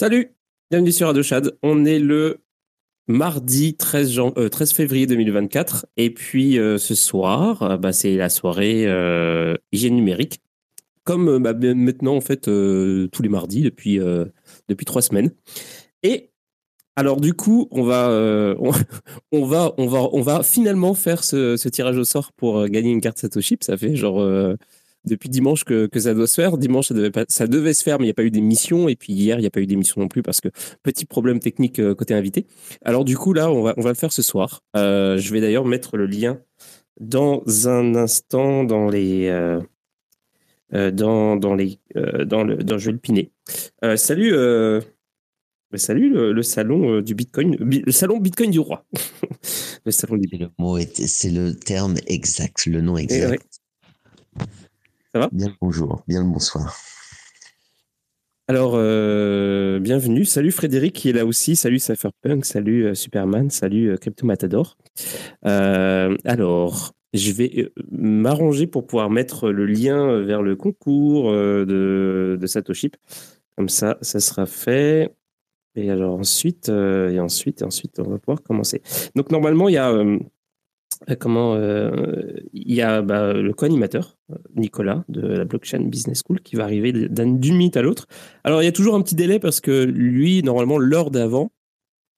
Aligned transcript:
Salut, 0.00 0.34
bienvenue 0.70 0.92
sur 0.92 1.08
Radio 1.08 1.22
Chad. 1.22 1.58
On 1.62 1.84
est 1.84 1.98
le 1.98 2.38
mardi 3.06 3.76
13, 3.76 4.10
jan- 4.10 4.32
euh, 4.38 4.48
13 4.48 4.72
février 4.72 5.06
2024. 5.06 5.84
Et 5.98 6.08
puis 6.08 6.58
euh, 6.58 6.78
ce 6.78 6.94
soir, 6.94 7.62
euh, 7.62 7.76
bah, 7.76 7.92
c'est 7.92 8.16
la 8.16 8.30
soirée 8.30 8.86
hygiène 9.72 9.96
numérique. 9.96 10.40
Comme 11.04 11.42
bah, 11.42 11.52
maintenant, 11.52 12.16
en 12.16 12.22
fait, 12.22 12.44
tous 12.44 13.22
les 13.22 13.28
mardis 13.28 13.60
depuis, 13.60 14.00
depuis 14.68 14.86
trois 14.86 15.02
semaines. 15.02 15.32
Et 16.02 16.30
alors, 16.96 17.20
du 17.20 17.34
coup, 17.34 17.68
on 17.70 17.82
va, 17.82 18.14
finalement 20.44 20.94
faire 20.94 21.24
ce, 21.24 21.68
tirage 21.68 21.98
au 21.98 22.04
sort 22.04 22.32
pour 22.32 22.66
gagner 22.68 22.90
une 22.90 23.02
carte 23.02 23.18
Satoshi. 23.18 23.58
Ça 23.60 23.76
fait 23.76 23.96
genre. 23.96 24.56
Depuis 25.06 25.28
dimanche 25.28 25.64
que, 25.64 25.86
que 25.86 26.00
ça 26.00 26.14
doit 26.14 26.26
se 26.26 26.34
faire. 26.34 26.58
Dimanche, 26.58 26.88
ça 26.88 26.94
devait, 26.94 27.10
pas, 27.10 27.24
ça 27.28 27.46
devait 27.46 27.74
se 27.74 27.82
faire, 27.82 27.98
mais 27.98 28.04
il 28.04 28.08
n'y 28.08 28.12
a 28.12 28.14
pas 28.14 28.24
eu 28.24 28.30
d'émission. 28.30 28.88
Et 28.88 28.96
puis 28.96 29.12
hier, 29.12 29.38
il 29.38 29.42
n'y 29.42 29.46
a 29.46 29.50
pas 29.50 29.60
eu 29.60 29.66
d'émission 29.66 30.00
non 30.00 30.08
plus 30.08 30.22
parce 30.22 30.40
que 30.40 30.48
petit 30.82 31.04
problème 31.06 31.40
technique 31.40 31.78
euh, 31.78 31.94
côté 31.94 32.14
invité. 32.14 32.46
Alors 32.84 33.04
du 33.04 33.16
coup, 33.16 33.32
là, 33.32 33.50
on 33.50 33.62
va, 33.62 33.74
on 33.76 33.80
va 33.82 33.90
le 33.90 33.96
faire 33.96 34.12
ce 34.12 34.22
soir. 34.22 34.62
Euh, 34.76 35.16
je 35.18 35.32
vais 35.32 35.40
d'ailleurs 35.40 35.64
mettre 35.64 35.96
le 35.96 36.06
lien 36.06 36.40
dans 37.00 37.42
un 37.66 37.94
instant 37.94 38.64
dans 38.64 38.88
les... 38.90 39.28
euh, 39.28 39.60
dans, 40.92 41.34
dans, 41.36 41.54
les, 41.54 41.80
dans, 42.26 42.44
le, 42.44 42.56
dans 42.58 42.78
je 42.78 42.86
vais 42.86 42.92
le 42.92 42.98
piner. 42.98 43.32
Salut, 43.96 44.32
salut 45.74 46.10
le, 46.10 46.32
le 46.32 46.42
salon 46.42 46.96
euh, 46.96 47.02
du 47.02 47.14
Bitcoin, 47.14 47.56
Bi- 47.56 47.82
le 47.84 47.92
salon 47.92 48.18
Bitcoin 48.18 48.50
du 48.50 48.58
roi. 48.60 48.84
le 49.84 49.90
salon 49.92 50.16
du 50.16 50.28
C'est 50.30 50.38
le 50.38 50.50
mot, 50.58 50.78
est- 50.78 51.06
c'est 51.06 51.30
le 51.30 51.54
terme 51.54 51.96
exact, 52.06 52.66
le 52.66 52.80
nom 52.80 52.96
exact. 52.96 53.30
ouais. 53.30 53.38
Ça 55.12 55.18
va? 55.18 55.28
Bien 55.32 55.48
le 55.48 55.54
bonjour, 55.60 56.04
bien 56.06 56.22
le 56.22 56.28
bonsoir. 56.28 56.76
Alors, 58.46 58.74
euh, 58.76 59.80
bienvenue. 59.80 60.24
Salut 60.24 60.52
Frédéric 60.52 60.94
qui 60.94 61.10
est 61.10 61.12
là 61.12 61.26
aussi. 61.26 61.56
Salut 61.56 61.80
Cypherpunk. 61.80 62.44
Salut 62.44 62.86
euh, 62.86 62.94
Superman. 62.94 63.50
Salut 63.50 63.90
euh, 63.90 63.96
Crypto 63.96 64.24
Matador. 64.24 64.76
Alors, 65.42 66.92
je 67.12 67.32
vais 67.32 67.72
m'arranger 67.90 68.68
pour 68.68 68.86
pouvoir 68.86 69.10
mettre 69.10 69.50
le 69.50 69.66
lien 69.66 70.20
vers 70.20 70.42
le 70.42 70.54
concours 70.54 71.32
de, 71.32 72.38
de 72.40 72.46
Satoshi. 72.46 72.92
Comme 73.56 73.68
ça, 73.68 73.98
ça 74.02 74.20
sera 74.20 74.46
fait. 74.46 75.12
Et 75.74 75.90
alors 75.90 76.20
ensuite, 76.20 76.68
et 76.68 77.18
ensuite, 77.18 77.62
et 77.62 77.64
ensuite, 77.64 77.98
on 77.98 78.10
va 78.10 78.18
pouvoir 78.18 78.42
commencer. 78.42 78.80
Donc 79.16 79.32
normalement, 79.32 79.68
il 79.68 79.74
y 79.74 79.78
a 79.78 79.92
comment 81.18 81.54
euh, 81.54 81.90
il 82.52 82.72
y 82.74 82.82
a 82.82 83.02
bah, 83.02 83.32
le 83.32 83.52
co-animateur 83.52 84.16
euh, 84.30 84.34
Nicolas 84.56 85.04
de 85.08 85.20
la 85.20 85.44
Blockchain 85.44 85.80
Business 85.84 86.22
School 86.26 86.40
qui 86.40 86.56
va 86.56 86.64
arriver 86.64 86.92
d'un- 86.92 87.32
d'une 87.34 87.56
minute 87.56 87.76
à 87.76 87.82
l'autre. 87.82 88.06
Alors 88.44 88.62
il 88.62 88.66
y 88.66 88.68
a 88.68 88.72
toujours 88.72 88.94
un 88.94 89.02
petit 89.02 89.14
délai 89.14 89.38
parce 89.38 89.60
que 89.60 89.84
lui, 89.84 90.42
normalement, 90.42 90.78
l'heure 90.78 91.10
d'avant, 91.10 91.50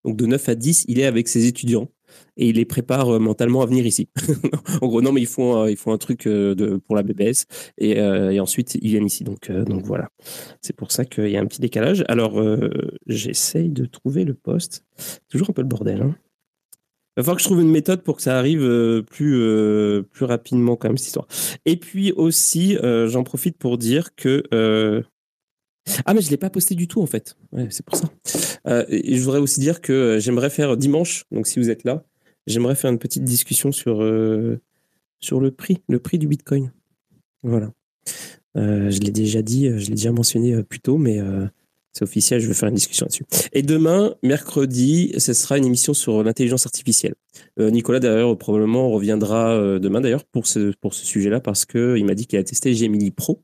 donc 0.05 0.17
de 0.17 0.27
9 0.27 0.49
à 0.49 0.55
10, 0.57 0.85
il 0.89 0.99
est 0.99 1.05
avec 1.07 1.29
ses 1.29 1.47
étudiants 1.47 1.89
et 2.37 2.49
il 2.49 2.57
les 2.57 2.65
prépare 2.65 3.09
euh, 3.15 3.19
mentalement 3.19 3.63
à 3.63 3.67
venir 3.67 3.87
ici. 3.87 4.09
en 4.83 4.89
gros, 4.89 5.01
non, 5.01 5.13
mais 5.13 5.21
ils 5.23 5.27
font, 5.27 5.65
euh, 5.65 5.75
un 5.87 5.99
truc 5.99 6.27
euh, 6.27 6.79
pour 6.87 6.97
la 6.97 7.03
BBS 7.05 7.47
et, 7.79 7.99
euh, 8.01 8.31
et 8.31 8.41
ensuite 8.41 8.75
ils 8.83 8.89
viennent 8.91 9.07
ici. 9.07 9.23
Donc, 9.25 9.49
euh, 9.49 9.65
voilà. 9.85 10.11
C'est 10.61 10.75
pour 10.77 10.91
ça 10.93 11.05
qu'il 11.05 11.29
y 11.29 11.37
a 11.37 11.41
un 11.41 11.47
petit 11.47 11.61
décalage. 11.61 12.05
Alors, 12.09 12.41
euh, 12.41 12.69
j'essaye 13.07 13.71
de 13.71 13.87
trouver 13.87 14.25
le 14.25 14.35
poste. 14.35 14.85
Toujours 15.29 15.49
un 15.51 15.53
peu 15.53 15.63
le 15.63 15.69
bordel. 15.69 16.03
Hein. 16.03 16.17
Il 17.17 17.21
va 17.21 17.25
falloir 17.25 17.37
que 17.37 17.43
je 17.43 17.49
trouve 17.49 17.61
une 17.61 17.71
méthode 17.71 18.03
pour 18.03 18.17
que 18.17 18.23
ça 18.23 18.39
arrive 18.39 18.63
euh, 18.63 19.03
plus, 19.03 19.37
euh, 19.39 20.03
plus 20.03 20.25
rapidement 20.25 20.77
quand 20.77 20.89
même, 20.89 20.97
cette 20.97 21.09
histoire. 21.09 21.27
Et 21.67 21.77
puis 21.77 22.11
aussi, 22.13 22.79
euh, 22.79 23.07
j'en 23.07 23.23
profite 23.23 23.59
pour 23.59 23.77
dire 23.77 24.15
que... 24.15 25.05
Ah, 26.07 26.15
mais 26.15 26.23
je 26.23 26.27
ne 26.27 26.31
l'ai 26.31 26.37
pas 26.39 26.49
posté 26.49 26.75
du 26.75 26.89
tout, 26.89 27.03
en 27.03 27.07
fait. 27.07 27.37
C'est 27.69 27.85
pour 27.85 27.97
ça. 27.97 28.09
Et 28.89 29.17
je 29.17 29.23
voudrais 29.23 29.41
aussi 29.41 29.61
dire 29.61 29.81
que 29.81 30.19
j'aimerais 30.21 30.49
faire 30.49 30.77
dimanche, 30.77 31.25
donc 31.33 31.47
si 31.47 31.59
vous 31.59 31.71
êtes 31.71 31.85
là, 31.85 32.05
j'aimerais 32.47 32.77
faire 32.77 32.91
une 32.91 33.01
petite 33.01 33.25
discussion 33.25 33.73
sur, 33.73 33.97
sur 35.19 35.41
le 35.41 35.51
prix, 35.51 35.83
le 35.89 35.99
prix 35.99 36.19
du 36.19 36.29
Bitcoin. 36.29 36.73
Voilà. 37.43 37.73
Je 38.55 39.01
l'ai 39.01 39.11
déjà 39.11 39.43
dit, 39.43 39.67
je 39.77 39.89
l'ai 39.89 39.97
déjà 39.97 40.13
mentionné 40.13 40.63
plus 40.63 40.81
tôt, 40.81 40.99
mais 40.99 41.21
c'est 41.93 42.03
officiel, 42.03 42.41
je 42.41 42.49
vais 42.49 42.55
faire 42.55 42.69
une 42.69 42.75
discussion 42.75 43.05
là-dessus. 43.05 43.25
Et 43.53 43.63
demain, 43.63 44.15
mercredi, 44.23 45.13
ce 45.19 45.35
sera 45.35 45.59
une 45.59 45.67
émission 45.67 45.93
sur 45.93 46.23
l'intelligence 46.23 46.65
artificielle. 46.65 47.15
Euh, 47.59 47.71
Nicolas, 47.71 48.01
d'ailleurs, 48.01 48.37
probablement 48.39 48.91
reviendra 48.91 49.53
euh, 49.53 49.79
demain, 49.79 50.01
d'ailleurs, 50.01 50.25
pour 50.25 50.47
ce, 50.47 50.73
ce 50.91 51.07
sujet-là, 51.07 51.41
parce 51.41 51.67
qu'il 51.67 52.05
m'a 52.05 52.15
dit 52.15 52.27
qu'il 52.27 52.39
a 52.39 52.45
testé 52.45 52.75
Gemini 52.75 53.11
Pro. 53.11 53.43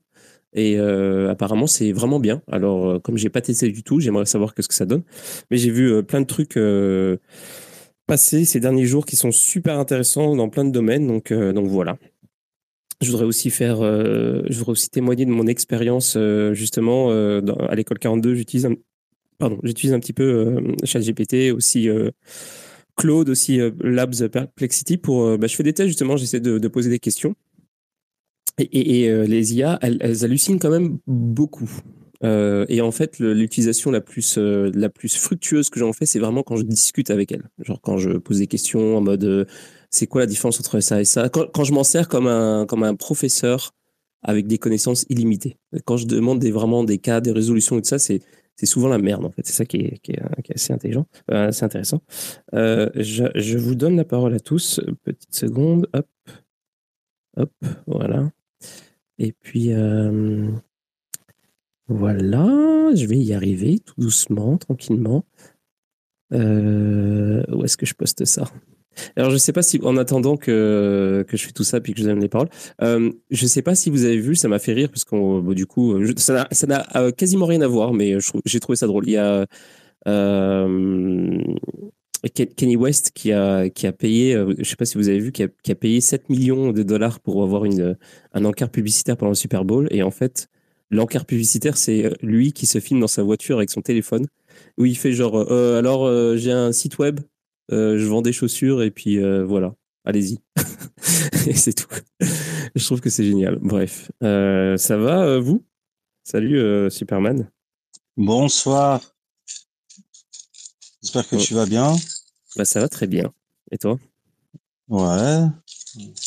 Et 0.53 0.79
euh, 0.79 1.29
apparemment, 1.29 1.67
c'est 1.67 1.91
vraiment 1.91 2.19
bien. 2.19 2.41
Alors, 2.51 2.99
comme 3.03 3.17
j'ai 3.17 3.29
pas 3.29 3.41
testé 3.41 3.69
du 3.69 3.83
tout, 3.83 3.99
j'aimerais 3.99 4.25
savoir 4.25 4.55
qu'est-ce 4.55 4.67
que 4.67 4.73
ça 4.73 4.85
donne. 4.85 5.03
Mais 5.51 5.57
j'ai 5.57 5.69
vu 5.69 6.03
plein 6.03 6.21
de 6.21 6.25
trucs 6.25 6.57
passer 8.07 8.45
ces 8.45 8.59
derniers 8.59 8.85
jours 8.85 9.05
qui 9.05 9.15
sont 9.15 9.31
super 9.31 9.77
intéressants 9.77 10.35
dans 10.35 10.49
plein 10.49 10.65
de 10.65 10.71
domaines. 10.71 11.05
Donc, 11.05 11.31
donc 11.31 11.67
voilà. 11.67 11.97
Je 13.01 13.11
voudrais 13.11 13.25
aussi 13.25 13.49
faire, 13.49 13.81
euh, 13.81 14.41
je 14.49 14.57
voudrais 14.57 14.73
aussi 14.73 14.89
témoigner 14.89 15.25
de 15.25 15.31
mon 15.31 15.47
expérience 15.47 16.15
euh, 16.17 16.53
justement 16.53 17.11
euh, 17.11 17.41
à 17.69 17.75
l'école 17.75 17.97
42. 17.97 18.35
J'utilise, 18.35 18.65
un, 18.65 18.75
pardon, 19.37 19.57
j'utilise 19.63 19.93
un 19.93 20.01
petit 20.01 20.11
peu 20.11 20.61
ChatGPT, 20.83 21.53
aussi 21.53 21.87
Claude, 22.97 23.29
aussi 23.29 23.59
Labs 23.81 24.27
Perplexity 24.27 24.97
pour. 24.97 25.37
bah, 25.37 25.47
je 25.47 25.55
fais 25.55 25.63
des 25.63 25.73
tests 25.73 25.87
justement. 25.87 26.17
J'essaie 26.17 26.41
de, 26.41 26.67
poser 26.67 26.89
des 26.89 26.99
questions. 26.99 27.35
Et, 28.57 29.09
les 29.25 29.55
IA, 29.55 29.79
elles, 29.81 29.97
elles 30.01 30.25
hallucinent 30.25 30.59
quand 30.59 30.69
même 30.69 30.97
beaucoup. 31.07 31.71
Et 32.21 32.81
en 32.81 32.91
fait, 32.91 33.19
l'utilisation 33.19 33.91
la 33.91 34.01
plus 34.01 34.37
la 34.37 34.89
plus 34.89 35.15
fructueuse 35.15 35.69
que 35.69 35.79
j'en 35.79 35.93
fais, 35.93 36.05
c'est 36.05 36.19
vraiment 36.19 36.43
quand 36.43 36.57
je 36.57 36.63
discute 36.63 37.11
avec 37.11 37.31
elles. 37.31 37.49
Genre 37.59 37.79
quand 37.79 37.97
je 37.97 38.09
pose 38.17 38.39
des 38.39 38.47
questions 38.47 38.97
en 38.97 39.01
mode 39.01 39.47
c'est 39.89 40.07
quoi 40.07 40.21
la 40.21 40.27
différence 40.27 40.59
entre 40.59 40.79
ça 40.79 41.01
et 41.01 41.05
ça? 41.05 41.29
Quand, 41.29 41.63
je 41.63 41.73
m'en 41.73 41.83
sers 41.83 42.07
comme 42.07 42.27
un 42.27 42.65
comme 42.65 42.83
un 42.83 42.95
professeur 42.95 43.73
avec 44.21 44.47
des 44.47 44.57
connaissances 44.57 45.05
illimitées. 45.09 45.57
Quand 45.85 45.97
je 45.97 46.05
demande 46.05 46.39
des, 46.39 46.51
vraiment 46.51 46.83
des 46.83 46.97
cas, 46.97 47.21
des 47.21 47.31
résolutions 47.31 47.77
et 47.77 47.81
tout 47.81 47.87
ça, 47.87 47.99
c'est 47.99 48.21
c'est 48.55 48.65
souvent 48.65 48.89
la 48.89 48.97
merde 48.97 49.23
en 49.23 49.31
fait. 49.31 49.45
C'est 49.45 49.53
ça 49.53 49.65
qui 49.65 49.77
est, 49.77 49.99
qui 49.99 50.11
est, 50.11 50.21
assez 50.53 50.73
intelligent, 50.73 51.07
euh, 51.31 51.47
assez 51.47 51.63
intéressant. 51.63 52.01
Euh, 52.53 52.89
je, 52.95 53.25
je 53.35 53.57
vous 53.57 53.73
donne 53.73 53.95
la 53.95 54.03
parole 54.03 54.33
à 54.33 54.39
tous. 54.41 54.81
Petite 55.03 55.33
seconde, 55.33 55.87
hop, 55.93 56.07
hop, 57.37 57.51
voilà. 57.87 58.29
Et 59.17 59.31
puis 59.31 59.71
euh, 59.71 60.49
voilà, 61.87 62.93
je 62.95 63.05
vais 63.05 63.17
y 63.17 63.33
arriver 63.33 63.79
tout 63.79 63.95
doucement, 63.97 64.57
tranquillement. 64.57 65.23
Où 66.31 66.35
est-ce 67.63 67.77
que 67.77 67.85
je 67.85 67.93
poste 67.93 68.25
ça? 68.25 68.43
Alors, 69.15 69.31
je 69.31 69.37
sais 69.37 69.53
pas 69.53 69.61
si, 69.61 69.79
en 69.83 69.97
attendant 69.97 70.37
que, 70.37 71.25
que 71.27 71.37
je 71.37 71.45
fais 71.45 71.51
tout 71.51 71.63
ça 71.63 71.81
puis 71.81 71.93
que 71.93 71.99
je 72.01 72.05
donne 72.05 72.19
les 72.19 72.29
paroles, 72.29 72.49
euh, 72.81 73.11
je 73.31 73.45
sais 73.47 73.61
pas 73.61 73.75
si 73.75 73.89
vous 73.89 74.03
avez 74.05 74.17
vu, 74.19 74.35
ça 74.35 74.47
m'a 74.47 74.59
fait 74.59 74.73
rire 74.73 74.89
parce 74.89 75.03
qu'on, 75.05 75.39
bon, 75.39 75.53
du 75.53 75.65
coup, 75.65 76.03
je- 76.03 76.13
ça 76.17 76.47
n'a- 76.67 76.87
euh, 76.95 77.11
quasiment 77.11 77.45
rien 77.45 77.61
à 77.61 77.67
voir, 77.67 77.93
mais 77.93 78.17
j'ai 78.45 78.59
trouvé 78.59 78.75
ça 78.75 78.87
drôle. 78.87 79.07
Il 79.07 79.11
y 79.13 79.17
a 79.17 79.45
euh, 80.07 81.39
Ken- 82.33 82.53
Kenny 82.53 82.75
West 82.75 83.11
qui 83.13 83.31
a, 83.31 83.69
qui 83.69 83.87
a 83.87 83.91
payé, 83.93 84.35
euh, 84.35 84.53
je 84.57 84.63
sais 84.69 84.75
pas 84.75 84.85
si 84.85 84.97
vous 84.97 85.07
avez 85.09 85.19
vu, 85.19 85.31
qui 85.31 85.43
a, 85.43 85.75
payé 85.75 86.01
7 86.01 86.29
millions 86.29 86.71
de 86.71 86.83
dollars 86.83 87.19
pour 87.19 87.43
avoir 87.43 87.65
une, 87.65 87.97
un 88.33 88.45
encart 88.45 88.69
publicitaire 88.69 89.15
pendant 89.17 89.31
le 89.31 89.35
Super 89.35 89.63
Bowl. 89.65 89.87
Et 89.91 90.03
en 90.03 90.11
fait, 90.11 90.47
l'encart 90.91 91.25
publicitaire, 91.25 91.77
c'est 91.77 92.11
lui 92.21 92.51
qui 92.51 92.65
se 92.65 92.79
filme 92.79 92.99
dans 92.99 93.07
sa 93.07 93.23
voiture 93.23 93.57
avec 93.57 93.69
son 93.69 93.81
téléphone, 93.81 94.25
où 94.77 94.85
il 94.85 94.97
fait 94.97 95.13
genre, 95.13 95.35
euh, 95.51 95.79
alors 95.79 96.05
euh, 96.05 96.35
j'ai 96.35 96.51
un 96.51 96.71
site 96.73 96.97
web, 96.99 97.19
euh, 97.21 97.23
je 97.69 98.05
vends 98.05 98.21
des 98.21 98.33
chaussures 98.33 98.81
et 98.83 98.91
puis 98.91 99.17
euh, 99.19 99.45
voilà, 99.45 99.75
allez-y. 100.05 100.39
et 101.47 101.53
c'est 101.53 101.73
tout. 101.73 101.87
je 102.75 102.83
trouve 102.85 103.01
que 103.01 103.09
c'est 103.09 103.25
génial. 103.25 103.57
Bref, 103.61 104.11
Euh, 104.23 104.77
ça 104.77 104.97
va 104.97 105.23
euh, 105.23 105.39
vous? 105.39 105.63
Salut 106.23 106.59
euh, 106.59 106.89
Superman. 106.89 107.49
Bonsoir. 108.17 109.01
J'espère 111.01 111.27
que 111.27 111.35
Oh. 111.35 111.39
tu 111.39 111.53
vas 111.53 111.65
bien. 111.65 111.95
Bah, 112.55 112.65
ça 112.65 112.79
va 112.81 112.89
très 112.89 113.07
bien. 113.07 113.31
Et 113.71 113.77
toi? 113.77 113.97
Ouais, 114.89 115.45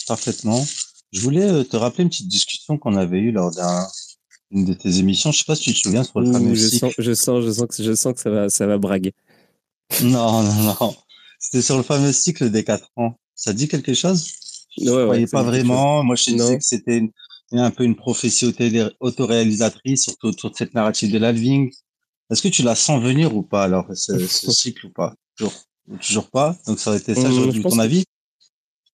parfaitement. 0.06 0.64
Je 1.12 1.20
voulais 1.20 1.48
euh, 1.50 1.64
te 1.64 1.76
rappeler 1.76 2.04
une 2.04 2.08
petite 2.10 2.28
discussion 2.28 2.78
qu'on 2.78 2.96
avait 2.96 3.18
eue 3.18 3.32
lors 3.32 3.50
d'une 4.50 4.64
de 4.64 4.72
tes 4.74 4.98
émissions. 4.98 5.30
Je 5.32 5.38
sais 5.38 5.44
pas 5.44 5.56
si 5.56 5.64
tu 5.64 5.74
te 5.74 5.78
souviens 5.78 6.04
sur 6.04 6.20
le 6.20 6.28
Ouh, 6.28 6.32
fameux 6.32 6.54
je, 6.54 6.66
cycle. 6.66 6.78
sens, 6.86 6.94
je, 6.98 7.12
sens, 7.12 7.44
je, 7.44 7.50
sens 7.50 7.66
que, 7.76 7.82
je 7.82 7.94
sens 7.94 8.14
que 8.14 8.20
ça 8.20 8.30
va, 8.30 8.48
ça 8.48 8.66
va 8.66 8.78
braguer. 8.78 9.12
Non, 10.02 10.42
non, 10.42 10.74
non. 10.80 10.96
C'était 11.42 11.60
sur 11.60 11.76
le 11.76 11.82
fameux 11.82 12.12
cycle 12.12 12.50
des 12.50 12.62
quatre 12.64 12.88
ans. 12.96 13.18
Ça 13.34 13.52
dit 13.52 13.66
quelque 13.68 13.92
chose? 13.94 14.26
Je 14.78 14.88
ouais, 14.90 15.04
croyais 15.04 15.26
pas 15.26 15.42
vraiment? 15.42 16.02
Moi, 16.04 16.14
je 16.16 16.30
Non. 16.30 16.36
disais 16.36 16.58
que 16.58 16.64
c'était 16.64 16.98
une- 16.98 17.10
un 17.52 17.70
peu 17.70 17.84
une 17.84 17.96
prophétie 17.96 18.46
auto- 18.46 18.64
autoréalisatrice, 19.00 20.04
surtout 20.04 20.28
autour 20.28 20.50
de 20.52 20.56
cette 20.56 20.72
narrative 20.72 21.12
de 21.12 21.18
l'Alving. 21.18 21.70
Est-ce 22.30 22.40
que 22.40 22.48
tu 22.48 22.62
la 22.62 22.74
sens 22.74 23.02
venir 23.02 23.36
ou 23.36 23.42
pas, 23.42 23.64
alors, 23.64 23.86
ce, 23.94 24.16
ce 24.26 24.50
cycle 24.52 24.86
ou 24.86 24.90
pas? 24.90 25.14
Toujours, 25.36 25.52
toujours 26.00 26.30
pas? 26.30 26.56
Donc, 26.66 26.78
ça 26.78 26.90
aurait 26.90 27.00
été 27.00 27.14
ça, 27.14 27.30
j'aurais 27.30 27.52
pense 27.60 27.72
ton 27.74 27.78
avis. 27.80 28.04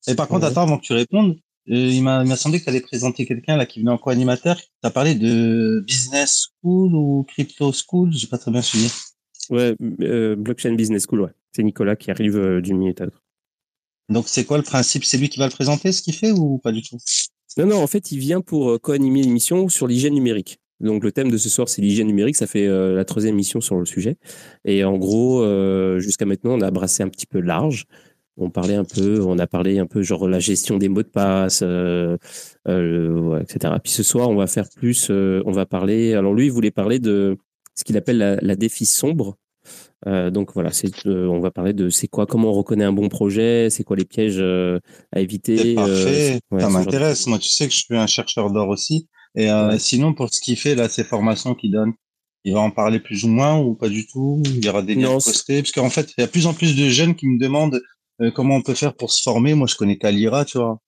Et 0.08 0.14
par 0.14 0.26
contre, 0.26 0.44
Ouais. 0.46 0.50
attends, 0.50 0.62
avant 0.62 0.78
que 0.78 0.84
tu 0.86 0.94
répondes, 0.94 1.36
euh, 1.70 1.74
il 1.76 2.02
m'a 2.02 2.22
il 2.22 2.28
m'a 2.28 2.36
semblé 2.36 2.58
que 2.58 2.64
tu 2.64 2.70
allais 2.70 2.80
présenter 2.80 3.26
quelqu'un 3.26 3.56
là 3.56 3.66
qui 3.66 3.80
venait 3.80 3.90
en 3.90 3.98
co-animateur. 3.98 4.56
Tu 4.58 4.66
as 4.82 4.90
parlé 4.90 5.14
de 5.14 5.84
business 5.86 6.48
school 6.62 6.94
ou 6.94 7.24
crypto 7.28 7.72
school, 7.72 8.10
j'ai 8.12 8.26
pas 8.26 8.38
très 8.38 8.50
bien 8.50 8.62
suivi. 8.62 8.90
Ouais, 9.50 9.74
euh, 10.02 10.36
Blockchain 10.36 10.74
Business 10.74 11.06
School, 11.08 11.22
ouais. 11.22 11.30
C'est 11.52 11.62
Nicolas 11.62 11.96
qui 11.96 12.10
arrive 12.10 12.36
euh, 12.36 12.60
d'une 12.60 12.78
minute 12.78 13.00
à 13.00 13.04
l'autre. 13.04 13.22
Donc, 14.08 14.24
c'est 14.26 14.44
quoi 14.44 14.56
le 14.56 14.62
principe? 14.62 15.04
C'est 15.04 15.18
lui 15.18 15.28
qui 15.28 15.38
va 15.38 15.46
le 15.46 15.52
présenter, 15.52 15.92
ce 15.92 16.02
qu'il 16.02 16.14
fait, 16.14 16.30
ou 16.30 16.58
pas 16.58 16.72
du 16.72 16.82
tout? 16.82 16.96
Non, 17.56 17.66
non, 17.66 17.82
en 17.82 17.86
fait, 17.86 18.12
il 18.12 18.18
vient 18.18 18.40
pour 18.40 18.70
euh, 18.70 18.78
co-animer 18.78 19.22
l'émission 19.22 19.68
sur 19.68 19.86
l'hygiène 19.86 20.14
numérique. 20.14 20.60
Donc, 20.80 21.02
le 21.02 21.12
thème 21.12 21.30
de 21.30 21.36
ce 21.36 21.48
soir, 21.48 21.68
c'est 21.68 21.82
l'hygiène 21.82 22.06
numérique. 22.06 22.36
Ça 22.36 22.46
fait 22.46 22.66
euh, 22.66 22.94
la 22.94 23.04
troisième 23.04 23.34
émission 23.34 23.60
sur 23.60 23.78
le 23.78 23.84
sujet. 23.84 24.16
Et 24.64 24.84
en 24.84 24.96
gros, 24.96 25.42
euh, 25.42 25.98
jusqu'à 25.98 26.24
maintenant, 26.24 26.52
on 26.52 26.60
a 26.60 26.70
brassé 26.70 27.02
un 27.02 27.08
petit 27.08 27.26
peu 27.26 27.40
large. 27.40 27.86
On 28.36 28.50
parlait 28.50 28.76
un 28.76 28.84
peu, 28.84 29.20
on 29.20 29.36
a 29.40 29.48
parlé 29.48 29.80
un 29.80 29.86
peu 29.86 30.02
genre 30.02 30.28
la 30.28 30.38
gestion 30.38 30.78
des 30.78 30.88
mots 30.88 31.02
de 31.02 31.08
passe, 31.08 31.60
euh, 31.64 32.16
ouais, 32.64 33.42
etc. 33.42 33.74
Puis 33.82 33.92
ce 33.92 34.04
soir, 34.04 34.28
on 34.30 34.36
va 34.36 34.46
faire 34.46 34.68
plus, 34.76 35.10
on 35.10 35.50
va 35.50 35.66
parler. 35.66 36.14
Alors 36.14 36.34
lui, 36.34 36.46
il 36.46 36.52
voulait 36.52 36.70
parler 36.70 37.00
de 37.00 37.36
ce 37.78 37.84
qu'il 37.84 37.96
appelle 37.96 38.18
la, 38.18 38.36
la 38.42 38.56
défi 38.56 38.86
sombre. 38.86 39.36
Euh, 40.06 40.30
donc 40.30 40.52
voilà, 40.54 40.72
c'est, 40.72 41.06
euh, 41.06 41.28
on 41.28 41.40
va 41.40 41.50
parler 41.50 41.72
de 41.74 41.90
c'est 41.90 42.08
quoi, 42.08 42.26
comment 42.26 42.48
on 42.50 42.52
reconnaît 42.52 42.84
un 42.84 42.92
bon 42.92 43.08
projet, 43.08 43.68
c'est 43.70 43.84
quoi 43.84 43.96
les 43.96 44.04
pièges 44.04 44.38
euh, 44.40 44.80
à 45.12 45.20
éviter. 45.20 45.74
Parfait, 45.76 46.40
ouais, 46.50 46.60
ça 46.60 46.66
de- 46.68 46.72
m'intéresse. 46.72 47.26
Moi, 47.28 47.38
tu 47.38 47.48
sais 47.48 47.66
que 47.68 47.72
je 47.72 47.78
suis 47.78 47.96
un 47.96 48.06
chercheur 48.06 48.50
d'or 48.50 48.68
aussi. 48.68 49.06
Et 49.36 49.48
Ouais. 49.50 49.78
sinon, 49.78 50.14
pour 50.14 50.32
ce 50.34 50.40
qu'il 50.40 50.56
fait, 50.56 50.74
là, 50.74 50.88
ces 50.88 51.04
formations 51.04 51.54
qu'il 51.54 51.70
donne, 51.70 51.92
il 52.44 52.54
va 52.54 52.60
en 52.60 52.70
parler 52.70 52.98
plus 52.98 53.24
ou 53.24 53.28
moins 53.28 53.58
ou 53.60 53.74
pas 53.74 53.88
du 53.88 54.06
tout? 54.06 54.42
Il 54.46 54.64
y 54.64 54.68
aura 54.68 54.82
des 54.82 54.94
liens 54.94 55.12
postés? 55.12 55.62
Parce 55.62 55.72
qu'en 55.72 55.90
fait, 55.90 56.12
il 56.16 56.22
y 56.22 56.24
a 56.24 56.28
plus 56.28 56.46
en 56.46 56.54
plus 56.54 56.74
de 56.74 56.88
jeunes 56.88 57.14
qui 57.14 57.28
me 57.28 57.38
demandent 57.38 57.80
comment 58.34 58.56
on 58.56 58.62
peut 58.62 58.74
faire 58.74 58.94
pour 58.94 59.12
se 59.12 59.22
former. 59.22 59.54
Moi, 59.54 59.66
je 59.68 59.76
connais 59.76 59.98
qu'Alira, 59.98 60.44
tu 60.44 60.58
vois. 60.58 60.80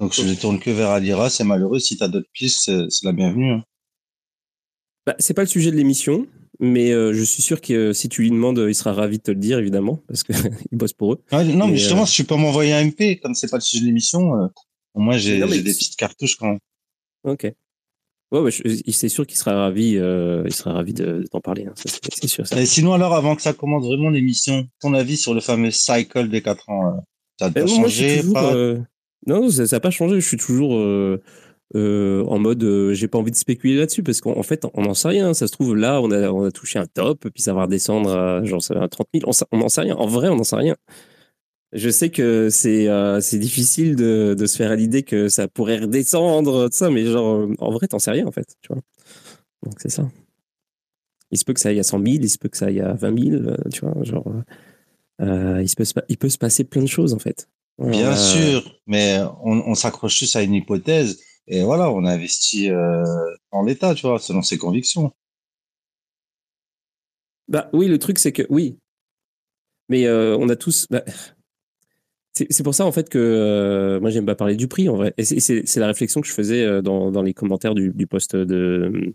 Donc, 0.00 0.14
je 0.14 0.22
ne 0.22 0.34
tourne 0.34 0.58
que 0.58 0.70
vers 0.70 0.90
Alira. 0.90 1.30
C'est 1.30 1.44
malheureux. 1.44 1.78
Si 1.78 1.96
tu 1.96 2.02
as 2.02 2.08
d'autres 2.08 2.30
pistes, 2.32 2.62
c'est 2.64 2.86
c'est 2.88 3.04
la 3.06 3.12
bienvenue. 3.12 3.52
hein. 3.52 3.62
Bah, 5.06 5.14
c'est 5.18 5.34
pas 5.34 5.42
le 5.42 5.48
sujet 5.48 5.70
de 5.70 5.76
l'émission, 5.76 6.26
mais 6.60 6.92
euh, 6.92 7.12
je 7.12 7.22
suis 7.22 7.42
sûr 7.42 7.60
que 7.60 7.72
euh, 7.72 7.92
si 7.92 8.08
tu 8.08 8.22
lui 8.22 8.30
demandes, 8.30 8.58
euh, 8.58 8.70
il 8.70 8.74
sera 8.74 8.92
ravi 8.92 9.18
de 9.18 9.22
te 9.22 9.30
le 9.32 9.38
dire, 9.38 9.58
évidemment, 9.58 10.00
parce 10.06 10.22
qu'il 10.22 10.34
bosse 10.72 10.92
pour 10.92 11.14
eux. 11.14 11.22
Ouais, 11.32 11.44
non, 11.44 11.66
mais, 11.66 11.72
Mais, 11.72 11.78
justement, 11.78 12.06
si 12.06 12.14
tu 12.16 12.24
peux 12.24 12.36
m'envoyer 12.36 12.72
un 12.72 12.84
MP, 12.86 13.18
comme 13.20 13.34
c'est 13.34 13.50
pas 13.50 13.56
le 13.56 13.62
sujet 13.62 13.82
de 13.82 13.86
l'émission, 13.86 14.48
au 14.94 15.00
moins 15.00 15.16
j'ai 15.18 15.38
des 15.40 15.62
petites 15.74 15.96
cartouches 15.96 16.36
quand 16.36 16.56
Ok. 17.24 17.52
Ouais, 18.32 18.40
ouais, 18.40 18.50
c'est 18.50 19.10
sûr 19.10 19.26
qu'il 19.26 19.36
sera 19.36 19.52
ravi, 19.52 19.98
euh, 19.98 20.42
il 20.46 20.54
sera 20.54 20.72
ravi 20.72 20.94
de, 20.94 21.18
de 21.20 21.26
t'en 21.26 21.42
parler. 21.42 21.66
hein, 21.66 21.74
c'est 21.76 22.28
sûr. 22.28 22.46
Ça. 22.46 22.58
Et 22.58 22.64
sinon, 22.64 22.94
alors, 22.94 23.12
avant 23.14 23.36
que 23.36 23.42
ça 23.42 23.52
commence 23.52 23.84
vraiment 23.84 24.08
l'émission, 24.08 24.66
ton 24.80 24.94
avis 24.94 25.18
sur 25.18 25.34
le 25.34 25.40
fameux 25.42 25.70
cycle 25.70 26.28
des 26.30 26.40
4 26.40 26.70
ans 26.70 26.86
euh, 26.86 27.00
Ça 27.38 27.46
a 27.46 27.50
pas 27.50 27.60
moi, 27.60 27.68
suis 27.68 27.76
changé 27.76 28.20
toujours, 28.20 28.32
pas? 28.32 28.54
euh, 28.54 28.78
Non, 29.26 29.50
ça 29.50 29.64
n'a 29.70 29.80
pas 29.80 29.90
changé. 29.90 30.18
Je 30.18 30.26
suis 30.26 30.38
toujours 30.38 30.72
euh, 31.74 32.22
en 32.26 32.38
mode, 32.38 32.62
euh, 32.64 32.92
j'ai 32.94 33.08
pas 33.08 33.18
envie 33.18 33.30
de 33.30 33.36
spéculer 33.36 33.76
là-dessus 33.76 34.02
parce 34.02 34.20
qu'en 34.20 34.36
en 34.36 34.42
fait, 34.42 34.66
on 34.74 34.82
n'en 34.82 34.94
sait 34.94 35.08
rien. 35.08 35.32
Ça 35.34 35.46
se 35.46 35.52
trouve, 35.52 35.74
là, 35.76 36.00
on 36.02 36.10
a, 36.10 36.30
on 36.30 36.44
a 36.44 36.50
touché 36.50 36.78
un 36.78 36.86
top, 36.86 37.28
puis 37.32 37.42
ça 37.42 37.54
va 37.54 37.62
redescendre 37.64 38.10
à, 38.10 38.44
genre, 38.44 38.60
à 38.74 38.88
30 38.88 39.06
000. 39.14 39.30
On 39.52 39.58
n'en 39.58 39.68
sait 39.68 39.80
rien. 39.82 39.96
En 39.96 40.06
vrai, 40.06 40.28
on 40.28 40.36
n'en 40.36 40.44
sait 40.44 40.56
rien. 40.56 40.76
Je 41.72 41.88
sais 41.88 42.10
que 42.10 42.50
c'est 42.50 42.88
euh, 42.88 43.20
c'est 43.22 43.38
difficile 43.38 43.96
de, 43.96 44.34
de 44.38 44.46
se 44.46 44.56
faire 44.56 44.70
à 44.70 44.76
l'idée 44.76 45.02
que 45.04 45.28
ça 45.28 45.48
pourrait 45.48 45.78
redescendre, 45.78 46.64
tout 46.68 46.76
ça, 46.76 46.90
mais 46.90 47.06
genre, 47.06 47.48
en 47.58 47.70
vrai, 47.70 47.88
t'en 47.88 47.98
sais 47.98 48.10
rien, 48.10 48.26
en 48.26 48.32
fait. 48.32 48.46
Tu 48.60 48.68
vois 48.68 48.82
Donc, 49.64 49.74
c'est 49.78 49.88
ça. 49.90 50.06
Il 51.30 51.38
se 51.38 51.46
peut 51.46 51.54
que 51.54 51.60
ça 51.60 51.70
aille 51.70 51.80
à 51.80 51.82
100 51.82 51.98
000, 52.04 52.08
il 52.20 52.28
se 52.28 52.36
peut 52.36 52.50
que 52.50 52.58
ça 52.58 52.66
aille 52.66 52.80
à 52.80 52.92
20 52.92 53.18
000, 53.30 53.34
euh, 53.44 53.56
tu 53.72 53.80
vois. 53.86 53.94
Genre, 54.04 54.30
il, 55.20 55.66
se 55.68 55.74
peut 55.76 55.86
se, 55.86 55.94
pa- 55.94 56.04
il 56.10 56.18
peut 56.18 56.28
se 56.28 56.36
passer 56.36 56.64
plein 56.64 56.82
de 56.82 56.86
choses, 56.88 57.14
en 57.14 57.18
fait. 57.18 57.48
Bien 57.78 58.14
sûr, 58.16 58.78
mais 58.86 59.18
on, 59.42 59.62
on 59.70 59.74
s'accroche 59.74 60.18
juste 60.18 60.36
à 60.36 60.42
une 60.42 60.52
hypothèse. 60.52 61.20
Et 61.46 61.62
voilà, 61.62 61.90
on 61.92 62.04
investit 62.04 62.70
euh, 62.70 63.04
dans 63.52 63.62
l'État, 63.62 63.94
tu 63.94 64.06
vois, 64.06 64.18
selon 64.18 64.42
ses 64.42 64.58
convictions. 64.58 65.12
Bah 67.48 67.68
oui, 67.72 67.86
le 67.88 67.98
truc 67.98 68.18
c'est 68.18 68.32
que 68.32 68.42
oui, 68.50 68.78
mais 69.88 70.06
euh, 70.06 70.36
on 70.38 70.48
a 70.48 70.56
tous. 70.56 70.86
bah, 70.90 71.02
c'est 72.34 72.62
pour 72.62 72.74
ça 72.74 72.86
en 72.86 72.92
fait 72.92 73.10
que 73.10 73.18
euh, 73.18 74.00
moi 74.00 74.08
j'aime 74.10 74.24
pas 74.24 74.34
parler 74.34 74.56
du 74.56 74.66
prix 74.66 74.88
en 74.88 74.96
vrai. 74.96 75.12
Et 75.18 75.24
c'est- 75.24 75.76
la 75.76 75.86
réflexion 75.86 76.20
que 76.22 76.26
je 76.26 76.32
faisais 76.32 76.64
euh, 76.64 76.80
dans, 76.82 77.10
dans 77.10 77.22
les 77.22 77.34
commentaires 77.34 77.74
du, 77.74 77.90
du 77.94 78.06
post 78.06 78.34
de 78.36 79.14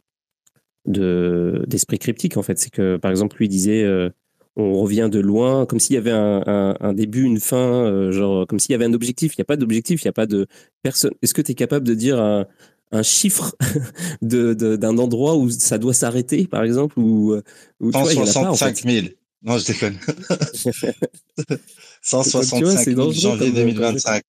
de 0.85 1.65
d'esprit 1.67 1.99
cryptique 1.99 2.37
en 2.37 2.43
fait. 2.43 2.59
C'est 2.59 2.71
que 2.71 2.97
par 2.97 3.11
exemple 3.11 3.37
lui 3.37 3.49
disait 3.49 3.83
euh, 3.83 4.09
on 4.57 4.73
revient 4.81 5.07
de 5.11 5.19
loin, 5.19 5.65
comme 5.65 5.79
s'il 5.79 5.93
y 5.93 5.97
avait 5.97 6.11
un, 6.11 6.43
un, 6.47 6.75
un 6.81 6.93
début, 6.93 7.23
une 7.23 7.39
fin, 7.39 7.57
euh, 7.85 8.11
genre 8.11 8.45
comme 8.47 8.59
s'il 8.59 8.71
y 8.71 8.75
avait 8.75 8.85
un 8.85 8.93
objectif. 8.93 9.33
Il 9.35 9.39
n'y 9.39 9.43
a 9.43 9.45
pas 9.45 9.55
d'objectif, 9.55 10.01
il 10.03 10.07
n'y 10.07 10.09
a 10.09 10.13
pas 10.13 10.25
de 10.25 10.47
personne. 10.83 11.11
Est-ce 11.21 11.33
que 11.33 11.41
tu 11.41 11.51
es 11.53 11.55
capable 11.55 11.85
de 11.87 11.93
dire 11.93 12.19
un, 12.19 12.45
un 12.91 13.03
chiffre 13.03 13.55
de 14.21 14.53
de- 14.53 14.75
d'un 14.75 14.97
endroit 14.97 15.35
où 15.37 15.49
ça 15.49 15.77
doit 15.77 15.93
s'arrêter 15.93 16.47
par 16.47 16.63
exemple 16.63 16.99
ou, 16.99 17.33
euh, 17.33 17.41
ou 17.79 17.91
tu 17.91 17.97
vois, 17.99 18.11
il 18.13 18.17
y 18.17 18.19
en 18.19 18.27
a 18.27 18.33
pas, 18.33 18.49
en 18.51 18.55
fait. 18.55 18.75
165 18.75 18.89
000. 18.91 19.07
Non, 19.43 19.57
je 19.57 19.65
déconne. 19.67 19.97
Tu 22.09 22.15
vois, 22.15 22.23
165 22.23 22.77
c'est 22.77 22.83
000 22.93 22.95
dangereux 22.97 23.13
janvier 23.37 23.47
comme- 23.47 23.55
2025. 23.55 24.23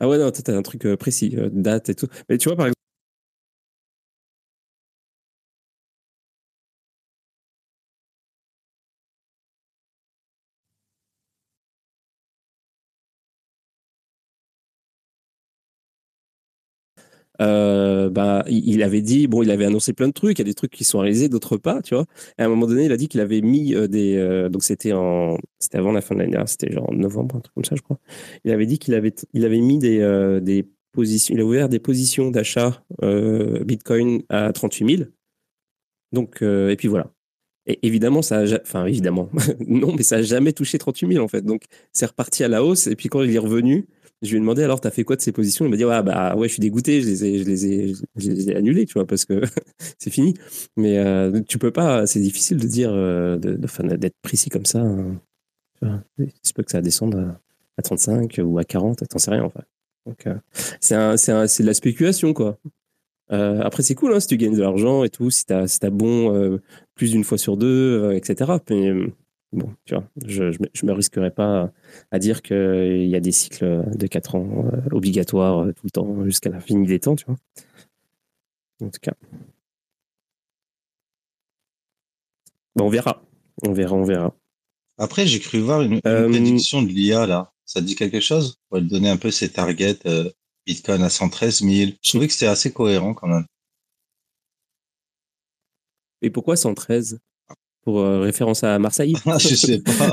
Ah 0.00 0.08
ouais, 0.08 0.18
non, 0.18 0.30
toi, 0.30 0.42
t'as 0.44 0.56
un 0.56 0.62
truc 0.62 0.86
euh, 0.86 0.96
précis, 0.96 1.34
euh, 1.36 1.48
date 1.52 1.88
et 1.88 1.94
tout. 1.94 2.08
Mais 2.28 2.38
tu 2.38 2.48
vois, 2.48 2.56
par 2.56 2.66
exemple, 2.66 2.80
euh, 17.40 18.10
bah, 18.10 18.44
il 18.48 18.82
avait 18.82 19.02
dit, 19.02 19.26
bon, 19.26 19.42
il 19.42 19.50
avait 19.50 19.64
annoncé 19.64 19.92
plein 19.92 20.08
de 20.08 20.12
trucs, 20.12 20.38
il 20.38 20.42
y 20.42 20.42
a 20.42 20.44
des 20.44 20.54
trucs 20.54 20.70
qui 20.72 20.84
sont 20.84 21.00
réalisés, 21.00 21.28
d'autres 21.28 21.56
pas, 21.56 21.82
tu 21.82 21.94
vois. 21.94 22.06
Et 22.38 22.42
à 22.42 22.46
un 22.46 22.48
moment 22.48 22.66
donné, 22.66 22.84
il 22.84 22.92
a 22.92 22.96
dit 22.96 23.08
qu'il 23.08 23.20
avait 23.20 23.40
mis 23.40 23.74
euh, 23.74 23.88
des. 23.88 24.16
euh, 24.16 24.48
donc, 24.48 24.62
c'était 24.64 24.92
en. 24.92 25.38
C'était 25.58 25.78
avant 25.78 25.92
la 25.92 26.00
fin 26.00 26.14
de 26.14 26.20
l'année 26.20 26.32
dernière, 26.32 26.48
c'était 26.48 26.72
genre 26.72 26.88
en 26.90 26.94
novembre, 26.94 27.36
un 27.36 27.40
truc 27.40 27.54
comme 27.54 27.64
ça, 27.64 27.76
je 27.76 27.82
crois. 27.82 27.98
Il 28.44 28.52
avait 28.52 28.66
dit 28.66 28.78
qu'il 28.78 28.94
avait, 28.94 29.14
il 29.32 29.44
avait 29.44 29.60
mis 29.60 29.78
des, 29.78 30.00
euh, 30.00 30.40
des 30.40 30.66
positions. 30.92 31.34
Il 31.34 31.40
a 31.40 31.44
ouvert 31.44 31.68
des 31.68 31.78
positions 31.78 32.30
d'achat 32.30 32.82
euh, 33.02 33.64
Bitcoin 33.64 34.22
à 34.30 34.52
38 34.52 34.96
000. 34.98 35.10
Donc, 36.12 36.42
euh, 36.42 36.70
et 36.70 36.76
puis 36.76 36.88
voilà. 36.88 37.10
Et 37.66 37.78
évidemment, 37.86 38.22
ça 38.22 38.40
a, 38.40 38.60
enfin 38.60 38.86
évidemment, 38.86 39.30
non, 39.66 39.94
mais 39.94 40.02
ça 40.02 40.16
a 40.16 40.22
jamais 40.22 40.52
touché 40.52 40.78
38 40.78 41.14
000 41.14 41.24
en 41.24 41.28
fait. 41.28 41.42
Donc 41.42 41.64
c'est 41.92 42.06
reparti 42.06 42.44
à 42.44 42.48
la 42.48 42.64
hausse. 42.64 42.86
Et 42.86 42.96
puis 42.96 43.08
quand 43.08 43.22
il 43.22 43.34
est 43.34 43.38
revenu, 43.38 43.86
je 44.24 44.30
lui 44.30 44.36
ai 44.38 44.40
demandé 44.40 44.62
alors, 44.62 44.80
t'as 44.80 44.90
fait 44.90 45.04
quoi 45.04 45.16
de 45.16 45.20
ces 45.22 45.32
positions? 45.32 45.64
Il 45.64 45.70
m'a 45.70 45.76
dit 45.76 45.84
ouais, 45.84 46.02
bah 46.02 46.34
ouais, 46.36 46.48
je 46.48 46.54
suis 46.54 46.60
dégoûté, 46.60 47.00
je 47.02 47.06
les 47.08 47.24
ai, 47.24 47.38
je 47.38 47.44
les 47.44 47.66
ai, 47.66 47.94
je 48.16 48.56
annulées, 48.56 48.86
tu 48.86 48.94
vois, 48.94 49.06
parce 49.06 49.24
que 49.24 49.42
c'est 49.98 50.10
fini. 50.10 50.34
Mais 50.76 50.98
euh, 50.98 51.40
tu 51.48 51.58
peux 51.58 51.70
pas, 51.72 52.06
c'est 52.06 52.20
difficile 52.20 52.58
de 52.58 52.66
dire, 52.66 52.90
euh, 52.92 53.36
de, 53.38 53.54
de- 53.54 53.96
d'être 53.96 54.16
précis 54.22 54.50
comme 54.50 54.66
ça. 54.66 54.80
hein. 54.80 55.20
Il 56.18 56.30
se 56.42 56.52
que 56.52 56.70
ça 56.70 56.80
descende 56.80 57.14
à, 57.16 57.40
à 57.78 57.82
35 57.82 58.40
ou 58.42 58.58
à 58.58 58.64
40, 58.64 59.06
t'en 59.08 59.18
sais 59.18 59.30
rien 59.30 59.44
en 59.44 59.50
fait. 59.50 59.64
Donc 60.06 60.26
euh, 60.26 60.34
c'est 60.80 60.94
de 61.62 61.66
la 61.66 61.74
spéculation 61.74 62.32
quoi. 62.34 62.58
Après, 63.30 63.82
c'est 63.82 63.94
cool 63.94 64.14
hein, 64.14 64.20
si 64.20 64.28
tu 64.28 64.36
gagnes 64.36 64.54
de 64.56 64.60
l'argent 64.62 65.04
et 65.04 65.10
tout, 65.10 65.30
si 65.30 65.44
t'as 65.46 65.66
si 65.66 65.80
t'as 65.80 65.90
bon 65.90 66.58
plus 66.94 67.10
d'une 67.12 67.24
fois 67.24 67.38
sur 67.38 67.56
deux, 67.56 68.12
etc. 68.14 68.60
Mais 68.70 68.92
bon, 69.54 69.74
tu 69.84 69.94
vois, 69.94 70.04
je, 70.24 70.52
je, 70.52 70.86
me- 70.86 70.92
risquerais 70.92 71.30
pas 71.30 71.72
à 72.10 72.18
dire 72.18 72.42
qu'il 72.42 73.06
y 73.06 73.16
a 73.16 73.20
des 73.20 73.32
cycles 73.32 73.84
de 73.96 74.06
4 74.06 74.34
ans 74.34 74.66
euh, 74.72 74.80
obligatoires 74.92 75.60
euh, 75.64 75.72
tout 75.72 75.86
le 75.86 75.90
temps 75.90 76.24
jusqu'à 76.24 76.50
la 76.50 76.60
fin 76.60 76.78
des 76.80 77.00
temps, 77.00 77.16
tu 77.16 77.24
vois. 77.26 77.36
En 78.80 78.90
tout 78.90 79.00
cas. 79.00 79.14
Bon, 82.76 82.86
on 82.86 82.88
verra. 82.88 83.22
On 83.62 83.72
verra, 83.72 83.94
on 83.94 84.04
verra. 84.04 84.34
Après, 84.98 85.26
j'ai 85.26 85.40
cru 85.40 85.60
voir 85.60 85.82
une, 85.82 85.94
une 85.94 86.00
Euh, 86.06 86.28
prédiction 86.28 86.82
de 86.82 86.88
l'IA, 86.88 87.26
là. 87.26 87.52
Ça 87.64 87.80
te 87.80 87.86
dit 87.86 87.96
quelque 87.96 88.20
chose? 88.20 88.60
On 88.70 88.76
va 88.76 88.82
te 88.82 88.88
donner 88.88 89.08
un 89.08 89.16
peu 89.16 89.30
ses 89.30 89.50
targets. 89.50 89.98
Bitcoin 90.66 91.02
à 91.02 91.10
113 91.10 91.60
000. 91.62 91.92
Je 92.02 92.08
trouvais 92.10 92.26
que 92.26 92.32
c'était 92.32 92.46
assez 92.46 92.72
cohérent 92.72 93.14
quand 93.14 93.28
même. 93.28 93.46
Et 96.22 96.30
pourquoi 96.30 96.56
113 96.56 97.20
Pour 97.84 98.00
euh, 98.00 98.20
référence 98.20 98.64
à 98.64 98.78
Marseille 98.78 99.14
je 99.38 99.54
sais 99.54 99.78
pas. 99.80 100.12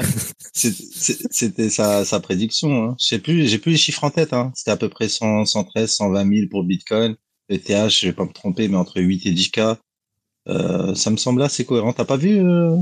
C'était 0.54 1.70
sa, 1.70 2.04
sa 2.06 2.20
prédiction. 2.20 2.84
Hein. 2.90 2.96
Je 3.00 3.06
sais 3.08 3.20
plus, 3.20 3.48
j'ai 3.48 3.58
plus 3.60 3.72
les 3.72 3.78
chiffres 3.78 4.04
en 4.04 4.10
tête. 4.10 4.34
Hein. 4.34 4.52
C'était 4.56 4.72
à 4.72 4.78
peu 4.78 4.90
près 4.90 5.08
100, 5.08 5.46
113, 5.46 5.90
120 5.90 6.28
000 6.36 6.48
pour 6.50 6.64
Bitcoin. 6.64 7.16
ETH, 7.50 7.90
je 7.90 8.08
vais 8.08 8.14
pas 8.14 8.26
me 8.26 8.32
tromper, 8.34 8.68
mais 8.68 8.78
entre 8.78 9.02
8 9.02 9.26
et 9.26 9.32
10 9.32 9.52
k. 9.52 9.60
Euh, 10.50 10.96
ça 10.96 11.12
me 11.12 11.18
semble 11.18 11.42
assez 11.44 11.66
cohérent. 11.66 11.94
T'as 11.94 12.06
pas 12.06 12.18
vu 12.18 12.40
euh 12.40 12.76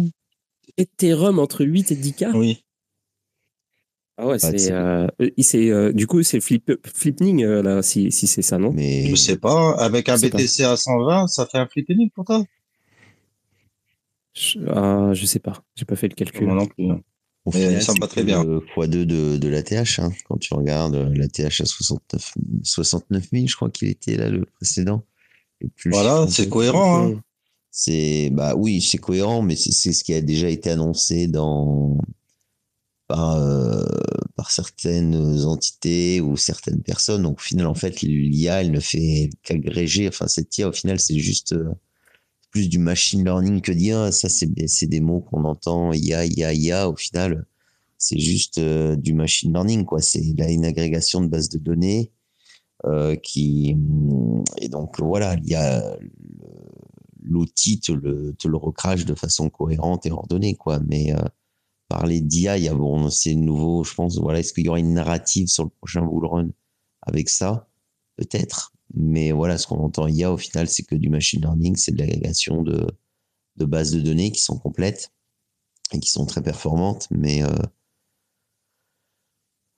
Ethereum 0.77 1.39
entre 1.39 1.65
8 1.65 1.91
et 1.91 1.95
10K 1.95 2.31
Oui. 2.35 2.63
Ah 4.17 4.27
ouais, 4.27 4.33
de 4.35 4.39
c'est. 4.39 4.57
série. 4.57 4.73
euh, 4.75 5.07
il- 5.37 5.43
c'est, 5.43 5.69
euh, 5.69 5.91
du 5.93 6.05
coup, 6.07 6.23
c'est 6.23 6.41
flip, 6.41 6.71
Flipning, 6.85 7.43
euh, 7.43 7.61
là, 7.61 7.81
si, 7.81 8.11
si 8.11 8.27
c'est 8.27 8.41
ça, 8.41 8.57
non? 8.57 8.71
Mais 8.73 9.09
Je 9.09 9.15
sais 9.15 9.37
pas, 9.37 9.75
avec 9.77 10.09
un 10.09 10.13
pas. 10.19 10.27
BTC 10.27 10.63
à 10.63 10.75
120, 10.75 11.27
ça 11.27 11.45
fait 11.45 11.57
un 11.57 11.67
flipping 11.67 12.09
pour 12.11 12.25
toi? 12.25 12.43
Je, 14.39 15.11
je 15.13 15.25
sais 15.25 15.39
pas. 15.39 15.63
J'ai 15.75 15.85
pas 15.85 15.95
fait 15.95 16.07
le 16.07 16.15
calcul. 16.15 16.47
Moi 16.47 16.55
non 16.55 16.67
plus. 16.67 16.89
hein. 16.89 17.01
au 17.45 17.51
Mais 17.53 17.59
final, 17.67 17.81
ça 17.81 17.93
me 17.93 17.97
c'est 17.97 17.99
va 17.99 18.07
très 18.07 18.23
bien. 18.23 18.43
le 18.43 18.59
x2 18.75 19.05
de, 19.05 19.37
de 19.37 19.47
la 19.49 19.63
TH. 19.63 19.99
hein. 19.99 20.11
Quand 20.25 20.37
tu 20.37 20.53
regardes 20.53 20.95
euh, 20.95 21.13
la 21.15 21.27
TH 21.27 21.61
à 21.61 21.65
69, 21.65 22.33
69 22.63 23.29
000, 23.31 23.47
je 23.47 23.55
crois 23.55 23.69
qu'il 23.69 23.89
était 23.89 24.17
là, 24.17 24.29
le 24.29 24.45
précédent. 24.45 25.05
Et 25.61 25.67
plus 25.69 25.89
le 25.89 25.95
Voilà, 25.95 26.27
c'est 26.29 26.49
cohérent. 26.49 27.07
Hein. 27.13 27.21
C'est 27.71 28.29
bah 28.31 28.55
oui, 28.55 28.81
c'est 28.81 28.97
cohérent, 28.97 29.41
mais 29.43 29.55
c'est 29.55 29.71
c'est 29.71 29.93
ce 29.93 30.03
qui 30.03 30.13
a 30.13 30.21
déjà 30.21 30.49
été 30.49 30.69
annoncé 30.71 31.27
dans 31.27 31.97
par 33.07 33.35
euh, 33.37 33.85
par 34.35 34.51
certaines 34.51 35.15
entités 35.45 36.21
ou 36.21 36.37
certaines 36.37 36.81
personnes. 36.81 37.23
Donc 37.23 37.37
au 37.39 37.41
final, 37.41 37.67
en 37.67 37.75
fait, 37.75 38.01
l'IA, 38.01 38.61
elle 38.61 38.71
ne 38.71 38.79
fait 38.79 39.29
qu'agréger. 39.43 40.07
Enfin, 40.07 40.27
cette 40.27 40.57
IA, 40.57 40.69
au 40.69 40.71
final, 40.73 40.99
c'est 40.99 41.17
juste 41.19 41.53
euh, 41.53 41.69
plus 42.51 42.69
du 42.69 42.79
machine 42.79 43.23
learning 43.23 43.61
que 43.61 43.71
d'IA. 43.71 44.11
Ça, 44.11 44.29
c'est 44.29 44.47
des- 44.87 44.99
mots 45.01 45.21
qu'on 45.21 45.43
entend. 45.45 45.93
IA, 45.93 46.25
IA, 46.25 46.53
IA. 46.53 46.89
Au 46.89 46.95
final, 46.95 47.45
c'est 47.97 48.19
juste 48.19 48.59
euh, 48.59 48.95
du 48.95 49.13
machine 49.13 49.53
learning, 49.53 49.85
quoi. 49.85 50.01
C'est 50.01 50.23
là 50.37 50.49
une 50.51 50.65
agrégation 50.65 51.21
de 51.21 51.27
bases 51.27 51.49
de 51.49 51.59
données 51.59 52.11
euh, 52.85 53.15
qui 53.17 53.77
et 54.59 54.69
donc 54.69 54.99
voilà, 54.99 55.35
l'outil 57.23 57.79
te 57.79 57.91
le, 57.91 58.33
te 58.37 58.47
le 58.47 58.57
recrache 58.57 59.05
de 59.05 59.15
façon 59.15 59.49
cohérente 59.49 60.05
et 60.05 60.11
ordonnée, 60.11 60.55
quoi. 60.55 60.79
Mais 60.79 61.13
euh, 61.13 61.19
parler 61.89 62.21
d'IA, 62.21 62.75
bon, 62.75 63.09
c'est 63.09 63.35
nouveau, 63.35 63.83
je 63.83 63.95
pense. 63.95 64.19
Voilà, 64.19 64.39
est-ce 64.39 64.53
qu'il 64.53 64.65
y 64.65 64.69
aura 64.69 64.79
une 64.79 64.93
narrative 64.93 65.47
sur 65.49 65.65
le 65.65 65.69
prochain 65.71 66.03
Bull 66.03 66.25
Run 66.27 66.49
avec 67.03 67.29
ça? 67.29 67.67
Peut-être. 68.17 68.73
Mais 68.95 69.31
voilà, 69.31 69.57
ce 69.57 69.67
qu'on 69.67 69.79
entend 69.79 70.07
IA, 70.07 70.31
au 70.31 70.37
final, 70.37 70.67
c'est 70.67 70.83
que 70.83 70.95
du 70.95 71.09
machine 71.09 71.41
learning, 71.41 71.75
c'est 71.75 71.91
de 71.91 71.99
l'agrégation 71.99 72.63
de, 72.63 72.87
de 73.57 73.65
bases 73.65 73.91
de 73.91 74.01
données 74.01 74.31
qui 74.31 74.41
sont 74.41 74.57
complètes 74.57 75.11
et 75.93 75.99
qui 75.99 76.09
sont 76.09 76.25
très 76.25 76.41
performantes. 76.41 77.07
Mais 77.11 77.43
euh, 77.43 77.49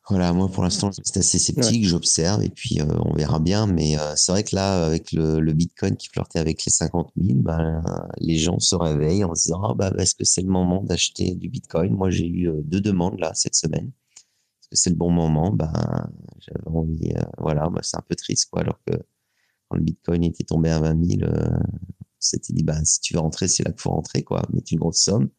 voilà, 0.10 0.34
moi 0.34 0.50
pour 0.50 0.63
l'instant, 0.63 0.91
c'est 0.91 1.18
assez 1.18 1.39
sceptique, 1.39 1.86
j'observe 1.86 2.44
et 2.44 2.50
puis 2.50 2.82
euh, 2.82 2.86
on 3.06 3.13
verra 3.13 3.39
bien. 3.39 3.68
Mais 3.68 3.98
euh, 4.00 4.13
c'est 4.15 4.32
vrai 4.32 4.44
que 4.44 4.56
là, 4.56 4.86
avec 4.86 5.12
le, 5.12 5.39
le 5.39 5.53
Bitcoin 5.53 5.98
qui 5.98 6.08
flirtait 6.10 6.39
avec 6.39 6.63
les 6.65 6.72
50 6.72 7.12
000, 7.18 7.39
ben, 7.41 7.84
les 8.18 8.38
gens 8.38 8.60
se 8.60 8.75
réveillent 8.75 9.24
en 9.24 9.36
se 9.36 9.44
disant 9.44 9.63
ah, 9.63 9.74
bah, 9.74 9.94
est-ce 9.98 10.15
que 10.15 10.25
c'est 10.25 10.41
le 10.41 10.50
moment 10.50 10.84
d'acheter 10.84 11.36
du 11.36 11.50
Bitcoin? 11.50 11.94
Moi, 11.94 12.10
j'ai 12.10 12.27
eu 12.27 12.50
deux 12.63 12.82
demandes 12.82 13.20
là 13.20 13.32
cette 13.34 13.56
semaine. 13.56 13.91
C'est 14.72 14.90
le 14.90 14.96
bon 14.96 15.12
moment 15.12 15.51
Ben, 15.51 15.72
j'avais 16.40 16.68
envie. 16.68 17.12
euh, 17.16 17.22
voilà, 17.38 17.68
bah, 17.70 17.82
c'est 17.84 17.98
un 17.98 18.04
peu 18.08 18.16
triste 18.16 18.50
quoi. 18.51 18.62
Alors 18.62 18.80
que 18.88 18.94
quand 19.68 19.78
le 19.78 19.84
Bitcoin 19.84 20.24
était 20.24 20.44
tombé 20.44 20.70
à 20.70 20.80
20 20.80 21.06
000, 21.06 21.22
euh, 21.24 21.50
on 21.50 22.20
s'était 22.20 22.54
dit 22.54 22.63
bah, 22.63 22.84
si 22.86 23.01
tu 23.01 23.13
veux 23.13 23.20
rentrer, 23.20 23.48
c'est 23.48 23.63
là 23.63 23.72
qu'il 23.72 23.82
faut 23.82 23.92
rentrer 23.92 24.24
quoi. 24.24 24.42
Mettre 24.54 24.72
une 24.72 24.80
grosse 24.80 25.01
somme 25.01 25.30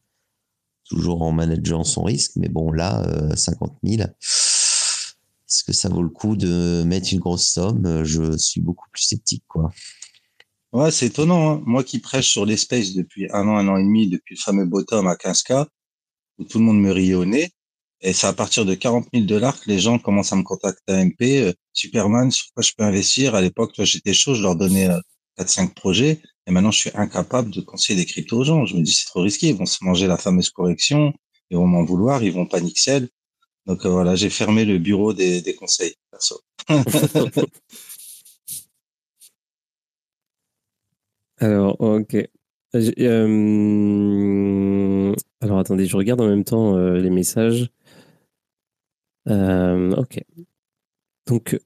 toujours 0.85 1.23
en 1.23 1.33
manageant 1.33 1.85
son 1.85 2.03
risque. 2.03 2.33
Mais 2.37 2.49
bon, 2.49 2.71
là, 2.73 3.03
euh, 3.07 3.35
50 3.37 3.79
000, 3.85 4.03
est-ce 4.03 5.65
que 5.65 5.73
ça 5.73 5.89
vaut 5.89 6.03
le 6.03 6.09
coup 6.09 6.37
de 6.37 6.83
mettre 6.85 7.13
une 7.13 7.21
grosse 7.21 7.47
somme? 7.49 7.87
Euh, 7.87 8.05
Je 8.05 8.37
suis 8.37 8.61
beaucoup 8.61 8.89
plus 8.93 9.03
sceptique, 9.03 9.45
quoi. 9.49 9.71
Ouais, 10.73 10.91
c'est 10.91 11.07
étonnant. 11.07 11.51
Hein. 11.53 11.63
Moi 11.67 11.85
qui 11.85 11.99
prêche 11.99 12.29
sur 12.31 12.45
les 12.47 12.57
spaces 12.57 12.95
depuis 12.95 13.29
un 13.33 13.47
an, 13.47 13.57
un 13.57 13.69
an 13.69 13.77
et 13.77 13.83
demi, 13.83 14.09
depuis 14.09 14.35
le 14.35 14.41
fameux 14.41 14.65
bottom 14.67 15.07
à 15.07 15.15
15K, 15.15 15.67
où 16.39 16.45
tout 16.45 16.59
le 16.59 16.65
monde 16.65 16.81
me 16.81 16.91
riait 16.91 17.15
au 17.15 17.25
nez. 17.27 17.53
Et 18.03 18.13
c'est 18.13 18.27
à 18.27 18.33
partir 18.33 18.65
de 18.65 18.75
40 18.75 19.07
000 19.15 19.27
dollars 19.27 19.61
que 19.61 19.71
les 19.71 19.79
gens 19.79 19.99
commencent 19.99 20.33
à 20.33 20.37
me 20.37 20.43
contacter 20.43 20.93
à 20.93 21.05
MP. 21.05 21.41
euh, 21.43 21.53
Superman, 21.73 22.31
sur 22.33 22.47
quoi 22.53 22.63
je 22.63 22.73
peux 22.77 22.83
investir 22.85 23.35
À 23.37 23.41
l'époque, 23.41 23.73
j'étais 23.79 24.13
chaud, 24.13 24.35
je 24.35 24.43
leur 24.43 24.57
donnais 24.57 24.89
euh, 24.91 24.99
4-5 25.39 25.73
projets. 25.75 26.21
Et 26.47 26.51
maintenant, 26.51 26.73
je 26.73 26.79
suis 26.79 26.91
incapable 26.95 27.51
de 27.53 27.61
conseiller 27.61 27.99
des 28.01 28.07
cryptos 28.07 28.39
aux 28.41 28.45
gens. 28.45 28.67
Je 28.67 28.77
me 28.77 28.83
dis, 28.83 28.93
c'est 28.93 29.07
trop 29.07 29.23
risqué. 29.23 29.51
Ils 29.51 29.57
vont 29.57 29.67
se 29.67 29.85
manger 29.85 30.09
la 30.09 30.19
fameuse 30.19 30.51
correction. 30.51 31.13
Ils 31.51 31.57
vont 31.57 31.67
m'en 31.69 31.85
vouloir. 31.85 32.25
Ils 32.25 32.33
vont 32.33 32.47
paniquer. 32.47 33.07
Donc 33.67 33.87
euh, 33.87 33.91
voilà, 33.91 34.17
j'ai 34.17 34.31
fermé 34.31 34.65
le 34.65 34.79
bureau 34.79 35.13
des, 35.13 35.41
des 35.41 35.55
conseils 35.55 35.95
perso. 36.11 36.41
Alors, 41.39 41.81
ok. 41.81 42.17
Alors, 45.41 45.59
attendez, 45.59 45.87
je 45.87 45.97
regarde 45.97 46.21
en 46.21 46.29
même 46.29 46.45
temps 46.45 46.77
les 46.77 47.11
messages. 47.11 47.71
Euh, 49.29 49.93
ok. 49.93 50.21
Donc, 51.27 51.59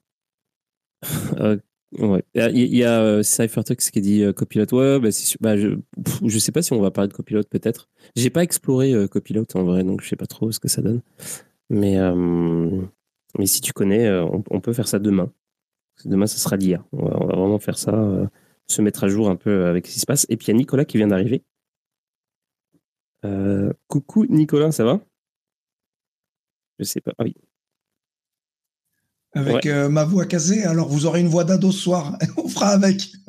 euh, 1.38 1.56
ouais. 1.98 2.25
Il 2.34 2.76
y 2.76 2.84
a, 2.84 3.00
euh, 3.00 3.22
qui 3.22 4.00
dit 4.00 4.22
euh, 4.22 4.32
copilote. 4.32 4.72
Ouais, 4.72 4.98
bah, 5.00 5.08
bah, 5.40 5.56
je, 5.56 5.68
pff, 6.04 6.20
je 6.25 6.38
sais 6.38 6.52
pas 6.52 6.62
si 6.62 6.72
on 6.72 6.80
va 6.80 6.90
parler 6.90 7.08
de 7.08 7.14
copilote, 7.14 7.48
peut-être. 7.48 7.88
J'ai 8.16 8.30
pas 8.30 8.42
exploré 8.42 9.08
copilote 9.08 9.56
en 9.56 9.64
vrai, 9.64 9.84
donc 9.84 10.02
je 10.02 10.08
sais 10.08 10.16
pas 10.16 10.26
trop 10.26 10.52
ce 10.52 10.60
que 10.60 10.68
ça 10.68 10.82
donne. 10.82 11.02
Mais, 11.70 11.96
mais 13.38 13.46
si 13.46 13.60
tu 13.60 13.72
connais, 13.72 14.10
on, 14.10 14.60
peut 14.60 14.72
faire 14.72 14.88
ça 14.88 14.98
demain. 14.98 15.32
Demain, 16.04 16.26
ça 16.26 16.38
sera 16.38 16.56
l'IA. 16.56 16.84
On 16.92 17.06
va, 17.08 17.16
vraiment 17.36 17.58
faire 17.58 17.78
ça, 17.78 18.30
se 18.66 18.82
mettre 18.82 19.04
à 19.04 19.08
jour 19.08 19.30
un 19.30 19.36
peu 19.36 19.66
avec 19.66 19.86
ce 19.86 19.92
qui 19.94 20.00
se 20.00 20.06
passe. 20.06 20.26
Et 20.28 20.36
puis 20.36 20.46
il 20.46 20.50
y 20.50 20.54
a 20.54 20.58
Nicolas 20.58 20.84
qui 20.84 20.98
vient 20.98 21.08
d'arriver. 21.08 21.44
Coucou 23.88 24.26
Nicolas, 24.26 24.72
ça 24.72 24.84
va? 24.84 25.00
Je 26.78 26.84
sais 26.84 27.00
pas. 27.00 27.12
Ah 27.18 27.25
oui. 27.25 27.34
Avec 29.37 29.64
Ouais. 29.66 29.71
euh, 29.71 29.88
ma 29.88 30.05
voix 30.05 30.25
casée, 30.25 30.64
alors 30.64 30.88
vous 30.88 31.07
aurez 31.07 31.21
une 31.21 31.28
voix 31.28 31.45
d'ado 31.45 31.71
ce 31.71 31.78
soir. 31.78 32.16
On 32.37 32.49
fera 32.49 32.69
avec. 32.71 33.12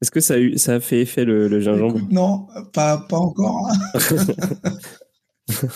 Est-ce 0.00 0.10
que 0.12 0.20
ça 0.20 0.34
a, 0.34 0.38
eu, 0.38 0.58
ça 0.58 0.74
a 0.74 0.80
fait 0.80 1.00
effet 1.00 1.24
le, 1.24 1.48
le 1.48 1.60
gingembre? 1.60 1.96
Écoute, 1.98 2.12
non, 2.12 2.46
pas, 2.72 2.98
pas 2.98 3.16
encore. 3.18 3.68
hein. 3.68 3.78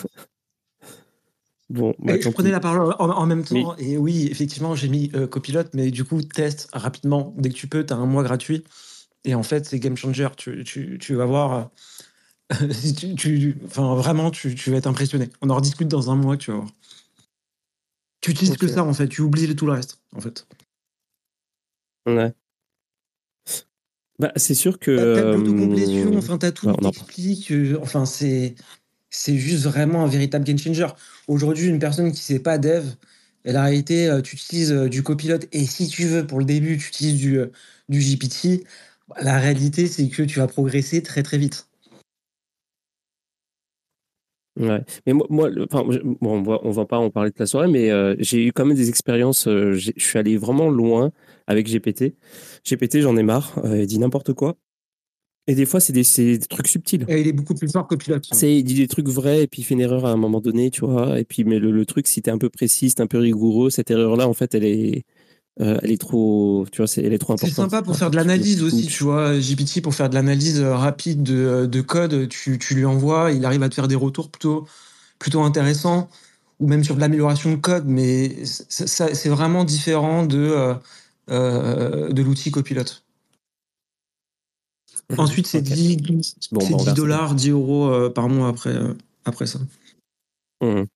Bon, 1.70 1.94
bah, 2.00 2.20
je 2.20 2.28
prenais 2.28 2.50
la 2.50 2.60
parole 2.60 2.94
en, 2.98 3.08
en 3.08 3.26
même 3.26 3.44
temps. 3.44 3.74
Et 3.78 3.96
oui, 3.96 4.28
effectivement, 4.30 4.74
j'ai 4.74 4.88
mis 4.88 5.10
euh, 5.14 5.26
copilote, 5.26 5.70
mais 5.72 5.90
du 5.90 6.04
coup, 6.04 6.20
teste 6.20 6.68
rapidement. 6.74 7.34
Dès 7.38 7.48
que 7.48 7.54
tu 7.54 7.66
peux, 7.66 7.86
tu 7.86 7.94
as 7.94 7.96
un 7.96 8.04
mois 8.04 8.22
gratuit. 8.22 8.62
Et 9.24 9.34
en 9.34 9.42
fait, 9.42 9.64
c'est 9.64 9.78
game 9.78 9.96
changer. 9.96 10.28
Tu, 10.36 10.64
tu, 10.64 10.98
tu 11.00 11.14
vas 11.14 11.24
voir. 11.24 11.70
euh, 12.52 12.66
tu, 12.92 13.14
tu- 13.14 13.56
enfin, 13.64 13.94
vraiment, 13.94 14.30
tu, 14.30 14.54
tu 14.54 14.70
vas 14.70 14.76
être 14.76 14.86
impressionné. 14.86 15.30
On 15.40 15.48
en 15.48 15.54
rediscute 15.56 15.88
dans 15.88 16.10
un 16.10 16.16
mois, 16.16 16.36
tu 16.36 16.50
vas 16.50 16.58
voir. 16.58 16.68
Tu 18.22 18.30
utilises 18.30 18.56
que 18.56 18.68
ça, 18.68 18.84
en 18.84 18.94
fait. 18.94 19.08
Tu 19.08 19.20
oublies 19.20 19.54
tout 19.54 19.66
le 19.66 19.72
reste, 19.72 20.00
en 20.14 20.20
fait. 20.20 20.46
Ouais. 22.06 22.32
Bah, 24.18 24.32
c'est 24.36 24.54
sûr 24.54 24.78
que. 24.78 24.96
T'as 24.96 25.02
euh, 25.02 25.36
l'autocomplétion, 25.36 26.16
enfin, 26.16 26.38
t'as 26.38 26.52
tout 26.52 26.72
qui 26.72 26.80
t'explique. 26.80 27.50
euh, 27.52 27.78
Enfin, 27.82 28.06
c'est 28.06 28.54
c'est 29.10 29.36
juste 29.36 29.64
vraiment 29.64 30.04
un 30.04 30.06
véritable 30.06 30.44
game 30.44 30.56
changer. 30.58 30.86
Aujourd'hui, 31.28 31.66
une 31.66 31.78
personne 31.78 32.12
qui 32.12 32.20
sait 32.20 32.38
pas 32.38 32.56
dev, 32.56 32.84
elle 33.44 33.56
a 33.56 33.70
été, 33.72 34.08
euh, 34.08 34.22
tu 34.22 34.36
utilises 34.36 34.72
du 34.72 35.02
copilote 35.02 35.46
et 35.52 35.66
si 35.66 35.88
tu 35.88 36.04
veux, 36.06 36.26
pour 36.26 36.38
le 36.38 36.44
début, 36.46 36.78
tu 36.78 36.88
utilises 36.88 37.16
du, 37.20 37.38
du 37.88 38.00
GPT. 38.00 38.64
La 39.20 39.38
réalité, 39.38 39.86
c'est 39.88 40.08
que 40.08 40.22
tu 40.22 40.38
vas 40.38 40.46
progresser 40.46 41.02
très 41.02 41.22
très 41.22 41.36
vite. 41.36 41.66
Ouais. 44.60 44.80
Mais 45.06 45.12
moi, 45.14 45.26
moi 45.30 45.48
le- 45.48 45.66
enfin, 45.70 45.82
bon, 45.84 46.18
on 46.20 46.42
va, 46.42 46.58
on 46.62 46.70
va 46.70 46.84
pas 46.84 46.98
en 46.98 47.10
parler 47.10 47.30
de 47.30 47.36
la 47.38 47.46
soirée, 47.46 47.68
mais 47.68 47.90
euh, 47.90 48.14
j'ai 48.18 48.44
eu 48.46 48.52
quand 48.52 48.66
même 48.66 48.76
des 48.76 48.88
expériences. 48.88 49.48
euh, 49.48 49.72
je 49.72 49.92
suis 49.96 50.18
allé 50.18 50.36
vraiment 50.36 50.68
loin 50.68 51.10
avec 51.46 51.66
GPT. 51.66 52.14
GPT, 52.64 53.00
j'en 53.00 53.16
ai 53.16 53.22
marre. 53.22 53.58
euh, 53.64 53.80
il 53.80 53.86
dit 53.86 53.98
n'importe 53.98 54.34
quoi. 54.34 54.56
Et 55.48 55.56
des 55.56 55.66
fois, 55.66 55.80
c'est 55.80 55.92
des, 55.92 56.38
trucs 56.38 56.68
subtils. 56.68 57.04
Et 57.08 57.20
il 57.20 57.26
est 57.26 57.32
beaucoup 57.32 57.54
plus 57.54 57.70
fort 57.70 57.88
que 57.88 57.96
copilote. 57.96 58.28
C'est, 58.30 58.54
il 58.54 58.62
dit 58.62 58.74
des 58.74 58.86
trucs 58.86 59.08
vrais 59.08 59.42
et 59.42 59.46
puis 59.48 59.62
il 59.62 59.64
fait 59.64 59.74
une 59.74 59.80
erreur 59.80 60.06
à 60.06 60.12
un 60.12 60.16
moment 60.16 60.40
donné, 60.40 60.70
tu 60.70 60.82
vois. 60.86 61.18
Et 61.18 61.24
puis, 61.24 61.42
mais 61.42 61.58
le, 61.58 61.72
le 61.72 61.84
truc, 61.84 62.06
si 62.06 62.22
t'es 62.22 62.30
un 62.30 62.38
peu 62.38 62.48
précis, 62.48 62.90
si 62.90 62.94
t'es 62.94 63.02
un 63.02 63.08
peu 63.08 63.18
rigoureux, 63.18 63.68
cette 63.70 63.90
erreur-là, 63.90 64.28
en 64.28 64.34
fait, 64.34 64.54
elle 64.54 64.64
est, 64.64 65.04
euh, 65.60 65.78
elle 65.82 65.90
est 65.90 66.00
trop, 66.00 66.66
tu 66.72 66.78
vois, 66.78 66.86
c'est, 66.86 67.02
elle 67.02 67.12
est 67.12 67.18
trop 67.18 67.34
C'est 67.34 67.44
importante. 67.44 67.70
sympa 67.70 67.82
pour 67.82 67.96
faire 67.96 68.10
de 68.10 68.16
l'analyse 68.16 68.62
aussi, 68.62 68.86
tu 68.86 69.04
vois. 69.04 69.38
GPT, 69.38 69.82
pour 69.82 69.94
faire 69.94 70.08
de 70.08 70.14
l'analyse 70.14 70.60
euh, 70.60 70.74
rapide 70.74 71.22
de, 71.22 71.66
de 71.66 71.80
code, 71.82 72.28
tu, 72.28 72.58
tu 72.58 72.74
lui 72.74 72.84
envoies, 72.86 73.32
il 73.32 73.44
arrive 73.44 73.62
à 73.62 73.68
te 73.68 73.74
faire 73.74 73.88
des 73.88 73.94
retours 73.94 74.30
plutôt, 74.30 74.66
plutôt 75.18 75.42
intéressants, 75.42 76.08
ou 76.58 76.66
même 76.68 76.82
sur 76.84 76.94
de 76.94 77.00
l'amélioration 77.00 77.50
de 77.50 77.56
code, 77.56 77.84
mais 77.86 78.44
c'est 78.44 79.28
vraiment 79.28 79.64
différent 79.64 80.24
de, 80.24 80.38
euh, 80.38 80.74
euh, 81.30 82.12
de 82.12 82.22
l'outil 82.22 82.50
copilote. 82.50 83.04
Ensuite, 85.18 85.46
c'est 85.46 85.58
Ok. 85.58 85.66
10, 85.66 86.36
Bon, 86.52 86.60
c'est 86.60 86.70
bah, 86.70 86.76
on 86.76 86.78
10 86.78 86.84
verra 86.84 86.94
ça. 86.94 86.94
dollars, 86.94 87.34
10 87.34 87.50
euros 87.50 87.86
euh, 87.88 88.10
par 88.10 88.28
mois 88.28 88.48
après, 88.48 88.70
euh, 88.70 88.94
après 89.24 89.46
ça. 89.46 89.58
Mhm. 90.62 90.86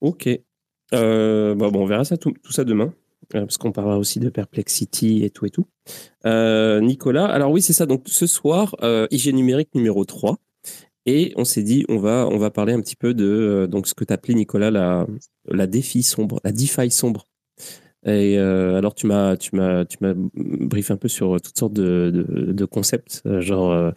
Ok. 0.00 0.28
Euh, 0.94 1.54
bah, 1.54 1.70
on 1.72 1.84
verra 1.84 2.04
ça 2.04 2.16
tout, 2.16 2.34
ça 2.50 2.64
demain, 2.64 2.92
euh, 3.34 3.40
parce 3.40 3.58
qu'on 3.58 3.72
parlera 3.72 3.98
aussi 3.98 4.18
de 4.18 4.28
Perplexity 4.28 5.24
et 5.24 5.30
tout 5.30 5.46
et 5.46 5.50
tout. 5.50 5.66
Euh, 6.26 6.80
Nicolas, 6.80 7.26
alors 7.26 7.50
oui, 7.50 7.62
c'est 7.62 7.72
ça. 7.72 7.86
Donc 7.86 8.02
ce 8.06 8.26
soir, 8.26 8.76
hygiène 9.10 9.36
numérique 9.36 9.74
numéro 9.74 10.04
3. 10.04 10.36
Et 11.06 11.32
on 11.36 11.44
s'est 11.44 11.62
dit, 11.62 11.86
on 11.88 11.96
va, 11.96 12.28
on 12.30 12.36
va 12.36 12.50
parler 12.50 12.74
un 12.74 12.80
petit 12.80 12.94
peu 12.94 13.14
de 13.14 13.66
donc 13.70 13.86
ce 13.86 13.94
que 13.94 14.04
tu 14.04 14.12
appelé, 14.12 14.34
Nicolas, 14.34 14.70
la, 14.70 15.06
la 15.48 15.66
défi 15.66 16.02
sombre, 16.02 16.40
la 16.44 16.52
DeFi 16.52 16.90
sombre. 16.90 17.24
Et 18.04 18.36
alors, 18.36 18.94
tu 18.94 19.06
m'as, 19.06 19.36
tu 19.36 19.56
m'as, 19.56 19.86
tu 19.86 19.96
m'as 20.00 20.12
un 20.12 20.96
peu 20.96 21.08
sur 21.08 21.40
toutes 21.40 21.58
sortes 21.58 21.72
de, 21.72 22.10
de, 22.12 22.52
de 22.52 22.64
concepts, 22.66 23.22
genre 23.40 23.92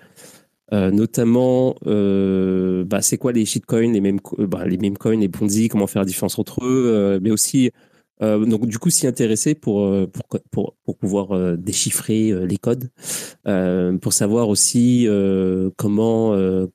euh, 0.72 0.88
euh, 0.88 0.92
notamment, 0.92 1.76
euh, 1.88 2.84
bah, 2.86 3.02
c'est 3.02 3.18
quoi 3.18 3.32
les 3.32 3.46
shitcoins, 3.46 3.92
les 3.92 4.02
mêmes, 4.02 4.20
bah, 4.38 4.66
les 4.66 4.78
mêmes 4.78 4.98
coins, 4.98 5.18
les 5.18 5.30
Ponzi, 5.30 5.68
comment 5.70 5.88
faire 5.88 6.02
la 6.02 6.06
différence 6.06 6.40
entre 6.40 6.64
eux, 6.64 6.86
euh, 6.88 7.20
mais 7.22 7.32
aussi, 7.32 7.72
euh, 8.22 8.46
donc 8.46 8.68
du 8.68 8.80
coup, 8.80 8.90
s'y 8.90 9.08
intéresser 9.08 9.56
pour, 9.56 9.82
euh, 9.82 10.08
pour, 10.08 10.42
pour, 10.52 10.76
pour 10.86 10.98
pouvoir 10.98 11.32
euh, 11.36 11.56
déchiffrer 11.58 12.32
euh, 12.32 12.46
les 12.46 12.58
codes, 12.58 12.90
euh, 13.48 13.98
pour 13.98 14.14
savoir 14.14 14.50
aussi 14.50 15.06
euh, 15.08 15.70
comment, 15.78 16.34
euh, 16.34 16.68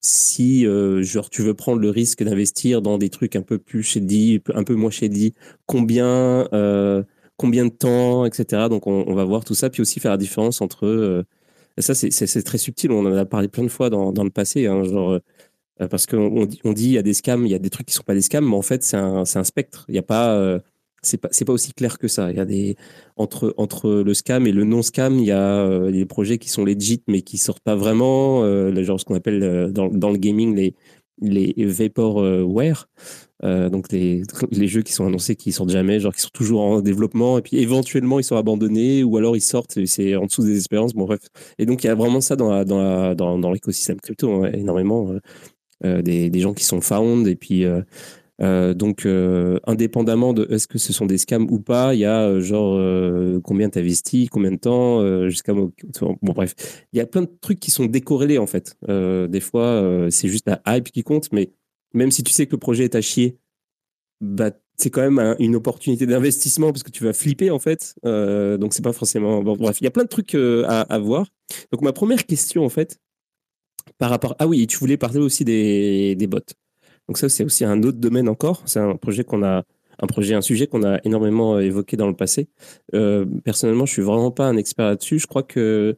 si 0.00 0.66
euh, 0.66 1.02
genre 1.02 1.30
tu 1.30 1.42
veux 1.42 1.54
prendre 1.54 1.80
le 1.80 1.90
risque 1.90 2.22
d'investir 2.22 2.82
dans 2.82 2.98
des 2.98 3.10
trucs 3.10 3.36
un 3.36 3.42
peu 3.42 3.58
plus 3.58 3.82
shady, 3.82 4.42
un 4.54 4.64
peu 4.64 4.74
moins 4.74 4.90
shady, 4.90 5.34
combien, 5.66 6.48
euh, 6.52 7.02
combien 7.36 7.64
de 7.66 7.70
temps, 7.70 8.24
etc. 8.26 8.68
Donc 8.70 8.86
on, 8.86 9.14
va 9.14 9.24
voir 9.24 9.44
tout 9.44 9.54
ça, 9.54 9.70
puis 9.70 9.82
aussi 9.82 10.00
faire 10.00 10.12
la 10.12 10.16
différence 10.16 10.60
entre 10.60 10.86
euh, 10.86 11.24
ça, 11.82 11.94
c'est- 11.94 12.42
très 12.42 12.58
subtil. 12.58 12.90
On 12.92 13.04
en 13.06 13.14
a 13.16 13.24
parlé 13.26 13.48
plein 13.48 13.64
de 13.64 13.68
fois 13.68 13.90
dans, 13.90 14.12
dans 14.12 14.24
le 14.24 14.30
passé. 14.30 14.66
Hein, 14.66 14.82
genre, 14.84 15.12
euh, 15.12 15.88
parce 15.88 16.06
qu'on 16.06 16.48
on 16.64 16.72
dit, 16.72 16.86
il 16.86 16.92
y 16.92 16.98
a 16.98 17.02
des 17.02 17.14
scams, 17.14 17.44
il 17.46 17.50
y 17.52 17.54
a 17.54 17.58
des 17.58 17.70
trucs 17.70 17.86
qui 17.86 17.94
sont 17.94 18.02
pas 18.02 18.14
des 18.14 18.22
scams, 18.22 18.48
mais 18.48 18.56
en 18.56 18.62
fait, 18.62 18.82
c'est 18.82 18.96
un, 18.96 19.24
un 19.34 19.44
spectre. 19.44 19.84
Il 19.88 19.94
y 19.94 19.98
a 19.98 20.02
pas, 20.02 20.34
euh, 20.36 20.58
c'est 21.02 21.18
pas, 21.18 21.28
pas 21.28 21.52
aussi 21.52 21.72
clair 21.74 21.98
que 21.98 22.08
ça. 22.08 22.30
Il 22.30 22.36
y 22.36 22.40
a 22.40 22.44
des 22.46 22.76
entre 23.16 23.54
entre 23.58 23.90
le 24.02 24.14
scam 24.14 24.46
et 24.46 24.52
le 24.52 24.64
non 24.64 24.82
scam, 24.82 25.18
il 25.18 25.26
y 25.26 25.30
a 25.32 25.60
euh, 25.60 25.90
des 25.92 26.06
projets 26.06 26.38
qui 26.38 26.48
sont 26.48 26.64
legit 26.64 27.02
mais 27.08 27.22
qui 27.22 27.38
sortent 27.38 27.62
pas 27.62 27.76
vraiment. 27.76 28.42
Euh, 28.44 28.82
genre 28.82 28.98
ce 29.00 29.04
qu'on 29.04 29.14
appelle 29.14 29.42
euh, 29.42 29.70
dans, 29.70 29.88
dans 29.88 30.10
le 30.10 30.18
gaming 30.18 30.54
les 30.56 30.74
les 31.20 31.54
vaporware. 31.58 32.88
Euh, 33.44 33.68
donc 33.68 33.92
les, 33.92 34.22
les 34.50 34.66
jeux 34.66 34.80
qui 34.80 34.92
sont 34.92 35.06
annoncés 35.06 35.36
qui 35.36 35.52
sortent 35.52 35.70
jamais, 35.70 36.00
genre 36.00 36.14
qui 36.14 36.22
sont 36.22 36.30
toujours 36.32 36.62
en 36.62 36.80
développement 36.80 37.36
et 37.36 37.42
puis 37.42 37.58
éventuellement 37.58 38.18
ils 38.18 38.24
sont 38.24 38.36
abandonnés 38.36 39.04
ou 39.04 39.18
alors 39.18 39.36
ils 39.36 39.42
sortent 39.42 39.84
c'est 39.84 40.16
en 40.16 40.24
dessous 40.24 40.42
des 40.42 40.56
espérances. 40.56 40.94
Bon 40.94 41.04
bref. 41.04 41.20
Et 41.58 41.66
donc 41.66 41.84
il 41.84 41.86
y 41.86 41.90
a 41.90 41.94
vraiment 41.94 42.22
ça 42.22 42.36
dans 42.36 42.50
la, 42.50 42.64
dans 42.64 43.14
dans, 43.14 43.38
dans 43.38 43.50
l'écosystème 43.52 44.00
crypto 44.00 44.44
hein, 44.44 44.50
énormément 44.54 45.10
euh, 45.10 45.20
euh, 45.84 46.02
des, 46.02 46.30
des 46.30 46.40
gens 46.40 46.54
qui 46.54 46.64
sont 46.64 46.80
found 46.80 47.28
et 47.28 47.36
puis 47.36 47.64
euh, 48.42 48.74
donc 48.74 49.06
euh, 49.06 49.58
indépendamment 49.66 50.34
de 50.34 50.46
est-ce 50.50 50.68
que 50.68 50.76
ce 50.76 50.92
sont 50.92 51.06
des 51.06 51.16
scams 51.16 51.46
ou 51.50 51.58
pas, 51.58 51.94
il 51.94 52.00
y 52.00 52.04
a 52.04 52.22
euh, 52.28 52.40
genre 52.40 52.76
combien 53.42 53.70
tu 53.70 53.78
investis, 53.78 54.28
combien 54.28 54.52
de 54.52 54.56
temps 54.56 55.28
jusqu'à 55.28 55.54
bon 55.54 55.72
bref, 56.22 56.54
il 56.92 56.98
y 56.98 57.00
a 57.00 57.06
plein 57.06 57.22
de 57.22 57.30
trucs 57.40 57.60
qui 57.60 57.70
sont 57.70 57.86
décorrélés 57.86 58.38
en 58.38 58.46
fait. 58.46 58.76
Des 58.88 59.40
fois 59.40 60.08
c'est 60.10 60.28
juste 60.28 60.48
la 60.48 60.60
hype 60.66 60.90
qui 60.90 61.02
compte 61.02 61.32
mais 61.32 61.52
même 61.94 62.10
si 62.10 62.22
tu 62.22 62.32
sais 62.32 62.46
que 62.46 62.52
le 62.52 62.58
projet 62.58 62.84
est 62.84 62.94
à 62.94 63.00
chier, 63.00 63.38
bah, 64.20 64.50
c'est 64.76 64.90
quand 64.90 65.00
même 65.00 65.18
un- 65.18 65.36
une 65.38 65.56
opportunité 65.56 66.04
d'investissement 66.04 66.72
parce 66.72 66.82
que 66.82 66.90
tu 66.90 67.04
vas 67.04 67.14
flipper 67.14 67.50
en 67.50 67.58
fait. 67.58 67.94
Donc 68.04 68.74
c'est 68.74 68.84
pas 68.84 68.92
forcément. 68.92 69.42
Bon, 69.42 69.56
bref, 69.56 69.80
il 69.80 69.84
y 69.84 69.86
a 69.86 69.90
plein 69.90 70.04
de 70.04 70.08
trucs 70.08 70.34
à, 70.34 70.98
voir. 70.98 71.26
Donc 71.72 71.82
ma 71.82 71.92
première 71.92 72.26
question 72.26 72.64
en 72.64 72.68
fait, 72.68 72.98
par 73.98 74.10
rapport. 74.10 74.36
Ah 74.38 74.46
oui, 74.46 74.66
tu 74.66 74.78
voulais 74.78 74.98
parler 74.98 75.20
aussi 75.20 75.44
des 75.44 76.26
bots. 76.28 76.40
Donc 77.08 77.18
ça 77.18 77.28
c'est 77.28 77.44
aussi 77.44 77.64
un 77.64 77.82
autre 77.82 77.98
domaine 77.98 78.28
encore. 78.28 78.62
C'est 78.66 78.80
un 78.80 78.96
projet 78.96 79.24
qu'on 79.24 79.42
a, 79.42 79.64
un 79.98 80.06
projet, 80.06 80.34
un 80.34 80.42
sujet 80.42 80.66
qu'on 80.66 80.82
a 80.82 80.98
énormément 81.04 81.56
euh, 81.56 81.60
évoqué 81.60 81.96
dans 81.96 82.08
le 82.08 82.16
passé. 82.16 82.48
Euh, 82.94 83.24
personnellement, 83.44 83.86
je 83.86 83.92
suis 83.92 84.02
vraiment 84.02 84.30
pas 84.30 84.46
un 84.46 84.56
expert 84.56 84.86
là-dessus. 84.86 85.18
Je 85.18 85.26
crois 85.26 85.42
que 85.42 85.96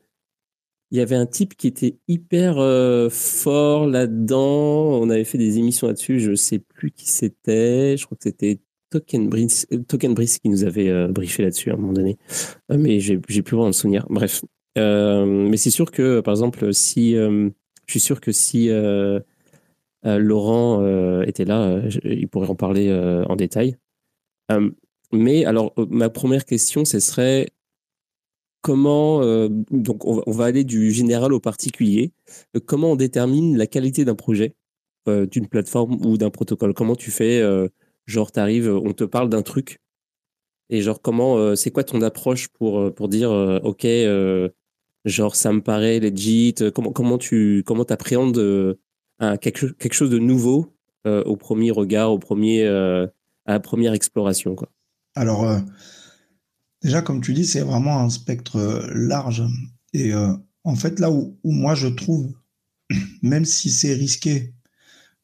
il 0.90 0.98
y 0.98 1.00
avait 1.00 1.16
un 1.16 1.26
type 1.26 1.54
qui 1.56 1.66
était 1.66 1.98
hyper 2.08 2.58
euh, 2.58 3.10
fort 3.10 3.86
là-dedans. 3.86 5.00
On 5.00 5.10
avait 5.10 5.24
fait 5.24 5.38
des 5.38 5.58
émissions 5.58 5.86
là-dessus. 5.86 6.18
Je 6.18 6.34
sais 6.34 6.58
plus 6.58 6.90
qui 6.90 7.08
c'était. 7.08 7.96
Je 7.96 8.06
crois 8.06 8.16
que 8.16 8.24
c'était 8.24 8.60
Token 8.90 9.28
Brice, 9.28 9.66
qui 10.38 10.48
nous 10.48 10.64
avait 10.64 10.88
euh, 10.88 11.08
briefé 11.08 11.42
là-dessus 11.42 11.70
à 11.70 11.74
un 11.74 11.76
moment 11.76 11.92
donné. 11.92 12.16
Euh, 12.70 12.78
mais 12.78 13.00
j'ai 13.00 13.18
plus 13.18 13.42
vraiment 13.42 13.68
de 13.68 13.74
souvenir. 13.74 14.06
Bref. 14.08 14.42
Mais 14.76 15.56
c'est 15.56 15.70
sûr 15.70 15.90
que, 15.90 16.20
par 16.20 16.32
exemple, 16.32 16.72
si 16.72 17.14
je 17.14 17.50
suis 17.88 18.00
sûr 18.00 18.20
que 18.20 18.30
si 18.30 18.70
Laurent 20.04 20.80
euh, 20.82 21.22
était 21.24 21.44
là, 21.44 21.62
euh, 21.62 21.90
il 22.04 22.28
pourrait 22.28 22.48
en 22.48 22.54
parler 22.54 22.88
euh, 22.88 23.24
en 23.26 23.36
détail. 23.36 23.76
Euh, 24.50 24.70
mais 25.12 25.44
alors, 25.44 25.72
euh, 25.78 25.86
ma 25.90 26.10
première 26.10 26.44
question, 26.44 26.84
ce 26.84 27.00
serait 27.00 27.48
comment, 28.62 29.22
euh, 29.22 29.48
donc 29.70 30.04
on 30.04 30.30
va, 30.30 30.44
aller 30.44 30.64
du 30.64 30.90
général 30.92 31.32
au 31.32 31.40
particulier, 31.40 32.12
Euh, 32.56 32.60
comment 32.64 32.92
on 32.92 32.96
détermine 32.96 33.56
la 33.56 33.66
qualité 33.66 34.04
d'un 34.04 34.14
projet, 34.14 34.54
euh, 35.08 35.26
d'une 35.26 35.48
plateforme 35.48 35.94
ou 36.06 36.18
d'un 36.18 36.30
protocole? 36.30 36.74
Comment 36.74 36.96
tu 36.96 37.10
fais, 37.10 37.40
euh, 37.40 37.68
genre, 38.06 38.32
t'arrives, 38.32 38.68
on 38.70 38.92
te 38.92 39.04
parle 39.04 39.28
d'un 39.30 39.42
truc, 39.42 39.78
et 40.70 40.82
genre, 40.82 41.00
comment, 41.02 41.38
euh, 41.38 41.54
c'est 41.56 41.70
quoi 41.70 41.84
ton 41.84 42.02
approche 42.02 42.48
pour, 42.48 42.78
euh, 42.80 42.90
pour 42.90 43.08
dire, 43.08 43.30
euh, 43.30 43.58
ok, 43.62 43.84
euh, 43.86 44.48
genre, 45.04 45.36
ça 45.36 45.52
me 45.52 45.62
paraît 45.62 46.00
legit, 46.00 46.54
euh, 46.60 46.70
comment, 46.70 46.92
comment 46.92 47.18
tu 47.18 47.62
comment 47.66 47.84
appréhendes 47.84 48.38
euh, 48.38 48.74
quelque, 49.40 49.58
cho- 49.58 49.74
quelque 49.74 49.94
chose 49.94 50.10
de 50.10 50.18
nouveau 50.18 50.74
euh, 51.06 51.22
au 51.24 51.36
premier 51.36 51.70
regard, 51.70 52.12
au 52.12 52.18
premier, 52.18 52.64
euh, 52.64 53.06
à 53.46 53.52
la 53.52 53.60
première 53.60 53.92
exploration. 53.92 54.56
Alors, 55.14 55.44
euh, 55.44 55.58
déjà, 56.82 57.02
comme 57.02 57.20
tu 57.20 57.34
dis, 57.34 57.46
c'est 57.46 57.60
vraiment 57.60 57.98
un 58.00 58.10
spectre 58.10 58.88
large. 58.94 59.42
Et 59.94 60.12
en 60.64 60.74
fait, 60.74 60.98
là 61.00 61.10
où, 61.10 61.38
moi 61.44 61.74
je 61.74 61.88
trouve, 61.88 62.32
même 63.22 63.44
si 63.44 63.70
c'est 63.70 63.94
risqué, 63.94 64.54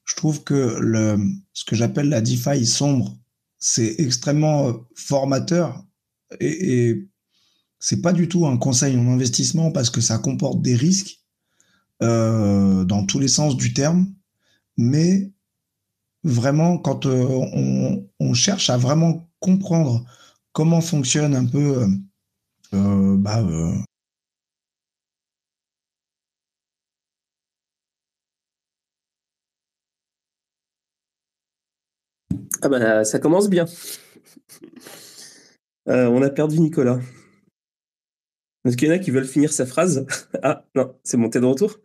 je 0.04 0.16
trouve 0.16 0.44
que 0.44 0.76
le, 0.80 1.16
ce 1.52 1.64
que 1.64 1.76
j'appelle 1.76 2.08
la 2.08 2.20
DeFi 2.20 2.66
sombre, 2.66 3.16
c'est 3.58 3.94
extrêmement 3.98 4.86
formateur 4.94 5.82
et, 6.40 6.88
et 6.88 7.08
c'est 7.78 8.02
pas 8.02 8.12
du 8.12 8.28
tout 8.28 8.46
un 8.46 8.56
conseil 8.58 8.96
en 8.96 9.06
investissement 9.08 9.70
parce 9.70 9.88
que 9.90 10.00
ça 10.02 10.18
comporte 10.18 10.60
des 10.60 10.76
risques 10.76 11.23
euh, 12.04 12.84
dans 12.84 13.06
tous 13.06 13.18
les 13.18 13.28
sens 13.28 13.56
du 13.56 13.72
terme, 13.72 14.12
mais 14.76 15.32
vraiment 16.24 16.78
quand 16.78 17.06
euh, 17.06 18.04
on, 18.20 18.34
cherche 18.34 18.68
à 18.68 18.76
vraiment 18.76 19.28
comprendre 19.40 20.04
comment 20.52 20.80
fonctionne 20.80 21.34
un 21.34 21.46
peu 21.46 21.86
euh, 22.74 23.16
bah, 23.16 23.42
Ah 32.62 32.68
bah 32.68 33.04
ça 33.04 33.18
commence 33.18 33.48
bien. 33.48 33.66
On 35.86 36.22
a 36.22 36.30
perdu 36.30 36.60
Nicolas. 36.60 36.98
Est-ce 38.64 38.76
qu'il 38.76 38.88
y 38.88 38.90
en 38.90 38.94
a 38.94 38.98
qui 38.98 39.10
veulent 39.10 39.26
finir 39.26 39.52
sa 39.52 39.66
phrase? 39.66 40.06
Ah 40.42 40.64
non, 40.74 40.94
c'est 41.04 41.16
bon, 41.16 41.28
t'es 41.28 41.40
de 41.40 41.46
retour? 41.46 41.78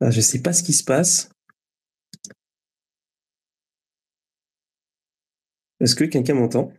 Ah, 0.00 0.10
Je 0.10 0.20
sais 0.20 0.40
pas 0.42 0.52
ce 0.52 0.62
qui 0.62 0.72
se 0.72 0.84
passe. 0.84 1.30
Est-ce 5.80 5.94
que 5.94 6.04
quelqu'un 6.04 6.34
m'entend? 6.34 6.72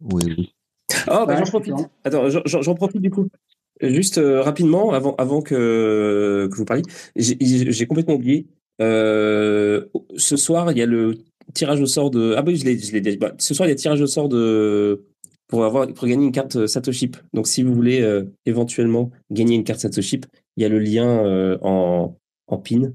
Oui, 0.00 0.22
oui. 0.36 0.54
Ah, 1.06 1.24
bah, 1.26 1.32
Ouais, 1.34 1.38
j'en 1.38 1.44
je 1.44 1.50
profite. 1.50 1.74
Attends, 2.04 2.28
j'en- 2.28 2.74
profite 2.74 3.00
du 3.00 3.10
coup. 3.10 3.28
Juste 3.80 4.18
euh, 4.18 4.42
rapidement, 4.42 4.92
avant, 4.92 5.14
avant 5.16 5.42
que, 5.42 6.48
que 6.50 6.56
vous 6.56 6.64
parliez, 6.64 6.82
j'ai- 7.16 7.36
complètement 7.86 8.14
oublié. 8.14 8.46
Euh, 8.80 9.86
ce 10.16 10.36
soir, 10.36 10.70
il 10.72 10.78
y 10.78 10.82
a 10.82 10.86
le 10.86 11.18
tirage 11.54 11.80
au 11.80 11.86
sort 11.86 12.10
de. 12.10 12.34
Ah 12.36 12.42
oui, 12.46 12.56
je 12.56 12.64
l'ai 12.64 12.78
je 12.78 12.92
l'ai 12.92 13.00
dit. 13.00 13.16
Bah, 13.16 13.34
ce 13.38 13.54
soir, 13.54 13.66
il 13.66 13.70
y 13.70 13.72
a 13.72 13.74
le 13.74 13.80
tirage 13.80 14.00
au 14.00 14.06
sort 14.06 14.28
de. 14.28 15.04
Pour, 15.52 15.66
avoir, 15.66 15.86
pour 15.92 16.08
gagner 16.08 16.24
une 16.24 16.32
carte 16.32 16.66
Satoshi. 16.66 17.10
Donc, 17.34 17.46
si 17.46 17.62
vous 17.62 17.74
voulez 17.74 18.00
euh, 18.00 18.24
éventuellement 18.46 19.10
gagner 19.30 19.54
une 19.54 19.64
carte 19.64 19.80
Satoshi, 19.80 20.22
il 20.56 20.62
y 20.62 20.64
a 20.64 20.70
le 20.70 20.78
lien 20.78 21.26
euh, 21.26 21.58
en, 21.60 22.16
en 22.46 22.56
pin. 22.56 22.94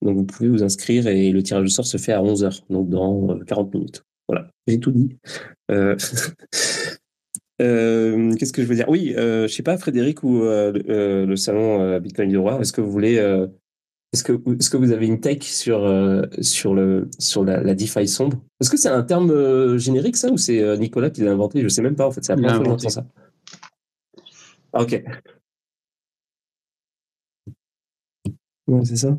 Donc, 0.00 0.16
vous 0.16 0.24
pouvez 0.24 0.48
vous 0.48 0.62
inscrire 0.62 1.06
et 1.06 1.30
le 1.30 1.42
tirage 1.42 1.66
au 1.66 1.68
sort 1.68 1.84
se 1.84 1.98
fait 1.98 2.12
à 2.12 2.22
11h, 2.22 2.62
donc 2.70 2.88
dans 2.88 3.32
euh, 3.32 3.44
40 3.44 3.74
minutes. 3.74 4.04
Voilà, 4.26 4.48
j'ai 4.66 4.80
tout 4.80 4.90
dit. 4.90 5.18
Euh, 5.70 5.96
Euh, 7.60 8.34
Qu'est-ce 8.36 8.52
que 8.52 8.62
je 8.62 8.68
veux 8.68 8.76
dire? 8.76 8.88
Oui, 8.88 9.14
euh, 9.16 9.48
je 9.48 9.52
sais 9.52 9.64
pas, 9.64 9.76
Frédéric 9.78 10.22
ou 10.22 10.44
euh, 10.44 10.70
le, 10.70 10.84
euh, 10.90 11.26
le 11.26 11.34
salon 11.34 11.80
euh, 11.80 11.98
Bitcoin 11.98 12.28
du 12.28 12.38
roi. 12.38 12.60
Est-ce 12.60 12.72
que 12.72 12.80
vous 12.80 12.90
voulez 12.92 13.18
euh, 13.18 13.48
Est-ce 14.14 14.24
que 14.24 14.32
est-ce 14.58 14.70
que 14.70 14.78
vous 14.78 14.92
avez 14.92 15.06
une 15.06 15.20
take 15.20 15.44
sur 15.44 15.84
euh, 15.84 16.22
sur 16.40 16.74
le 16.74 17.10
sur 17.18 17.44
la, 17.44 17.60
la 17.62 17.74
DeFi 17.74 18.08
sombre? 18.08 18.42
Est-ce 18.58 18.70
que 18.70 18.78
c'est 18.78 18.88
un 18.88 19.02
terme 19.02 19.30
euh, 19.30 19.76
générique 19.76 20.16
ça 20.16 20.30
ou 20.30 20.38
c'est 20.38 20.62
euh, 20.62 20.76
Nicolas 20.78 21.10
qui 21.10 21.20
l'a 21.20 21.32
inventé? 21.32 21.60
Je 21.62 21.68
sais 21.68 21.82
même 21.82 21.94
pas 21.94 22.06
en 22.06 22.10
fait. 22.10 22.24
C'est 22.24 22.32
la 22.32 22.38
Il 22.38 22.42
l'a 22.42 22.58
première 22.58 22.68
fois 22.68 22.76
que 22.76 22.82
j'entends 22.82 23.00
inventé. 23.00 23.12
ça. 23.12 24.24
Ah, 24.72 24.82
ok. 24.82 25.04
Ouais, 28.66 28.84
c'est 28.84 28.96
ça. 28.96 29.18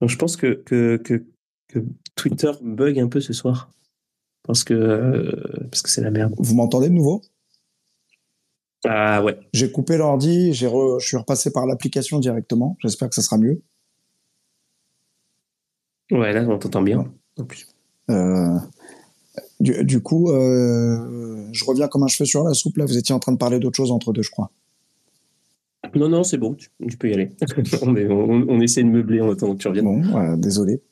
Donc 0.00 0.10
je 0.10 0.16
pense 0.16 0.36
que 0.36 0.62
que, 0.64 0.96
que 0.98 1.24
que 1.68 1.80
Twitter 2.14 2.52
bug 2.62 2.98
un 3.00 3.08
peu 3.08 3.20
ce 3.20 3.32
soir 3.32 3.70
parce 4.44 4.62
que 4.62 4.74
euh, 4.74 5.32
parce 5.70 5.82
que 5.82 5.90
c'est 5.90 6.02
la 6.02 6.12
merde. 6.12 6.34
Vous 6.38 6.54
m'entendez 6.54 6.88
de 6.88 6.94
nouveau? 6.94 7.20
Ah 8.86 9.22
ouais. 9.24 9.38
J'ai 9.52 9.70
coupé 9.72 9.96
l'ordi, 9.96 10.52
j'ai 10.52 10.66
re- 10.66 11.00
je 11.00 11.06
suis 11.06 11.16
repassé 11.16 11.50
par 11.52 11.66
l'application 11.66 12.18
directement. 12.18 12.76
J'espère 12.82 13.08
que 13.08 13.14
ça 13.14 13.22
sera 13.22 13.38
mieux. 13.38 13.62
Ouais, 16.10 16.32
là, 16.32 16.44
on 16.48 16.58
t'entend 16.58 16.82
bien. 16.82 17.10
Euh, 18.10 18.58
du, 19.60 19.84
du 19.84 20.00
coup, 20.02 20.30
euh, 20.30 21.48
je 21.52 21.64
reviens 21.64 21.88
comme 21.88 22.02
un 22.02 22.08
cheveu 22.08 22.26
sur 22.26 22.44
la 22.44 22.52
soupe. 22.52 22.76
Là, 22.76 22.84
vous 22.84 22.98
étiez 22.98 23.14
en 23.14 23.18
train 23.18 23.32
de 23.32 23.38
parler 23.38 23.58
d'autre 23.58 23.76
chose 23.76 23.90
entre 23.90 24.12
deux, 24.12 24.22
je 24.22 24.30
crois. 24.30 24.50
Non, 25.94 26.08
non, 26.08 26.24
c'est 26.24 26.38
bon, 26.38 26.54
tu, 26.54 26.68
tu 26.88 26.96
peux 26.96 27.08
y 27.10 27.14
aller. 27.14 27.32
on, 27.82 27.96
est- 27.96 28.06
on- 28.08 28.46
on 28.48 28.60
essaie 28.60 28.82
de 28.82 28.88
meubler 28.88 29.20
en 29.20 29.30
attendant 29.30 29.54
que 29.54 29.60
tu 29.62 29.68
reviennes. 29.68 29.84
Bon, 29.84 30.18
ouais, 30.18 30.36
désolé. 30.38 30.82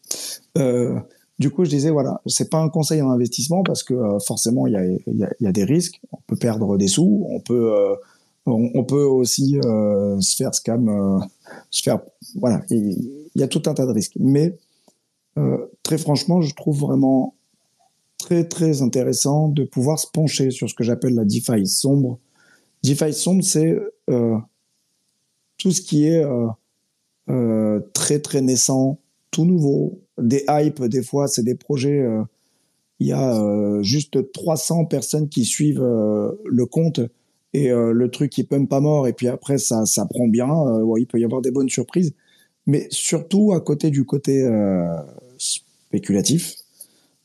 Euh, 0.59 0.99
du 1.43 1.51
coup, 1.51 1.65
je 1.65 1.71
disais, 1.71 1.91
voilà, 1.91 2.23
c'est 2.27 2.49
pas 2.49 2.61
un 2.61 2.69
conseil 2.69 3.03
en 3.03 3.11
investissement 3.11 3.65
parce 3.65 3.83
que 3.83 3.95
euh, 3.95 4.21
forcément, 4.21 4.69
il 4.69 4.75
y 4.75 4.77
a, 4.77 4.87
y, 4.87 5.27
y 5.41 5.47
a 5.47 5.53
des 5.53 5.65
risques. 5.65 6.01
On 6.13 6.19
peut 6.29 6.37
perdre 6.37 6.79
des 6.79 6.87
sous, 6.87 7.27
on 7.29 7.41
peut, 7.41 7.75
euh, 7.77 7.97
on, 8.47 8.85
peut 8.85 9.03
aussi 9.03 9.59
euh, 9.65 10.21
se 10.21 10.37
faire 10.37 10.55
scam, 10.55 11.21
se 11.71 11.83
faire, 11.83 11.99
voilà, 12.37 12.63
il 12.71 13.29
y 13.35 13.43
a 13.43 13.49
tout 13.49 13.63
un 13.67 13.75
tas 13.75 13.87
de 13.87 13.93
risques. 13.93 14.17
Mais 14.21 14.57
très 15.83 15.99
franchement, 15.99 16.41
je 16.43 16.55
trouve 16.55 16.79
vraiment 16.79 17.35
très 18.19 18.45
très 18.45 18.83
intéressant 18.83 19.49
de 19.49 19.65
pouvoir 19.65 19.99
se 19.99 20.07
pencher 20.07 20.53
sur 20.53 20.71
ce 20.71 20.75
que 20.75 20.85
j'appelle 20.85 21.15
la 21.17 21.25
DeFi 21.25 21.67
sombre. 21.67 22.21
DeFi 22.85 23.13
sombre, 23.13 23.43
c'est 23.43 23.77
tout 25.59 25.73
ce 25.73 25.81
qui 25.81 26.07
est 26.07 26.25
très 27.95 28.21
très 28.21 28.43
naissant, 28.43 28.99
tout 29.33 29.45
nouveau, 29.45 30.03
des 30.23 30.45
hypes, 30.49 30.85
des 30.85 31.03
fois 31.03 31.29
c'est 31.29 31.43
des 31.43 31.55
projets, 31.55 32.01
euh, 32.01 32.23
il 33.01 33.09
y 33.09 33.13
a 33.13 33.43
euh, 33.43 33.83
juste 33.83 34.33
300 34.33 34.87
personnes 34.87 35.29
qui 35.29 35.45
suivent 35.45 35.83
euh, 35.83 36.33
le 36.45 36.67
compte 36.67 37.01
et 37.55 37.69
le 37.69 38.11
truc 38.11 38.39
il 38.39 38.47
pump 38.47 38.67
pas 38.67 38.81
mort 38.81 39.07
et 39.07 39.13
puis 39.13 39.29
après 39.29 39.59
ça, 39.59 39.85
ça 39.85 40.07
prend 40.07 40.27
bien, 40.27 40.49
il 40.97 41.07
peut 41.07 41.21
y 41.21 41.25
avoir 41.25 41.43
des 41.43 41.51
bonnes 41.51 41.69
surprises, 41.69 42.15
mais 42.65 42.87
surtout 42.89 43.53
à 43.53 43.61
côté 43.61 43.91
du 43.91 44.07
côté 44.07 44.49
spéculatif, 45.37 46.55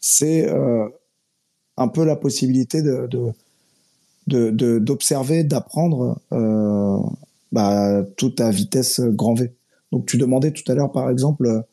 c'est 0.01 0.49
un 1.77 1.87
peu 1.87 2.03
la 2.03 2.15
possibilité 2.15 2.81
de, 2.81 3.07
d'observer, 4.79 5.43
d'apprendre 5.43 6.19
euh, 6.33 6.97
bah, 7.51 8.03
tout 8.17 8.35
à 8.39 8.49
vitesse 8.49 8.99
grand 8.99 9.35
V. 9.35 9.53
Donc 9.91 10.07
tu 10.07 10.17
demandais 10.17 10.51
tout 10.51 10.69
à 10.69 10.75
l'heure 10.75 10.91
par 10.91 11.09
exemple 11.09 11.63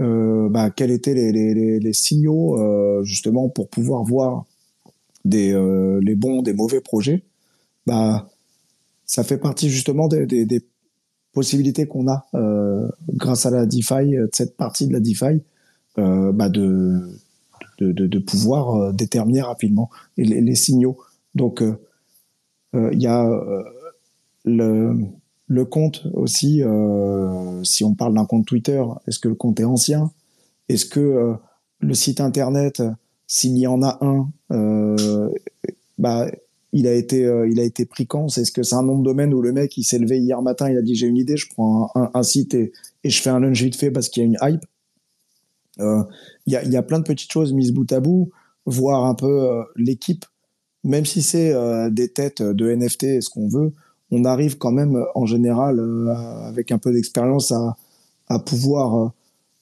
euh, 0.00 0.48
bah, 0.48 0.70
quels 0.70 0.90
étaient 0.90 1.14
les, 1.14 1.92
signaux 1.92 2.58
euh, 2.58 3.04
justement 3.04 3.48
pour 3.48 3.68
pouvoir 3.68 4.02
voir 4.02 4.44
euh, 5.34 6.00
les 6.02 6.14
bons, 6.14 6.42
des 6.42 6.54
mauvais 6.54 6.80
projets? 6.80 7.24
Bah, 7.86 8.28
ça 9.04 9.24
fait 9.24 9.38
partie 9.38 9.68
justement 9.68 10.08
des, 10.08 10.62
possibilités 11.32 11.86
qu'on 11.86 12.08
a 12.08 12.26
grâce 13.14 13.46
à 13.46 13.50
la 13.50 13.64
DeFi, 13.64 14.16
cette 14.32 14.56
partie 14.56 14.88
de 14.88 14.92
la 14.92 15.00
DeFi, 15.00 15.42
bah, 15.96 16.48
de, 16.48 17.08
de, 17.78 18.18
pouvoir 18.18 18.92
déterminer 18.92 19.42
rapidement 19.42 19.90
les, 20.16 20.54
signaux. 20.56 20.98
Donc, 21.34 21.62
il 22.74 23.00
y 23.00 23.06
a 23.06 23.28
le, 24.44 24.96
le 25.50 25.64
compte 25.64 26.06
aussi, 26.14 26.62
euh, 26.62 27.62
si 27.64 27.82
on 27.82 27.94
parle 27.94 28.14
d'un 28.14 28.24
compte 28.24 28.46
Twitter, 28.46 28.80
est-ce 29.08 29.18
que 29.18 29.28
le 29.28 29.34
compte 29.34 29.58
est 29.58 29.64
ancien? 29.64 30.12
Est-ce 30.68 30.86
que 30.86 31.00
euh, 31.00 31.34
le 31.80 31.92
site 31.94 32.20
internet, 32.20 32.80
s'il 33.26 33.58
y 33.58 33.66
en 33.66 33.82
a 33.82 33.98
un, 34.00 34.30
euh, 34.52 35.28
bah, 35.98 36.30
il 36.72 36.86
a 36.86 36.94
été, 36.94 37.22
il 37.50 37.58
a 37.58 37.64
été 37.64 37.84
pris 37.84 38.06
quand? 38.06 38.26
Est-ce 38.38 38.52
que 38.52 38.62
c'est 38.62 38.76
un 38.76 38.84
nom 38.84 38.96
de 38.96 39.02
domaine 39.02 39.34
où 39.34 39.42
le 39.42 39.50
mec 39.50 39.76
il 39.76 39.82
s'est 39.82 39.98
levé 39.98 40.20
hier 40.20 40.40
matin, 40.40 40.70
il 40.70 40.78
a 40.78 40.82
dit 40.82 40.94
j'ai 40.94 41.08
une 41.08 41.16
idée, 41.16 41.36
je 41.36 41.48
prends 41.48 41.90
un, 41.96 42.22
site 42.22 42.54
et, 42.54 42.70
je 43.02 43.20
fais 43.20 43.30
un 43.30 43.40
lunch 43.40 43.60
vite 43.60 43.74
fait 43.74 43.90
parce 43.90 44.08
qu'il 44.08 44.22
y 44.22 44.26
a 44.26 44.28
une 44.28 44.38
hype. 44.40 44.64
Il 45.78 46.52
y, 46.52 46.54
a, 46.54 46.62
y 46.62 46.76
a 46.76 46.82
plein 46.82 47.00
de 47.00 47.04
petites 47.04 47.32
choses 47.32 47.52
mises 47.52 47.72
bout 47.72 47.90
à 47.92 47.98
bout, 47.98 48.30
voir 48.66 49.04
un 49.04 49.16
peu 49.16 49.64
l'équipe, 49.74 50.26
même 50.84 51.06
si 51.06 51.22
c'est 51.22 51.52
des 51.90 52.08
têtes 52.08 52.40
de 52.40 52.72
NFT 52.72 53.20
ce 53.20 53.30
qu'on 53.30 53.48
veut, 53.48 53.72
on 54.10 54.24
arrive 54.24 54.58
quand 54.58 54.72
même 54.72 54.96
euh, 54.96 55.04
en 55.14 55.26
général 55.26 55.78
euh, 55.78 56.08
avec 56.48 56.72
un 56.72 56.78
peu 56.78 56.92
d'expérience 56.92 57.52
à, 57.52 57.76
à 58.28 58.38
pouvoir 58.38 59.12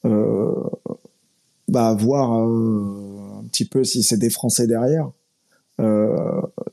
euh, 0.04 0.52
bah, 1.68 1.94
voir 1.94 2.32
un 2.32 3.44
petit 3.50 3.64
peu 3.66 3.84
si 3.84 4.02
c'est 4.02 4.16
des 4.16 4.30
Français 4.30 4.66
derrière. 4.66 5.10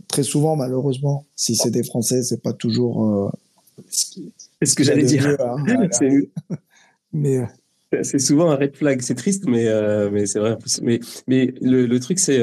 Très 0.08 0.24
souvent, 0.24 0.56
malheureusement, 0.56 1.26
si 1.36 1.56
c'est 1.56 1.70
des 1.72 1.84
Français, 1.84 2.24
c'est 2.24 2.42
pas 2.42 2.54
toujours 2.54 3.32
C'est 3.90 4.66
ce 4.66 4.74
que 4.76 4.84
j'allais 4.84 5.04
dire. 5.04 5.24
mieux 5.28 5.42
à- 5.42 5.54
à- 5.54 5.92
C'est- 5.92 6.30
mais 7.14 7.42
C'est 8.02 8.20
souvent 8.20 8.50
un 8.50 8.56
red 8.56 8.76
flag. 8.76 9.02
C'est 9.02 9.16
triste, 9.16 9.46
mais, 9.48 9.66
mais 10.12 10.26
c'est 10.26 10.40
vrai. 10.40 10.58
Mais, 10.82 11.00
mais 11.28 11.54
le, 11.62 11.86
le 11.86 12.00
truc, 12.00 12.18
c'est. 12.20 12.42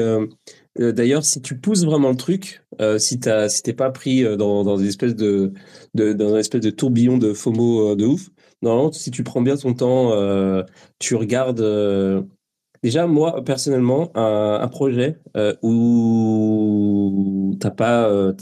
Euh, 0.79 0.91
D'ailleurs, 0.91 1.23
si 1.23 1.41
tu 1.41 1.59
pousses 1.59 1.85
vraiment 1.85 2.09
le 2.09 2.15
truc, 2.15 2.63
euh, 2.81 2.97
si 2.97 3.19
t'as, 3.19 3.49
si 3.49 3.61
t'es 3.61 3.73
pas 3.73 3.91
pris 3.91 4.23
euh, 4.25 4.35
dans, 4.35 4.63
dans 4.63 4.77
une 4.77 4.87
espèce 4.87 5.15
de, 5.15 5.53
tourbillon 6.71 7.17
de 7.17 7.33
FOMO 7.33 7.95
de 7.95 8.05
ouf, 8.05 8.29
normalement, 8.61 8.91
si 8.91 9.11
tu 9.11 9.23
prends 9.23 9.41
bien 9.41 9.55
ton 9.57 9.73
temps, 9.73 10.11
tu 10.99 11.15
regardes. 11.15 11.63
Déjà, 12.81 13.07
moi, 13.07 13.43
personnellement, 13.45 14.11
un, 14.15 14.67
projet 14.67 15.17
où 15.61 17.55
t'as 17.59 17.71
pas, 17.71 18.33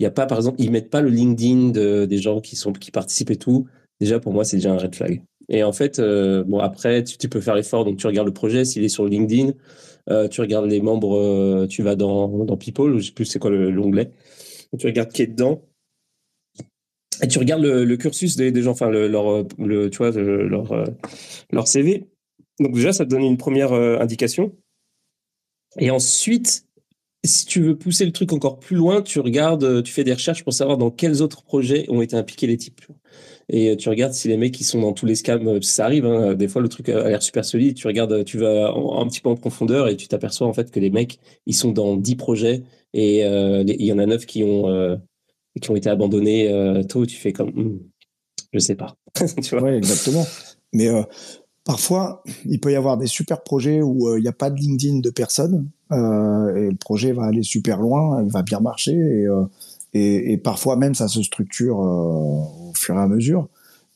y 0.00 0.06
a 0.06 0.10
pas, 0.10 0.26
par 0.26 0.38
exemple, 0.38 0.60
ils 0.60 0.70
mettent 0.70 0.90
pas 0.90 1.00
le 1.00 1.08
LinkedIn 1.10 1.70
de, 1.70 2.04
des 2.06 2.18
gens 2.18 2.40
qui 2.40 2.90
participent 2.90 3.30
et 3.30 3.36
tout. 3.36 3.66
Déjà, 4.00 4.20
pour 4.20 4.32
moi, 4.32 4.44
c'est 4.44 4.56
déjà 4.56 4.72
un 4.72 4.78
red 4.78 4.94
flag. 4.94 5.22
Et 5.48 5.62
en 5.62 5.72
fait, 5.72 6.00
bon, 6.00 6.58
après, 6.58 7.04
tu, 7.04 7.16
tu 7.18 7.28
peux 7.28 7.40
faire 7.40 7.54
l'effort, 7.54 7.84
donc 7.84 7.98
tu 7.98 8.06
regardes 8.06 8.26
le 8.26 8.34
projet, 8.34 8.64
s'il 8.64 8.84
est 8.84 8.88
sur 8.88 9.06
LinkedIn, 9.06 9.52
euh, 10.10 10.28
tu 10.28 10.40
regardes 10.40 10.66
les 10.66 10.80
membres, 10.80 11.16
euh, 11.16 11.66
tu 11.66 11.82
vas 11.82 11.96
dans, 11.96 12.28
dans 12.44 12.56
People, 12.56 12.92
ou 12.94 12.98
je 12.98 13.06
sais 13.06 13.12
plus 13.12 13.24
c'est 13.24 13.38
quoi 13.38 13.50
le- 13.50 13.70
l'onglet, 13.70 14.12
tu 14.78 14.86
regardes 14.86 15.10
qui 15.12 15.22
est 15.22 15.26
dedans, 15.26 15.62
et 17.22 17.28
tu 17.28 17.38
regardes 17.38 17.62
le, 17.62 17.96
cursus 17.96 18.36
des, 18.36 18.62
gens, 18.62 18.72
enfin, 18.72 18.90
le, 18.90 19.08
leur, 19.08 19.28
euh, 19.30 19.42
le, 19.58 19.90
tu 19.90 19.98
vois, 19.98 20.10
le- 20.10 20.46
leur, 20.46 20.84
leur 21.50 21.66
CV. 21.68 22.06
Donc 22.60 22.74
déjà, 22.74 22.92
ça 22.92 23.04
te 23.04 23.10
donne 23.10 23.22
une 23.22 23.38
première 23.38 23.72
indication. 23.72 24.54
Et 25.78 25.90
ensuite, 25.90 26.66
si 27.24 27.44
tu 27.46 27.60
veux 27.60 27.76
pousser 27.76 28.06
le 28.06 28.12
truc 28.12 28.32
encore 28.32 28.58
plus 28.58 28.76
loin, 28.76 29.02
tu 29.02 29.20
regardes, 29.20 29.82
tu 29.82 29.92
fais 29.92 30.04
des 30.04 30.14
recherches 30.14 30.44
pour 30.44 30.52
savoir 30.52 30.78
dans 30.78 30.90
quels 30.90 31.22
autres 31.22 31.42
projets 31.42 31.86
ont 31.88 32.00
été 32.02 32.16
impliqués 32.16 32.46
les 32.46 32.56
types. 32.56 32.80
Et 33.48 33.70
euh, 33.70 33.76
tu 33.76 33.88
regardes 33.88 34.12
si 34.12 34.28
les 34.28 34.36
mecs 34.36 34.52
qui 34.52 34.64
sont 34.64 34.80
dans 34.80 34.92
tous 34.92 35.06
les 35.06 35.14
scams, 35.14 35.46
euh, 35.46 35.60
ça 35.60 35.84
arrive, 35.84 36.04
hein, 36.04 36.34
des 36.34 36.48
fois 36.48 36.62
le 36.62 36.68
truc 36.68 36.88
a 36.88 37.08
l'air 37.08 37.22
super 37.22 37.44
solide, 37.44 37.74
tu 37.74 37.86
regardes, 37.86 38.24
tu 38.24 38.38
vas 38.38 38.70
un 38.70 39.06
petit 39.06 39.20
peu 39.20 39.28
en 39.28 39.36
profondeur 39.36 39.88
et 39.88 39.96
tu 39.96 40.08
t'aperçois 40.08 40.46
en 40.46 40.52
fait 40.52 40.70
que 40.70 40.80
les 40.80 40.90
mecs, 40.90 41.20
ils 41.46 41.54
sont 41.54 41.70
dans 41.70 41.96
10 41.96 42.16
projets 42.16 42.64
et 42.92 43.24
euh, 43.24 43.62
il 43.66 43.84
y 43.84 43.92
en 43.92 43.98
a 43.98 44.06
9 44.06 44.26
qui 44.26 44.42
ont, 44.42 44.68
euh, 44.68 44.96
qui 45.60 45.70
ont 45.70 45.76
été 45.76 45.88
abandonnés 45.88 46.48
euh, 46.48 46.82
tôt, 46.82 47.06
tu 47.06 47.16
fais 47.16 47.32
comme, 47.32 47.50
Hmm, 47.50 47.78
je 48.52 48.58
sais 48.58 48.74
pas. 48.74 48.96
tu 49.42 49.56
exactement. 49.68 50.26
Mais 50.72 50.88
euh, 50.88 51.02
parfois, 51.64 52.22
il 52.44 52.60
peut 52.60 52.72
y 52.72 52.76
avoir 52.76 52.96
des 52.96 53.06
super 53.06 53.42
projets 53.42 53.82
où 53.82 54.08
euh, 54.08 54.18
il 54.18 54.22
n'y 54.22 54.28
a 54.28 54.32
pas 54.32 54.50
de 54.50 54.58
LinkedIn 54.58 55.00
de 55.00 55.10
personne 55.10 55.68
euh, 55.92 56.54
et 56.56 56.70
le 56.70 56.76
projet 56.76 57.12
va 57.12 57.24
aller 57.24 57.42
super 57.42 57.80
loin, 57.80 58.22
il 58.24 58.30
va 58.30 58.42
bien 58.42 58.60
marcher 58.60 58.96
euh, 58.96 59.44
et, 59.96 60.36
parfois 60.38 60.76
même 60.76 60.94
ça 60.94 61.08
se 61.08 61.22
structure 61.22 61.80
euh, 61.80 62.70
au 62.70 62.72
fur 62.74 62.94
et 62.94 63.00
à 63.00 63.06
mesure. 63.06 63.48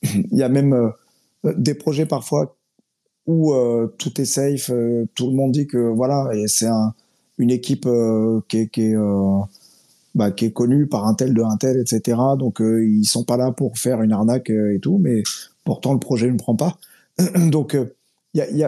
Il 0.03 0.37
y 0.37 0.43
a 0.43 0.49
même 0.49 0.73
euh, 0.73 1.53
des 1.57 1.73
projets 1.73 2.05
parfois 2.05 2.55
où 3.27 3.53
euh, 3.53 3.87
tout 3.97 4.19
est 4.19 4.25
safe, 4.25 4.71
euh, 4.71 5.05
tout 5.15 5.27
le 5.27 5.35
monde 5.35 5.51
dit 5.51 5.67
que 5.67 5.77
voilà, 5.77 6.29
c'est 6.47 6.67
un, 6.67 6.93
une 7.37 7.51
équipe 7.51 7.85
euh, 7.85 8.41
qui 8.47 8.57
est, 8.59 8.67
qui 8.67 8.95
euh, 8.95 9.39
bah, 10.15 10.31
par 10.89 11.07
un 11.07 11.13
tel 11.13 11.33
de 11.33 11.41
un 11.41 11.57
tel, 11.57 11.79
etc. 11.79 12.17
Donc 12.37 12.61
euh, 12.61 12.85
ils 12.85 13.05
sont 13.05 13.23
pas 13.23 13.37
là 13.37 13.51
pour 13.51 13.77
faire 13.77 14.01
une 14.01 14.11
arnaque 14.11 14.49
euh, 14.49 14.75
et 14.75 14.79
tout, 14.79 14.97
mais 14.97 15.23
pourtant 15.63 15.93
le 15.93 15.99
projet 15.99 16.29
ne 16.29 16.37
prend 16.37 16.55
pas. 16.55 16.77
Donc 17.49 17.77
il 18.33 18.37
y 18.39 18.41
a, 18.41 18.49
y 18.51 18.65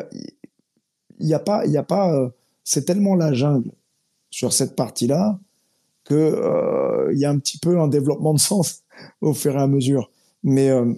y 1.20 1.34
a 1.34 1.40
pas, 1.40 1.66
y 1.66 1.78
a 1.78 1.84
pas, 1.84 2.14
euh, 2.14 2.30
c'est 2.64 2.86
tellement 2.86 3.16
la 3.16 3.34
jungle 3.34 3.72
sur 4.30 4.54
cette 4.54 4.76
partie-là 4.76 5.40
que 6.04 6.14
euh, 6.14 7.14
y 7.14 7.26
a 7.26 7.30
un 7.30 7.40
petit 7.40 7.58
peu 7.58 7.80
un 7.80 7.88
développement 7.88 8.34
de 8.34 8.40
sens 8.40 8.82
au 9.22 9.34
fur 9.34 9.56
et 9.56 9.62
à 9.62 9.68
mesure. 9.68 10.10
Mais 10.44 10.70
euh, 10.70 10.94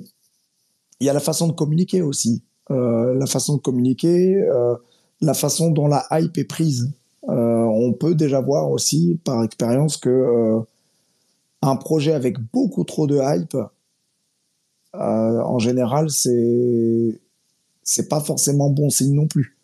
il 0.99 1.07
y 1.07 1.09
a 1.09 1.13
la 1.13 1.19
façon 1.19 1.47
de 1.47 1.53
communiquer 1.53 2.01
aussi, 2.01 2.43
euh, 2.71 3.13
la 3.15 3.27
façon 3.27 3.57
de 3.57 3.61
communiquer, 3.61 4.41
la 5.21 5.33
façon 5.33 5.69
dont 5.69 5.87
la 5.87 6.05
hype 6.11 6.37
est 6.37 6.45
prise. 6.45 6.91
On 7.27 7.93
peut 7.93 8.15
déjà 8.15 8.39
voir 8.39 8.71
aussi 8.71 9.19
par 9.23 9.43
expérience 9.43 9.97
que 9.97 10.59
un 11.61 11.75
projet 11.75 12.13
avec 12.13 12.37
beaucoup 12.53 12.83
trop 12.83 13.07
de 13.07 13.19
hype, 13.21 13.57
en 14.93 15.59
général, 15.59 16.09
c'est 16.09 17.19
c'est 17.83 18.07
pas 18.07 18.21
forcément 18.21 18.69
bon 18.69 18.89
signe 18.89 19.13
non 19.13 19.27
plus. 19.27 19.57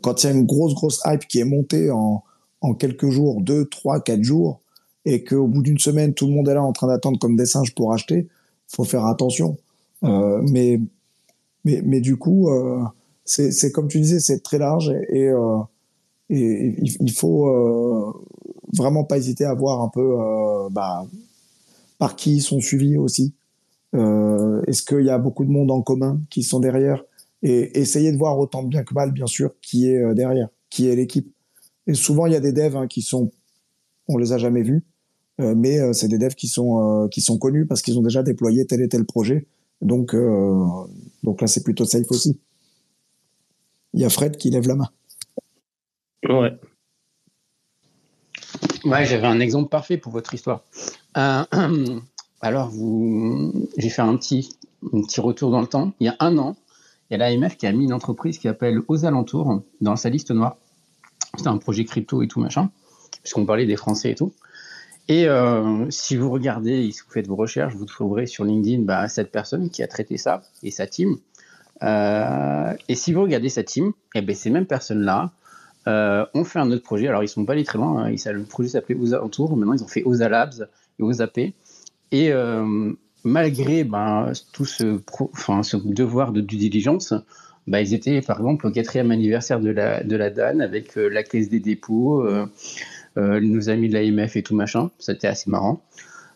Quand 0.00 0.22
il 0.22 0.26
y 0.26 0.30
a 0.30 0.32
une 0.32 0.46
grosse 0.46 0.74
grosse 0.74 1.02
hype 1.04 1.26
qui 1.26 1.40
est 1.40 1.44
montée 1.44 1.90
en 1.90 2.22
en 2.60 2.74
quelques 2.74 3.08
jours, 3.08 3.40
deux, 3.40 3.66
trois, 3.66 4.00
quatre 4.00 4.22
jours, 4.22 4.60
et 5.04 5.24
qu'au 5.24 5.46
bout 5.46 5.62
d'une 5.62 5.78
semaine, 5.78 6.14
tout 6.14 6.26
le 6.26 6.32
monde 6.32 6.48
est 6.48 6.54
là 6.54 6.62
en 6.62 6.72
train 6.72 6.88
d'attendre 6.88 7.18
comme 7.18 7.36
des 7.36 7.46
singes 7.46 7.74
pour 7.74 7.92
acheter, 7.92 8.28
faut 8.66 8.84
faire 8.84 9.06
attention. 9.06 9.56
Euh, 10.04 10.40
mais, 10.50 10.80
mais, 11.64 11.82
mais 11.84 12.00
du 12.00 12.16
coup, 12.16 12.48
euh, 12.50 12.82
c'est 13.24 13.72
comme 13.72 13.88
tu 13.88 14.00
disais, 14.00 14.20
c'est 14.20 14.40
très 14.42 14.58
large 14.58 14.90
et, 15.10 15.18
et, 15.18 15.28
euh, 15.28 15.58
il, 16.30 17.12
faut 17.12 17.48
euh, 17.48 18.12
vraiment 18.76 19.04
pas 19.04 19.16
hésiter 19.16 19.44
à 19.44 19.54
voir 19.54 19.80
un 19.80 19.88
peu 19.88 20.16
euh, 20.18 20.68
bah, 20.70 21.06
par 21.98 22.16
qui 22.16 22.36
ils 22.36 22.42
sont 22.42 22.60
suivis 22.60 22.96
aussi. 22.96 23.34
Est-ce 23.94 24.82
qu'il 24.82 25.04
y 25.04 25.10
a 25.10 25.18
beaucoup 25.18 25.44
de 25.44 25.50
monde 25.50 25.70
en 25.70 25.80
commun 25.80 26.20
qui 26.28 26.42
sont 26.42 26.60
derrière? 26.60 27.02
Et 27.42 27.78
essayer 27.78 28.12
de 28.12 28.18
voir 28.18 28.38
autant 28.38 28.62
bien 28.62 28.82
que 28.82 28.92
mal, 28.92 29.12
bien 29.12 29.26
sûr, 29.26 29.52
qui 29.62 29.88
est 29.88 30.14
derrière, 30.14 30.48
qui 30.68 30.88
est 30.88 30.96
l'équipe. 30.96 31.32
Et 31.86 31.94
souvent, 31.94 32.26
il 32.26 32.32
y 32.32 32.36
a 32.36 32.40
des 32.40 32.52
devs 32.52 32.76
hein, 32.76 32.86
qui 32.86 33.00
sont, 33.00 33.30
on 34.08 34.16
les 34.16 34.32
a 34.32 34.38
jamais 34.38 34.62
vus, 34.62 34.84
euh, 35.40 35.54
mais 35.56 35.78
euh, 35.78 35.92
c'est 35.92 36.08
des 36.08 36.18
devs 36.18 36.34
qui 36.34 36.48
sont 36.48 37.04
euh, 37.04 37.08
qui 37.08 37.20
sont 37.20 37.38
connus 37.38 37.66
parce 37.66 37.82
qu'ils 37.82 37.98
ont 37.98 38.02
déjà 38.02 38.22
déployé 38.22 38.66
tel 38.66 38.80
et 38.80 38.88
tel 38.88 39.04
projet. 39.04 39.46
Donc 39.80 40.14
donc 41.22 41.40
là, 41.40 41.46
c'est 41.46 41.62
plutôt 41.62 41.84
safe 41.84 42.10
aussi. 42.10 42.40
Il 43.94 44.00
y 44.00 44.04
a 44.04 44.10
Fred 44.10 44.36
qui 44.36 44.50
lève 44.50 44.66
la 44.66 44.74
main. 44.74 44.88
Ouais. 46.28 46.52
Ouais, 48.84 49.06
j'avais 49.06 49.26
un 49.26 49.38
exemple 49.38 49.68
parfait 49.68 49.96
pour 49.96 50.12
votre 50.12 50.34
histoire. 50.34 50.64
alors, 51.14 52.70
vous, 52.70 53.52
j'ai 53.76 53.88
fait 53.88 54.02
un 54.02 54.16
petit, 54.16 54.48
un 54.92 55.02
petit 55.02 55.20
retour 55.20 55.50
dans 55.50 55.60
le 55.60 55.66
temps. 55.68 55.92
Il 56.00 56.06
y 56.06 56.08
a 56.08 56.16
un 56.18 56.38
an, 56.38 56.56
il 57.10 57.18
y 57.18 57.22
a 57.22 57.30
l'AMF 57.30 57.56
qui 57.56 57.66
a 57.66 57.72
mis 57.72 57.84
une 57.84 57.92
entreprise 57.92 58.38
qui 58.38 58.48
appelle 58.48 58.82
Aux 58.88 59.04
Alentours 59.04 59.62
dans 59.80 59.96
sa 59.96 60.10
liste 60.10 60.32
noire. 60.32 60.56
C'était 61.36 61.48
un 61.48 61.58
projet 61.58 61.84
crypto 61.84 62.22
et 62.22 62.28
tout 62.28 62.40
machin, 62.40 62.70
puisqu'on 63.22 63.46
parlait 63.46 63.66
des 63.66 63.76
Français 63.76 64.10
et 64.10 64.14
tout. 64.14 64.32
Et 65.08 65.26
euh, 65.26 65.86
si 65.88 66.16
vous 66.16 66.30
regardez, 66.30 66.90
si 66.92 67.00
vous 67.00 67.10
faites 67.10 67.26
vos 67.26 67.36
recherches, 67.36 67.74
vous 67.74 67.86
trouverez 67.86 68.26
sur 68.26 68.44
LinkedIn 68.44 68.82
bah, 68.82 69.08
cette 69.08 69.32
personne 69.32 69.70
qui 69.70 69.82
a 69.82 69.86
traité 69.86 70.18
ça 70.18 70.42
et 70.62 70.70
sa 70.70 70.86
team. 70.86 71.16
Euh, 71.82 72.74
et 72.88 72.94
si 72.94 73.14
vous 73.14 73.22
regardez 73.22 73.48
sa 73.48 73.62
team, 73.62 73.92
eh 74.14 74.20
ben, 74.20 74.36
ces 74.36 74.50
mêmes 74.50 74.66
personnes-là 74.66 75.32
euh, 75.86 76.26
ont 76.34 76.44
fait 76.44 76.58
un 76.58 76.70
autre 76.70 76.82
projet. 76.82 77.08
Alors, 77.08 77.22
ils 77.22 77.26
ne 77.26 77.30
sont 77.30 77.46
pas 77.46 77.54
allés 77.54 77.64
très 77.64 77.78
loin. 77.78 78.04
Hein. 78.04 78.32
le 78.32 78.42
projet 78.42 78.68
s'appelait 78.68 78.96
aux 78.96 79.14
alentours. 79.14 79.56
Maintenant, 79.56 79.72
ils 79.72 79.82
ont 79.82 79.88
fait 79.88 80.02
OSA 80.04 80.28
Labs 80.28 80.68
et 80.98 81.02
OSA 81.02 81.26
P. 81.26 81.54
Et 82.12 82.30
malgré 83.24 83.84
ben, 83.84 84.32
tout 84.52 84.66
ce, 84.66 85.00
devoir 85.86 86.32
de 86.32 86.42
due 86.42 86.56
diligence, 86.56 87.14
bah, 87.66 87.80
ils 87.80 87.94
étaient 87.94 88.20
par 88.20 88.38
exemple 88.38 88.66
au 88.66 88.70
quatrième 88.70 89.10
anniversaire 89.10 89.60
de 89.60 89.70
la, 89.70 90.30
DAN 90.30 90.60
avec 90.60 90.96
la 90.96 91.22
caisse 91.22 91.48
des 91.48 91.60
dépôts, 91.60 92.26
nos 93.18 93.68
amis 93.68 93.88
de 93.88 93.94
l'AMF 93.94 94.36
et 94.36 94.42
tout 94.42 94.54
machin. 94.54 94.90
C'était 94.98 95.28
assez 95.28 95.50
marrant. 95.50 95.82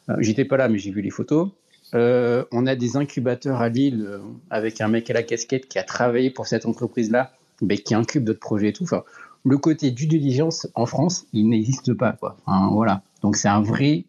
Euh, 0.08 0.16
j'étais 0.20 0.44
pas 0.44 0.56
là, 0.56 0.68
mais 0.68 0.78
j'ai 0.78 0.90
vu 0.90 1.02
les 1.02 1.10
photos. 1.10 1.50
Euh, 1.94 2.44
on 2.52 2.66
a 2.66 2.74
des 2.74 2.96
incubateurs 2.96 3.60
à 3.60 3.68
Lille 3.68 4.08
avec 4.50 4.80
un 4.80 4.88
mec 4.88 5.10
à 5.10 5.12
la 5.12 5.22
casquette 5.22 5.68
qui 5.68 5.78
a 5.78 5.82
travaillé 5.82 6.30
pour 6.30 6.46
cette 6.46 6.66
entreprise-là, 6.66 7.32
mais 7.60 7.78
qui 7.78 7.94
incube 7.94 8.24
d'autres 8.24 8.40
projets 8.40 8.68
et 8.68 8.72
tout. 8.72 8.84
Enfin, 8.84 9.04
le 9.44 9.58
côté 9.58 9.90
due 9.90 10.06
diligence 10.06 10.68
en 10.74 10.86
France, 10.86 11.26
il 11.32 11.48
n'existe 11.48 11.92
pas. 11.94 12.12
Quoi. 12.12 12.36
voilà. 12.46 13.02
Donc 13.22 13.36
c'est 13.36 13.48
un 13.48 13.60
vrai 13.60 14.04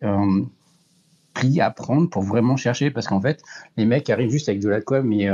prix 1.33 1.59
à 1.59 1.71
prendre 1.71 2.09
pour 2.09 2.21
vraiment 2.21 2.55
chercher 2.55 2.91
parce 2.91 3.07
qu'en 3.07 3.19
fait, 3.19 3.41
les 3.75 3.85
mecs 3.85 4.09
arrivent 4.09 4.29
juste 4.29 4.47
avec 4.47 4.61
de 4.61 4.69
la 4.69 4.79
com 4.79 5.11
et 5.11 5.29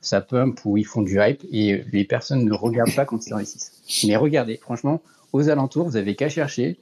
ça 0.00 0.20
pump 0.20 0.60
ou 0.64 0.76
ils 0.76 0.84
font 0.84 1.02
du 1.02 1.18
hype 1.20 1.42
et 1.50 1.84
les 1.92 2.04
personnes 2.04 2.44
ne 2.44 2.52
regardent 2.52 2.94
pas 2.94 3.06
quand 3.06 3.26
ils 3.26 3.32
investissent. 3.32 3.72
Mais 4.06 4.16
regardez, 4.16 4.56
franchement, 4.56 5.00
aux 5.34 5.48
alentours, 5.48 5.84
vous 5.84 5.96
avez 5.96 6.14
qu'à 6.14 6.28
chercher. 6.28 6.78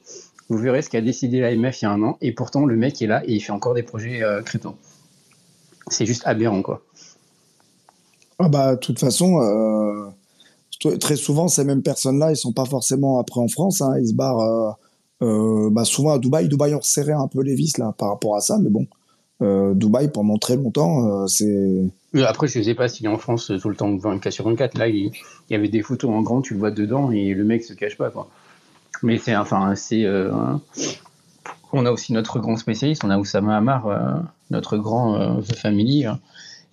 Vous 0.47 0.57
verrez 0.57 0.83
ce 0.83 0.89
qu'a 0.89 1.01
décidé 1.01 1.41
l'AMF 1.41 1.81
il 1.81 1.85
y 1.85 1.87
a 1.87 1.91
un 1.91 2.03
an. 2.03 2.17
Et 2.21 2.31
pourtant, 2.31 2.65
le 2.65 2.75
mec 2.75 3.01
est 3.01 3.07
là 3.07 3.23
et 3.25 3.33
il 3.33 3.39
fait 3.39 3.51
encore 3.51 3.73
des 3.73 3.81
projets 3.81 4.21
euh, 4.21 4.41
crypto. 4.43 4.75
C'est 5.87 6.05
juste 6.05 6.21
aberrant, 6.25 6.61
quoi. 6.61 6.83
Ah 8.37 8.49
bah, 8.49 8.75
de 8.75 8.79
toute 8.79 8.99
façon, 8.99 9.41
euh, 9.41 10.07
très 10.99 11.15
souvent, 11.15 11.47
ces 11.47 11.63
mêmes 11.63 11.81
personnes-là, 11.81 12.31
ils 12.31 12.37
sont 12.37 12.53
pas 12.53 12.65
forcément 12.65 13.19
après 13.19 13.39
en 13.39 13.47
France. 13.47 13.81
Hein. 13.81 13.95
ils 13.99 14.09
se 14.09 14.13
barrent 14.13 14.77
euh, 15.23 15.69
bah, 15.71 15.83
souvent 15.83 16.11
à 16.11 16.19
Dubaï. 16.19 16.47
Dubaï, 16.47 16.75
on 16.75 16.79
resserrait 16.79 17.13
un 17.13 17.27
peu 17.27 17.41
les 17.41 17.55
vis 17.55 17.79
là, 17.79 17.95
par 17.97 18.09
rapport 18.09 18.35
à 18.35 18.41
ça. 18.41 18.59
Mais 18.59 18.69
bon, 18.69 18.85
Dubaï, 19.73 20.09
pendant 20.09 20.37
très 20.37 20.57
longtemps, 20.57 21.27
c'est... 21.27 21.85
Après, 22.21 22.47
je 22.47 22.59
ne 22.59 22.63
sais 22.63 22.75
pas 22.75 22.87
s'il 22.87 23.07
est 23.07 23.09
en 23.09 23.17
France 23.17 23.51
tout 23.59 23.69
le 23.69 23.75
temps 23.75 23.95
24 23.97 24.31
sur 24.31 24.45
24. 24.45 24.77
Là, 24.77 24.87
il, 24.87 25.11
y 25.49 25.55
avait 25.55 25.69
des 25.69 25.81
photos 25.81 26.11
en 26.11 26.21
grand, 26.21 26.41
tu 26.41 26.53
le 26.53 26.59
vois 26.59 26.71
dedans 26.71 27.11
et 27.11 27.33
le 27.33 27.43
mec 27.43 27.63
se 27.63 27.73
cache 27.73 27.97
pas. 27.97 28.11
Quoi. 28.11 28.29
Mais 29.03 29.17
c'est 29.17 29.35
enfin, 29.35 29.75
c'est. 29.75 30.05
Euh, 30.05 30.31
on 31.71 31.85
a 31.85 31.91
aussi 31.91 32.13
notre 32.13 32.39
grand 32.39 32.57
spécialiste, 32.57 33.03
on 33.03 33.09
a 33.09 33.17
Oussama 33.17 33.57
Hamar, 33.57 33.87
euh, 33.87 33.97
notre 34.49 34.77
grand 34.77 35.15
euh, 35.15 35.41
The 35.41 35.55
Family, 35.55 36.05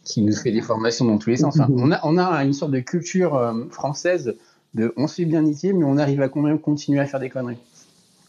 qui 0.04 0.22
nous 0.22 0.34
fait 0.34 0.52
des 0.52 0.60
formations 0.60 1.04
dans 1.04 1.18
tous 1.18 1.30
les 1.30 1.36
sens. 1.36 1.58
on, 1.68 1.90
a, 1.92 2.00
on 2.04 2.18
a 2.18 2.44
une 2.44 2.52
sorte 2.52 2.70
de 2.70 2.80
culture 2.80 3.54
française 3.70 4.36
de 4.74 4.92
on 4.96 5.06
se 5.06 5.16
fait 5.16 5.24
bien 5.24 5.42
niquer, 5.42 5.72
mais 5.72 5.84
on 5.84 5.98
arrive 5.98 6.22
à 6.22 6.28
quand 6.28 6.40
même 6.40 6.58
continuer 6.58 7.00
à 7.00 7.06
faire 7.06 7.20
des 7.20 7.30
conneries. 7.30 7.58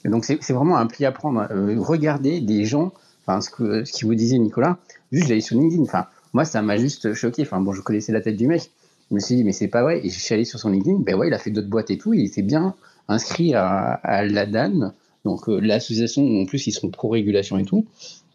Et 0.03 0.09
donc 0.09 0.25
c'est 0.25 0.51
vraiment 0.51 0.77
un 0.77 0.87
pli 0.87 1.05
à 1.05 1.11
prendre. 1.11 1.47
regardez 1.77 2.41
des 2.41 2.65
gens, 2.65 2.91
enfin 3.25 3.39
ce 3.41 3.51
que 3.51 3.85
ce 3.85 3.91
qui 3.91 4.05
vous 4.05 4.15
disait 4.15 4.39
Nicolas, 4.39 4.77
juste 5.11 5.27
j'allais 5.27 5.41
sur 5.41 5.55
LinkedIn, 5.57 5.83
enfin 5.83 6.07
moi, 6.33 6.45
ça 6.45 6.61
m'a 6.61 6.77
juste 6.77 7.13
choqué. 7.13 7.41
Enfin, 7.43 7.59
bon, 7.59 7.73
je 7.73 7.81
connaissais 7.81 8.11
la 8.11 8.21
tête 8.21 8.37
du 8.37 8.47
mec. 8.47 8.71
Je 9.09 9.15
me 9.15 9.19
suis 9.19 9.35
dit, 9.35 9.43
mais 9.43 9.51
c'est 9.51 9.67
pas 9.67 9.83
vrai. 9.83 10.05
Et 10.05 10.09
je 10.09 10.19
suis 10.19 10.33
allé 10.33 10.45
sur 10.45 10.59
son 10.59 10.69
LinkedIn. 10.69 10.99
Ben 10.99 11.15
ouais, 11.15 11.27
il 11.27 11.33
a 11.33 11.39
fait 11.39 11.51
d'autres 11.51 11.69
boîtes 11.69 11.91
et 11.91 11.97
tout. 11.97 12.13
Il 12.13 12.25
était 12.25 12.41
bien 12.41 12.75
inscrit 13.07 13.53
à, 13.53 13.93
à 14.03 14.23
l'ADAN. 14.23 14.93
Donc, 15.25 15.47
euh, 15.49 15.59
l'association, 15.59 16.23
en 16.41 16.45
plus, 16.45 16.67
ils 16.67 16.71
sont 16.71 16.89
pro-régulation 16.89 17.57
et 17.57 17.65
tout. 17.65 17.85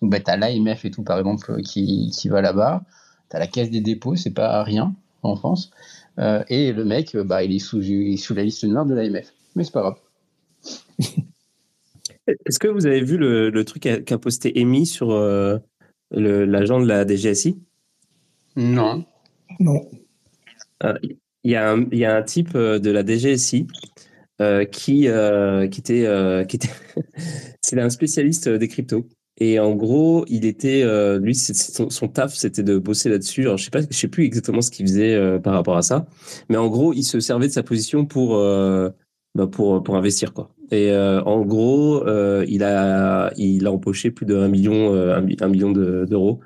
Donc, 0.01 0.11
ben, 0.11 0.23
t'as 0.23 0.37
l'AMF 0.37 0.85
et 0.85 0.91
tout, 0.91 1.03
par 1.03 1.19
exemple, 1.19 1.61
qui, 1.63 2.11
qui 2.11 2.29
va 2.29 2.41
là-bas. 2.41 2.83
T'as 3.29 3.39
la 3.39 3.47
caisse 3.47 3.71
des 3.71 3.81
dépôts, 3.81 4.17
c'est 4.17 4.31
pas 4.31 4.63
rien 4.63 4.95
en 5.23 5.37
France. 5.37 5.71
Euh, 6.19 6.45
et 6.49 6.73
le 6.73 6.85
mec, 6.85 7.17
bah, 7.17 7.43
il 7.43 7.53
est 7.55 7.59
sous, 7.59 7.83
sous 7.83 8.35
la 8.35 8.45
liste 8.45 8.65
noire 8.65 8.87
de 8.87 8.95
l'AMF. 8.95 9.33
Mais 9.55 9.65
c'est 9.65 9.73
pas 9.73 9.81
grave. 9.81 9.99
Est-ce 12.27 12.59
que 12.59 12.69
vous 12.69 12.87
avez 12.87 13.03
vu 13.03 13.17
le, 13.17 13.51
le 13.51 13.65
truc 13.65 13.89
qu'a 14.05 14.19
posté 14.19 14.53
Amy 14.57 14.87
sur 14.87 15.13
euh, 15.13 15.59
l'agent 16.11 16.81
de 16.81 16.87
la 16.87 17.07
DGSI 17.07 17.59
non. 18.57 19.05
Non. 19.61 19.89
Euh, 20.83 20.95
il 21.45 21.51
y, 21.51 21.55
a 21.55 21.71
un, 21.71 21.87
y 21.93 22.05
a 22.05 22.17
un 22.17 22.23
type 22.23 22.55
euh, 22.55 22.79
de 22.79 22.91
la 22.91 23.05
DGSI 23.05 23.67
euh, 23.67 23.67
qui, 24.71 25.09
qui 25.71 25.81
était. 25.81 26.45
qui 26.49 26.57
était 26.57 26.71
c'est 27.61 27.81
un 27.81 27.91
spécialiste 27.91 28.49
des 28.49 28.69
cryptos. 28.69 29.07
Et 29.39 29.61
en 29.61 29.75
gros, 29.75 30.25
il 30.29 30.47
était, 30.47 30.83
lui, 31.19 31.35
son, 31.35 32.09
taf, 32.09 32.35
c'était 32.35 32.63
de 32.63 32.79
bosser 32.79 33.11
là-dessus. 33.11 33.43
Je 33.57 33.65
sais 33.65 33.71
pas, 33.71 33.81
je 33.83 33.97
sais 33.97 34.09
plus 34.09 34.25
exactement 34.25 34.63
ce 34.63 34.71
qu'il 34.71 34.87
faisait 34.87 35.39
par 35.41 35.53
rapport 35.53 35.77
à 35.77 35.83
ça, 35.83 36.07
mais 36.49 36.57
en 36.57 36.69
gros, 36.69 36.95
il 36.95 37.03
se 37.03 37.21
servait 37.21 37.49
de 37.49 37.53
sa 37.53 37.63
position 37.63 38.07
pour, 38.07 38.39
bah 39.35 39.47
pour, 39.47 39.83
pour 39.83 39.97
investir 39.97 40.33
quoi. 40.33 40.55
Et 40.71 40.91
en 40.97 41.43
gros, 41.43 42.03
il 42.47 42.63
a, 42.63 43.31
il 43.37 43.67
a 43.67 43.73
empoché 43.73 44.11
plus 44.11 44.25
de 44.25 44.37
1 44.37 44.49
million, 44.49 44.95
un, 44.95 45.49
million 45.49 45.71
d'euros 45.71 46.41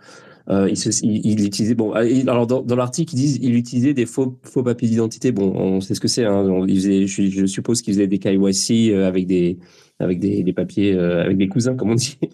euh, 0.50 0.68
il, 0.68 1.26
il, 1.26 1.44
utilisait 1.44 1.74
bon. 1.74 1.92
Ah, 1.92 2.00
alors 2.26 2.46
dans, 2.46 2.62
dans 2.62 2.76
l'article, 2.76 3.14
ils 3.14 3.18
disent 3.18 3.38
il 3.40 3.54
utilisait 3.54 3.94
des 3.94 4.06
faux 4.06 4.38
faux 4.42 4.62
papiers 4.62 4.88
d'identité. 4.88 5.32
Bon, 5.32 5.52
on 5.54 5.80
sait 5.80 5.94
ce 5.94 6.00
que 6.00 6.08
c'est. 6.08 6.24
Hein. 6.24 6.64
Il 6.66 6.76
faisait, 6.76 7.06
je, 7.06 7.22
je 7.28 7.46
suppose 7.46 7.82
qu'il 7.82 7.94
faisait 7.94 8.08
des 8.08 8.18
KYC 8.18 8.90
euh, 8.90 9.06
avec 9.06 9.26
des 9.26 9.58
avec 10.00 10.18
des, 10.18 10.42
des 10.42 10.52
papiers 10.52 10.94
euh, 10.94 11.22
avec 11.22 11.36
des 11.36 11.48
cousins 11.48 11.76
comme 11.76 11.90
on 11.90 11.94
dit. 11.94 12.18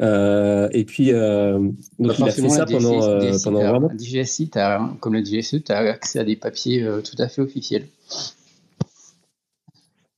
Euh, 0.00 0.68
et 0.72 0.84
puis 0.84 1.12
euh, 1.12 1.58
donc 1.98 2.18
il 2.18 2.24
a 2.24 2.30
fait 2.30 2.48
ça 2.48 2.64
pendant 2.64 3.20
DGSI, 3.20 3.44
pendant 3.44 3.60
vraiment. 3.60 3.90
DGSI, 3.92 4.50
as, 4.54 4.90
comme 5.00 5.12
le 5.14 5.22
DGSE, 5.22 5.62
tu 5.62 5.72
as 5.72 5.78
accès 5.78 6.18
à 6.20 6.24
des 6.24 6.36
papiers 6.36 6.88
tout 7.04 7.20
à 7.20 7.28
fait 7.28 7.42
officiels. 7.42 7.86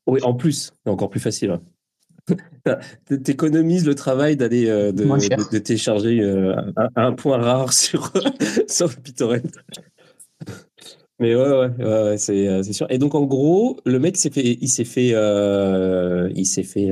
Oui, 0.06 0.20
en 0.22 0.34
plus, 0.34 0.72
c'est 0.84 0.90
encore 0.90 1.10
plus 1.10 1.20
facile. 1.20 1.58
T'économises 3.24 3.86
le 3.86 3.94
travail 3.94 4.36
d'aller 4.36 4.68
euh, 4.68 4.92
de, 4.92 5.04
de, 5.04 5.58
télécharger 5.58 6.20
euh, 6.20 6.54
un, 6.96 7.12
point 7.12 7.38
rare 7.38 7.72
sur, 7.72 8.12
sur. 8.68 8.90
Mais 11.18 11.34
ouais, 11.34 11.42
ouais, 11.42 11.50
ouais, 11.50 11.70
euh, 11.80 12.16
c'est 12.16 12.72
sûr. 12.72 12.86
Et 12.90 12.98
donc 12.98 13.14
en 13.14 13.24
gros, 13.24 13.78
le 13.84 13.98
mec 13.98 14.16
s'est 14.16 14.30
fait, 14.30 14.58
il 14.60 14.68
s'est 14.68 14.84
fait, 14.84 15.14
il 16.34 16.46
s'est 16.46 16.62
fait 16.62 16.90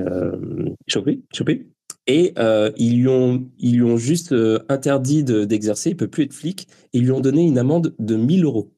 choper, 0.88 1.22
choper. 1.32 1.66
Et 2.06 2.34
ils 2.76 3.00
lui 3.00 3.08
ont, 3.08 3.48
ils 3.58 3.76
lui 3.76 3.84
ont 3.84 3.96
juste 3.96 4.34
interdit 4.68 5.24
d'exercer. 5.24 5.90
il 5.90 5.96
peut 5.96 6.08
plus 6.08 6.24
être 6.24 6.34
flic. 6.34 6.66
Et 6.92 6.98
ils 6.98 7.04
lui 7.04 7.12
ont 7.12 7.20
donné 7.20 7.46
une 7.46 7.58
amende 7.58 7.94
de 7.98 8.16
1000 8.16 8.44
euros. 8.44 8.72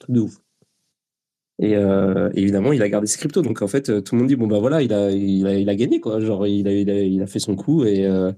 Truc 0.00 0.14
de 0.14 0.20
ouf. 0.20 0.38
Et 1.60 1.76
euh, 1.76 2.30
évidemment, 2.34 2.72
il 2.72 2.82
a 2.82 2.88
gardé 2.88 3.06
ses 3.06 3.18
cryptos. 3.18 3.42
Donc 3.42 3.62
en 3.62 3.68
fait, 3.68 4.02
tout 4.04 4.14
le 4.14 4.20
monde 4.20 4.28
dit 4.28 4.36
bon 4.36 4.46
bah 4.46 4.60
voilà, 4.60 4.80
il 4.82 4.92
a 4.92 5.10
il 5.10 5.46
a, 5.46 5.54
il 5.54 5.68
a 5.68 5.74
gagné 5.74 6.00
quoi. 6.00 6.20
Genre 6.20 6.46
il 6.46 6.68
a, 6.68 6.72
il 6.72 6.88
a, 6.90 7.00
il 7.02 7.20
a 7.22 7.26
fait 7.26 7.40
son 7.40 7.56
coup 7.56 7.84
et 7.84 8.06
euh, 8.06 8.32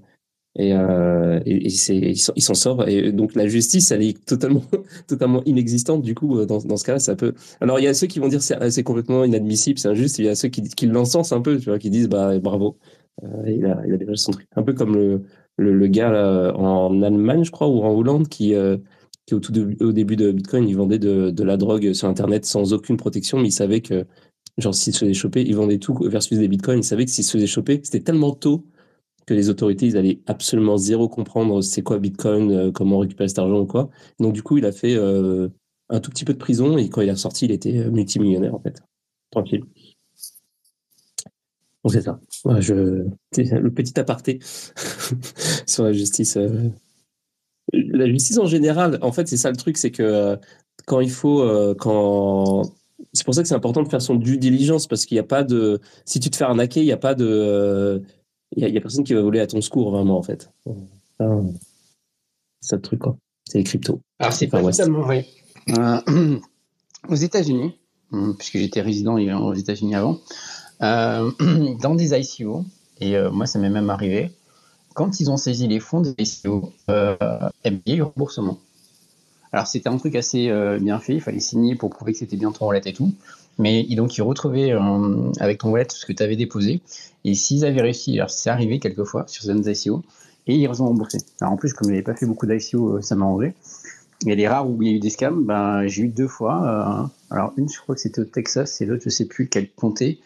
et, 0.55 0.73
euh, 0.73 1.39
et, 1.45 1.69
c'est 1.69 1.95
il 1.97 2.17
s'en 2.17 2.53
sort. 2.55 2.87
Et 2.87 3.11
donc 3.11 3.35
la 3.35 3.47
justice, 3.47 3.91
elle 3.91 4.03
est 4.03 4.25
totalement 4.25 4.63
totalement 5.07 5.43
inexistante. 5.45 6.01
Du 6.01 6.15
coup, 6.15 6.45
dans, 6.45 6.59
dans 6.59 6.77
ce 6.77 6.83
cas-là, 6.85 6.99
ça 6.99 7.15
peut. 7.15 7.33
Alors 7.61 7.79
il 7.79 7.83
y 7.85 7.87
a 7.87 7.93
ceux 7.93 8.07
qui 8.07 8.19
vont 8.19 8.27
dire 8.27 8.41
c'est 8.41 8.69
c'est 8.71 8.83
complètement 8.83 9.23
inadmissible, 9.23 9.79
c'est 9.79 9.89
injuste. 9.89 10.19
Il 10.19 10.25
y 10.25 10.29
a 10.29 10.35
ceux 10.35 10.49
qui 10.49 10.63
qui 10.63 10.87
l'encensent 10.87 11.33
un 11.33 11.41
peu, 11.41 11.57
tu 11.59 11.69
vois, 11.69 11.79
qui 11.79 11.89
disent 11.91 12.09
bah 12.09 12.39
bravo. 12.39 12.77
il, 13.47 13.65
a, 13.65 13.81
il 13.87 13.93
a 13.93 13.97
déjà 13.97 14.15
son 14.15 14.31
truc. 14.31 14.47
Un 14.55 14.63
peu 14.63 14.73
comme 14.73 14.95
le, 14.95 15.23
le, 15.57 15.87
gars 15.87 16.53
en 16.55 17.01
Allemagne, 17.03 17.43
je 17.43 17.51
crois, 17.51 17.67
ou 17.67 17.81
en 17.83 17.93
Hollande, 17.93 18.27
qui, 18.27 18.55
qui 19.25 19.35
au, 19.35 19.39
tout 19.39 19.53
au 19.81 19.91
début 19.91 20.15
de 20.15 20.31
Bitcoin, 20.31 20.67
il 20.67 20.75
vendait 20.75 20.99
de, 20.99 21.43
la 21.43 21.57
drogue 21.57 21.93
sur 21.93 22.07
Internet 22.07 22.45
sans 22.45 22.73
aucune 22.73 22.97
protection, 22.97 23.37
mais 23.39 23.49
il 23.49 23.53
savait 23.53 23.81
que, 23.81 24.05
genre, 24.57 24.73
s'il 24.73 24.93
se 24.93 24.99
faisait 24.99 25.13
choper, 25.13 25.41
il 25.41 25.55
vendait 25.55 25.77
tout 25.77 25.95
versus 26.03 26.37
des 26.37 26.47
Bitcoins. 26.47 26.79
Il 26.79 26.83
savait 26.83 27.05
que 27.05 27.11
s'il 27.11 27.23
se 27.23 27.31
faisait 27.31 27.47
choper, 27.47 27.79
c'était 27.83 28.01
tellement 28.01 28.33
tôt 28.33 28.65
que 29.25 29.33
les 29.33 29.49
autorités, 29.49 29.85
ils 29.85 29.97
allaient 29.97 30.19
absolument 30.25 30.77
zéro 30.77 31.07
comprendre 31.07 31.61
c'est 31.61 31.83
quoi 31.83 31.99
Bitcoin, 31.99 32.51
euh, 32.51 32.71
comment 32.71 32.99
récupérer 32.99 33.27
cet 33.27 33.39
argent 33.39 33.59
ou 33.59 33.65
quoi. 33.65 33.89
Donc, 34.19 34.33
du 34.33 34.41
coup, 34.41 34.57
il 34.57 34.65
a 34.65 34.71
fait 34.71 34.95
euh, 34.95 35.49
un 35.89 35.99
tout 35.99 36.09
petit 36.09 36.25
peu 36.25 36.33
de 36.33 36.39
prison 36.39 36.77
et 36.77 36.89
quand 36.89 37.01
il 37.01 37.09
est 37.09 37.15
sorti, 37.15 37.45
il 37.45 37.51
était 37.51 37.77
euh, 37.77 37.91
multimillionnaire, 37.91 38.55
en 38.55 38.59
fait. 38.59 38.81
Tranquille. 39.29 39.63
Donc, 41.83 41.93
c'est 41.93 42.01
ça. 42.01 42.19
je... 42.59 42.73
Le 42.73 43.69
petit 43.69 43.99
aparté 43.99 44.39
sur 45.67 45.83
la 45.83 45.93
justice. 45.93 46.37
La 47.73 48.07
justice 48.07 48.37
en 48.37 48.45
général, 48.45 48.99
en 49.01 49.11
fait, 49.11 49.27
c'est 49.27 49.37
ça 49.37 49.49
le 49.49 49.57
truc, 49.57 49.77
c'est 49.77 49.91
que 49.91 50.37
quand 50.85 50.99
il 50.99 51.11
faut. 51.11 51.43
quand 51.79 52.63
c'est 53.13 53.25
pour 53.25 53.33
ça 53.33 53.41
que 53.41 53.47
c'est 53.47 53.55
important 53.55 53.83
de 53.83 53.89
faire 53.89 54.01
son 54.01 54.15
due 54.15 54.37
diligence 54.37 54.87
parce 54.87 55.05
qu'il 55.05 55.15
n'y 55.15 55.19
a 55.19 55.23
pas 55.23 55.43
de. 55.43 55.79
Si 56.05 56.19
tu 56.19 56.29
te 56.29 56.35
fais 56.35 56.43
arnaquer, 56.43 56.81
il 56.81 56.85
n'y 56.85 56.91
a 56.91 56.97
pas 56.97 57.15
de 57.15 58.03
il 58.55 58.69
n'y 58.69 58.77
a, 58.77 58.81
personne 58.81 59.03
qui 59.03 59.13
va 59.13 59.21
voler 59.21 59.39
à 59.39 59.47
ton 59.47 59.61
secours, 59.61 59.91
vraiment, 59.91 60.17
en 60.17 60.23
fait. 60.23 60.51
C'est 60.65 61.23
ça 62.61 62.75
le 62.75 62.81
truc, 62.81 62.99
quoi. 62.99 63.17
C'est 63.45 63.57
les 63.57 63.63
cryptos. 63.63 64.01
Alors, 64.19 64.33
c'est 64.33 64.47
pas 64.47 64.61
totalement 64.61 65.01
vrai. 65.01 65.25
Euh, 65.69 66.37
aux 67.09 67.15
États-Unis, 67.15 67.75
hum, 68.11 68.35
puisque 68.37 68.57
j'étais 68.57 68.81
résident 68.81 69.15
aux 69.15 69.53
États-Unis 69.53 69.95
avant, 69.95 70.19
euh, 70.81 71.31
dans 71.81 71.95
des 71.95 72.13
ICO, 72.13 72.65
et 72.99 73.15
euh, 73.15 73.31
moi, 73.31 73.45
ça 73.45 73.57
m'est 73.59 73.69
même 73.69 73.89
arrivé, 73.89 74.31
quand 74.93 75.19
ils 75.19 75.29
ont 75.29 75.37
saisi 75.37 75.67
les 75.67 75.79
fonds 75.79 76.01
des 76.01 76.13
ICO, 76.17 76.71
euh, 76.89 77.15
il 77.65 77.81
y 77.85 77.91
a 77.93 77.95
eu 77.95 78.01
remboursement. 78.01 78.59
Alors, 79.53 79.67
c'était 79.67 79.89
un 79.89 79.97
truc 79.97 80.15
assez 80.15 80.49
bien 80.79 80.99
fait, 80.99 81.15
il 81.15 81.21
fallait 81.21 81.41
signer 81.41 81.75
pour 81.75 81.89
prouver 81.89 82.13
que 82.13 82.19
c'était 82.19 82.37
bien 82.37 82.51
ton 82.51 82.67
wallet 82.67 82.81
et 82.85 82.93
tout. 82.93 83.11
Mais 83.57 83.83
donc, 83.95 84.17
ils 84.17 84.21
retrouvaient 84.21 84.71
euh, 84.71 85.31
avec 85.39 85.59
ton 85.59 85.69
wallet 85.69 85.87
ce 85.89 86.05
que 86.05 86.13
tu 86.13 86.23
avais 86.23 86.35
déposé. 86.35 86.81
Et 87.25 87.35
s'ils 87.35 87.65
avaient 87.65 87.81
réussi, 87.81 88.17
alors 88.17 88.29
c'est 88.29 88.49
arrivé 88.49 88.79
quelquefois 88.79 89.25
sur 89.27 89.43
certaines 89.43 89.71
ICO, 89.71 90.03
et 90.47 90.55
ils 90.55 90.69
ont 90.81 90.87
remboursé. 90.87 91.19
Alors 91.39 91.53
en 91.53 91.57
plus, 91.57 91.73
comme 91.73 91.87
je 91.87 91.91
n'avais 91.91 92.03
pas 92.03 92.15
fait 92.15 92.25
beaucoup 92.25 92.47
d'ICO, 92.47 92.97
euh, 92.97 93.01
ça 93.01 93.15
m'a 93.15 93.25
arrangé. 93.25 93.53
Et 94.25 94.35
les 94.35 94.47
rares 94.47 94.69
où 94.69 94.81
il 94.81 94.87
y 94.87 94.91
a 94.91 94.95
eu 94.95 94.99
des 94.99 95.09
scams, 95.09 95.43
ben, 95.45 95.87
j'ai 95.87 96.03
eu 96.03 96.07
deux 96.07 96.27
fois. 96.27 97.07
Euh, 97.31 97.35
alors 97.35 97.53
une, 97.57 97.69
je 97.69 97.79
crois 97.79 97.95
que 97.95 98.01
c'était 98.01 98.21
au 98.21 98.25
Texas, 98.25 98.81
et 98.81 98.85
l'autre, 98.85 99.03
je 99.03 99.09
ne 99.09 99.13
sais 99.13 99.25
plus 99.25 99.47
quel 99.47 99.69
comté 99.69 100.19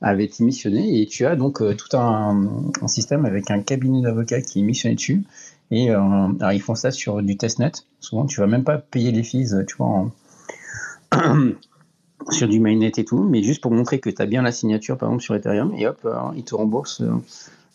avait 0.00 0.24
été 0.24 0.44
missionné. 0.44 1.00
Et 1.00 1.06
tu 1.06 1.26
as 1.26 1.36
donc 1.36 1.62
tout 1.76 1.96
un, 1.96 2.62
système 2.86 3.24
avec 3.24 3.50
un 3.50 3.60
cabinet 3.60 4.02
d'avocats 4.02 4.40
qui 4.40 4.60
est 4.60 4.62
missionné 4.62 4.94
dessus. 4.94 5.22
Et 5.70 5.90
alors 5.90 6.52
ils 6.52 6.62
font 6.62 6.74
ça 6.74 6.90
sur 6.90 7.22
du 7.22 7.36
testnet. 7.36 7.72
Souvent, 8.00 8.26
tu 8.26 8.40
vas 8.40 8.46
même 8.46 8.64
pas 8.64 8.78
payer 8.78 9.12
les 9.12 9.22
fees, 9.22 9.54
tu 9.66 9.76
vois, 9.76 9.86
en, 9.86 10.10
sur 12.30 12.48
du 12.48 12.60
mainnet 12.60 12.92
et 12.96 13.04
tout, 13.04 13.22
mais 13.22 13.42
juste 13.42 13.62
pour 13.62 13.72
montrer 13.72 14.00
que 14.00 14.10
tu 14.10 14.20
as 14.20 14.26
bien 14.26 14.42
la 14.42 14.52
signature, 14.52 14.96
par 14.96 15.08
exemple, 15.08 15.22
sur 15.22 15.34
Ethereum, 15.34 15.74
et 15.74 15.86
hop, 15.86 16.00
euh, 16.04 16.16
ils 16.36 16.44
te 16.44 16.54
remboursent 16.54 17.00
euh, 17.00 17.14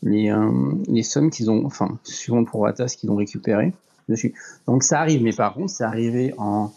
les, 0.04 0.30
euh, 0.30 0.52
les, 0.88 1.04
sommes 1.04 1.30
qu'ils 1.30 1.50
ont, 1.50 1.66
enfin, 1.66 1.98
suivant 2.04 2.40
le 2.40 2.46
prorata, 2.46 2.88
ce 2.88 2.98
qu'ils 2.98 3.10
ont 3.12 3.16
récupéré 3.16 3.74
dessus. 4.08 4.36
Donc 4.68 4.84
ça 4.84 5.00
arrive, 5.00 5.24
mais 5.24 5.34
par 5.34 5.54
contre, 5.54 5.72
c'est 5.72 5.84
arrivé 5.84 6.34
en 6.38 6.72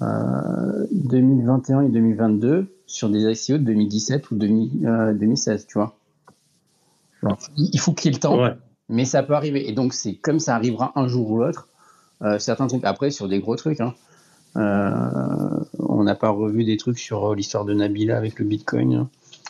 2021 0.00 1.82
et 1.82 1.88
2022 1.88 2.66
sur 2.86 3.10
des 3.10 3.30
ICO 3.30 3.58
de 3.58 3.64
2017 3.64 4.30
ou 4.30 4.36
2016, 4.36 5.66
tu 5.66 5.78
vois. 5.78 5.96
il 7.56 7.78
faut 7.80 7.92
qu'il 7.92 8.10
y 8.10 8.14
ait 8.14 8.16
le 8.16 8.20
temps, 8.20 8.38
mais 8.88 9.04
ça 9.04 9.22
peut 9.22 9.34
arriver. 9.34 9.68
Et 9.68 9.72
donc, 9.72 9.92
c'est 9.92 10.14
comme 10.14 10.38
ça 10.38 10.54
arrivera 10.54 10.92
un 10.94 11.08
jour 11.08 11.30
ou 11.30 11.38
l'autre. 11.38 11.68
certains 12.38 12.66
trucs, 12.66 12.84
après, 12.84 13.10
sur 13.10 13.28
des 13.28 13.40
gros 13.40 13.56
trucs, 13.56 13.80
hein, 13.80 13.94
euh, 14.56 15.64
on 15.78 16.04
n'a 16.04 16.14
pas 16.14 16.30
revu 16.30 16.64
des 16.64 16.76
trucs 16.76 16.98
sur 16.98 17.26
euh, 17.26 17.34
l'histoire 17.34 17.64
de 17.64 17.74
Nabila 17.74 18.16
avec 18.16 18.38
le 18.38 18.44
Bitcoin. 18.44 19.06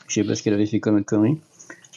Je 0.06 0.14
sais 0.14 0.24
pas 0.24 0.34
ce 0.34 0.42
qu'elle 0.42 0.54
avait 0.54 0.66
fait 0.66 0.80
comme 0.80 1.02
connerie. 1.04 1.38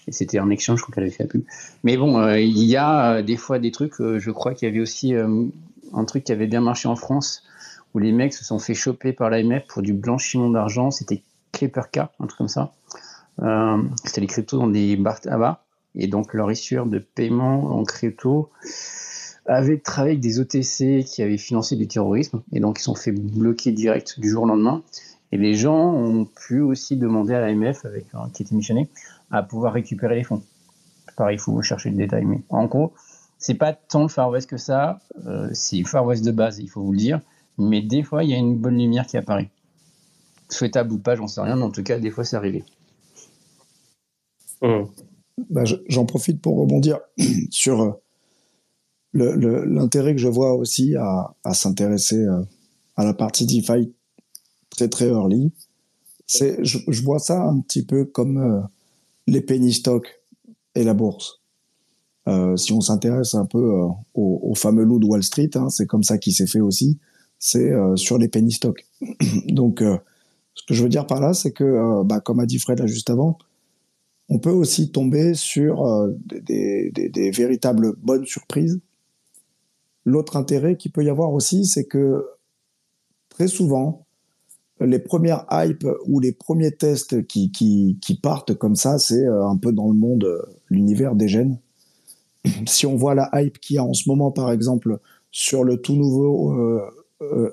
Et 0.07 0.11
c'était 0.11 0.39
un 0.39 0.49
exchange, 0.49 0.79
je 0.79 0.83
crois 0.83 0.95
qu'elle 0.95 1.03
avait 1.03 1.13
fait 1.13 1.23
la 1.23 1.29
pub. 1.29 1.43
Mais 1.83 1.97
bon, 1.97 2.19
euh, 2.19 2.39
il 2.39 2.63
y 2.63 2.75
a 2.75 3.21
des 3.21 3.37
fois 3.37 3.59
des 3.59 3.71
trucs, 3.71 3.95
je 3.99 4.31
crois 4.31 4.53
qu'il 4.53 4.67
y 4.67 4.71
avait 4.71 4.79
aussi 4.79 5.13
un 5.13 6.05
truc 6.05 6.23
qui 6.23 6.31
avait 6.31 6.47
bien 6.47 6.61
marché 6.61 6.87
en 6.87 6.95
France, 6.95 7.43
où 7.93 7.99
les 7.99 8.11
mecs 8.11 8.33
se 8.33 8.43
sont 8.43 8.59
fait 8.59 8.73
choper 8.73 9.13
par 9.13 9.29
l'AMF 9.29 9.65
pour 9.67 9.81
du 9.81 9.93
blanchiment 9.93 10.49
d'argent. 10.49 10.91
C'était 10.91 11.23
K, 11.51 11.65
un 11.97 12.27
truc 12.27 12.37
comme 12.37 12.47
ça. 12.47 12.71
c'était 14.03 14.21
les 14.21 14.27
cryptos 14.27 14.57
dans 14.57 14.67
des 14.67 14.95
bars 14.95 15.19
tabac. 15.19 15.63
Et 15.95 16.07
donc 16.07 16.33
leur 16.33 16.51
issue 16.51 16.77
de 16.85 16.99
paiement 16.99 17.77
en 17.77 17.83
crypto, 17.83 18.49
avaient 19.45 19.79
travaillé 19.79 20.13
avec 20.13 20.21
des 20.21 20.39
OTC 20.39 21.03
qui 21.05 21.21
avaient 21.21 21.37
financé 21.37 21.75
du 21.75 21.87
terrorisme 21.87 22.41
et 22.53 22.59
donc 22.59 22.79
ils 22.79 22.83
sont 22.83 22.95
fait 22.95 23.11
bloquer 23.11 23.71
direct 23.71 24.19
du 24.19 24.29
jour 24.29 24.43
au 24.43 24.47
lendemain. 24.47 24.83
Et 25.31 25.37
les 25.37 25.53
gens 25.53 25.93
ont 25.93 26.25
pu 26.25 26.59
aussi 26.59 26.97
demander 26.97 27.33
à 27.33 27.39
l'AMF, 27.39 27.85
avec 27.85 28.05
qui 28.33 28.43
était 28.43 28.53
missionné, 28.55 28.89
à 29.31 29.43
pouvoir 29.43 29.73
récupérer 29.73 30.15
les 30.15 30.23
fonds. 30.23 30.43
Pareil, 31.15 31.37
il 31.37 31.39
faut 31.39 31.61
chercher 31.61 31.89
le 31.89 31.95
détail, 31.95 32.25
mais 32.25 32.41
en 32.49 32.65
gros, 32.65 32.93
c'est 33.37 33.55
pas 33.55 33.71
tant 33.71 34.01
le 34.01 34.07
Far 34.09 34.29
West 34.29 34.49
que 34.49 34.57
ça. 34.57 34.99
Euh, 35.25 35.49
c'est 35.53 35.83
Far 35.83 36.05
West 36.05 36.25
de 36.25 36.31
base, 36.31 36.59
il 36.59 36.69
faut 36.69 36.81
vous 36.81 36.91
le 36.91 36.97
dire. 36.97 37.21
Mais 37.57 37.81
des 37.81 38.03
fois, 38.03 38.23
il 38.23 38.29
y 38.29 38.33
a 38.33 38.37
une 38.37 38.57
bonne 38.57 38.77
lumière 38.77 39.05
qui 39.05 39.17
apparaît. 39.17 39.49
Souhaitable 40.49 40.93
ou 40.93 40.97
pas, 40.97 41.15
j'en 41.15 41.27
sais 41.27 41.41
rien, 41.41 41.55
mais 41.55 41.63
en 41.63 41.71
tout 41.71 41.83
cas, 41.83 41.99
des 41.99 42.11
fois, 42.11 42.23
c'est 42.23 42.35
arrivé. 42.35 42.63
Mmh. 44.61 44.83
Bah, 45.49 45.63
j'en 45.87 46.05
profite 46.05 46.41
pour 46.41 46.57
rebondir 46.57 46.99
sur 47.49 47.81
euh, 47.81 47.91
l'intérêt 49.13 50.13
que 50.13 50.21
je 50.21 50.27
vois 50.27 50.53
aussi 50.53 50.95
à, 50.95 51.35
à 51.43 51.53
s'intéresser 51.53 52.17
euh, 52.17 52.41
à 52.95 53.05
la 53.05 53.13
partie 53.13 53.45
DeFi 53.45 53.93
très 54.69 54.87
très 54.87 55.07
early, 55.07 55.51
c'est 56.27 56.63
je, 56.63 56.79
je, 56.87 57.03
vois 57.03 57.19
ça 57.19 57.43
un 57.43 57.59
petit 57.59 57.83
peu 57.83 58.05
comme 58.05 58.37
euh, 58.37 58.61
les 59.27 59.41
penny 59.41 59.73
stocks 59.73 60.21
et 60.75 60.83
la 60.83 60.93
bourse. 60.93 61.41
Euh, 62.27 62.55
si 62.55 62.71
on 62.71 62.81
s'intéresse 62.81 63.33
un 63.33 63.45
peu 63.45 63.59
euh, 63.59 63.87
au, 64.13 64.39
au, 64.43 64.55
fameux 64.55 64.83
loup 64.83 64.99
de 64.99 65.05
Wall 65.05 65.23
Street, 65.23 65.49
hein, 65.55 65.69
c'est 65.69 65.87
comme 65.87 66.03
ça 66.03 66.17
qu'il 66.17 66.33
s'est 66.33 66.47
fait 66.47 66.61
aussi, 66.61 66.99
c'est 67.41 67.73
sur 67.97 68.17
les 68.17 68.29
penny 68.29 68.53
stocks. 68.53 68.85
Donc, 69.47 69.81
ce 69.81 70.63
que 70.65 70.73
je 70.73 70.81
veux 70.81 70.89
dire 70.89 71.07
par 71.07 71.19
là, 71.19 71.33
c'est 71.33 71.51
que, 71.51 72.03
bah, 72.03 72.21
comme 72.21 72.39
a 72.39 72.45
dit 72.45 72.59
Fred 72.59 72.79
là 72.79 72.87
juste 72.87 73.09
avant, 73.09 73.37
on 74.29 74.39
peut 74.39 74.51
aussi 74.51 74.91
tomber 74.91 75.33
sur 75.33 76.07
des, 76.25 77.31
véritables 77.31 77.95
bonnes 77.97 78.25
surprises 78.25 78.79
L'autre 80.05 80.35
intérêt 80.35 80.77
qu'il 80.77 80.91
peut 80.91 81.03
y 81.03 81.09
avoir 81.09 81.31
aussi, 81.31 81.65
c'est 81.65 81.85
que 81.85 82.25
très 83.29 83.47
souvent, 83.47 84.05
les 84.79 84.97
premières 84.97 85.45
hypes 85.51 85.87
ou 86.07 86.19
les 86.19 86.31
premiers 86.31 86.71
tests 86.71 87.25
qui, 87.27 88.19
partent 88.21 88.55
comme 88.55 88.75
ça, 88.75 88.97
c'est 88.97 89.25
euh, 89.25 89.45
un 89.45 89.57
peu 89.57 89.71
dans 89.71 89.87
le 89.87 89.93
monde, 89.93 90.23
euh, 90.23 90.41
l'univers 90.69 91.15
des 91.15 91.27
gènes. 91.27 91.59
Si 92.65 92.87
on 92.87 92.95
voit 92.95 93.13
la 93.13 93.29
hype 93.33 93.59
qu'il 93.59 93.75
y 93.75 93.79
a 93.79 93.83
en 93.83 93.93
ce 93.93 94.09
moment, 94.09 94.31
par 94.31 94.51
exemple, 94.51 94.99
sur 95.29 95.63
le 95.63 95.77
tout 95.79 95.95
nouveau 95.95 96.53
euh, 96.53 96.81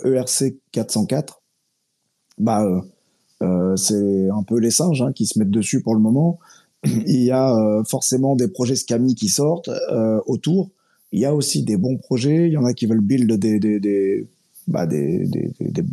ERC 0.05 0.43
e 0.43 0.59
404, 0.73 1.43
bah, 2.39 2.65
euh, 3.43 3.77
c'est 3.77 4.29
un 4.31 4.43
peu 4.43 4.59
les 4.59 4.71
singes 4.71 5.03
hein, 5.03 5.13
qui 5.13 5.27
se 5.27 5.39
mettent 5.39 5.51
dessus 5.51 5.83
pour 5.83 5.95
le 5.95 6.01
moment. 6.01 6.39
Il 6.85 7.23
y 7.23 7.31
a 7.31 7.83
forcément 7.87 8.37
des 8.37 8.49
projets 8.49 8.77
Scami 8.77 9.15
qui 9.15 9.29
sortent 9.29 9.71
autour. 10.27 10.71
Il 11.13 11.21
y 11.21 11.25
a 11.25 11.35
aussi 11.35 11.63
des 11.63 11.77
bons 11.77 11.97
projets. 11.97 12.49
Il 12.49 12.53
y 12.53 12.57
en 12.57 12.65
a 12.65 12.75
qui 12.75 12.87
veulent 12.87 13.01
build 13.01 13.33
des, 13.33 13.59
des, 13.59 13.81
des, 13.81 14.27
bah 14.67 14.87
des, 14.87 15.27
des, 15.27 15.53
des 15.61 15.85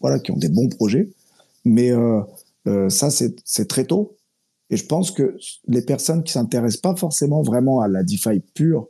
voilà, 0.00 0.18
qui 0.18 0.30
ont 0.30 0.36
des 0.36 0.48
bons 0.48 0.68
projets. 0.68 1.08
Mais 1.64 1.90
euh, 1.90 2.20
euh, 2.68 2.88
ça, 2.88 3.10
c'est 3.10 3.68
très 3.68 3.84
tôt. 3.84 4.16
Et 4.70 4.76
je 4.76 4.86
pense 4.86 5.10
que 5.10 5.36
les 5.68 5.82
personnes 5.82 6.24
qui 6.24 6.32
s'intéressent 6.32 6.80
pas 6.80 6.96
forcément 6.96 7.42
vraiment 7.42 7.80
à 7.80 7.88
la 7.88 8.02
DeFi 8.02 8.40
pure, 8.54 8.88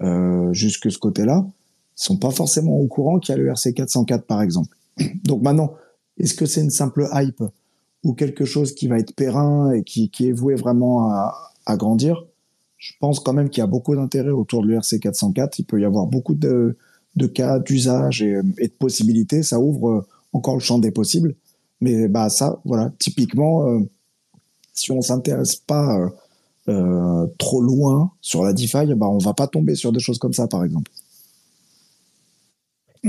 euh, 0.00 0.52
jusque 0.52 0.90
ce 0.90 0.98
côté-là, 0.98 1.46
sont 2.04 2.16
pas 2.16 2.30
forcément 2.30 2.78
au 2.78 2.86
courant 2.86 3.18
qu'il 3.18 3.34
y 3.34 3.38
a 3.38 3.40
le 3.40 3.48
RC 3.48 3.74
404 3.74 4.26
par 4.26 4.42
exemple. 4.42 4.76
Donc 5.24 5.42
maintenant, 5.42 5.74
est-ce 6.18 6.34
que 6.34 6.46
c'est 6.46 6.60
une 6.60 6.70
simple 6.70 7.08
hype 7.12 7.42
ou 8.04 8.14
quelque 8.14 8.44
chose 8.44 8.74
qui 8.74 8.88
va 8.88 8.98
être 8.98 9.14
périn 9.14 9.72
et 9.72 9.82
qui, 9.82 10.10
qui 10.10 10.28
est 10.28 10.32
voué 10.32 10.54
vraiment 10.54 11.10
à, 11.10 11.34
à 11.66 11.76
grandir? 11.76 12.24
Je 12.82 12.92
pense 12.98 13.20
quand 13.20 13.32
même 13.32 13.48
qu'il 13.48 13.60
y 13.60 13.64
a 13.64 13.68
beaucoup 13.68 13.94
d'intérêt 13.94 14.30
autour 14.30 14.62
de 14.62 14.68
l'ERC 14.68 14.98
404. 15.00 15.60
Il 15.60 15.64
peut 15.64 15.80
y 15.80 15.84
avoir 15.84 16.06
beaucoup 16.06 16.34
de, 16.34 16.76
de 17.14 17.26
cas 17.28 17.60
d'usage 17.60 18.22
et, 18.22 18.42
de 18.42 18.72
possibilités. 18.76 19.44
Ça 19.44 19.60
ouvre 19.60 20.04
encore 20.32 20.54
le 20.54 20.60
champ 20.60 20.80
des 20.80 20.90
possibles. 20.90 21.36
Mais 21.80 22.08
bah 22.08 22.28
ça, 22.28 22.60
voilà, 22.64 22.92
typiquement, 22.98 23.68
euh, 23.68 23.80
si 24.72 24.90
on 24.90 25.00
s'intéresse 25.00 25.56
pas 25.56 25.96
euh, 25.96 26.08
euh, 26.68 27.26
trop 27.38 27.60
loin 27.60 28.10
sur 28.20 28.44
la 28.44 28.52
DeFi, 28.52 28.94
bah 28.96 29.08
on 29.08 29.18
va 29.18 29.34
pas 29.34 29.46
tomber 29.46 29.74
sur 29.74 29.92
des 29.92 30.00
choses 30.00 30.18
comme 30.18 30.32
ça, 30.32 30.46
par 30.48 30.64
exemple. 30.64 30.90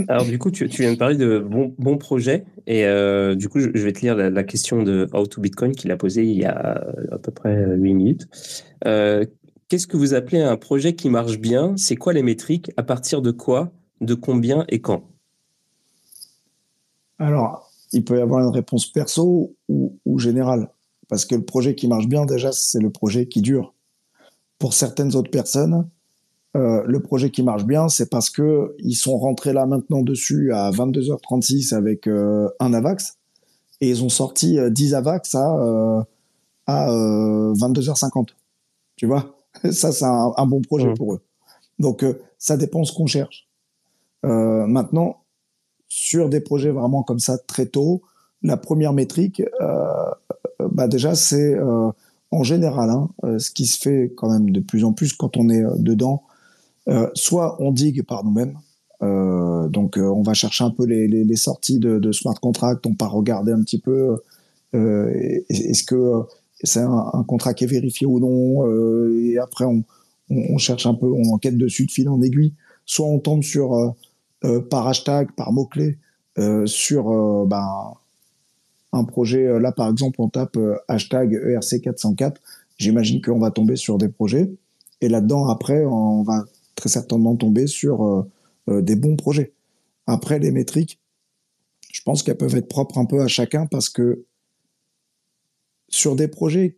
Alors 0.08 0.26
du 0.26 0.40
coup, 0.40 0.50
tu, 0.50 0.68
tu, 0.70 0.82
viens 0.82 0.94
de 0.94 0.98
parler 0.98 1.16
de 1.16 1.38
bons 1.38 1.76
bon 1.78 1.98
projets 1.98 2.46
et 2.66 2.86
euh, 2.86 3.36
du 3.36 3.48
coup, 3.48 3.60
je, 3.60 3.70
je, 3.74 3.84
vais 3.84 3.94
te 3.94 4.00
lire 4.02 4.16
la, 4.16 4.32
la, 4.32 4.44
question 4.44 4.82
de 4.82 5.08
How 5.14 5.28
to 5.28 5.40
Bitcoin 5.40 5.74
qu'il 5.74 5.92
a 5.92 5.98
posée 5.98 6.26
il 6.26 6.36
y 6.38 6.46
a 6.46 6.84
à 7.12 7.18
peu 7.20 7.32
près 7.32 7.76
8 7.76 7.94
minutes. 7.94 8.28
Euh, 8.88 9.26
Qu'est-ce 9.74 9.88
que 9.88 9.98
vous 9.98 10.14
appelez 10.14 10.40
un 10.40 10.56
projet 10.56 10.94
qui 10.94 11.10
marche 11.10 11.40
bien? 11.40 11.74
C'est 11.78 11.96
quoi 11.96 12.14
les 12.14 12.22
métriques? 12.22 12.72
À 12.78 12.84
partir 12.84 13.24
de 13.24 13.32
quoi? 13.32 13.72
De 14.02 14.14
combien 14.14 14.66
et 14.70 14.82
quand? 14.82 15.10
Alors, 17.18 17.72
il 17.92 18.04
peut 18.04 18.20
y 18.20 18.22
avoir 18.22 18.42
une 18.42 18.54
réponse 18.54 18.86
perso 18.92 19.56
ou, 19.70 19.98
ou 20.06 20.20
générale. 20.20 20.70
Parce 21.08 21.26
que 21.26 21.34
le 21.34 21.44
projet 21.44 21.74
qui 21.74 21.88
marche 21.88 22.08
bien, 22.08 22.26
déjà, 22.26 22.52
c'est 22.52 22.80
le 22.80 22.92
projet 22.92 23.28
qui 23.28 23.42
dure. 23.42 23.74
Pour 24.60 24.74
certaines 24.74 25.16
autres 25.16 25.32
personnes, 25.32 25.90
euh, 26.56 26.84
le 26.86 27.00
projet 27.00 27.32
qui 27.32 27.42
marche 27.42 27.66
bien, 27.66 27.90
c'est 27.90 28.10
parce 28.10 28.30
que 28.30 28.76
ils 28.78 28.94
sont 28.94 29.18
rentrés 29.18 29.54
là 29.54 29.66
maintenant 29.66 30.04
dessus 30.04 30.54
à 30.54 30.70
22h36 30.70 31.74
avec 31.74 32.08
euh, 32.08 32.48
un 32.60 32.74
AVAX 32.74 33.18
et 33.82 33.90
ils 33.90 34.04
ont 34.04 34.10
sorti 34.10 34.60
10 34.70 34.94
AVAX 34.94 35.34
à, 35.34 35.56
euh, 35.58 36.04
à 36.68 36.88
22h50. 36.90 38.28
Tu 38.96 39.08
vois? 39.08 39.36
Ça, 39.72 39.92
c'est 39.92 40.06
un, 40.06 40.32
un, 40.38 40.46
bon 40.46 40.62
projet 40.62 40.90
mmh. 40.90 40.98
pour 40.98 41.16
eux. 41.16 41.22
Donc, 41.80 42.06
ça 42.38 42.56
dépend 42.56 42.84
ce 42.84 42.94
qu'on 42.94 43.08
cherche. 43.08 43.48
maintenant, 44.24 45.18
sur 45.88 46.30
des 46.30 46.40
projets 46.40 46.70
vraiment 46.70 47.02
comme 47.04 47.20
ça 47.20 47.38
très 47.38 47.66
tôt, 47.66 48.04
la 48.44 48.58
première 48.58 48.94
métrique, 48.94 49.42
bah 50.60 50.88
déjà, 50.88 51.16
c'est 51.16 51.56
en 52.32 52.44
général 52.44 52.90
hein, 52.92 53.10
ce 53.40 53.52
qui 53.52 53.66
se 53.66 53.80
fait 53.80 54.14
quand 54.16 54.30
même 54.30 54.52
de 54.52 54.60
plus 54.60 54.86
en 54.86 54.94
plus 54.94 55.14
quand 55.14 55.36
on 55.36 55.50
est 55.50 55.64
dedans 55.78 56.24
euh, 56.24 56.33
soit 57.14 57.62
on 57.62 57.72
digue 57.72 58.04
par 58.04 58.24
nous-mêmes, 58.24 58.58
euh, 59.04 59.68
donc 59.68 59.98
euh, 59.98 60.04
on 60.04 60.22
va 60.22 60.34
chercher 60.34 60.64
un 60.64 60.70
peu 60.70 60.86
les, 60.86 61.36
sorties 61.36 61.80
de, 61.80 62.12
smart 62.12 62.40
contract, 62.40 62.86
on 62.86 62.94
part 62.94 63.12
regarder 63.12 63.52
un 63.52 63.62
petit 63.62 63.80
peu 63.80 64.18
est-ce 64.74 65.84
que 65.84 66.24
c'est 66.64 66.80
un, 66.82 67.24
contrat 67.28 67.54
qui 67.54 67.66
est 67.66 67.68
vérifié 67.68 68.08
ou 68.08 68.20
non, 68.20 68.68
et 69.14 69.38
après 69.38 69.66
on, 69.66 70.58
cherche 70.58 70.86
un 70.86 70.94
peu, 70.94 71.08
on 71.08 71.34
enquête 71.34 71.58
dessus 71.58 71.86
de 71.86 71.92
fil 71.92 72.10
en 72.10 72.22
aiguille. 72.22 72.54
Soit 72.86 73.08
on 73.08 73.20
tombe 73.20 73.44
sur 73.44 73.96
par 74.70 74.88
hashtag, 74.88 75.32
par 75.36 75.52
mot 75.52 75.66
clé, 75.66 75.98
sur 76.66 77.46
ben, 77.46 77.94
un 78.94 79.04
projet. 79.04 79.60
Là 79.60 79.72
par 79.72 79.90
exemple, 79.90 80.16
on 80.22 80.30
tape 80.30 80.58
hashtag 80.88 81.34
ERC 81.34 81.82
404. 81.82 82.42
J'imagine 82.78 83.22
qu'on 83.22 83.40
va 83.40 83.52
tomber 83.52 83.76
sur 83.76 83.98
des 83.98 84.10
projets. 84.10 84.50
Et 85.02 85.10
là-dedans, 85.10 85.50
après, 85.50 85.86
on 85.86 86.24
va 86.24 86.46
très 86.76 86.90
certainement 86.90 87.36
tomber 87.36 87.68
sur 87.68 88.04
euh, 88.04 88.32
euh, 88.70 88.82
des 88.82 88.96
bons 88.96 89.16
projets. 89.16 89.54
Après, 90.08 90.40
les 90.40 90.52
métriques, 90.52 91.00
je 91.92 92.02
pense 92.04 92.24
qu'elles 92.24 92.38
peuvent 92.38 92.56
être 92.56 92.68
propres 92.68 92.98
un 92.98 93.06
peu 93.06 93.22
à 93.22 93.28
chacun 93.28 93.66
parce 93.66 93.90
que 93.90 94.26
sur 95.90 96.16
des 96.16 96.28
projets 96.28 96.78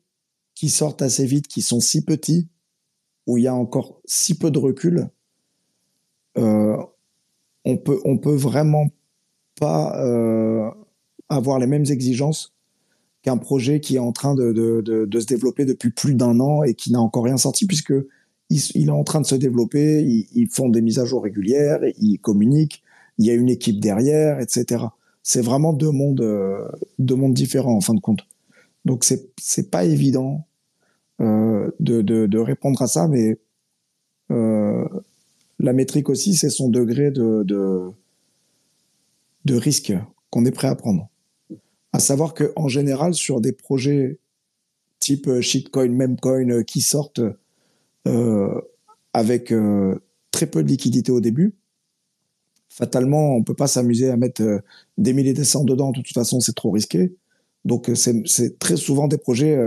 qui 0.54 0.70
sortent 0.70 1.02
assez 1.02 1.26
vite, 1.26 1.48
qui 1.48 1.62
sont 1.62 1.80
si 1.80 2.04
petits, 2.04 2.48
où 3.28 3.38
il 3.38 3.44
y 3.44 3.48
a 3.48 3.56
encore 3.56 4.02
si 4.06 4.38
peu 4.38 4.52
de 4.52 4.60
recul, 4.60 5.10
euh, 6.38 6.78
on 7.64 7.78
peut 7.78 8.00
on 8.04 8.18
peut 8.18 8.36
vraiment 8.36 8.88
pas 9.60 9.96
avoir 11.30 11.60
les 11.60 11.66
mêmes 11.66 11.86
exigences 11.86 12.54
qu'un 13.24 13.38
projet 13.38 13.80
qui 13.80 13.96
est 13.96 14.00
en 14.00 14.12
train 14.12 14.36
de, 14.36 14.52
de, 14.52 14.82
de 14.82 15.20
se 15.20 15.26
développer 15.26 15.66
depuis 15.66 15.90
plus 15.90 16.14
d'un 16.14 16.40
an 16.40 16.62
et 16.62 16.76
qui 16.76 16.92
n'a 16.92 17.00
encore 17.00 17.24
rien 17.24 17.38
sorti 17.38 17.66
puisque 17.66 17.94
il, 18.50 18.88
est 18.88 18.92
en 18.92 19.04
train 19.04 19.22
de 19.22 19.26
se 19.26 19.36
développer, 19.36 20.04
ils, 20.04 20.50
font 20.50 20.70
des 20.70 20.82
mises 20.82 21.00
à 21.00 21.06
jour 21.06 21.24
régulières, 21.24 21.80
ils 21.98 22.20
communiquent, 22.20 22.84
il 23.18 23.26
y 23.26 23.32
a 23.32 23.34
une 23.34 23.50
équipe 23.50 23.80
derrière, 23.80 24.40
etc. 24.40 24.86
C'est 25.24 25.42
vraiment 25.42 25.74
deux 25.74 25.92
mondes, 25.92 26.22
euh, 26.22 26.68
deux 27.00 27.16
mondes 27.16 27.34
différents 27.34 27.76
en 27.76 27.82
fin 27.82 27.94
de 27.94 28.00
compte. 28.00 28.22
Donc 28.84 29.04
c'est 29.04 29.32
c'est 29.42 29.72
pas 29.72 29.84
évident 29.84 30.46
euh, 31.22 31.72
de, 31.80 32.02
de, 32.02 32.40
répondre 32.40 32.82
à 32.82 32.88
ça, 32.88 33.08
mais 33.08 33.40
euh, 34.32 34.86
la 35.58 35.74
métrique 35.74 36.10
aussi, 36.10 36.36
c'est 36.36 36.50
son 36.50 36.70
degré 36.70 37.10
de, 37.10 37.44
de, 37.44 37.90
de 39.46 39.56
risque 39.56 39.94
qu'on 40.30 40.46
est 40.46 40.52
prêt 40.52 40.68
à 40.68 40.76
prendre. 40.76 41.10
À 41.94 42.00
savoir 42.00 42.34
que 42.34 42.52
en 42.56 42.68
général, 42.68 43.14
sur 43.14 43.42
des 43.42 43.54
projets 43.54 44.20
type 45.00 45.40
shitcoin, 45.42 45.90
memecoin 45.90 46.64
qui 46.64 46.82
sortent 46.82 47.22
avec 49.14 49.52
euh, 49.52 50.00
très 50.32 50.48
peu 50.48 50.64
de 50.64 50.68
liquidité 50.68 51.12
au 51.12 51.22
début. 51.22 51.56
Fatalement, 52.70 53.36
on 53.36 53.44
peut 53.44 53.54
pas 53.54 53.68
s'amuser 53.68 54.10
à 54.10 54.18
mettre 54.18 54.42
euh, 54.42 54.60
des 54.98 55.14
milliers 55.14 55.34
de 55.34 55.44
cents 55.44 55.64
dedans. 55.64 55.92
De 55.92 56.02
toute 56.02 56.14
façon, 56.14 56.40
c'est 56.40 56.56
trop 56.56 56.72
risqué. 56.72 57.16
Donc, 57.64 57.90
c'est 57.96 58.60
très 58.60 58.78
souvent 58.78 59.08
des 59.08 59.18
projets 59.18 59.58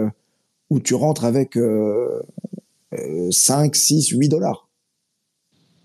où 0.71 0.79
tu 0.79 0.95
rentres 0.95 1.25
avec 1.25 1.59
5, 3.31 3.75
6, 3.75 4.11
8 4.11 4.29
dollars. 4.29 4.69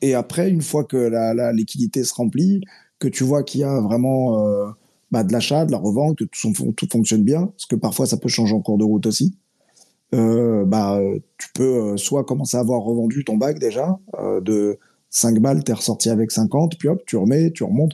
Et 0.03 0.13
après, 0.13 0.47
une 0.47 0.61
fois 0.61 0.83
que 0.83 0.97
la, 0.97 1.33
la 1.33 1.51
liquidité 1.53 2.03
se 2.03 2.13
remplit, 2.13 2.61
que 3.03 3.09
tu 3.09 3.25
vois 3.25 3.43
qu'il 3.43 3.61
y 3.61 3.63
a 3.65 3.81
vraiment 3.81 4.47
euh, 4.47 4.69
bah, 5.11 5.23
de 5.23 5.33
l'achat, 5.33 5.65
de 5.65 5.71
la 5.71 5.77
revente, 5.77 6.17
que 6.17 6.23
tout, 6.23 6.53
tout, 6.71 6.87
fonctionne 6.89 7.23
bien, 7.23 7.47
parce 7.47 7.65
que 7.65 7.75
parfois 7.75 8.05
ça 8.05 8.15
peut 8.15 8.29
changer 8.29 8.53
en 8.53 8.61
cours 8.61 8.77
de 8.77 8.85
route 8.85 9.05
aussi, 9.05 9.35
euh, 10.13 10.63
bah, 10.65 10.99
tu 11.37 11.49
peux 11.53 11.93
euh, 11.93 11.97
soit 11.97 12.23
commencer 12.23 12.57
à 12.57 12.59
avoir 12.59 12.83
revendu 12.83 13.25
ton 13.25 13.37
bac 13.37 13.57
déjà, 13.59 13.99
euh, 14.19 14.41
de 14.41 14.79
5 15.09 15.39
balles, 15.39 15.63
t'es 15.63 15.73
ressorti 15.73 16.09
avec 16.09 16.31
50, 16.31 16.77
puis 16.77 16.87
hop, 16.87 17.03
tu 17.05 17.17
remets, 17.17 17.51
tu 17.51 17.63
remontes. 17.63 17.93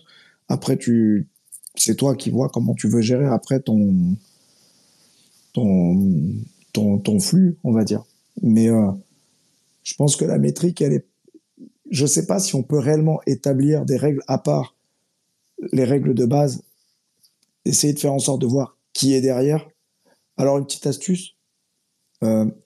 Après, 0.50 0.78
tu, 0.78 1.28
c'est 1.76 1.96
toi 1.96 2.16
qui 2.16 2.30
vois 2.30 2.50
comment 2.50 2.74
tu 2.74 2.88
veux 2.88 3.02
gérer 3.02 3.28
après 3.28 3.60
ton, 3.62 4.16
ton, 5.54 6.36
ton, 6.74 7.20
flux, 7.20 7.58
on 7.64 7.72
va 7.72 7.84
dire. 7.84 8.04
Mais 8.42 8.68
je 9.84 9.96
pense 9.96 10.16
que 10.16 10.26
la 10.26 10.38
métrique, 10.38 10.82
elle 10.82 10.94
est, 10.94 11.06
je 11.92 12.06
sais 12.06 12.26
pas 12.26 12.40
si 12.40 12.56
on 12.56 12.64
peut 12.64 12.80
réellement 12.80 13.20
établir 13.28 13.86
des 13.86 13.98
règles 13.98 14.24
à 14.28 14.38
part 14.38 14.76
les 15.74 15.84
règles 15.84 16.14
de 16.14 16.26
base, 16.26 16.62
essayer 17.66 17.94
de 17.94 18.00
faire 18.00 18.14
en 18.14 18.20
sorte 18.20 18.42
de 18.42 18.48
voir 18.48 18.78
qui 18.94 19.14
est 19.14 19.22
derrière. 19.22 19.68
Alors, 20.38 20.58
une 20.58 20.66
petite 20.66 20.88
astuce, 20.88 21.36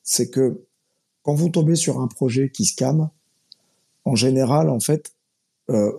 c'est 0.04 0.30
que 0.30 0.64
quand 1.24 1.34
vous 1.34 1.49
tombez 1.49 1.76
sur 1.76 1.99
un 1.99 2.08
projet 2.08 2.49
qui 2.49 2.66
scam, 2.66 3.10
en 4.06 4.16
général, 4.16 4.70
en 4.70 4.80
fait, 4.80 5.14
euh, 5.70 5.91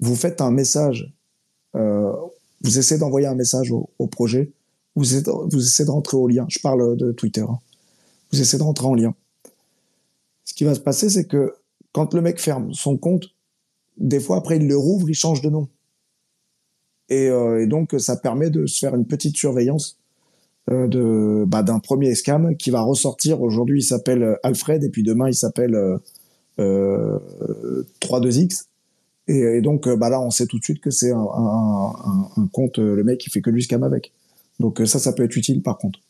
vous 0.00 0.16
faites 0.16 0.40
un 0.40 0.50
message, 0.50 1.14
euh, 1.76 2.12
vous 2.62 2.78
essayez 2.78 2.98
d'envoyer 2.98 3.28
un 3.28 3.36
message 3.36 3.70
au, 3.70 4.06
projet, 4.08 4.52
vous 4.96 5.04
essayez, 5.04 5.22
de, 5.22 5.90
rentrer 5.90 6.16
au 6.16 6.26
lien. 6.26 6.46
Je 6.48 6.58
parle 6.58 6.96
de 6.96 7.12
Twitter. 7.12 7.42
Hein. 7.42 7.58
Vous 8.32 8.40
essayez 8.40 8.58
de 8.58 8.64
rentrer 8.64 8.86
en 8.86 8.94
lien. 8.94 9.14
Ce 10.44 10.54
qui 10.54 10.64
va 10.64 10.74
se 10.74 10.80
passer, 10.80 11.08
c'est 11.08 11.26
que 11.26 11.54
quand 11.92 12.12
le 12.14 12.20
mec 12.20 12.40
ferme 12.40 12.74
son 12.74 12.96
compte, 12.96 13.26
des 13.96 14.18
fois 14.18 14.36
après 14.36 14.56
il 14.56 14.66
le 14.66 14.76
rouvre, 14.76 15.08
il 15.08 15.14
change 15.14 15.40
de 15.40 15.50
nom. 15.50 15.68
Et, 17.08 17.28
euh, 17.28 17.62
et 17.62 17.66
donc 17.66 17.94
ça 17.98 18.16
permet 18.16 18.50
de 18.50 18.66
se 18.66 18.78
faire 18.78 18.94
une 18.94 19.06
petite 19.06 19.36
surveillance 19.36 20.00
euh, 20.00 20.03
de 20.70 21.44
bah, 21.46 21.62
d'un 21.62 21.78
premier 21.78 22.14
scam 22.14 22.56
qui 22.56 22.70
va 22.70 22.80
ressortir. 22.80 23.42
Aujourd'hui, 23.42 23.80
il 23.80 23.84
s'appelle 23.84 24.22
euh, 24.22 24.36
Alfred 24.42 24.82
et 24.82 24.88
puis 24.88 25.02
demain, 25.02 25.28
il 25.28 25.34
s'appelle 25.34 25.76
euh, 26.58 27.18
32X. 28.00 28.64
Et, 29.26 29.38
et, 29.38 29.60
donc 29.62 29.88
bah 29.88 30.10
là, 30.10 30.20
on 30.20 30.30
sait 30.30 30.46
tout 30.46 30.58
de 30.58 30.64
suite 30.64 30.80
que 30.80 30.90
c'est 30.90 31.12
un, 31.12 31.18
un, 31.18 31.92
un, 32.04 32.42
un, 32.42 32.46
compte, 32.52 32.78
le 32.78 33.02
mec 33.04 33.18
qui 33.18 33.30
fait 33.30 33.40
que 33.40 33.50
du 33.50 33.60
scam 33.60 33.82
avec. 33.82 34.12
Donc 34.60 34.82
ça, 34.84 34.98
ça 34.98 35.12
peut 35.12 35.24
être 35.24 35.36
utile 35.36 35.62
par 35.62 35.78
contre. 35.78 36.00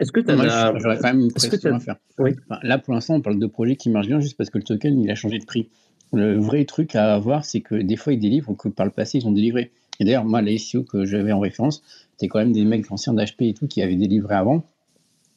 Est-ce 0.00 0.12
que 0.12 0.20
tu 0.20 0.30
as 0.30 0.78
J'aurais 0.78 0.98
quand 0.98 1.12
même 1.12 1.20
une 1.20 1.32
question 1.32 1.74
à 1.74 1.78
faire. 1.78 1.96
Oui. 2.18 2.30
Enfin, 2.48 2.58
là, 2.62 2.78
pour 2.78 2.94
l'instant, 2.94 3.14
on 3.14 3.20
parle 3.20 3.38
de 3.38 3.46
projets 3.46 3.76
qui 3.76 3.90
marchent 3.90 4.06
bien 4.06 4.20
juste 4.20 4.36
parce 4.36 4.48
que 4.48 4.56
le 4.56 4.64
token, 4.64 4.98
il 4.98 5.10
a 5.10 5.14
changé 5.14 5.38
de 5.38 5.44
prix. 5.44 5.68
Le 6.12 6.38
vrai 6.38 6.64
truc 6.64 6.96
à 6.96 7.14
avoir, 7.14 7.44
c'est 7.44 7.60
que 7.60 7.74
des 7.74 7.96
fois, 7.96 8.14
ils 8.14 8.18
délivrent 8.18 8.50
ou 8.50 8.54
que 8.54 8.68
par 8.68 8.86
le 8.86 8.92
passé, 8.92 9.18
ils 9.18 9.26
ont 9.26 9.32
délivré. 9.32 9.70
Et 10.00 10.04
d'ailleurs, 10.04 10.24
moi, 10.24 10.42
les 10.42 10.58
SEO 10.58 10.82
que 10.82 11.04
j'avais 11.04 11.30
en 11.30 11.40
référence, 11.40 11.82
c'était 12.12 12.28
quand 12.28 12.38
même 12.38 12.52
des 12.52 12.64
mecs 12.64 12.90
anciens 12.90 13.12
d'HP 13.12 13.42
et 13.42 13.54
tout 13.54 13.68
qui 13.68 13.82
avaient 13.82 13.96
délivré 13.96 14.34
avant. 14.34 14.64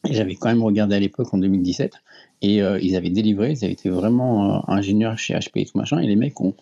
Et 0.07 0.13
j'avais 0.13 0.35
quand 0.35 0.49
même 0.49 0.63
regardé 0.63 0.95
à 0.95 0.99
l'époque 0.99 1.33
en 1.33 1.37
2017 1.37 1.93
et 2.41 2.61
euh, 2.61 2.77
ils 2.81 2.97
avaient 2.97 3.09
délivré, 3.09 3.51
ils 3.51 3.63
avaient 3.63 3.73
été 3.73 3.89
vraiment 3.89 4.57
euh, 4.57 4.59
ingénieurs 4.67 5.17
chez 5.17 5.33
HP 5.33 5.61
et 5.61 5.65
tout 5.65 5.77
machin. 5.77 5.99
Et 5.99 6.07
les 6.07 6.17
mecs 6.17 6.41
ont, 6.41 6.53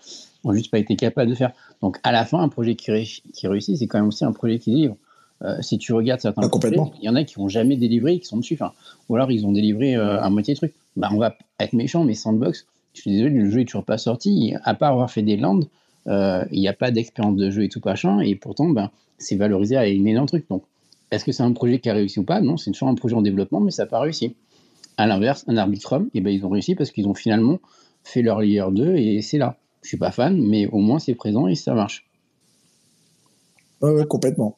ont 0.43 0.53
juste 0.53 0.69
pas 0.69 0.77
été 0.77 0.95
capables 0.95 1.29
de 1.29 1.35
faire. 1.35 1.51
Donc 1.81 1.97
à 2.03 2.11
la 2.11 2.25
fin, 2.25 2.39
un 2.39 2.49
projet 2.49 2.75
qui, 2.75 3.23
qui 3.33 3.47
réussit, 3.47 3.77
c'est 3.77 3.87
quand 3.87 3.97
même 3.97 4.09
aussi 4.09 4.25
un 4.25 4.31
projet 4.31 4.59
qui 4.59 4.71
délivre. 4.71 4.95
Euh, 5.43 5.59
si 5.61 5.79
tu 5.79 5.93
regardes 5.93 6.19
certains 6.19 6.43
ah, 6.43 6.49
projets, 6.49 6.75
il 7.01 7.05
y 7.05 7.09
en 7.09 7.15
a 7.15 7.23
qui 7.23 7.39
n'ont 7.39 7.47
jamais 7.47 7.77
délivré 7.77 8.13
et 8.13 8.19
qui 8.19 8.27
sont 8.27 8.37
dessus. 8.37 8.53
Enfin, 8.53 8.73
ou 9.09 9.15
alors 9.15 9.31
ils 9.31 9.43
ont 9.47 9.51
délivré 9.51 9.95
à 9.95 10.29
moitié 10.29 10.53
de 10.53 10.59
truc. 10.59 10.73
Bah, 10.95 11.09
on 11.11 11.17
va 11.17 11.35
être 11.59 11.73
méchant, 11.73 12.03
mais 12.03 12.13
Sandbox, 12.13 12.67
je 12.93 13.01
suis 13.01 13.11
désolé, 13.11 13.31
le 13.31 13.49
jeu 13.49 13.61
est 13.61 13.65
toujours 13.65 13.85
pas 13.85 13.97
sorti. 13.97 14.53
À 14.63 14.75
part 14.75 14.91
avoir 14.91 15.09
fait 15.09 15.23
des 15.23 15.37
lands, 15.37 15.61
euh, 15.61 15.65
il 16.07 16.59
n'y 16.59 16.67
a 16.67 16.73
pas 16.73 16.91
d'expérience 16.91 17.35
de 17.35 17.49
jeu 17.49 17.63
et 17.63 17.69
tout 17.69 17.81
machin, 17.85 18.19
et 18.19 18.35
pourtant, 18.35 18.69
ben, 18.69 18.91
c'est 19.17 19.35
valorisé 19.35 19.77
à 19.77 19.87
une 19.87 20.07
énorme 20.07 20.27
truc. 20.27 20.45
Donc, 20.49 20.63
est-ce 21.11 21.25
que 21.25 21.31
c'est 21.31 21.43
un 21.43 21.53
projet 21.53 21.79
qui 21.79 21.89
a 21.89 21.93
réussi 21.93 22.19
ou 22.19 22.23
pas? 22.23 22.41
Non, 22.41 22.57
c'est 22.57 22.71
toujours 22.71 22.89
un 22.89 22.95
projet 22.95 23.15
en 23.15 23.21
développement, 23.21 23.59
mais 23.59 23.71
ça 23.71 23.83
n'a 23.83 23.89
pas 23.89 23.99
réussi. 23.99 24.35
À 24.97 25.07
l'inverse, 25.07 25.43
un 25.47 25.57
Arbitrum, 25.57 26.05
et 26.07 26.19
eh 26.19 26.21
ben, 26.21 26.31
ils 26.31 26.45
ont 26.45 26.49
réussi 26.49 26.75
parce 26.75 26.91
qu'ils 26.91 27.07
ont 27.07 27.13
finalement 27.13 27.59
fais 28.03 28.21
leur 28.21 28.41
layer 28.41 28.63
2 28.71 28.95
et 28.95 29.21
c'est 29.21 29.37
là. 29.37 29.57
Je 29.81 29.89
suis 29.89 29.97
pas 29.97 30.11
fan, 30.11 30.39
mais 30.41 30.67
au 30.67 30.77
moins 30.77 30.99
c'est 30.99 31.15
présent 31.15 31.47
et 31.47 31.55
ça 31.55 31.73
marche. 31.73 32.05
Ouais, 33.81 34.05
complètement. 34.05 34.57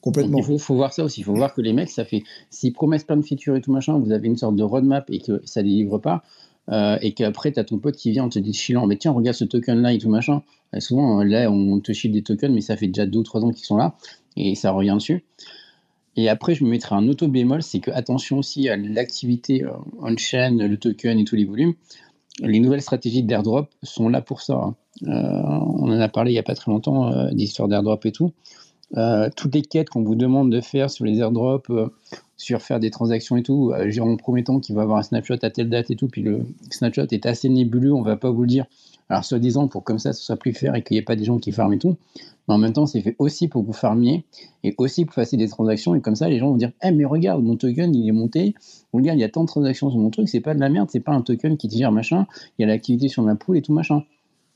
Complètement. 0.00 0.38
il 0.38 0.58
faut, 0.58 0.74
voir 0.74 0.92
ça 0.92 1.04
aussi. 1.04 1.20
Il 1.20 1.24
faut 1.24 1.34
voir 1.34 1.54
que 1.54 1.60
les 1.60 1.72
mecs, 1.72 1.90
ça 1.90 2.04
fait. 2.04 2.22
S'ils 2.48 2.72
promettent 2.72 3.06
plein 3.06 3.18
de 3.18 3.22
features 3.22 3.56
et 3.56 3.60
tout 3.60 3.70
machin, 3.70 3.98
vous 3.98 4.12
avez 4.12 4.26
une 4.28 4.38
sorte 4.38 4.56
de 4.56 4.62
roadmap 4.62 5.08
et 5.10 5.20
que 5.20 5.42
ça 5.44 5.62
délivre 5.62 5.98
pas, 5.98 6.22
euh, 6.70 6.98
et 7.02 7.12
qu'après, 7.12 7.52
tu 7.52 7.60
as 7.60 7.64
ton 7.64 7.78
pote 7.78 7.96
qui 7.96 8.10
vient, 8.10 8.24
on 8.24 8.28
te 8.28 8.38
dit 8.38 8.52
chilant, 8.52 8.86
mais 8.86 8.96
tiens, 8.96 9.12
regarde 9.12 9.36
ce 9.36 9.44
token-là 9.44 9.92
et 9.92 9.98
tout 9.98 10.08
machin. 10.08 10.42
souvent, 10.78 11.22
là, 11.22 11.50
on 11.50 11.80
te 11.80 11.92
chie 11.92 12.08
des 12.08 12.22
tokens, 12.22 12.54
mais 12.54 12.60
ça 12.60 12.76
fait 12.76 12.86
déjà 12.86 13.06
2 13.06 13.18
ou 13.18 13.22
3 13.22 13.44
ans 13.44 13.50
qu'ils 13.50 13.64
sont 13.64 13.76
là, 13.76 13.96
et 14.36 14.54
ça 14.54 14.70
revient 14.70 14.94
dessus. 14.94 15.24
Et 16.16 16.28
après, 16.28 16.54
je 16.54 16.64
me 16.64 16.70
mettrai 16.70 16.94
un 16.96 17.08
auto 17.08 17.28
bémol, 17.28 17.62
c'est 17.62 17.80
que 17.80 17.90
attention 17.90 18.38
aussi 18.38 18.68
à 18.68 18.76
l'activité 18.76 19.64
euh, 19.64 19.70
on-chain, 20.00 20.56
le 20.56 20.76
token 20.76 21.18
et 21.18 21.24
tous 21.24 21.36
les 21.36 21.44
volumes. 21.44 21.74
Les 22.40 22.60
nouvelles 22.60 22.82
stratégies 22.82 23.22
d'airdrop 23.22 23.68
sont 23.82 24.08
là 24.08 24.20
pour 24.20 24.40
ça. 24.40 24.54
Hein. 24.54 24.74
Euh, 25.04 25.08
on 25.10 25.90
en 25.90 26.00
a 26.00 26.08
parlé 26.08 26.32
il 26.32 26.34
n'y 26.34 26.38
a 26.38 26.42
pas 26.42 26.54
très 26.54 26.70
longtemps, 26.70 27.12
euh, 27.12 27.30
d'histoire 27.30 27.68
d'airdrop 27.68 28.04
et 28.06 28.12
tout. 28.12 28.32
toutes 29.36 29.54
les 29.54 29.62
quêtes 29.62 29.88
qu'on 29.88 30.02
vous 30.02 30.16
demande 30.16 30.50
de 30.50 30.60
faire 30.60 30.90
sur 30.90 31.04
les 31.04 31.18
airdrops, 31.20 31.70
sur 32.40 32.62
faire 32.62 32.80
des 32.80 32.90
transactions 32.90 33.36
et 33.36 33.42
tout, 33.42 33.72
en 34.00 34.16
promettant 34.16 34.60
qu'il 34.60 34.74
va 34.74 34.82
avoir 34.82 34.98
un 34.98 35.02
snapshot 35.02 35.36
à 35.42 35.50
telle 35.50 35.68
date 35.68 35.90
et 35.90 35.96
tout, 35.96 36.08
puis 36.08 36.22
le 36.22 36.46
snapshot 36.70 37.06
est 37.10 37.26
assez 37.26 37.48
nébuleux, 37.48 37.92
on 37.92 38.02
va 38.02 38.16
pas 38.16 38.30
vous 38.30 38.42
le 38.42 38.48
dire. 38.48 38.66
Alors, 39.10 39.24
soi-disant, 39.24 39.66
pour 39.66 39.82
comme 39.82 39.98
ça, 39.98 40.12
ce 40.12 40.22
soit 40.22 40.36
plus 40.36 40.52
faire 40.52 40.76
et 40.76 40.82
qu'il 40.82 40.94
n'y 40.94 41.00
ait 41.00 41.04
pas 41.04 41.16
des 41.16 41.24
gens 41.24 41.38
qui 41.38 41.50
farment 41.50 41.72
et 41.72 41.78
tout. 41.78 41.96
Mais 42.46 42.54
en 42.54 42.58
même 42.58 42.72
temps, 42.72 42.86
c'est 42.86 43.00
fait 43.00 43.16
aussi 43.18 43.48
pour 43.48 43.62
que 43.62 43.66
vous 43.66 43.72
farmiez 43.72 44.24
et 44.62 44.72
aussi 44.78 45.04
pour 45.04 45.14
faire 45.14 45.26
des 45.32 45.48
transactions. 45.48 45.96
Et 45.96 46.00
comme 46.00 46.14
ça, 46.14 46.28
les 46.28 46.38
gens 46.38 46.50
vont 46.50 46.56
dire 46.56 46.70
Eh, 46.82 46.92
mais 46.92 47.04
regarde, 47.04 47.42
mon 47.42 47.56
token, 47.56 47.92
il 47.92 48.08
est 48.08 48.12
monté. 48.12 48.54
Regarde, 48.92 49.18
il 49.18 49.20
y 49.20 49.24
a 49.24 49.28
tant 49.28 49.42
de 49.42 49.48
transactions 49.48 49.90
sur 49.90 49.98
mon 49.98 50.10
truc. 50.10 50.28
C'est 50.28 50.40
pas 50.40 50.54
de 50.54 50.60
la 50.60 50.68
merde, 50.68 50.88
c'est 50.92 51.00
pas 51.00 51.12
un 51.12 51.22
token 51.22 51.56
qui 51.56 51.68
te 51.68 51.76
gère 51.76 51.90
machin. 51.90 52.26
Il 52.56 52.62
y 52.62 52.64
a 52.64 52.68
l'activité 52.68 53.08
sur 53.08 53.24
ma 53.24 53.34
pool 53.34 53.56
et 53.56 53.62
tout 53.62 53.72
machin. 53.72 54.04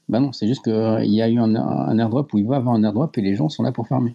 Bah 0.08 0.20
non, 0.20 0.32
c'est 0.32 0.46
juste 0.46 0.62
qu'il 0.62 0.72
euh, 0.72 1.04
y 1.04 1.20
a 1.20 1.28
eu 1.28 1.38
un, 1.38 1.98
airdrop 1.98 2.32
où 2.32 2.38
il 2.38 2.46
va 2.46 2.56
avoir 2.56 2.76
un 2.76 2.84
airdrop 2.84 3.16
et 3.18 3.22
les 3.22 3.34
gens 3.34 3.48
sont 3.48 3.64
là 3.64 3.72
pour 3.72 3.88
farmer. 3.88 4.14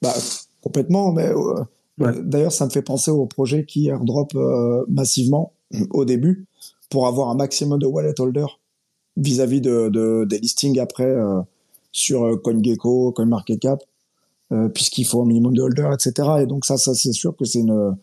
Bah, 0.00 0.14
complètement, 0.62 1.12
mais 1.12 1.26
euh, 1.26 1.64
d'ailleurs, 1.98 2.52
ça 2.52 2.66
me 2.66 2.70
fait 2.70 2.82
penser 2.82 3.10
au 3.10 3.26
projet 3.26 3.64
qui 3.64 3.88
airdrop 3.88 4.34
euh, 4.34 4.84
massivement 4.88 5.52
au 5.90 6.04
début 6.04 6.46
pour 6.90 7.06
avoir 7.06 7.30
un 7.30 7.34
maximum 7.34 7.78
de 7.78 7.86
wallet 7.86 8.20
holders 8.20 8.60
vis-à-vis 9.16 9.60
de, 9.60 10.24
des 10.24 10.38
listings 10.38 10.78
après 10.78 11.04
euh, 11.04 11.40
sur 11.90 12.24
euh, 12.24 12.36
CoinGecko, 12.36 13.12
CoinMarketCap, 13.12 13.82
euh, 14.52 14.68
puisqu'il 14.68 15.04
faut 15.04 15.22
un 15.22 15.26
minimum 15.26 15.54
de 15.54 15.62
holders, 15.62 15.92
etc. 15.92 16.28
Et 16.42 16.46
donc 16.46 16.64
ça, 16.64 16.76
ça 16.76 16.94
c'est 16.94 17.12
sûr 17.12 17.36
que 17.36 17.44
c'est 17.44 17.60
une, 17.60 17.96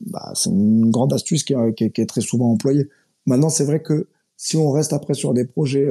bah, 0.00 0.32
c'est 0.34 0.50
une 0.50 0.90
grande 0.90 1.12
astuce 1.12 1.44
qui 1.44 1.54
est, 1.54 1.74
qui, 1.74 2.00
est, 2.00 2.06
très 2.06 2.20
souvent 2.20 2.50
employée. 2.50 2.88
Maintenant, 3.26 3.50
c'est 3.50 3.64
vrai 3.64 3.82
que 3.82 4.06
si 4.36 4.56
on 4.56 4.70
reste 4.70 4.92
après 4.92 5.14
sur 5.14 5.34
des 5.34 5.44
projets 5.44 5.86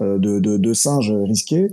de, 0.00 0.16
de, 0.18 0.56
de, 0.56 0.72
singes 0.72 1.12
risqués, 1.12 1.68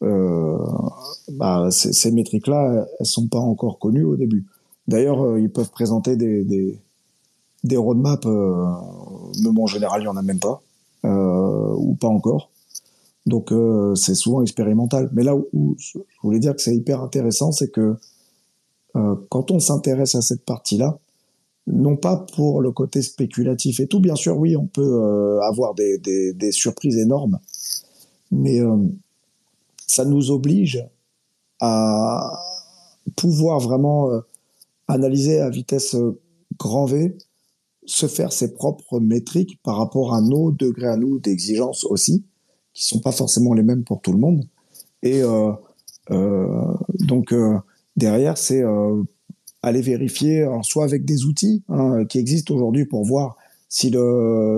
bah, 0.00 1.68
ces, 1.70 2.10
métriques-là, 2.10 2.86
elles 2.98 3.06
sont 3.06 3.28
pas 3.28 3.40
encore 3.40 3.78
connues 3.78 4.04
au 4.04 4.16
début. 4.16 4.46
D'ailleurs, 4.86 5.38
ils 5.38 5.50
peuvent 5.50 5.70
présenter 5.70 6.16
des, 6.16 6.44
des, 6.44 6.78
des 7.64 7.76
roadmaps, 7.76 8.26
mais 8.26 9.50
bon, 9.50 9.64
en 9.64 9.66
général, 9.66 10.00
il 10.00 10.04
n'y 10.04 10.08
en 10.08 10.16
a 10.16 10.22
même 10.22 10.40
pas. 10.40 10.62
Euh, 11.04 11.74
ou 11.76 11.94
pas 11.94 12.08
encore. 12.08 12.50
Donc 13.26 13.52
euh, 13.52 13.94
c'est 13.94 14.16
souvent 14.16 14.42
expérimental. 14.42 15.08
Mais 15.12 15.22
là 15.22 15.36
où, 15.36 15.76
je 15.78 15.98
voulais 16.22 16.40
dire 16.40 16.56
que 16.56 16.62
c'est 16.62 16.74
hyper 16.74 17.02
intéressant, 17.02 17.52
c'est 17.52 17.70
que 17.70 17.94
euh, 18.96 19.14
quand 19.28 19.52
on 19.52 19.60
s'intéresse 19.60 20.16
à 20.16 20.22
cette 20.22 20.44
partie-là, 20.44 20.98
non 21.68 21.96
pas 21.96 22.26
pour 22.34 22.60
le 22.60 22.72
côté 22.72 23.00
spéculatif 23.00 23.78
et 23.78 23.86
tout, 23.86 24.00
bien 24.00 24.16
sûr, 24.16 24.36
oui, 24.38 24.56
on 24.56 24.66
peut 24.66 25.38
avoir 25.42 25.74
des, 25.74 25.98
des, 25.98 26.32
des, 26.32 26.50
surprises 26.50 26.96
énormes, 26.96 27.38
mais 28.32 28.60
ça 29.88 30.04
nous 30.04 30.30
oblige 30.30 30.86
à 31.60 32.38
pouvoir 33.16 33.58
vraiment 33.58 34.10
analyser 34.86 35.40
à 35.40 35.50
vitesse 35.50 35.96
grand 36.56 36.86
V 36.86 37.16
se 37.88 38.06
faire 38.06 38.32
ses 38.32 38.52
propres 38.52 39.00
métriques 39.00 39.58
par 39.62 39.78
rapport 39.78 40.14
à 40.14 40.20
nos 40.20 40.52
degrés 40.52 40.88
à 40.88 40.96
nous 40.96 41.18
d'exigence 41.18 41.84
aussi, 41.84 42.22
qui 42.74 42.84
sont 42.84 43.00
pas 43.00 43.12
forcément 43.12 43.54
les 43.54 43.62
mêmes 43.62 43.82
pour 43.82 44.02
tout 44.02 44.12
le 44.12 44.18
monde. 44.18 44.44
Et 45.02 45.22
euh, 45.22 45.52
euh, 46.10 46.74
donc 47.00 47.32
euh, 47.32 47.58
derrière, 47.96 48.36
c'est 48.36 48.62
euh, 48.62 49.02
aller 49.62 49.80
vérifier, 49.80 50.46
soit 50.62 50.84
avec 50.84 51.04
des 51.04 51.24
outils 51.24 51.62
hein, 51.68 52.04
qui 52.04 52.18
existent 52.18 52.54
aujourd'hui 52.54 52.84
pour 52.84 53.04
voir 53.04 53.36
si 53.70 53.92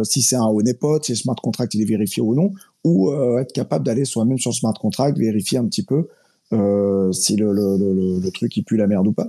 si 0.04 0.22
c'est 0.22 0.36
un 0.36 0.46
honeypot, 0.46 1.02
si 1.02 1.12
le 1.12 1.16
smart 1.16 1.36
contract 1.36 1.74
il 1.74 1.82
est 1.82 1.86
vérifié 1.86 2.22
ou 2.22 2.34
non, 2.34 2.52
ou 2.84 3.10
euh, 3.10 3.38
être 3.38 3.52
capable 3.52 3.84
d'aller 3.84 4.04
soi-même 4.04 4.38
sur 4.38 4.54
smart 4.54 4.74
contract, 4.74 5.18
vérifier 5.18 5.58
un 5.58 5.66
petit 5.66 5.82
peu 5.82 6.08
euh, 6.52 7.12
si 7.12 7.36
le, 7.36 7.52
le, 7.52 8.30
truc 8.30 8.56
il 8.56 8.64
pue 8.64 8.76
la 8.76 8.86
merde 8.86 9.06
ou 9.06 9.12
pas. 9.12 9.28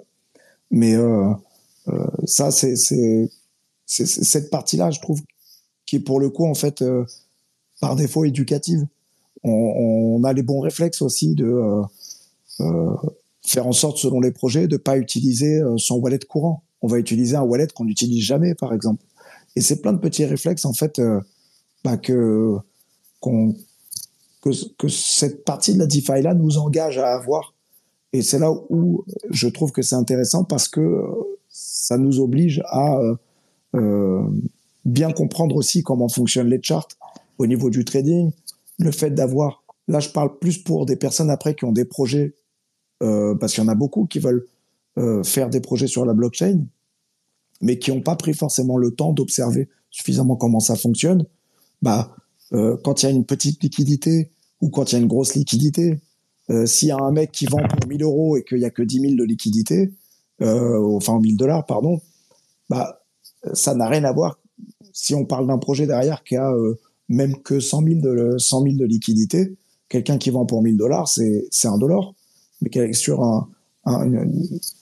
Mais 0.72 0.96
ça, 2.26 2.50
c'est 2.50 2.76
cette 3.86 4.50
partie-là, 4.50 4.92
je 4.92 5.02
trouve, 5.02 5.22
qui 5.86 5.98
est 5.98 6.00
pour 6.00 6.20
le 6.20 6.30
coup, 6.30 6.46
en 6.46 6.54
fait, 6.54 6.82
euh, 6.82 7.06
par 7.82 7.96
défaut 7.96 8.24
éducative. 8.26 8.86
On, 9.44 10.24
a 10.24 10.34
les 10.34 10.44
bons 10.44 10.60
réflexes 10.60 11.02
aussi 11.02 11.34
de 11.34 11.46
euh, 11.46 11.82
euh, 12.60 12.96
faire 13.46 13.66
en 13.66 13.72
sorte, 13.72 13.98
selon 13.98 14.22
les 14.22 14.32
projets, 14.32 14.68
de 14.68 14.78
pas 14.78 14.98
utiliser 14.98 15.62
son 15.78 15.96
wallet 15.96 16.20
courant. 16.20 16.64
On 16.82 16.88
va 16.88 17.00
utiliser 17.00 17.36
un 17.36 17.42
wallet 17.42 17.68
qu'on 17.74 17.86
n'utilise 17.86 18.24
jamais, 18.24 18.54
par 18.54 18.74
exemple. 18.74 19.04
Et 19.56 19.62
c'est 19.62 19.82
plein 19.82 19.94
de 19.94 19.98
petits 19.98 20.26
réflexes, 20.26 20.64
en 20.66 20.74
fait, 20.74 21.02
bah, 21.84 21.98
que, 21.98 22.58
que, 23.22 24.52
cette 24.90 25.46
partie 25.46 25.74
de 25.74 25.80
la 25.80 25.86
DeFi 25.86 26.22
là 26.22 26.34
nous 26.34 26.58
engage 26.58 26.98
à 26.98 27.14
avoir. 27.14 27.54
Et 28.14 28.22
c'est 28.22 28.40
là 28.40 28.52
où 28.70 29.06
je 29.30 29.48
trouve 29.48 29.72
que 29.72 29.82
c'est 29.82 29.96
intéressant 29.96 30.44
parce 30.44 30.68
que 30.68 31.02
ça 31.50 31.98
nous 31.98 32.20
oblige 32.20 32.62
à 32.68 33.00
euh, 33.76 34.24
bien 34.86 35.12
comprendre 35.12 35.56
aussi 35.56 35.84
comment 35.84 36.10
fonctionnent 36.10 36.50
les 36.50 36.62
charts 36.62 36.88
au 37.38 37.48
niveau 37.48 37.70
du 37.70 37.86
trading, 37.86 38.32
le 38.80 38.92
fait 38.92 39.12
d'avoir, 39.12 39.64
là 39.88 40.00
je 40.00 40.10
parle 40.10 40.38
plus 40.40 40.58
pour 40.58 40.86
des 40.86 40.96
personnes 40.96 41.30
après 41.30 41.56
qui 41.56 41.66
ont 41.66 41.72
des 41.72 41.86
projets, 41.86 42.36
euh, 43.02 43.36
parce 43.36 43.54
qu'il 43.54 43.64
y 43.64 43.66
en 43.66 43.70
a 43.70 43.76
beaucoup 43.76 44.06
qui 44.06 44.20
veulent 44.20 44.46
euh, 44.98 45.24
faire 45.24 45.50
des 45.50 45.62
projets 45.62 45.88
sur 45.88 46.06
la 46.06 46.14
blockchain, 46.14 46.66
mais 47.62 47.80
qui 47.80 47.92
n'ont 47.92 48.02
pas 48.02 48.16
pris 48.16 48.34
forcément 48.34 48.78
le 48.78 48.92
temps 48.92 49.14
d'observer 49.14 49.70
suffisamment 49.90 50.36
comment 50.36 50.60
ça 50.60 50.76
fonctionne, 50.76 51.26
bah, 51.82 52.16
euh, 52.54 52.78
quand 52.84 53.02
il 53.02 53.06
y 53.06 53.10
a 53.10 53.12
une 53.12 53.26
petite 53.26 53.64
liquidité 53.64 54.32
ou 54.62 54.70
quand 54.70 54.92
il 54.92 54.96
y 54.96 54.98
a 54.98 55.02
une 55.02 55.08
grosse 55.08 55.36
liquidité, 55.36 56.00
euh, 56.50 56.66
s'il 56.66 56.90
y 56.90 56.92
a 56.92 56.98
un 56.98 57.12
mec 57.12 57.32
qui 57.32 57.46
vend 57.46 57.62
pour 57.68 57.88
1000 57.88 58.04
euros 58.04 58.38
et 58.38 58.44
qu'il 58.44 58.60
n'y 58.60 58.66
a 58.66 58.70
que 58.70 58.84
10 58.84 59.00
000 59.00 59.16
de 59.16 59.24
liquidité, 59.24 59.92
euh, 60.42 60.96
enfin 60.96 61.20
1000 61.20 61.38
dollars, 61.38 61.66
pardon, 61.66 62.00
bah, 62.70 63.02
ça 63.54 63.74
n'a 63.76 63.88
rien 63.88 64.04
à 64.04 64.12
voir 64.12 64.40
si 64.94 65.16
on 65.16 65.26
parle 65.26 65.48
d'un 65.48 65.58
projet 65.58 65.88
derrière 65.88 66.24
qui 66.24 66.36
a 66.36 66.52
euh, 66.52 66.80
même 67.10 67.42
que 67.42 67.60
100 67.60 67.84
000 67.84 68.02
de, 68.02 68.38
100 68.38 68.64
000 68.64 68.76
de 68.76 68.86
liquidité. 68.86 69.58
Quelqu'un 69.90 70.18
qui 70.18 70.30
vend 70.30 70.46
pour 70.46 70.62
1000 70.62 70.78
dollars, 70.78 71.08
c'est 71.08 71.68
un 71.68 71.78
dollar. 71.78 72.14
Mais 72.62 72.94
sur 72.94 73.24
un, 73.24 73.50
un, 73.86 74.26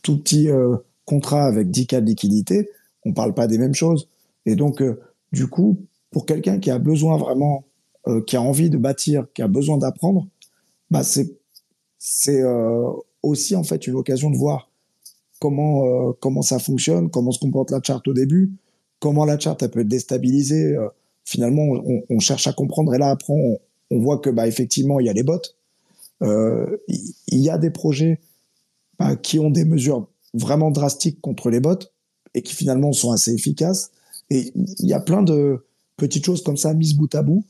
tout 0.03 0.19
petit 0.19 0.49
euh, 0.49 0.75
contrat 1.05 1.45
avec 1.45 1.71
10 1.71 1.87
cas 1.87 2.01
de 2.01 2.05
liquidité, 2.05 2.69
on 3.05 3.13
parle 3.13 3.33
pas 3.33 3.47
des 3.47 3.57
mêmes 3.57 3.73
choses. 3.73 4.07
Et 4.45 4.55
donc, 4.55 4.81
euh, 4.81 4.99
du 5.31 5.47
coup, 5.47 5.79
pour 6.11 6.25
quelqu'un 6.25 6.59
qui 6.59 6.71
a 6.71 6.79
besoin 6.79 7.17
vraiment, 7.17 7.65
qui 8.25 8.35
a 8.35 8.41
envie 8.41 8.69
de 8.69 8.77
bâtir, 8.77 9.27
qui 9.33 9.41
a 9.41 9.47
besoin 9.47 9.77
d'apprendre, 9.77 10.27
bah 10.89 11.03
c'est 11.03 11.37
c'est 11.99 12.41
aussi 13.21 13.55
en 13.55 13.63
fait 13.63 13.85
une 13.87 13.95
occasion 13.95 14.29
de 14.29 14.37
voir 14.37 14.69
comment 15.39 15.85
euh, 15.85 16.11
comment 16.19 16.41
ça 16.41 16.59
fonctionne, 16.59 17.09
comment 17.09 17.31
se 17.31 17.39
comporte 17.39 17.71
la 17.71 17.81
charte 17.81 18.07
au 18.07 18.13
début, 18.13 18.51
comment 18.99 19.25
la 19.25 19.39
charte 19.39 19.63
elle 19.63 19.71
peut 19.71 19.81
être 19.81 19.87
déstabilisée. 19.87 20.75
Euh, 20.75 20.87
finalement, 21.25 21.63
on, 21.63 22.03
on, 22.09 22.19
cherche 22.19 22.47
à 22.47 22.53
comprendre 22.53 22.93
et 22.93 22.97
là 22.97 23.09
après 23.09 23.33
on, 23.33 23.59
on, 23.91 23.99
voit 23.99 24.19
que 24.19 24.29
bah 24.29 24.47
effectivement 24.47 24.99
il 24.99 25.05
y 25.05 25.09
a 25.09 25.13
les 25.13 25.23
bots, 25.23 25.41
euh, 26.23 26.77
il 26.87 27.39
y 27.39 27.49
a 27.49 27.57
des 27.57 27.69
projets 27.69 28.19
bah, 28.97 29.15
qui 29.15 29.39
ont 29.39 29.49
des 29.49 29.65
mesures 29.65 30.07
vraiment 30.33 30.71
drastiques 30.71 31.21
contre 31.21 31.49
les 31.49 31.59
bots 31.59 31.79
et 32.33 32.41
qui 32.41 32.53
finalement 32.53 32.91
sont 32.93 33.11
assez 33.11 33.33
efficaces. 33.33 33.91
Et 34.29 34.51
il 34.55 34.87
y 34.87 34.93
a 34.93 34.99
plein 34.99 35.23
de 35.23 35.65
petites 35.99 36.25
choses 36.25 36.43
comme 36.43 36.57
ça 36.57 36.73
mises 36.73 36.95
bout 36.95 37.13
à 37.13 37.21
bout 37.21 37.45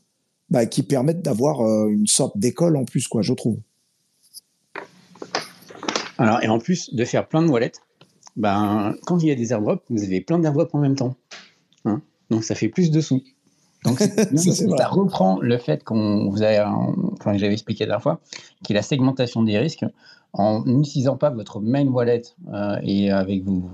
bah, 0.50 0.66
qui 0.66 0.82
permettent 0.82 1.22
d'avoir 1.22 1.60
une 1.88 2.06
sorte 2.06 2.36
d'école 2.36 2.76
en 2.76 2.84
plus, 2.84 3.08
quoi, 3.08 3.22
je 3.22 3.32
trouve. 3.32 3.58
Alors, 6.18 6.42
et 6.42 6.48
en 6.48 6.58
plus 6.58 6.94
de 6.94 7.04
faire 7.06 7.26
plein 7.26 7.42
de 7.42 7.48
wallets, 7.48 7.72
ben, 8.36 8.94
quand 9.06 9.18
il 9.20 9.28
y 9.28 9.30
a 9.30 9.34
des 9.34 9.52
airdrops, 9.52 9.82
vous 9.88 10.02
avez 10.02 10.20
plein 10.20 10.38
d'airdrops 10.38 10.74
en 10.74 10.78
même 10.78 10.94
temps. 10.94 11.16
Hein 11.86 12.02
Donc, 12.28 12.44
ça 12.44 12.54
fait 12.54 12.68
plus 12.68 12.90
de 12.90 13.00
sous. 13.00 13.22
Donc, 13.84 13.98
ça, 14.36 14.88
reprend 14.88 15.40
le 15.40 15.56
fait 15.56 15.82
qu'on 15.82 16.28
vous 16.28 16.42
a, 16.42 16.68
enfin, 17.18 17.38
j'avais 17.38 17.54
expliqué 17.54 17.84
la 17.84 17.92
dernière 17.92 18.02
fois, 18.02 18.20
qui 18.62 18.72
est 18.72 18.74
la 18.74 18.82
segmentation 18.82 19.42
des 19.42 19.56
risques 19.58 19.86
en 20.34 20.62
n'utilisant 20.66 21.16
pas 21.16 21.30
votre 21.30 21.60
main 21.60 21.86
wallet 21.86 22.22
euh, 22.52 22.76
et 22.82 23.10
avec 23.10 23.42
vos, 23.42 23.70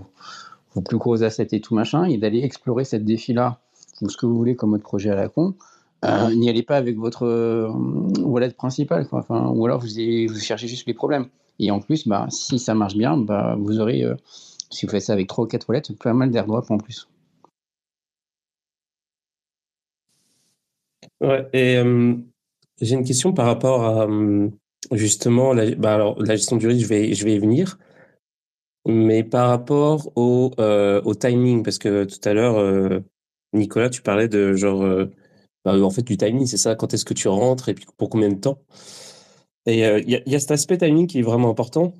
vos, 0.74 0.80
plus 0.82 0.98
gros 0.98 1.24
assets 1.24 1.48
et 1.50 1.60
tout 1.60 1.74
machin, 1.74 2.04
et 2.04 2.16
d'aller 2.16 2.44
explorer 2.44 2.84
cette 2.84 3.04
défi-là 3.04 3.60
ou 4.02 4.08
ce 4.08 4.16
que 4.16 4.26
vous 4.26 4.36
voulez 4.36 4.56
comme 4.56 4.74
autre 4.74 4.84
projet 4.84 5.10
à 5.10 5.16
la 5.16 5.28
con, 5.28 5.54
euh, 6.04 6.34
n'y 6.34 6.48
allez 6.48 6.62
pas 6.62 6.76
avec 6.76 6.96
votre 6.96 7.26
euh, 7.26 7.68
wallet 8.20 8.50
principal, 8.50 9.06
ou 9.10 9.66
alors 9.66 9.80
vous, 9.80 9.88
vous, 10.28 10.38
cherchez 10.38 10.68
juste 10.68 10.86
les 10.86 10.94
problèmes. 10.94 11.26
Et 11.58 11.70
en 11.70 11.80
plus, 11.80 12.06
bah, 12.06 12.26
si 12.30 12.58
ça 12.58 12.74
marche 12.74 12.96
bien, 12.96 13.16
bah, 13.16 13.56
vous 13.58 13.80
aurez, 13.80 14.04
euh, 14.04 14.14
si 14.70 14.84
vous 14.84 14.92
faites 14.92 15.02
ça 15.02 15.14
avec 15.14 15.26
3 15.26 15.44
ou 15.44 15.48
4 15.48 15.68
wallets, 15.68 15.82
pas 15.98 16.12
mal 16.12 16.30
d'airdrop 16.30 16.70
en 16.70 16.78
plus. 16.78 17.08
Ouais, 21.22 21.48
et 21.54 21.76
j'ai 22.80 22.94
une 22.94 23.04
question 23.04 23.32
par 23.32 23.46
rapport 23.46 23.84
à 23.84 24.06
justement 24.92 25.54
la, 25.54 25.74
bah, 25.74 26.14
la 26.18 26.36
gestion 26.36 26.56
du 26.56 26.66
risque, 26.66 26.84
je 26.84 26.88
vais, 27.24 27.34
y 27.34 27.38
venir. 27.38 27.78
Mais 28.86 29.24
par 29.24 29.48
rapport 29.48 30.12
au 30.14 31.14
timing, 31.18 31.62
parce 31.62 31.78
que 31.78 32.04
tout 32.04 32.28
à 32.28 32.34
l'heure, 32.34 33.02
Nicolas, 33.52 33.90
tu 33.90 34.02
parlais 34.02 34.28
de 34.28 34.54
genre 34.54 35.06
bah, 35.66 35.76
en 35.82 35.90
fait, 35.90 36.02
du 36.02 36.16
timing, 36.16 36.46
c'est 36.46 36.58
ça. 36.58 36.76
Quand 36.76 36.94
est-ce 36.94 37.04
que 37.04 37.12
tu 37.12 37.26
rentres 37.26 37.68
et 37.68 37.74
puis 37.74 37.86
pour 37.96 38.08
combien 38.08 38.28
de 38.28 38.38
temps? 38.38 38.60
Et 39.66 39.84
euh, 39.84 40.00
il 40.06 40.22
y, 40.24 40.34
a 40.36 40.38
cet 40.38 40.52
aspect 40.52 40.78
timing 40.78 41.08
qui 41.08 41.18
est 41.18 41.22
vraiment 41.22 41.50
important. 41.50 41.92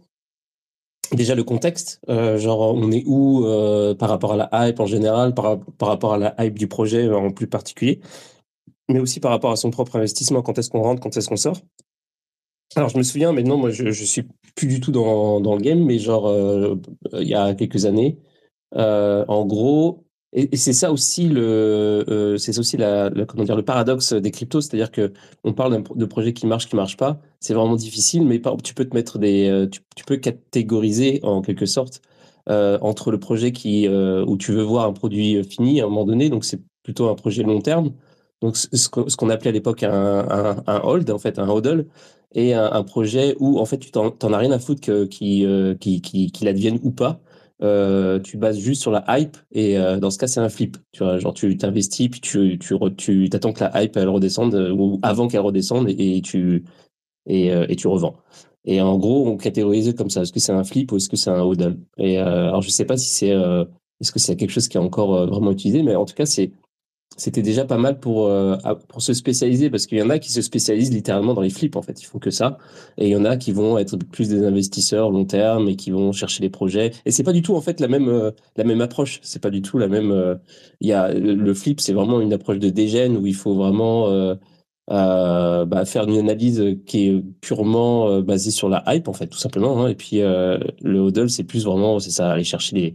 Déjà, 1.10 1.34
le 1.34 1.42
contexte, 1.42 2.00
euh, 2.08 2.38
genre 2.38 2.60
on 2.60 2.92
est 2.92 3.02
où 3.06 3.44
euh, 3.44 3.96
par 3.96 4.08
rapport 4.08 4.34
à 4.34 4.36
la 4.36 4.68
hype 4.68 4.78
en 4.78 4.86
général, 4.86 5.34
par, 5.34 5.58
par 5.78 5.88
rapport 5.88 6.14
à 6.14 6.18
la 6.18 6.34
hype 6.38 6.56
du 6.56 6.68
projet 6.68 7.10
en 7.10 7.32
plus 7.32 7.48
particulier, 7.48 8.00
mais 8.88 9.00
aussi 9.00 9.18
par 9.18 9.32
rapport 9.32 9.50
à 9.50 9.56
son 9.56 9.70
propre 9.70 9.96
investissement. 9.96 10.42
Quand 10.42 10.56
est-ce 10.58 10.70
qu'on 10.70 10.82
rentre, 10.82 11.02
quand 11.02 11.16
est-ce 11.16 11.28
qu'on 11.28 11.36
sort? 11.36 11.60
Alors, 12.76 12.88
je 12.88 12.98
me 12.98 13.02
souviens, 13.02 13.32
maintenant, 13.32 13.56
moi, 13.56 13.70
je, 13.70 13.90
je 13.90 14.04
suis 14.04 14.28
plus 14.54 14.68
du 14.68 14.80
tout 14.80 14.92
dans, 14.92 15.40
dans 15.40 15.56
le 15.56 15.60
game, 15.60 15.84
mais 15.84 15.98
genre, 15.98 16.32
il 17.14 17.28
y 17.28 17.34
a 17.34 17.54
quelques 17.54 17.84
années, 17.84 18.18
en 18.72 19.44
gros, 19.44 20.05
et, 20.36 20.56
c'est 20.56 20.74
ça 20.74 20.92
aussi 20.92 21.28
le, 21.28 22.04
euh, 22.08 22.36
c'est 22.36 22.58
aussi 22.58 22.76
la, 22.76 23.10
comment 23.26 23.44
dire, 23.44 23.56
le 23.56 23.64
paradoxe 23.64 24.12
des 24.12 24.30
cryptos, 24.30 24.60
c'est-à-dire 24.60 24.90
que 24.90 25.12
on 25.44 25.54
parle 25.54 25.82
de 25.94 26.04
projets 26.04 26.34
qui 26.34 26.46
marchent, 26.46 26.68
qui 26.68 26.76
marchent 26.76 26.98
pas. 26.98 27.20
C'est 27.40 27.54
vraiment 27.54 27.74
difficile, 27.74 28.26
mais 28.26 28.40
tu 28.62 28.74
peux 28.74 28.84
te 28.84 28.94
mettre 28.94 29.18
des, 29.18 29.48
euh, 29.48 29.66
tu, 29.66 30.04
peux 30.04 30.18
catégoriser 30.18 31.20
en 31.22 31.40
quelque 31.40 31.64
sorte 31.64 32.02
euh, 32.50 32.78
entre 32.82 33.10
le 33.10 33.18
projet 33.18 33.50
qui 33.50 33.88
où 33.88 34.36
tu 34.36 34.52
veux 34.52 34.62
voir 34.62 34.86
un 34.86 34.92
produit 34.92 35.42
fini 35.42 35.80
à 35.80 35.84
un 35.84 35.88
moment 35.88 36.04
donné, 36.04 36.28
donc 36.28 36.44
c'est 36.44 36.60
plutôt 36.82 37.08
un 37.08 37.14
projet 37.14 37.42
long 37.42 37.60
terme. 37.60 37.92
Donc 38.42 38.56
ce 38.58 38.88
qu'on 39.16 39.30
appelait 39.30 39.48
à 39.48 39.52
l'époque 39.52 39.82
un, 39.84 40.62
un, 40.66 40.80
hold, 40.82 41.10
en 41.10 41.18
fait, 41.18 41.38
un 41.38 41.48
hodl, 41.48 41.86
et 42.34 42.52
un, 42.52 42.82
projet 42.82 43.34
où 43.40 43.58
en 43.58 43.64
fait 43.64 43.78
tu 43.78 43.90
t'en 43.90 44.10
as 44.10 44.38
rien 44.38 44.50
à 44.52 44.58
foutre 44.58 44.82
qu'il 45.08 45.78
qui, 45.80 46.00
qui, 46.02 46.30
qui 46.30 46.48
advienne 46.48 46.78
ou 46.82 46.90
pas. 46.90 47.20
Euh, 47.62 48.20
tu 48.20 48.36
bases 48.36 48.58
juste 48.58 48.82
sur 48.82 48.90
la 48.90 49.02
hype 49.08 49.38
et 49.50 49.78
euh, 49.78 49.98
dans 49.98 50.10
ce 50.10 50.18
cas 50.18 50.26
c'est 50.26 50.40
un 50.40 50.48
flip. 50.50 50.76
Tu 50.92 51.02
vois 51.02 51.18
genre 51.18 51.32
tu 51.32 51.56
t'investis 51.56 52.08
puis 52.08 52.20
tu 52.20 52.58
tu 52.58 52.76
tu 52.96 53.30
t'attends 53.30 53.52
que 53.52 53.64
la 53.64 53.82
hype 53.82 53.96
elle 53.96 54.10
redescende 54.10 54.54
euh, 54.54 54.72
ou 54.72 54.98
avant 55.02 55.26
qu'elle 55.26 55.40
redescende 55.40 55.88
et, 55.88 56.20
tu 56.22 56.64
et, 57.26 57.46
et, 57.48 57.76
tu 57.76 57.88
revends. 57.88 58.16
Et 58.66 58.80
en 58.82 58.98
gros 58.98 59.26
on 59.26 59.36
catégorise 59.38 59.94
comme 59.94 60.10
ça. 60.10 60.22
Est-ce 60.22 60.32
que 60.32 60.40
c'est 60.40 60.52
un 60.52 60.64
flip 60.64 60.92
ou 60.92 60.96
est-ce 60.96 61.08
que 61.08 61.16
c'est 61.16 61.30
un 61.30 61.40
hodl 61.40 61.78
et 61.96 62.18
alors 62.18 62.60
je 62.60 62.68
sais 62.68 62.84
pas 62.84 62.98
si 62.98 63.08
c'est 63.08 63.28
est-ce 64.00 64.12
que 64.12 64.18
c'est 64.18 64.36
quelque 64.36 64.50
chose 64.50 64.68
qui 64.68 64.76
est 64.76 64.80
encore 64.80 65.26
vraiment 65.26 65.50
utilisé 65.50 65.82
mais 65.82 65.96
en 65.96 66.04
tout 66.04 66.14
cas 66.14 66.26
c'est 66.26 66.52
c'était 67.16 67.42
déjà 67.42 67.64
pas 67.64 67.78
mal 67.78 67.98
pour, 67.98 68.26
euh, 68.26 68.56
pour 68.88 69.00
se 69.00 69.14
spécialiser 69.14 69.70
parce 69.70 69.86
qu'il 69.86 69.98
y 69.98 70.02
en 70.02 70.10
a 70.10 70.18
qui 70.18 70.30
se 70.30 70.42
spécialisent 70.42 70.92
littéralement 70.92 71.34
dans 71.34 71.40
les 71.40 71.50
flips 71.50 71.76
en 71.76 71.82
fait, 71.82 72.00
ils 72.02 72.04
font 72.04 72.18
que 72.18 72.30
ça. 72.30 72.58
Et 72.98 73.06
il 73.08 73.10
y 73.10 73.16
en 73.16 73.24
a 73.24 73.36
qui 73.36 73.52
vont 73.52 73.78
être 73.78 73.96
plus 73.96 74.28
des 74.28 74.44
investisseurs 74.44 75.10
long 75.10 75.24
terme 75.24 75.68
et 75.68 75.76
qui 75.76 75.90
vont 75.90 76.12
chercher 76.12 76.42
les 76.42 76.50
projets. 76.50 76.92
Et 77.06 77.10
c'est 77.10 77.22
pas 77.22 77.32
du 77.32 77.42
tout 77.42 77.54
en 77.54 77.60
fait 77.60 77.80
la 77.80 77.88
même, 77.88 78.08
euh, 78.08 78.30
la 78.56 78.64
même 78.64 78.82
approche. 78.82 79.20
C'est 79.22 79.40
pas 79.40 79.50
du 79.50 79.62
tout 79.62 79.78
la 79.78 79.88
même. 79.88 80.10
Euh, 80.12 80.34
il 80.80 80.88
y 80.88 80.92
a 80.92 81.12
le 81.12 81.54
flip, 81.54 81.80
c'est 81.80 81.94
vraiment 81.94 82.20
une 82.20 82.32
approche 82.34 82.58
de 82.58 82.68
dégène 82.68 83.16
où 83.16 83.26
il 83.26 83.34
faut 83.34 83.54
vraiment 83.54 84.08
bah, 84.88 85.84
faire 85.86 86.04
une 86.04 86.18
analyse 86.18 86.62
qui 86.86 87.08
est 87.08 87.24
purement 87.40 88.20
basée 88.20 88.50
sur 88.50 88.68
la 88.68 88.84
hype 88.88 89.08
en 89.08 89.14
fait, 89.14 89.26
tout 89.28 89.38
simplement. 89.38 89.84
Hein. 89.84 89.88
Et 89.88 89.94
puis 89.94 90.18
le 90.20 90.98
hodl, 90.98 91.30
c'est 91.30 91.44
plus 91.44 91.64
vraiment, 91.64 91.98
c'est 91.98 92.10
ça, 92.10 92.30
aller 92.30 92.44
chercher 92.44 92.76
les 92.76 92.94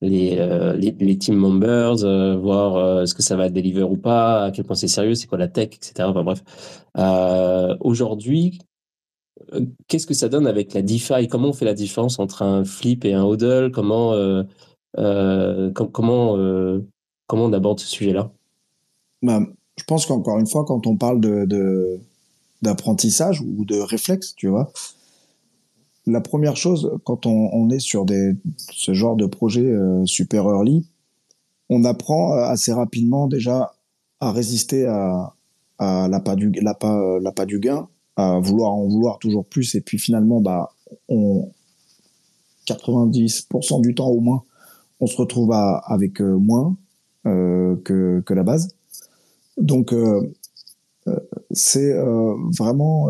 les, 0.00 0.36
euh, 0.38 0.74
les, 0.76 0.92
les, 0.92 1.18
team 1.18 1.34
members, 1.36 2.04
euh, 2.04 2.36
voir 2.36 2.76
euh, 2.76 3.02
est-ce 3.02 3.14
que 3.14 3.22
ça 3.22 3.36
va 3.36 3.48
deliver 3.48 3.82
ou 3.82 3.96
pas, 3.96 4.44
à 4.44 4.50
quel 4.50 4.64
point 4.64 4.76
c'est 4.76 4.88
sérieux, 4.88 5.14
c'est 5.14 5.26
quoi 5.26 5.38
la 5.38 5.48
tech, 5.48 5.68
etc. 5.74 6.08
Enfin 6.08 6.22
bref. 6.22 6.42
Aujourd'hui, 7.80 8.58
qu'est-ce 9.88 10.06
que 10.06 10.14
ça 10.14 10.28
donne 10.28 10.46
avec 10.46 10.74
la 10.74 10.82
DeFi? 10.82 11.28
Comment 11.28 11.48
on 11.48 11.52
fait 11.52 11.64
la 11.64 11.74
différence 11.74 12.18
entre 12.18 12.42
un 12.42 12.64
flip 12.64 13.04
et 13.04 13.14
un 13.14 13.24
hodl? 13.24 13.70
Comment 13.72 14.12
com 14.96 15.90
comment 15.92 16.36
comment 17.26 17.44
on 17.44 17.52
aborde 17.52 17.80
ce 17.80 17.86
sujet-là? 17.86 18.30
Bah, 19.22 19.40
Je 19.78 19.84
pense 19.84 20.06
qu'encore 20.06 20.38
une 20.38 20.46
fois, 20.46 20.64
quand 20.64 20.86
on 20.86 20.96
parle 20.96 21.20
de 21.20 22.00
d'apprentissage 22.62 23.40
ou 23.40 23.64
de 23.64 23.78
réflexe, 23.78 24.34
tu 24.34 24.48
vois, 24.48 24.72
la 26.08 26.20
première 26.20 26.56
chose, 26.56 26.90
quand 27.04 27.26
on, 27.26 27.68
est 27.70 27.78
sur 27.78 28.06
ce 28.72 28.94
genre 28.94 29.16
de 29.16 29.26
projet 29.26 29.66
euh, 29.66 30.04
super 30.06 30.44
early, 30.44 30.86
on 31.68 31.84
apprend 31.84 32.32
euh, 32.32 32.44
assez 32.44 32.72
rapidement 32.72 33.28
déjà 33.28 33.74
à 34.20 34.32
résister 34.32 34.86
à, 34.86 35.34
à 35.78 36.08
l'appât 36.08 36.34
du, 36.34 36.50
gain, 36.50 37.88
à 38.16 38.38
vouloir 38.40 38.72
en 38.72 38.88
vouloir 38.88 39.18
toujours 39.18 39.44
plus, 39.44 39.74
et 39.74 39.80
puis 39.80 39.98
finalement, 39.98 40.40
bah, 40.40 40.70
on, 41.08 41.50
90% 42.66 43.80
du 43.82 43.94
temps 43.94 44.08
au 44.08 44.20
moins, 44.20 44.42
on 45.00 45.06
se 45.06 45.16
retrouve 45.16 45.52
avec 45.52 46.20
euh, 46.20 46.36
moins 46.36 46.76
que, 47.24 48.22
la 48.30 48.42
base. 48.42 48.68
Donc, 49.58 49.94
c'est 51.50 51.94
vraiment 52.58 53.08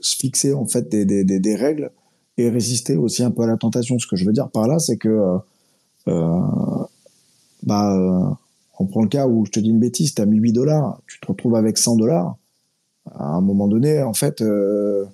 se 0.00 0.16
fixer 0.16 0.54
en 0.54 0.66
fait 0.66 0.88
des 0.88 1.54
règles 1.54 1.90
résister 2.48 2.96
aussi 2.96 3.22
un 3.22 3.30
peu 3.30 3.42
à 3.42 3.46
la 3.46 3.56
tentation. 3.56 3.98
Ce 3.98 4.06
que 4.06 4.16
je 4.16 4.24
veux 4.24 4.32
dire 4.32 4.48
par 4.48 4.66
là, 4.66 4.78
c'est 4.78 4.96
que, 4.96 5.08
euh, 5.08 5.38
euh 6.08 6.40
bah, 7.62 7.94
euh, 7.94 8.34
on 8.78 8.86
prend 8.86 9.02
le 9.02 9.08
cas 9.08 9.26
où 9.26 9.44
je 9.44 9.50
te 9.50 9.60
dis 9.60 9.68
une 9.68 9.80
bêtise, 9.80 10.14
tu 10.14 10.22
as 10.22 10.26
mis 10.26 10.38
8 10.38 10.52
dollars, 10.52 11.00
tu 11.06 11.20
te 11.20 11.26
retrouves 11.26 11.54
avec 11.56 11.76
100 11.76 11.96
dollars. 11.96 12.36
À 13.12 13.34
un 13.34 13.40
moment 13.42 13.68
donné, 13.68 14.02
en 14.02 14.14
fait, 14.14 14.40
euh, 14.40 15.04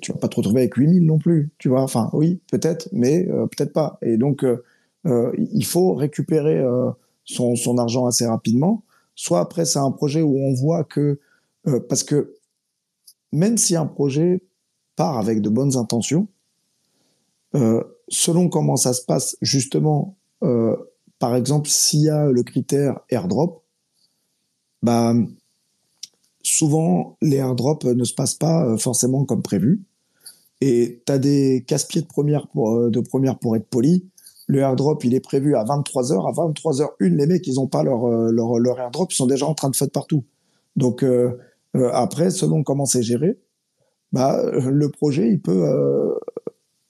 tu 0.00 0.12
vas 0.12 0.18
pas 0.18 0.28
te 0.28 0.36
retrouver 0.36 0.60
avec 0.60 0.74
8000 0.74 1.04
non 1.04 1.18
plus. 1.18 1.50
Tu 1.58 1.68
vois, 1.68 1.82
enfin, 1.82 2.10
oui, 2.12 2.40
peut-être, 2.52 2.88
mais 2.92 3.24
peut-être 3.24 3.72
pas. 3.72 3.98
Et 4.02 4.16
donc, 4.16 4.46
il 5.04 5.64
faut 5.64 5.94
récupérer 5.94 6.62
son, 7.24 7.78
argent 7.78 8.06
assez 8.06 8.26
rapidement. 8.26 8.84
Soit 9.16 9.40
après, 9.40 9.64
c'est 9.64 9.80
un 9.80 9.90
projet 9.90 10.22
où 10.22 10.38
on 10.38 10.54
voit 10.54 10.84
que, 10.84 11.18
parce 11.88 12.04
que 12.04 12.34
même 13.32 13.58
si 13.58 13.76
un 13.76 13.86
projet 13.86 14.40
avec 15.00 15.40
de 15.40 15.48
bonnes 15.48 15.76
intentions. 15.76 16.28
Euh, 17.54 17.82
selon 18.08 18.48
comment 18.48 18.76
ça 18.76 18.92
se 18.92 19.04
passe, 19.04 19.36
justement, 19.40 20.16
euh, 20.42 20.76
par 21.18 21.34
exemple, 21.34 21.68
s'il 21.68 22.02
y 22.02 22.10
a 22.10 22.26
le 22.26 22.42
critère 22.42 23.00
airdrop, 23.10 23.62
bah, 24.82 25.14
souvent 26.42 27.16
les 27.20 27.36
airdrops 27.36 27.84
ne 27.84 28.04
se 28.04 28.14
passent 28.14 28.34
pas 28.34 28.64
euh, 28.64 28.76
forcément 28.76 29.24
comme 29.24 29.42
prévu. 29.42 29.82
Et 30.60 31.02
tu 31.06 31.12
as 31.12 31.18
des 31.18 31.64
casse-pieds 31.66 32.02
de 32.02 32.06
première, 32.06 32.48
pour, 32.48 33.56
être 33.56 33.68
poli. 33.68 34.08
Le 34.48 34.60
airdrop, 34.60 35.04
il 35.04 35.14
est 35.14 35.20
prévu 35.20 35.54
à 35.54 35.64
23h. 35.64 36.28
À 36.28 36.32
23h01, 36.32 37.14
les 37.14 37.26
mecs, 37.26 37.46
ils 37.46 37.54
n'ont 37.54 37.68
pas 37.68 37.84
leur, 37.84 38.08
leur, 38.08 38.58
leur, 38.58 38.80
airdrop, 38.80 39.12
ils 39.12 39.16
sont 39.16 39.26
déjà 39.26 39.46
en 39.46 39.54
train 39.54 39.70
de 39.70 39.76
faire 39.76 39.90
partout. 39.90 40.24
Donc, 40.74 41.04
après, 41.74 42.30
selon 42.30 42.64
comment 42.64 42.86
c'est 42.86 43.04
géré, 43.04 43.38
bah, 44.12 44.42
le 44.52 44.88
projet, 44.88 45.28
il 45.30 45.40
peut, 45.40 45.64
euh, 45.64 46.14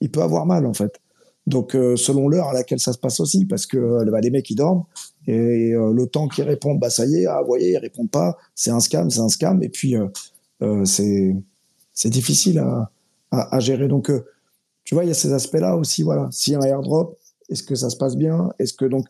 il 0.01 0.09
peut 0.09 0.21
avoir 0.21 0.45
mal, 0.45 0.65
en 0.65 0.73
fait. 0.73 0.99
Donc, 1.47 1.75
euh, 1.75 1.95
selon 1.95 2.27
l'heure 2.27 2.49
à 2.49 2.53
laquelle 2.53 2.79
ça 2.79 2.93
se 2.93 2.97
passe 2.97 3.19
aussi, 3.19 3.45
parce 3.45 3.65
que 3.65 3.77
euh, 3.77 4.05
bah, 4.05 4.21
les 4.21 4.29
mecs, 4.29 4.49
ils 4.49 4.55
dorment, 4.55 4.83
et 5.27 5.71
le 5.71 6.05
temps 6.05 6.27
qu'ils 6.27 6.45
répondent, 6.45 6.79
bah, 6.79 6.89
ça 6.89 7.05
y 7.05 7.17
est, 7.17 7.25
ah, 7.25 7.41
vous 7.41 7.47
voyez, 7.47 7.71
ils 7.71 7.77
répondent 7.77 8.09
pas, 8.09 8.37
c'est 8.55 8.71
un 8.71 8.79
scam, 8.79 9.09
c'est 9.09 9.19
un 9.19 9.29
scam, 9.29 9.61
et 9.61 9.69
puis, 9.69 9.95
c'est, 10.85 11.35
c'est 11.93 12.09
difficile 12.09 12.63
à, 13.31 13.59
gérer. 13.59 13.87
Donc, 13.87 14.11
tu 14.83 14.95
vois, 14.95 15.03
il 15.03 15.07
y 15.07 15.11
a 15.11 15.15
ces 15.15 15.31
aspects-là 15.33 15.75
aussi, 15.75 16.01
voilà. 16.01 16.23
A 16.23 16.55
un 16.55 16.61
airdrop, 16.61 17.19
est-ce 17.49 17.61
que 17.61 17.75
ça 17.75 17.91
se 17.91 17.97
passe 17.97 18.15
bien? 18.15 18.49
Est-ce 18.57 18.73
que, 18.73 18.85
donc, 18.85 19.05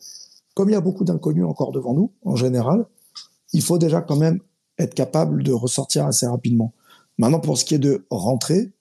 comme 0.55 0.69
il 0.69 0.73
y 0.73 0.75
a 0.75 0.81
beaucoup 0.81 1.05
d'inconnus 1.05 1.45
encore 1.45 1.71
devant 1.71 1.93
nous, 1.93 2.11
en 2.25 2.35
général, 2.35 2.85
il 3.53 3.61
faut 3.61 3.77
déjà 3.77 4.01
quand 4.01 4.17
même 4.17 4.39
être 4.77 4.93
capable 4.93 5.43
de 5.43 5.53
ressortir 5.53 6.05
assez 6.05 6.25
rapidement. 6.25 6.73
Maintenant, 7.19 7.41
pour 7.41 7.57
ce 7.57 7.65
qui 7.65 7.75
est 7.75 7.79
de 7.79 8.05
rentrer, 8.09 8.71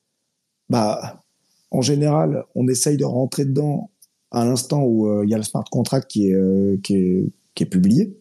bah, 0.70 1.24
en 1.72 1.82
général, 1.82 2.44
on 2.54 2.68
essaye 2.68 2.96
de 2.96 3.04
rentrer 3.04 3.44
dedans 3.44 3.90
à 4.30 4.44
l'instant 4.44 4.82
où 4.82 5.08
euh, 5.08 5.24
il 5.24 5.30
y 5.30 5.34
a 5.34 5.38
le 5.38 5.42
smart 5.42 5.64
contract 5.70 6.08
qui 6.08 6.28
est, 6.28 6.34
euh, 6.34 6.78
qui 6.82 6.94
est, 6.94 7.24
qui 7.54 7.64
est 7.64 7.66
publié. 7.66 8.16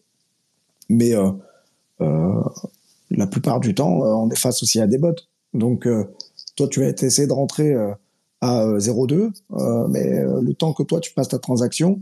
Mais 0.88 1.14
euh, 1.14 2.42
la 3.10 3.26
plupart 3.28 3.60
du 3.60 3.74
temps, 3.74 4.00
on 4.00 4.28
est 4.30 4.38
face 4.38 4.62
aussi 4.62 4.80
à 4.80 4.88
des 4.88 4.98
bots. 4.98 5.14
Donc, 5.54 5.86
toi, 6.56 6.66
tu 6.68 6.80
vas 6.80 6.88
essayer 6.88 7.28
de 7.28 7.32
rentrer 7.32 7.74
à 8.40 8.64
0,2, 8.78 9.30
mais 9.88 10.24
le 10.24 10.52
temps 10.54 10.72
que 10.72 10.82
toi, 10.82 10.98
tu 10.98 11.12
passes 11.12 11.28
ta 11.28 11.38
transaction, 11.38 12.00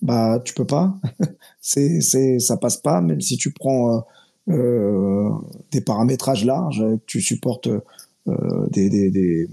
bah 0.00 0.40
tu 0.44 0.54
peux 0.54 0.66
pas. 0.66 0.96
c'est, 1.60 2.00
c'est, 2.00 2.38
ça 2.38 2.56
passe 2.56 2.76
pas, 2.76 3.00
même 3.00 3.20
si 3.20 3.36
tu 3.36 3.52
prends 3.52 4.04
euh, 4.48 4.54
euh 4.54 5.30
des 5.70 5.80
paramétrages 5.80 6.44
larges, 6.44 6.82
tu 7.06 7.20
supportes 7.20 7.68
euh, 8.28 8.66
des, 8.70 8.88
des, 8.88 9.10
des, 9.10 9.48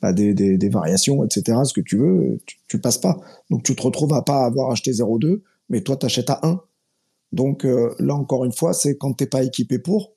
bah, 0.00 0.12
des, 0.12 0.68
variations, 0.68 1.24
etc. 1.24 1.58
Ce 1.64 1.72
que 1.72 1.80
tu 1.80 1.96
veux, 1.96 2.38
tu, 2.46 2.58
tu, 2.68 2.78
passes 2.78 2.98
pas. 2.98 3.18
Donc 3.50 3.64
tu 3.64 3.74
te 3.74 3.82
retrouves 3.82 4.14
à 4.14 4.22
pas 4.22 4.44
avoir 4.44 4.70
acheté 4.70 4.92
0,2, 4.92 5.40
mais 5.68 5.80
toi 5.80 5.96
tu 5.96 6.06
achètes 6.06 6.30
à 6.30 6.40
1. 6.42 6.60
Donc 7.32 7.64
euh, 7.64 7.94
là 7.98 8.14
encore 8.14 8.44
une 8.44 8.52
fois, 8.52 8.72
c'est 8.72 8.96
quand 8.96 9.12
t'es 9.12 9.26
pas 9.26 9.42
équipé 9.42 9.78
pour, 9.78 10.12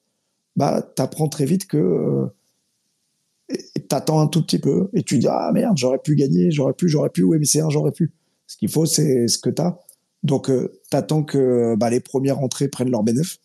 bah 0.56 0.82
t'apprends 0.82 1.28
très 1.28 1.46
vite 1.46 1.68
que 1.68 1.78
euh, 1.78 3.56
t'attends 3.90 4.22
un 4.22 4.28
tout 4.28 4.42
petit 4.42 4.60
peu 4.60 4.90
et 4.94 5.04
tu 5.04 5.18
dis 5.18 5.28
ah 5.30 5.52
merde 5.54 5.78
j'aurais 5.78 6.00
pu 6.00 6.16
gagner, 6.16 6.52
j'aurais 6.52 6.74
pu, 6.74 6.88
j'aurais 6.88 7.10
pu, 7.10 7.24
oui 7.24 7.38
mais 7.40 7.46
c'est 7.46 7.62
j'aurais 7.70 7.92
pu. 7.92 8.12
Ce 8.48 8.58
qu'il 8.58 8.70
faut 8.70 8.86
c'est 8.86 9.28
ce 9.28 9.38
que 9.38 9.50
t'as. 9.50 9.78
Donc 10.24 10.50
euh, 10.50 10.72
t'attends 10.90 11.24
que 11.24 11.76
bah, 11.76 11.90
les 11.90 12.00
premières 12.00 12.40
entrées 12.40 12.68
prennent 12.68 12.92
leur 12.92 13.04
bénéfice 13.04 13.40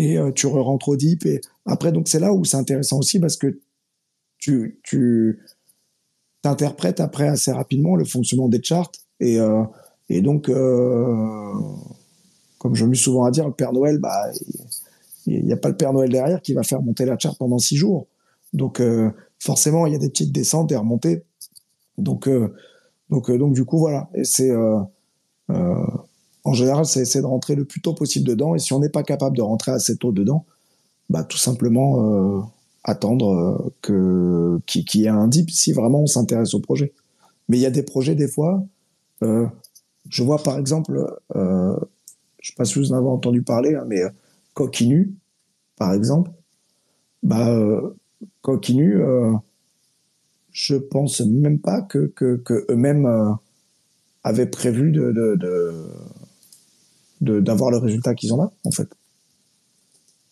et 0.00 0.16
euh, 0.16 0.32
tu 0.32 0.46
rentres 0.46 0.88
au 0.88 0.96
deep 0.96 1.26
et 1.26 1.42
après 1.66 1.92
donc 1.92 2.08
c'est 2.08 2.20
là 2.20 2.32
où 2.32 2.44
c'est 2.46 2.56
intéressant 2.56 2.98
aussi 2.98 3.20
parce 3.20 3.36
que 3.36 3.60
tu 4.38 4.80
tu 4.82 5.40
t'interprètes 6.40 7.00
après 7.00 7.28
assez 7.28 7.52
rapidement 7.52 7.96
le 7.96 8.06
fonctionnement 8.06 8.48
des 8.48 8.62
charts 8.62 8.92
et 9.20 9.38
euh, 9.38 9.62
et 10.08 10.22
donc 10.22 10.48
euh, 10.48 11.52
comme 12.58 12.74
je 12.74 12.86
me 12.86 12.94
souvent 12.94 13.24
à 13.24 13.30
dire 13.30 13.46
le 13.46 13.52
Père 13.52 13.74
Noël 13.74 13.98
bah 13.98 14.30
il 15.26 15.44
n'y 15.44 15.52
a 15.52 15.58
pas 15.58 15.68
le 15.68 15.76
Père 15.76 15.92
Noël 15.92 16.10
derrière 16.10 16.40
qui 16.40 16.54
va 16.54 16.62
faire 16.62 16.80
monter 16.80 17.04
la 17.04 17.18
charte 17.18 17.38
pendant 17.38 17.58
six 17.58 17.76
jours. 17.76 18.06
Donc 18.54 18.82
forcément 19.38 19.86
il 19.86 19.92
y 19.92 19.96
a 19.96 19.98
des 19.98 20.08
petites 20.08 20.32
descentes 20.32 20.72
et 20.72 20.76
remontées. 20.76 21.22
Donc 21.98 22.28
donc 23.10 23.30
donc 23.30 23.52
du 23.52 23.66
coup 23.66 23.78
voilà. 23.78 24.08
Et 24.14 24.24
c'est 24.24 24.50
en 26.50 26.52
général, 26.52 26.84
c'est 26.84 27.02
essayer 27.02 27.22
de 27.22 27.28
rentrer 27.28 27.54
le 27.54 27.64
plus 27.64 27.80
tôt 27.80 27.94
possible 27.94 28.26
dedans. 28.26 28.56
Et 28.56 28.58
si 28.58 28.72
on 28.72 28.80
n'est 28.80 28.88
pas 28.88 29.04
capable 29.04 29.36
de 29.36 29.42
rentrer 29.42 29.70
assez 29.70 29.96
tôt 29.96 30.10
dedans, 30.10 30.46
bah, 31.08 31.22
tout 31.22 31.36
simplement 31.36 32.02
euh, 32.02 32.40
attendre 32.82 33.32
euh, 33.32 33.72
que 33.82 34.58
qu'il 34.66 35.00
y 35.00 35.04
ait 35.04 35.08
un 35.08 35.28
dip 35.28 35.48
si 35.48 35.72
vraiment 35.72 36.02
on 36.02 36.06
s'intéresse 36.06 36.52
au 36.54 36.58
projet. 36.58 36.92
Mais 37.48 37.56
il 37.56 37.60
y 37.60 37.66
a 37.66 37.70
des 37.70 37.84
projets 37.84 38.16
des 38.16 38.26
fois. 38.26 38.64
Euh, 39.22 39.46
je 40.08 40.24
vois 40.24 40.42
par 40.42 40.58
exemple, 40.58 41.06
je 41.36 42.48
sais 42.48 42.56
pas 42.56 42.64
si 42.64 42.80
vous 42.80 42.92
en 42.92 42.96
avez 42.96 43.06
entendu 43.06 43.42
parler, 43.42 43.76
hein, 43.76 43.84
mais 43.86 44.00
Coquinu, 44.54 45.14
par 45.76 45.92
exemple, 45.94 46.32
bah 47.22 47.54
Coquinu, 48.42 49.00
je 50.50 50.74
pense 50.74 51.20
même 51.20 51.60
pas 51.60 51.80
que 51.82 52.12
eux-mêmes 52.68 53.36
avaient 54.24 54.50
prévu 54.50 54.90
de 54.90 55.38
d'avoir 57.20 57.70
le 57.70 57.78
résultat 57.78 58.14
qu'ils 58.14 58.32
ont 58.32 58.38
là, 58.38 58.50
en 58.64 58.70
fait. 58.70 58.88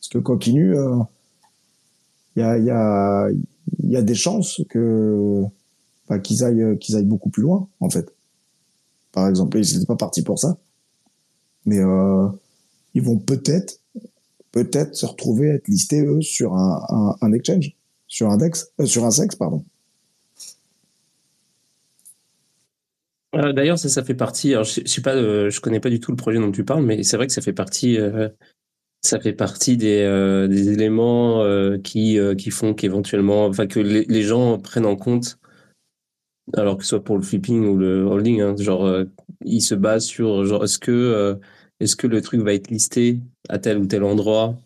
Parce 0.01 0.09
que 0.11 0.19
continue, 0.19 0.73
il 0.73 0.79
euh, 0.79 0.99
y, 2.37 2.43
a, 2.43 2.59
y, 2.59 2.71
a, 2.71 3.29
y 3.83 3.97
a 3.97 4.03
des 4.03 4.15
chances 4.15 4.63
que 4.69 5.43
bah, 6.09 6.19
qu'ils 6.19 6.45
aillent, 6.45 6.79
qu'ils 6.79 6.97
aillent 6.97 7.05
beaucoup 7.05 7.31
plus 7.31 7.43
loin, 7.43 7.69
en 7.81 7.91
fait. 7.91 8.11
Par 9.13 9.29
exemple, 9.29 9.59
ils 9.59 9.75
n'étaient 9.75 9.87
pas 9.87 9.97
partis 9.97 10.23
pour 10.23 10.39
ça. 10.39 10.57
Mais 11.67 11.79
euh, 11.79 12.29
ils 12.95 13.03
vont 13.03 13.19
peut-être 13.19 13.81
peut-être 14.53 14.95
se 14.95 15.07
retrouver 15.07 15.51
à 15.51 15.55
être 15.55 15.69
listés, 15.69 16.01
eux, 16.01 16.23
sur 16.23 16.55
un, 16.55 16.85
un, 16.89 17.17
un 17.21 17.33
exchange, 17.33 17.73
sur 18.07 18.31
un 18.31 18.37
DEX, 18.37 18.71
euh, 18.81 18.87
sur 18.87 19.05
un 19.05 19.11
sexe, 19.11 19.37
pardon. 19.37 19.65
Euh, 23.35 23.53
d'ailleurs, 23.53 23.79
ça, 23.79 23.89
ça 23.89 24.03
fait 24.05 24.15
partie. 24.15 24.53
Alors, 24.53 24.65
je, 24.65 24.81
je 24.85 24.89
suis 24.89 25.03
pas, 25.03 25.15
euh, 25.15 25.51
je 25.51 25.61
connais 25.61 25.81
pas 25.81 25.91
du 25.91 26.01
tout 26.01 26.11
le 26.11 26.17
projet 26.17 26.39
dont 26.39 26.51
tu 26.53 26.65
parles, 26.65 26.85
mais 26.85 27.03
c'est 27.03 27.17
vrai 27.17 27.27
que 27.27 27.33
ça 27.33 27.43
fait 27.43 27.53
partie. 27.53 27.99
Euh, 27.99 28.29
ça 29.03 29.21
fait 29.21 29.33
partie 29.33 29.77
des, 29.77 30.03
éléments 30.51 31.45
qui 31.85 32.19
qui 32.37 32.51
font 32.51 32.75
qu'éventuellement, 32.75 33.47
enfin 33.47 33.69
que 33.69 33.79
les, 33.79 34.23
gens 34.23 34.59
prennent 34.59 34.87
en 34.87 34.97
compte, 34.97 35.39
alors 36.55 36.77
que 36.77 36.83
ce 36.83 36.91
soit 36.91 37.05
pour 37.05 37.17
le 37.17 37.23
flipping 37.23 37.65
ou 37.69 37.77
le 37.77 38.03
holding, 38.03 38.41
hein, 38.41 38.57
genre 38.59 39.05
ils 39.45 39.61
se 39.61 39.77
basent 39.77 40.07
sur 40.07 40.45
genre 40.47 40.65
est-ce 40.65 40.81
que 40.81 41.39
est-ce 41.79 41.95
que 41.95 42.09
le 42.09 42.21
truc 42.23 42.41
va 42.41 42.55
être 42.55 42.71
listé 42.71 43.21
à 43.49 43.61
tel 43.61 43.79
ou 43.79 43.87
tel 43.87 44.03
endroit. 44.03 44.57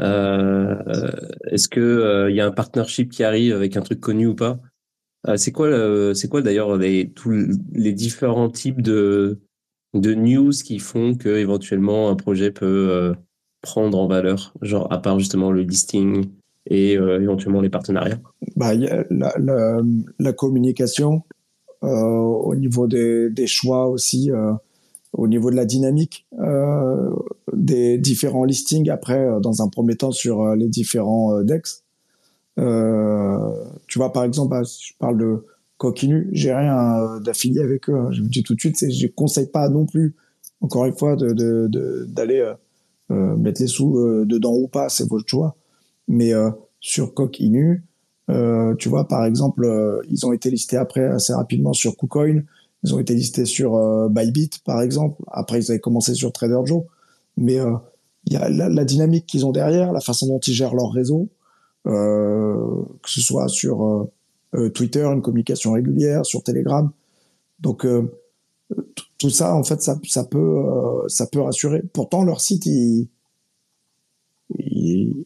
est-ce 0.00 1.68
que 1.68 2.26
il 2.28 2.34
y 2.34 2.40
a 2.40 2.46
un 2.46 2.52
partnership 2.52 3.12
qui 3.12 3.22
arrive 3.22 3.54
avec 3.54 3.76
un 3.76 3.82
truc 3.82 4.00
connu 4.00 4.26
ou 4.26 4.34
pas? 4.34 4.58
C'est 5.36 5.52
quoi, 5.52 6.14
c'est 6.14 6.28
quoi 6.28 6.42
d'ailleurs 6.42 6.76
les, 6.76 7.10
tous 7.10 7.32
les 7.72 7.92
différents 7.92 8.48
types 8.50 8.82
de, 8.82 9.40
de 9.94 10.14
news 10.14 10.50
qui 10.50 10.78
font 10.78 11.14
que 11.14 11.28
éventuellement 11.28 12.10
un 12.10 12.16
projet 12.16 12.50
peut 12.50 12.88
euh, 12.90 13.14
prendre 13.62 13.98
en 13.98 14.06
valeur, 14.06 14.54
genre 14.62 14.92
à 14.92 14.98
part 15.00 15.18
justement 15.18 15.50
le 15.50 15.62
listing 15.62 16.26
et 16.66 16.96
euh, 16.96 17.20
éventuellement 17.20 17.60
les 17.60 17.70
partenariats? 17.70 18.20
Bah, 18.56 18.74
la, 18.74 19.34
la, 20.18 20.32
communication 20.32 21.22
euh, 21.82 21.88
au 21.88 22.54
niveau 22.54 22.86
des, 22.86 23.30
des 23.30 23.46
choix 23.46 23.88
aussi, 23.88 24.30
euh, 24.30 24.52
au 25.12 25.26
niveau 25.26 25.50
de 25.50 25.56
la 25.56 25.64
dynamique 25.64 26.26
euh, 26.38 27.10
des 27.54 27.98
différents 27.98 28.44
listings 28.44 28.90
après, 28.90 29.26
dans 29.40 29.62
un 29.62 29.68
premier 29.68 29.96
temps 29.96 30.12
sur 30.12 30.54
les 30.54 30.68
différents 30.68 31.42
DEX. 31.42 31.84
Euh, 32.58 33.64
tu 33.86 33.98
vois, 33.98 34.12
par 34.12 34.24
exemple, 34.24 34.50
bah, 34.50 34.62
je 34.62 34.92
parle 34.98 35.18
de 35.18 35.44
Coquinu, 35.76 36.28
j'ai 36.32 36.52
rien 36.52 36.98
euh, 36.98 37.20
d'affilié 37.20 37.60
avec 37.60 37.88
eux. 37.88 37.96
Hein. 37.96 38.10
Je 38.10 38.22
me 38.22 38.28
dis 38.28 38.42
tout 38.42 38.54
de 38.54 38.60
suite, 38.60 38.76
je 38.78 39.06
ne 39.06 39.12
conseille 39.12 39.46
pas 39.46 39.68
non 39.68 39.86
plus, 39.86 40.16
encore 40.60 40.86
une 40.86 40.96
fois, 40.96 41.16
d'aller 41.16 42.52
euh, 43.10 43.36
mettre 43.36 43.60
les 43.62 43.68
sous 43.68 44.24
dedans 44.24 44.54
ou 44.54 44.66
pas, 44.66 44.88
c'est 44.88 45.08
votre 45.08 45.28
choix. 45.28 45.56
Mais 46.08 46.32
sur 46.80 47.14
Coquinu, 47.14 47.84
euh, 48.30 48.74
tu 48.74 48.88
vois, 48.88 49.06
par 49.06 49.24
exemple, 49.24 50.02
ils 50.10 50.26
ont 50.26 50.32
été 50.32 50.50
listés 50.50 50.76
après 50.76 51.04
assez 51.04 51.32
rapidement 51.32 51.72
sur 51.72 51.96
KuCoin. 51.96 52.42
Ils 52.82 52.94
ont 52.94 52.98
été 52.98 53.14
listés 53.14 53.44
sur 53.44 54.08
Bybit, 54.08 54.50
par 54.64 54.82
exemple. 54.82 55.22
Après, 55.28 55.60
ils 55.60 55.70
avaient 55.70 55.80
commencé 55.80 56.14
sur 56.14 56.32
Trader 56.32 56.60
Joe. 56.64 56.82
Mais 57.36 57.58
il 58.24 58.32
y 58.32 58.36
a 58.36 58.48
la 58.48 58.84
dynamique 58.84 59.26
qu'ils 59.26 59.46
ont 59.46 59.52
derrière, 59.52 59.92
la 59.92 60.00
façon 60.00 60.26
dont 60.26 60.40
ils 60.40 60.54
gèrent 60.54 60.74
leur 60.74 60.90
réseau. 60.90 61.28
Euh, 61.86 62.82
que 63.02 63.08
ce 63.08 63.20
soit 63.20 63.48
sur 63.48 63.84
euh, 63.84 64.10
euh, 64.54 64.68
Twitter, 64.68 65.04
une 65.04 65.22
communication 65.22 65.72
régulière, 65.72 66.26
sur 66.26 66.42
Telegram. 66.42 66.90
Donc 67.60 67.86
tout 69.16 69.30
ça, 69.30 69.54
en 69.54 69.64
fait, 69.64 69.82
ça, 69.82 69.98
ça 70.06 70.24
peut, 70.24 70.64
ça 71.08 71.26
peut 71.26 71.40
rassurer. 71.40 71.82
Pourtant, 71.92 72.22
leur 72.22 72.40
site, 72.40 72.66
il, 72.66 73.08
il, 74.58 75.24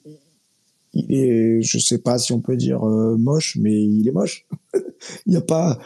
est, 0.94 1.60
je 1.60 1.78
sais 1.78 1.98
pas 1.98 2.18
si 2.18 2.32
on 2.32 2.40
peut 2.40 2.56
dire 2.56 2.82
moche, 2.84 3.58
mais 3.60 3.82
il 3.84 4.08
est 4.08 4.12
moche. 4.12 4.46
il 5.26 5.34
y 5.34 5.36
a 5.36 5.42
pas, 5.42 5.78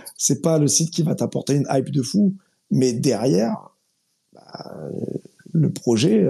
pas 0.42 0.58
le 0.58 0.68
site 0.68 0.92
qui 0.92 1.02
va 1.02 1.16
t'apporter 1.16 1.54
une 1.54 1.66
hype 1.68 1.90
de 1.90 2.02
fou, 2.02 2.34
mais 2.70 2.92
derrière, 2.92 3.70
bah, 4.32 4.72
le 5.52 5.72
projet, 5.72 6.24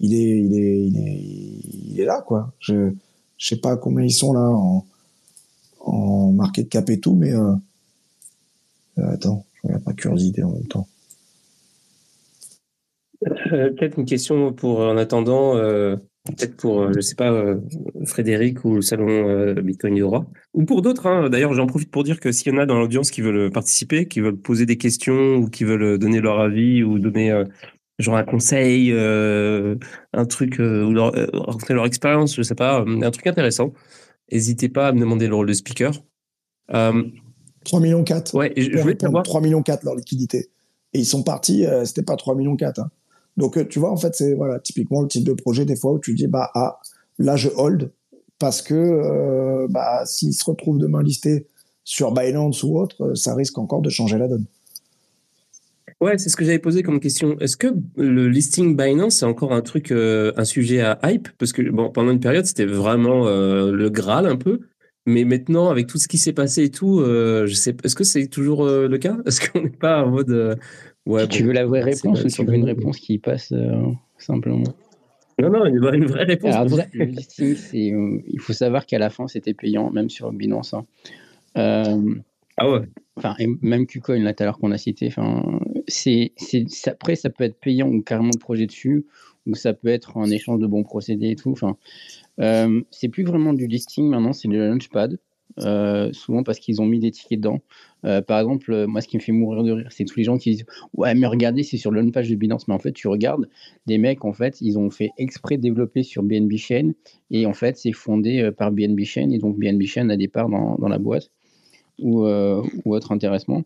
il 0.00 1.98
est, 1.98 2.04
là, 2.04 2.22
quoi. 2.26 2.52
Je, 2.58 2.92
je 3.36 3.46
sais 3.46 3.60
pas 3.60 3.76
combien 3.76 4.04
ils 4.04 4.12
sont 4.12 4.32
là 4.32 4.40
en, 4.40 4.86
en 5.80 6.32
market 6.32 6.68
cap 6.68 6.88
et 6.90 7.00
tout, 7.00 7.14
mais 7.14 7.32
euh, 7.32 7.52
euh, 8.98 9.12
attends, 9.12 9.44
je 9.54 9.68
regarde 9.68 9.84
pas 9.84 9.92
curiosité 9.92 10.42
en 10.42 10.52
même 10.52 10.66
temps. 10.66 10.86
Euh, 13.52 13.70
peut-être 13.70 13.98
une 13.98 14.06
question 14.06 14.52
pour 14.52 14.80
en 14.80 14.96
attendant, 14.96 15.54
peut-être 15.56 16.56
pour, 16.56 16.92
je 16.92 17.00
sais 17.00 17.14
pas, 17.14 17.54
Frédéric 18.06 18.64
ou 18.64 18.76
le 18.76 18.82
salon 18.82 19.54
Bitcoin 19.54 19.94
du 19.94 20.02
ou 20.02 20.64
pour 20.64 20.80
d'autres. 20.80 21.06
Hein. 21.06 21.28
D'ailleurs, 21.28 21.52
j'en 21.52 21.66
profite 21.66 21.90
pour 21.90 22.04
dire 22.04 22.18
que 22.18 22.32
s'il 22.32 22.52
y 22.52 22.56
en 22.56 22.58
a 22.58 22.66
dans 22.66 22.78
l'audience 22.78 23.10
qui 23.10 23.20
veulent 23.20 23.50
participer, 23.50 24.06
qui 24.06 24.20
veulent 24.20 24.38
poser 24.38 24.64
des 24.64 24.78
questions 24.78 25.36
ou 25.36 25.48
qui 25.48 25.64
veulent 25.64 25.98
donner 25.98 26.20
leur 26.20 26.40
avis 26.40 26.82
ou 26.82 26.98
donner 26.98 27.44
genre 28.00 28.16
un 28.16 28.24
conseil, 28.24 28.92
euh, 28.92 29.76
un 30.12 30.24
truc, 30.24 30.60
euh, 30.60 30.84
ou 30.84 30.92
leur, 30.92 31.14
euh, 31.16 31.26
raconter 31.32 31.74
leur 31.74 31.86
expérience, 31.86 32.34
je 32.34 32.42
sais 32.42 32.54
pas, 32.54 32.80
un 32.86 33.10
truc 33.10 33.26
intéressant. 33.26 33.72
N'hésitez 34.32 34.68
pas 34.68 34.88
à 34.88 34.92
me 34.92 35.00
demander 35.00 35.28
le 35.28 35.34
rôle 35.34 35.48
de 35.48 35.52
speaker. 35.52 35.92
Euh, 36.72 37.02
3 37.64 37.80
millions 37.80 38.04
4. 38.04 38.34
Ouais, 38.34 38.52
je, 38.56 38.70
je 38.70 38.78
voulais 38.78 38.96
savoir. 38.98 39.22
3 39.22 39.40
millions 39.40 39.62
4 39.62 39.84
leur 39.84 39.94
liquidité. 39.94 40.50
Et 40.92 41.00
ils 41.00 41.06
sont 41.06 41.22
partis, 41.22 41.64
c'était 41.84 42.02
pas 42.02 42.16
3 42.16 42.34
millions 42.34 42.56
4. 42.56 42.80
Hein. 42.80 42.90
Donc, 43.36 43.68
tu 43.68 43.78
vois, 43.78 43.92
en 43.92 43.96
fait, 43.96 44.14
c'est 44.14 44.34
voilà, 44.34 44.58
typiquement 44.58 45.02
le 45.02 45.08
type 45.08 45.24
de 45.24 45.34
projet, 45.34 45.64
des 45.64 45.76
fois, 45.76 45.92
où 45.92 45.98
tu 45.98 46.14
dis, 46.14 46.26
bah, 46.26 46.50
ah, 46.54 46.80
là, 47.18 47.36
je 47.36 47.48
hold, 47.54 47.92
parce 48.38 48.60
que 48.60 49.66
bah, 49.68 50.04
s'ils 50.04 50.34
se 50.34 50.44
retrouvent 50.44 50.78
demain 50.78 51.02
listés 51.02 51.46
sur 51.84 52.12
Binance 52.12 52.64
ou 52.64 52.76
autre, 52.78 53.14
ça 53.14 53.34
risque 53.34 53.58
encore 53.58 53.82
de 53.82 53.90
changer 53.90 54.18
la 54.18 54.26
donne. 54.26 54.46
Ouais, 56.00 56.16
c'est 56.16 56.30
ce 56.30 56.36
que 56.36 56.44
j'avais 56.46 56.58
posé 56.58 56.82
comme 56.82 56.98
question. 56.98 57.38
Est-ce 57.40 57.58
que 57.58 57.66
le 57.96 58.28
listing 58.28 58.74
Binance, 58.74 59.16
c'est 59.16 59.26
encore 59.26 59.52
un 59.52 59.60
truc, 59.60 59.92
euh, 59.92 60.32
un 60.36 60.44
sujet 60.44 60.80
à 60.80 60.98
hype? 61.04 61.28
Parce 61.36 61.52
que 61.52 61.60
bon, 61.70 61.90
pendant 61.90 62.10
une 62.10 62.20
période, 62.20 62.46
c'était 62.46 62.64
vraiment 62.64 63.26
euh, 63.26 63.70
le 63.70 63.90
Graal 63.90 64.24
un 64.26 64.36
peu. 64.36 64.60
Mais 65.04 65.24
maintenant, 65.24 65.68
avec 65.68 65.86
tout 65.88 65.98
ce 65.98 66.08
qui 66.08 66.16
s'est 66.16 66.32
passé 66.32 66.64
et 66.64 66.70
tout, 66.70 67.00
euh, 67.00 67.46
je 67.46 67.52
sais, 67.54 67.76
est-ce 67.84 67.94
que 67.94 68.04
c'est 68.04 68.28
toujours 68.28 68.64
le 68.64 68.96
cas? 68.98 69.18
Est-ce 69.26 69.50
qu'on 69.50 69.62
n'est 69.62 69.68
pas 69.70 70.02
en 70.04 70.10
mode. 70.10 70.58
ouais, 71.04 71.28
tu 71.28 71.42
bon, 71.42 71.48
veux 71.48 71.52
la 71.52 71.66
vraie 71.66 71.82
réponse 71.82 72.24
ou 72.24 72.28
tu 72.28 72.44
veux 72.44 72.54
une 72.54 72.64
réponse 72.64 72.98
qui 72.98 73.18
passe 73.18 73.52
simplement 74.18 74.64
Non, 75.38 75.50
non, 75.50 75.66
une, 75.66 75.80
vraie- 75.80 75.96
une 75.96 76.06
vraie 76.06 76.24
réponse. 76.24 76.54
Alors 76.54 76.78
le 76.94 77.04
listing, 77.04 77.56
il 77.74 78.40
faut 78.40 78.52
savoir 78.54 78.86
qu'à 78.86 78.98
la 78.98 79.10
fin, 79.10 79.26
c'était 79.28 79.54
payant, 79.54 79.90
même 79.90 80.08
sur 80.08 80.32
Binance. 80.32 80.74
hein. 80.74 80.86
Ah 82.62 82.70
ouais. 82.70 82.82
enfin, 83.16 83.34
et 83.38 83.46
même 83.62 83.86
KuCoin, 83.86 84.18
là, 84.18 84.34
tout 84.34 84.42
à 84.42 84.46
l'heure 84.46 84.58
qu'on 84.58 84.70
a 84.70 84.76
cité, 84.76 85.06
enfin, 85.06 85.60
après, 86.86 87.16
ça 87.16 87.30
peut 87.30 87.44
être 87.44 87.58
payant 87.60 87.88
ou 87.88 88.02
carrément 88.02 88.30
de 88.30 88.38
projet 88.38 88.66
dessus, 88.66 89.06
ou 89.46 89.54
ça 89.54 89.72
peut 89.74 89.88
être 89.88 90.16
un 90.16 90.30
échange 90.30 90.60
de 90.60 90.66
bons 90.66 90.82
procédés 90.84 91.30
et 91.30 91.36
tout. 91.36 91.50
Enfin, 91.52 91.76
euh, 92.40 92.82
c'est 92.90 93.08
plus 93.08 93.24
vraiment 93.24 93.52
du 93.52 93.66
listing 93.66 94.08
maintenant, 94.08 94.32
c'est 94.32 94.48
le 94.48 94.68
launchpad. 94.68 95.18
euh, 95.58 96.12
souvent 96.12 96.42
parce 96.44 96.58
qu'ils 96.60 96.80
ont 96.80 96.86
mis 96.86 97.00
des 97.00 97.10
tickets 97.10 97.40
dedans. 97.40 97.60
Euh, 98.04 98.22
par 98.22 98.38
exemple, 98.40 98.72
euh, 98.72 98.86
moi, 98.86 99.00
ce 99.00 99.08
qui 99.08 99.16
me 99.16 99.22
fait 99.22 99.32
mourir 99.32 99.62
de 99.64 99.72
rire, 99.72 99.88
c'est 99.90 100.04
tous 100.04 100.16
les 100.16 100.24
gens 100.24 100.38
qui 100.38 100.52
disent 100.52 100.64
Ouais, 100.94 101.14
mais 101.14 101.26
regardez, 101.26 101.62
c'est 101.64 101.76
sur 101.76 101.90
le 101.90 102.00
launchpad 102.00 102.26
de 102.26 102.34
Binance. 102.36 102.68
Mais 102.68 102.74
en 102.74 102.78
fait, 102.78 102.92
tu 102.92 103.08
regardes, 103.08 103.48
les 103.86 103.98
mecs, 103.98 104.24
en 104.24 104.32
fait, 104.32 104.60
ils 104.60 104.78
ont 104.78 104.90
fait 104.90 105.10
exprès 105.18 105.58
développer 105.58 106.02
sur 106.02 106.22
BNB 106.22 106.56
Chain. 106.56 106.92
Et 107.30 107.46
en 107.46 107.52
fait, 107.54 107.76
c'est 107.76 107.92
fondé 107.92 108.40
euh, 108.40 108.52
par 108.52 108.70
BNB 108.72 109.00
Chain. 109.04 109.30
Et 109.30 109.38
donc, 109.38 109.58
BNB 109.58 109.84
Chain 109.84 110.08
a 110.10 110.16
des 110.16 110.28
parts 110.28 110.48
dans, 110.48 110.76
dans 110.76 110.88
la 110.88 110.98
boîte 110.98 111.30
ou, 111.98 112.26
ou 112.26 112.94
autre 112.94 113.12
intéressement. 113.12 113.64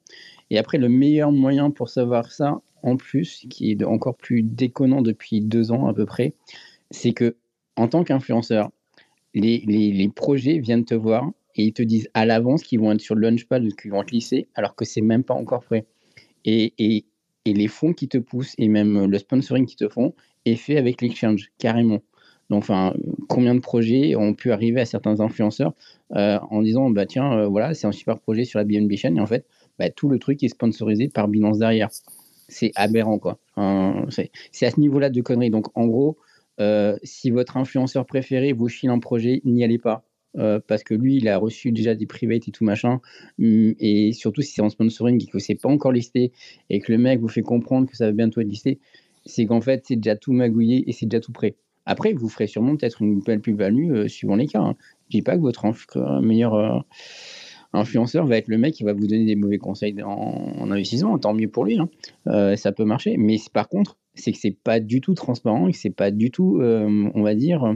Et 0.51 0.59
après, 0.59 0.78
le 0.78 0.88
meilleur 0.88 1.32
moyen 1.32 1.70
pour 1.70 1.88
savoir 1.88 2.30
ça, 2.32 2.61
en 2.82 2.97
plus, 2.97 3.47
qui 3.51 3.70
est 3.70 3.84
encore 3.84 4.16
plus 4.16 4.42
déconnant 4.42 5.03
depuis 5.03 5.40
deux 5.40 5.72
ans 5.72 5.86
à 5.86 5.95
peu 5.95 6.05
près, 6.05 6.34
c'est 6.90 7.12
que 7.12 7.36
en 7.76 7.88
tant 7.88 8.05
qu'influenceur, 8.05 8.70
les, 9.34 9.64
les, 9.66 10.09
projets 10.09 10.59
viennent 10.59 10.84
te 10.84 10.95
voir 10.95 11.28
et 11.57 11.64
ils 11.64 11.72
te 11.72 11.82
disent 11.82 12.09
à 12.14 12.24
l'avance 12.24 12.62
qu'ils 12.62 12.78
vont 12.78 12.92
être 12.92 13.01
sur 13.01 13.16
le 13.16 13.22
launchpad 13.22 13.66
qu'ils 13.74 13.90
vont 13.90 14.03
être 14.03 14.12
lissés, 14.12 14.49
alors 14.55 14.76
que 14.76 14.84
c'est 14.84 15.01
même 15.01 15.24
pas 15.24 15.34
encore 15.34 15.64
prêt. 15.64 15.86
Et, 16.45 16.72
et, 16.78 17.05
et 17.45 17.53
les 17.53 17.68
fonds 17.68 17.95
qui 17.95 18.07
te 18.07 18.18
poussent 18.18 18.55
et 18.59 18.68
même 18.68 19.07
le 19.07 19.18
sponsoring 19.18 19.66
qui 19.66 19.76
te 19.76 19.88
font 19.88 20.14
est 20.45 20.57
fait 20.57 20.76
avec 20.76 21.03
l'exchange, 21.03 21.51
carrément. 21.59 22.01
Donc, 22.51 22.62
enfin, 22.62 22.95
combien 23.28 23.55
de 23.55 23.61
projets 23.61 24.14
ont 24.16 24.34
pu 24.34 24.53
arriver 24.53 24.80
à 24.80 24.84
certains 24.84 25.20
influenceurs 25.20 25.72
euh, 26.14 26.38
en 26.51 26.62
disant, 26.62 26.90
bah 26.90 27.07
tiens, 27.07 27.32
euh, 27.32 27.47
voilà, 27.47 27.74
c'est 27.74 27.86
un 27.86 27.92
super 27.92 28.18
projet 28.18 28.45
sur 28.45 28.59
la 28.59 28.64
BNB 28.64 28.95
chain, 28.97 29.16
et 29.16 29.20
en 29.20 29.26
fait, 29.26 29.47
bah, 29.78 29.90
tout 29.90 30.08
le 30.08 30.18
truc 30.18 30.42
est 30.42 30.48
sponsorisé 30.48 31.08
par 31.08 31.28
Binance 31.28 31.58
derrière. 31.58 31.88
C'est 32.48 32.72
aberrant, 32.74 33.18
quoi. 33.18 33.38
C'est 34.10 34.66
à 34.66 34.70
ce 34.70 34.78
niveau-là 34.80 35.10
de 35.10 35.20
conneries. 35.22 35.50
Donc, 35.50 35.66
en 35.76 35.86
gros, 35.86 36.18
euh, 36.60 36.96
si 37.02 37.30
votre 37.30 37.56
influenceur 37.56 38.06
préféré 38.06 38.52
vous 38.52 38.68
file 38.68 38.90
un 38.90 38.98
projet, 38.98 39.40
n'y 39.44 39.64
allez 39.64 39.78
pas. 39.78 40.04
Euh, 40.36 40.58
parce 40.66 40.82
que 40.82 40.94
lui, 40.94 41.16
il 41.16 41.28
a 41.28 41.38
reçu 41.38 41.70
déjà 41.70 41.94
des 41.94 42.06
privates 42.06 42.48
et 42.48 42.50
tout 42.50 42.64
machin. 42.64 43.00
Hum, 43.40 43.74
Et 43.78 44.12
surtout 44.12 44.42
si 44.42 44.52
c'est 44.52 44.62
en 44.62 44.68
sponsoring 44.68 45.22
et 45.22 45.26
que 45.26 45.38
c'est 45.38 45.54
pas 45.54 45.68
encore 45.68 45.92
listé 45.92 46.32
et 46.70 46.80
que 46.80 46.90
le 46.92 46.98
mec 46.98 47.20
vous 47.20 47.28
fait 47.28 47.42
comprendre 47.42 47.88
que 47.88 47.96
ça 47.96 48.06
va 48.06 48.12
bientôt 48.12 48.40
être 48.40 48.48
listé, 48.48 48.80
c'est 49.24 49.46
qu'en 49.46 49.60
fait, 49.60 49.84
c'est 49.86 49.96
déjà 49.96 50.16
tout 50.16 50.32
magouillé 50.32 50.84
et 50.88 50.92
c'est 50.92 51.06
déjà 51.06 51.20
tout 51.20 51.32
prêt. 51.32 51.54
Après, 51.86 52.12
vous 52.14 52.28
ferez 52.28 52.46
sûrement 52.46 52.76
peut-être 52.76 53.00
une 53.02 53.20
belle 53.20 53.40
plus-value 53.40 53.92
euh, 53.92 54.08
suivant 54.08 54.36
les 54.36 54.46
cas. 54.46 54.60
hein. 54.60 54.76
Je 55.10 55.18
dis 55.18 55.22
pas 55.22 55.36
que 55.36 55.42
votre 55.42 55.64
meilleur 56.20 56.84
influenceur 57.74 58.26
va 58.26 58.36
être 58.38 58.48
le 58.48 58.58
mec 58.58 58.74
qui 58.74 58.84
va 58.84 58.92
vous 58.92 59.06
donner 59.06 59.24
des 59.26 59.36
mauvais 59.36 59.58
conseils 59.58 60.02
en, 60.02 60.08
en 60.10 60.70
investissement. 60.70 61.18
Tant 61.18 61.34
mieux 61.34 61.48
pour 61.48 61.64
lui. 61.64 61.78
hein. 61.78 61.88
Euh, 62.28 62.56
ça 62.56 62.72
peut 62.72 62.84
marcher. 62.84 63.16
Mais 63.16 63.36
par 63.52 63.68
contre, 63.68 63.96
c'est 64.14 64.32
que 64.32 64.38
c'est 64.38 64.56
pas 64.62 64.80
du 64.80 65.00
tout 65.00 65.14
transparent 65.14 65.68
et 65.68 65.72
que 65.72 65.78
c'est 65.78 65.90
pas 65.90 66.10
du 66.10 66.30
tout, 66.30 66.60
euh, 66.60 67.10
on 67.14 67.22
va 67.22 67.34
dire, 67.34 67.64
euh, 67.64 67.74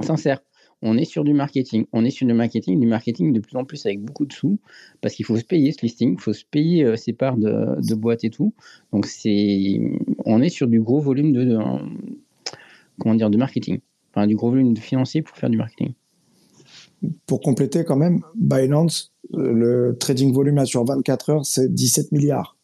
sincère. 0.00 0.40
On 0.82 0.98
est 0.98 1.04
sur 1.04 1.22
du 1.22 1.32
marketing. 1.32 1.86
On 1.92 2.04
est 2.04 2.10
sur 2.10 2.26
du 2.26 2.34
marketing, 2.34 2.80
du 2.80 2.88
marketing 2.88 3.32
de 3.32 3.38
plus 3.38 3.56
en 3.56 3.64
plus 3.64 3.86
avec 3.86 4.00
beaucoup 4.00 4.26
de 4.26 4.32
sous, 4.32 4.58
parce 5.00 5.14
qu'il 5.14 5.24
faut 5.24 5.36
se 5.36 5.44
payer 5.44 5.70
ce 5.70 5.80
listing, 5.82 6.14
il 6.14 6.20
faut 6.20 6.32
se 6.32 6.44
payer 6.44 6.96
ses 6.96 7.12
parts 7.12 7.36
de, 7.36 7.94
boîtes 7.94 8.24
et 8.24 8.30
tout. 8.30 8.52
Donc 8.92 9.06
c'est, 9.06 9.80
on 10.24 10.42
est 10.42 10.48
sur 10.48 10.66
du 10.66 10.80
gros 10.80 10.98
volume 11.00 11.32
de, 11.32 11.44
de- 11.44 11.58
comment 12.98 13.14
dire, 13.14 13.30
de 13.30 13.38
marketing. 13.38 13.78
Enfin, 14.10 14.26
du 14.26 14.34
gros 14.34 14.50
volume 14.50 14.74
de 14.74 14.80
financier 14.80 15.22
pour 15.22 15.36
faire 15.36 15.50
du 15.50 15.56
marketing. 15.56 15.92
Pour 17.26 17.40
compléter 17.40 17.84
quand 17.84 17.96
même, 17.96 18.20
Binance, 18.34 19.12
euh, 19.34 19.52
le 19.52 19.96
trading 19.98 20.32
volume 20.32 20.64
sur 20.66 20.84
24 20.84 21.30
heures, 21.30 21.46
c'est 21.46 21.72
17 21.72 22.12
milliards. 22.12 22.56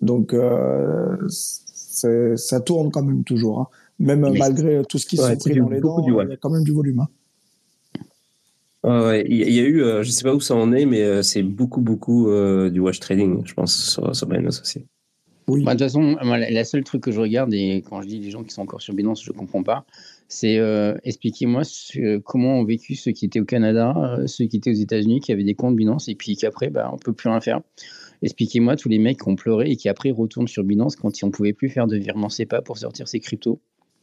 Donc 0.00 0.34
euh, 0.34 1.16
ça 1.28 2.60
tourne 2.60 2.90
quand 2.90 3.02
même 3.02 3.24
toujours. 3.24 3.60
hein. 3.60 3.68
Même 3.98 4.20
Mais 4.28 4.38
malgré 4.38 4.82
tout 4.84 4.98
ce 4.98 5.06
qui 5.06 5.16
se 5.16 5.22
Ouais, 5.22 5.34
sont 5.34 5.40
c'est 5.40 5.50
pris 5.52 5.60
dans 5.60 5.68
les 5.68 5.80
dents, 5.80 6.00
du 6.02 6.12
il 6.12 6.28
y 6.30 6.32
a 6.32 6.36
quand 6.36 6.50
même 6.50 6.64
du 6.64 6.72
volume. 6.72 7.00
hein. 7.00 7.08
Ouais. 8.82 9.24
Il 9.28 9.36
y, 9.36 9.42
a- 9.42 9.46
il 9.46 9.54
y 9.54 9.60
a 9.60 9.62
eu, 9.62 9.82
euh, 9.82 10.02
je 10.02 10.10
sais 10.10 10.22
pas 10.24 10.34
où 10.34 10.40
ça 10.40 10.54
en 10.54 10.72
est, 10.72 10.84
mais 10.84 11.02
euh, 11.02 11.22
c'est 11.22 11.42
beaucoup, 11.42 11.80
beaucoup 11.80 12.28
euh, 12.28 12.68
du 12.70 12.80
watch 12.80 13.00
trading, 13.00 13.40
je 13.46 13.54
pense, 13.54 13.74
sur, 13.92 14.14
sur 14.14 14.26
Binance 14.26 14.60
aussi. 14.60 14.84
Oui. 15.48 15.62
Bah, 15.64 15.74
de 15.74 15.78
toute 15.78 15.86
façon, 15.88 16.16
moi, 16.22 16.36
la, 16.38 16.50
la 16.50 16.64
seule 16.64 16.84
truc 16.84 17.02
que 17.02 17.12
je 17.12 17.20
regarde, 17.20 17.52
et 17.54 17.82
quand 17.88 18.02
je 18.02 18.08
dis 18.08 18.18
les 18.18 18.30
gens 18.30 18.42
qui 18.42 18.50
sont 18.52 18.62
encore 18.62 18.82
sur 18.82 18.92
Binance, 18.94 19.22
je 19.24 19.32
ne 19.32 19.36
comprends 19.36 19.62
pas, 19.62 19.86
c'est 20.28 20.58
euh, 20.58 20.96
expliquez-moi 21.04 21.62
comment 22.24 22.58
ont 22.58 22.64
vécu 22.64 22.94
ceux 22.94 23.12
qui 23.12 23.26
étaient 23.26 23.40
au 23.40 23.44
Canada, 23.44 23.94
euh, 23.96 24.26
ceux 24.26 24.46
qui 24.46 24.56
étaient 24.56 24.70
aux 24.70 24.74
États-Unis, 24.74 25.20
qui 25.20 25.32
avaient 25.32 25.44
des 25.44 25.54
comptes 25.54 25.76
Binance, 25.76 26.08
et 26.08 26.14
puis 26.14 26.36
qu'après, 26.36 26.70
bah, 26.70 26.88
on 26.90 26.96
ne 26.96 27.00
peut 27.00 27.12
plus 27.12 27.28
rien 27.28 27.40
faire. 27.40 27.60
Expliquez-moi 28.22 28.76
tous 28.76 28.88
les 28.88 28.98
mecs 28.98 29.20
qui 29.20 29.28
ont 29.28 29.36
pleuré 29.36 29.70
et 29.70 29.76
qui 29.76 29.88
après 29.88 30.10
retournent 30.10 30.48
sur 30.48 30.64
Binance 30.64 30.96
quand 30.96 31.12
on 31.22 31.26
ne 31.26 31.32
pouvait 31.32 31.52
plus 31.52 31.68
faire 31.68 31.86
de 31.86 31.96
virement 31.96 32.28
SEPA 32.28 32.62
pour 32.62 32.78
sortir 32.78 33.06
ses 33.06 33.20
cryptos, 33.20 33.60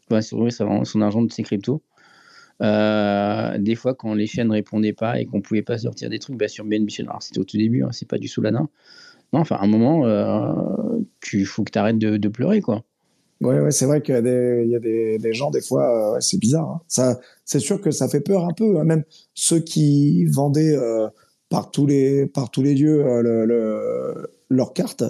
enfin, 0.09 0.21
sur 0.21 0.51
son, 0.51 1.01
argent 1.01 1.23
de 1.23 1.31
ses 1.31 1.43
cryptos. 1.43 1.81
Euh, 2.61 3.57
des 3.57 3.73
fois, 3.73 3.95
quand 3.95 4.13
les 4.13 4.27
chaînes 4.27 4.51
répondaient 4.51 4.93
pas 4.93 5.19
et 5.19 5.25
qu'on 5.25 5.41
pouvait 5.41 5.63
pas 5.63 5.79
sortir 5.79 6.11
des 6.11 6.19
trucs 6.19 6.37
bah, 6.37 6.47
sur 6.47 6.63
BNB 6.63 6.89
alors 6.99 7.23
c'était 7.23 7.39
au 7.39 7.43
tout 7.43 7.57
début, 7.57 7.83
hein, 7.83 7.89
c'est 7.91 8.07
pas 8.07 8.19
du 8.19 8.27
Solana. 8.27 8.67
Non, 9.33 9.39
enfin, 9.39 9.55
à 9.55 9.63
un 9.63 9.67
moment, 9.67 10.05
euh, 10.05 10.99
tu 11.21 11.45
faut 11.45 11.63
que 11.63 11.71
tu 11.71 11.79
arrêtes 11.79 11.97
de 11.97 12.27
pleurer, 12.27 12.61
quoi. 12.61 12.83
Ouais, 13.41 13.59
ouais, 13.59 13.71
c'est 13.71 13.85
vrai 13.85 14.01
qu'il 14.01 14.13
y 14.13 14.17
a 14.17 14.21
des, 14.21 14.61
il 14.65 14.69
y 14.71 14.75
a 14.75 14.79
des, 14.79 15.17
des 15.17 15.33
gens, 15.33 15.49
des 15.51 15.61
fois, 15.61 16.11
euh, 16.11 16.13
ouais, 16.13 16.21
c'est 16.21 16.37
bizarre. 16.39 16.69
hein. 16.69 16.81
Ça, 16.87 17.19
c'est 17.43 17.59
sûr 17.59 17.81
que 17.81 17.89
ça 17.91 18.07
fait 18.07 18.21
peur 18.21 18.45
un 18.45 18.53
peu. 18.53 18.77
hein. 18.79 18.83
Même 18.83 19.03
ceux 19.33 19.59
qui 19.59 20.25
vendaient 20.25 20.75
euh, 20.75 21.07
par 21.49 21.71
tous 21.71 21.87
les, 21.87 22.27
par 22.27 22.51
tous 22.51 22.61
les 22.61 22.75
lieux 22.75 23.03
euh, 23.05 23.21
le, 23.21 23.45
le- 23.45 24.29
leur 24.49 24.73
carte, 24.73 25.03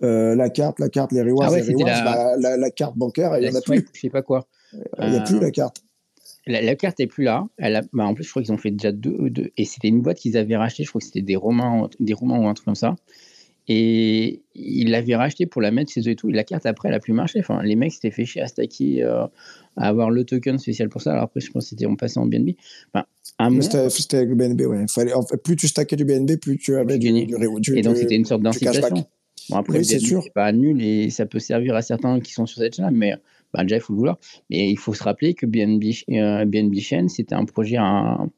la 0.00 0.50
carte, 0.50 0.80
la 0.80 0.88
carte, 0.88 1.12
les 1.12 1.22
rewards, 1.22 1.48
Ah 1.48 1.52
ouais, 1.52 1.62
les 1.62 1.74
rewards, 1.74 1.88
la- 2.04 2.04
bah, 2.04 2.36
la, 2.38 2.56
la 2.56 2.70
carte 2.70 2.96
bancaire, 2.96 3.38
il 3.38 3.44
y 3.46 3.48
en 3.50 3.54
a 3.54 3.60
plus. 3.60 3.86
je 3.92 4.00
sais 4.00 4.10
pas 4.10 4.22
quoi. 4.22 4.46
Il 4.72 5.12
y 5.12 5.16
a 5.16 5.20
plus 5.20 5.38
la 5.40 5.50
carte. 5.50 5.82
La, 6.46 6.62
la 6.62 6.74
carte 6.74 6.98
est 7.00 7.06
plus 7.06 7.24
là. 7.24 7.46
Elle 7.58 7.76
a, 7.76 7.82
bah, 7.92 8.04
en 8.06 8.14
plus, 8.14 8.24
je 8.24 8.30
crois 8.30 8.42
qu'ils 8.42 8.52
ont 8.52 8.56
fait 8.58 8.70
déjà 8.70 8.92
deux, 8.92 9.30
deux- 9.30 9.50
et 9.56 9.64
c'était 9.64 9.88
une 9.88 10.00
boîte 10.00 10.18
qu'ils 10.18 10.36
avaient 10.36 10.56
racheté. 10.56 10.84
Je 10.84 10.88
crois 10.88 11.00
que 11.00 11.04
c'était 11.06 11.20
des 11.22 11.36
Romains, 11.36 11.88
des 12.00 12.14
Romains 12.14 12.38
ou 12.40 12.48
un 12.48 12.54
truc 12.54 12.64
comme 12.64 12.74
ça. 12.74 12.96
Et 13.72 14.42
ils 14.56 14.90
l'avaient 14.90 15.14
racheté 15.14 15.46
pour 15.46 15.62
la 15.62 15.70
mettre 15.70 15.92
chez 15.92 16.00
eux 16.00 16.08
et 16.10 16.16
tout. 16.16 16.28
Et 16.28 16.32
la 16.32 16.42
carte 16.42 16.66
après, 16.66 16.88
elle 16.88 16.94
a 16.94 16.98
plus 16.98 17.12
marché. 17.12 17.38
Enfin, 17.38 17.62
les 17.62 17.76
mecs 17.76 17.92
s'étaient 17.92 18.10
fait 18.10 18.24
chier 18.24 18.42
à 18.42 18.48
stacker, 18.48 19.04
euh, 19.04 19.26
à 19.76 19.86
avoir 19.86 20.10
le 20.10 20.24
token 20.24 20.58
spécial 20.58 20.88
pour 20.88 21.00
ça. 21.02 21.12
Alors 21.12 21.24
après, 21.24 21.38
je 21.40 21.52
pense 21.52 21.66
que 21.66 21.68
c'était 21.70 21.86
on 21.86 21.94
passait 21.94 22.18
en 22.18 22.26
BNB. 22.26 22.50
Enfin, 22.92 23.06
C'était 23.90 24.16
avec 24.16 24.28
le 24.28 24.34
BNB, 24.34 24.62
ouais. 24.62 24.84
Fallait, 24.92 25.12
en 25.12 25.22
fait, 25.22 25.36
plus 25.40 25.54
tu 25.54 25.68
stackais 25.68 25.94
du 25.94 26.04
BNB, 26.04 26.36
plus 26.40 26.58
tu 26.58 26.74
avais 26.74 26.98
du, 26.98 27.12
du, 27.12 27.26
du- 27.60 27.78
et 27.78 27.82
donc 27.82 27.96
c'était 27.96 28.16
une 28.16 28.24
sorte 28.24 28.42
d'incitation. 28.42 29.04
Bon, 29.50 29.56
après, 29.56 29.78
Oui, 29.78 29.84
c'est 29.84 30.00
sûr. 30.00 30.24
pas 30.34 30.50
nul 30.52 30.82
et 30.82 31.10
ça 31.10 31.24
peut 31.26 31.38
servir 31.38 31.76
à 31.76 31.82
certains 31.82 32.18
qui 32.20 32.32
sont 32.32 32.46
sur 32.46 32.58
cette 32.60 32.74
chaîne 32.76 32.90
mais 32.92 33.14
bah, 33.54 33.62
déjà, 33.62 33.76
il 33.76 33.80
faut 33.80 33.92
le 33.92 33.98
vouloir. 33.98 34.18
Mais 34.50 34.68
il 34.70 34.76
faut 34.78 34.94
se 34.94 35.02
rappeler 35.04 35.34
que 35.34 35.46
BNB, 35.46 35.84
euh, 36.10 36.44
BNB 36.44 36.74
Chain, 36.80 37.06
c'était 37.08 37.34
un 37.36 37.44
projet 37.44 37.76
à 37.76 37.84
un, 37.84 38.30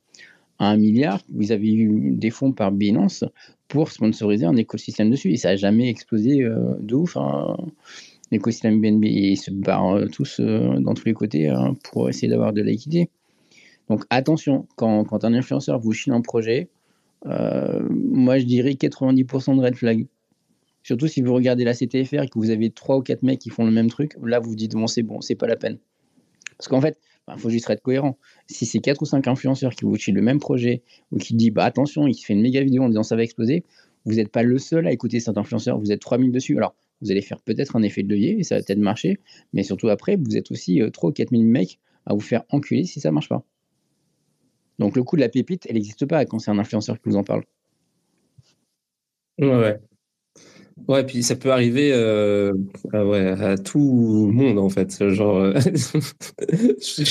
à 0.59 0.67
un 0.67 0.77
milliard. 0.77 1.21
Vous 1.33 1.53
avez 1.53 1.73
eu 1.73 2.13
des 2.13 2.31
fonds 2.31 2.53
par 2.53 2.71
Binance 2.71 3.25
pour 3.73 3.91
sponsoriser 3.91 4.45
un 4.45 4.57
écosystème 4.57 5.09
dessus 5.09 5.33
et 5.33 5.39
ça 5.39 5.49
n'a 5.49 5.57
jamais 5.57 5.89
explosé 5.89 6.43
euh, 6.43 6.75
de 6.79 6.95
ouf. 6.95 7.17
hein. 7.17 7.57
L'écosystème 8.31 8.83
BNB, 8.83 9.05
ils 9.07 9.37
se 9.39 9.51
barrent 9.51 9.97
euh, 9.97 10.09
tous 10.09 10.41
euh, 10.41 10.79
dans 10.79 10.93
tous 10.93 11.07
les 11.07 11.15
côtés 11.15 11.49
hein, 11.49 11.75
pour 11.83 12.11
essayer 12.11 12.29
d'avoir 12.29 12.53
de 12.53 12.61
l'équité. 12.61 13.09
Donc 13.89 14.05
attention, 14.11 14.67
quand, 14.77 15.05
quand 15.05 15.25
un 15.25 15.33
influenceur 15.33 15.79
vous 15.79 15.93
chine 15.93 16.13
un 16.13 16.21
projet, 16.21 16.69
euh, 17.25 17.81
moi 17.91 18.39
je 18.39 18.45
dirais 18.45 18.73
90% 18.73 19.57
de 19.57 19.63
red 19.63 19.75
flag. 19.75 20.07
Surtout 20.83 21.09
si 21.09 21.23
vous 21.23 21.33
regardez 21.33 21.65
la 21.65 21.73
CTFR 21.73 22.25
et 22.25 22.29
que 22.29 22.39
vous 22.39 22.51
avez 22.51 22.69
3 22.69 22.99
ou 22.99 23.01
4 23.01 23.23
mecs 23.23 23.39
qui 23.39 23.49
font 23.49 23.65
le 23.65 23.71
même 23.71 23.89
truc, 23.89 24.17
là 24.23 24.39
vous 24.39 24.51
vous 24.51 24.57
dites 24.57 24.73
bon 24.73 24.87
c'est 24.87 25.03
bon, 25.03 25.23
c'est 25.23 25.35
pas 25.35 25.47
la 25.47 25.57
peine. 25.57 25.79
Parce 26.59 26.69
qu'en 26.69 26.83
fait, 26.83 26.99
il 27.29 27.39
faut 27.39 27.51
juste 27.51 27.71
être 27.71 27.83
cohérent. 27.83 28.19
Si 28.47 28.67
c'est 28.67 28.81
4 28.81 29.03
ou 29.03 29.05
5 29.05 29.27
influenceurs 29.29 29.75
qui 29.75 29.85
vous 29.85 29.97
le 30.09 30.23
même 30.23 30.41
projet 30.41 30.83
ou 31.11 31.19
qui 31.19 31.35
disent 31.35 31.53
bah 31.53 31.65
attention, 31.65 32.07
il 32.07 32.15
fait 32.15 32.33
une 32.33 32.43
méga 32.43 32.63
vidéo 32.63 32.83
en 32.83 32.89
disant 32.89 33.03
ça 33.03 33.17
va 33.17 33.23
exploser, 33.23 33.65
vous 34.05 34.15
n'êtes 34.15 34.31
pas 34.31 34.43
le 34.43 34.59
seul 34.59 34.87
à 34.87 34.93
écouter 34.93 35.21
cet 35.21 35.39
influenceur, 35.39 35.79
vous 35.79 35.93
êtes 35.93 36.01
3000 36.01 36.33
dessus. 36.33 36.57
Alors 36.57 36.75
vous 37.01 37.11
allez 37.11 37.23
faire 37.23 37.41
peut-être 37.41 37.77
un 37.77 37.83
effet 37.83 38.03
de 38.03 38.09
levier 38.09 38.39
et 38.39 38.43
ça 38.43 38.57
va 38.57 38.63
peut-être 38.63 38.79
marcher, 38.79 39.19
mais 39.53 39.63
surtout 39.63 39.89
après, 39.89 40.17
vous 40.17 40.37
êtes 40.37 40.51
aussi 40.51 40.81
euh, 40.81 40.91
3 40.91 41.11
ou 41.11 41.13
4000 41.13 41.45
mecs 41.45 41.79
à 42.07 42.15
vous 42.15 42.21
faire 42.21 42.45
enculer 42.51 42.85
si 42.85 43.01
ça 43.01 43.11
marche 43.11 43.29
pas. 43.29 43.45
Donc 44.79 44.97
le 44.97 45.05
coup 45.05 45.17
de 45.17 45.21
la 45.21 45.29
pépite, 45.29 45.67
elle 45.69 45.75
n'existe 45.75 46.07
pas 46.07 46.25
quand 46.25 46.39
c'est 46.39 46.51
un 46.51 46.59
influenceur 46.59 47.01
qui 47.01 47.09
vous 47.09 47.17
en 47.17 47.25
parle. 47.25 47.45
Ouais, 49.39 49.79
ouais. 50.89 51.05
Puis 51.05 51.23
ça 51.23 51.37
peut 51.37 51.53
arriver 51.53 51.93
euh, 51.93 52.53
à, 52.93 53.05
ouais, 53.05 53.27
à 53.29 53.57
tout 53.59 54.27
le 54.29 54.33
monde 54.33 54.59
en 54.59 54.69
fait. 54.69 55.09
Genre, 55.11 55.37
euh, 55.39 55.55
je, 55.61 56.01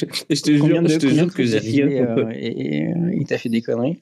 je 0.29 0.41
te 0.41 0.59
Combien 0.59 0.75
jure, 0.75 0.83
de, 0.83 0.87
je 0.89 0.97
te 0.97 1.07
jure 1.07 1.27
de 1.27 1.31
que 1.31 1.43
j'ai 1.43 1.59
rien 1.59 1.87
euh, 2.17 2.29
et, 2.33 2.87
il 3.13 3.25
t'a 3.25 3.37
fait 3.37 3.49
des 3.49 3.61
conneries? 3.61 4.01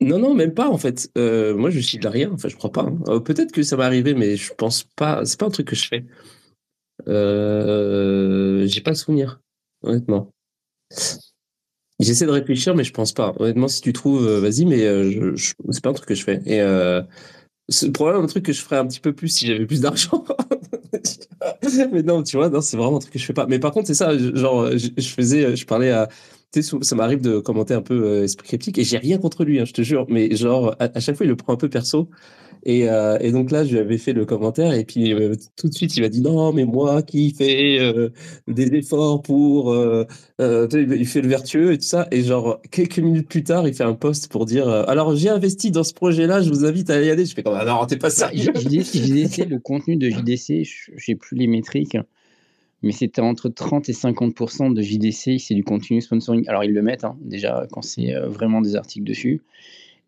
Non, 0.00 0.18
non, 0.18 0.34
même 0.34 0.54
pas 0.54 0.68
en 0.68 0.78
fait. 0.78 1.10
Euh, 1.16 1.56
moi, 1.56 1.70
je 1.70 1.80
suis 1.80 1.98
de 1.98 2.08
rien. 2.08 2.30
Enfin, 2.32 2.48
je 2.48 2.56
crois 2.56 2.70
pas. 2.72 2.82
hein. 3.06 3.20
Peut-être 3.20 3.52
que 3.52 3.62
ça 3.62 3.76
m'est 3.76 3.84
arrivé, 3.84 4.14
mais 4.14 4.36
je 4.36 4.52
pense 4.54 4.84
pas. 4.84 5.24
C'est 5.24 5.38
pas 5.40 5.46
un 5.46 5.50
truc 5.50 5.68
que 5.68 5.76
je 5.76 5.88
fais. 5.88 6.04
J'ai 7.06 8.80
pas 8.82 8.90
le 8.90 8.96
souvenir, 8.96 9.40
honnêtement. 9.82 10.30
J'essaie 11.98 12.26
de 12.26 12.30
réfléchir, 12.30 12.74
mais 12.74 12.84
je 12.84 12.92
pense 12.92 13.12
pas. 13.14 13.34
Honnêtement, 13.38 13.68
si 13.68 13.80
tu 13.80 13.94
trouves, 13.94 14.26
vas-y, 14.26 14.66
mais 14.66 14.80
c'est 15.70 15.82
pas 15.82 15.90
un 15.90 15.94
truc 15.94 16.08
que 16.08 16.14
je 16.14 16.24
fais. 16.24 16.42
Et 16.44 16.60
c'est 17.68 17.90
probablement 17.90 18.24
un 18.24 18.28
truc 18.28 18.44
que 18.44 18.52
je 18.52 18.60
ferais 18.60 18.76
un 18.76 18.86
petit 18.86 19.00
peu 19.00 19.12
plus 19.12 19.28
si 19.28 19.46
j'avais 19.46 19.66
plus 19.66 19.80
d'argent. 19.80 20.24
mais 21.92 22.02
non, 22.02 22.22
tu 22.22 22.36
vois, 22.36 22.48
non, 22.48 22.60
c'est 22.60 22.76
vraiment 22.76 22.96
un 22.96 23.00
truc 23.00 23.12
que 23.12 23.18
je 23.18 23.24
fais 23.24 23.32
pas. 23.32 23.46
Mais 23.46 23.58
par 23.58 23.72
contre, 23.72 23.88
c'est 23.88 23.94
ça, 23.94 24.16
genre, 24.16 24.70
je, 24.76 25.08
faisais, 25.08 25.56
je 25.56 25.66
parlais 25.66 25.90
à, 25.90 26.08
tu 26.52 26.62
sais, 26.62 26.76
ça 26.82 26.94
m'arrive 26.94 27.20
de 27.20 27.40
commenter 27.40 27.74
un 27.74 27.82
peu 27.82 28.04
euh, 28.04 28.24
Esprit 28.24 28.46
Cryptique 28.46 28.78
et 28.78 28.84
j'ai 28.84 28.98
rien 28.98 29.18
contre 29.18 29.44
lui, 29.44 29.60
hein, 29.60 29.64
je 29.64 29.72
te 29.72 29.82
jure. 29.82 30.06
Mais 30.08 30.34
genre, 30.36 30.76
à 30.78 31.00
chaque 31.00 31.16
fois, 31.16 31.26
il 31.26 31.30
le 31.30 31.36
prend 31.36 31.52
un 31.52 31.56
peu 31.56 31.68
perso. 31.68 32.08
Et, 32.68 32.88
euh, 32.90 33.16
et 33.20 33.30
donc 33.30 33.52
là, 33.52 33.64
je 33.64 33.70
lui 33.74 33.78
avais 33.78 33.96
fait 33.96 34.12
le 34.12 34.24
commentaire 34.24 34.72
et 34.74 34.84
puis 34.84 35.14
euh, 35.14 35.36
tout 35.56 35.68
de 35.68 35.72
suite, 35.72 35.96
il 35.96 36.00
m'a 36.02 36.08
dit 36.08 36.20
non, 36.20 36.52
mais 36.52 36.64
moi 36.64 37.00
qui 37.02 37.30
fais 37.32 37.78
euh, 37.78 38.08
des 38.48 38.74
efforts 38.74 39.22
pour, 39.22 39.72
il 40.40 41.06
fait 41.06 41.22
le 41.22 41.28
vertueux 41.28 41.72
et 41.72 41.78
tout 41.78 41.84
ça. 41.84 42.08
Et 42.10 42.22
genre 42.22 42.60
quelques 42.72 42.98
minutes 42.98 43.28
plus 43.28 43.44
tard, 43.44 43.68
il 43.68 43.74
fait 43.74 43.84
un 43.84 43.94
post 43.94 44.26
pour 44.32 44.46
dire 44.46 44.68
alors 44.68 45.14
j'ai 45.14 45.28
investi 45.28 45.70
dans 45.70 45.84
ce 45.84 45.94
projet-là, 45.94 46.42
je 46.42 46.48
vous 46.50 46.64
invite 46.64 46.90
à 46.90 47.00
y 47.00 47.08
aller. 47.08 47.24
Je 47.24 47.34
fais 47.34 47.44
comme 47.44 47.54
ah 47.56 47.64
non, 47.64 47.86
t'es 47.86 47.96
pas 47.98 48.08
Bah, 48.08 48.10
sérieux. 48.10 48.50
JDC, 48.54 48.96
JDC, 48.96 49.48
le 49.48 49.60
contenu 49.60 49.94
de 49.94 50.10
JDC, 50.10 50.64
je- 50.64 50.90
j'ai 50.96 51.14
plus 51.14 51.36
les 51.36 51.46
métriques, 51.46 51.96
mais 52.82 52.90
c'était 52.90 53.20
entre 53.22 53.48
30 53.48 53.88
et 53.88 53.92
50% 53.92 54.70
de 54.74 54.82
JDC, 54.82 55.38
c'est 55.38 55.54
du 55.54 55.62
contenu 55.62 56.00
sponsoring. 56.00 56.48
Alors 56.48 56.64
ils 56.64 56.72
le 56.74 56.82
mettent 56.82 57.04
hein, 57.04 57.16
déjà 57.20 57.68
quand 57.70 57.82
c'est 57.82 58.12
vraiment 58.26 58.60
des 58.60 58.74
articles 58.74 59.04
dessus. 59.06 59.42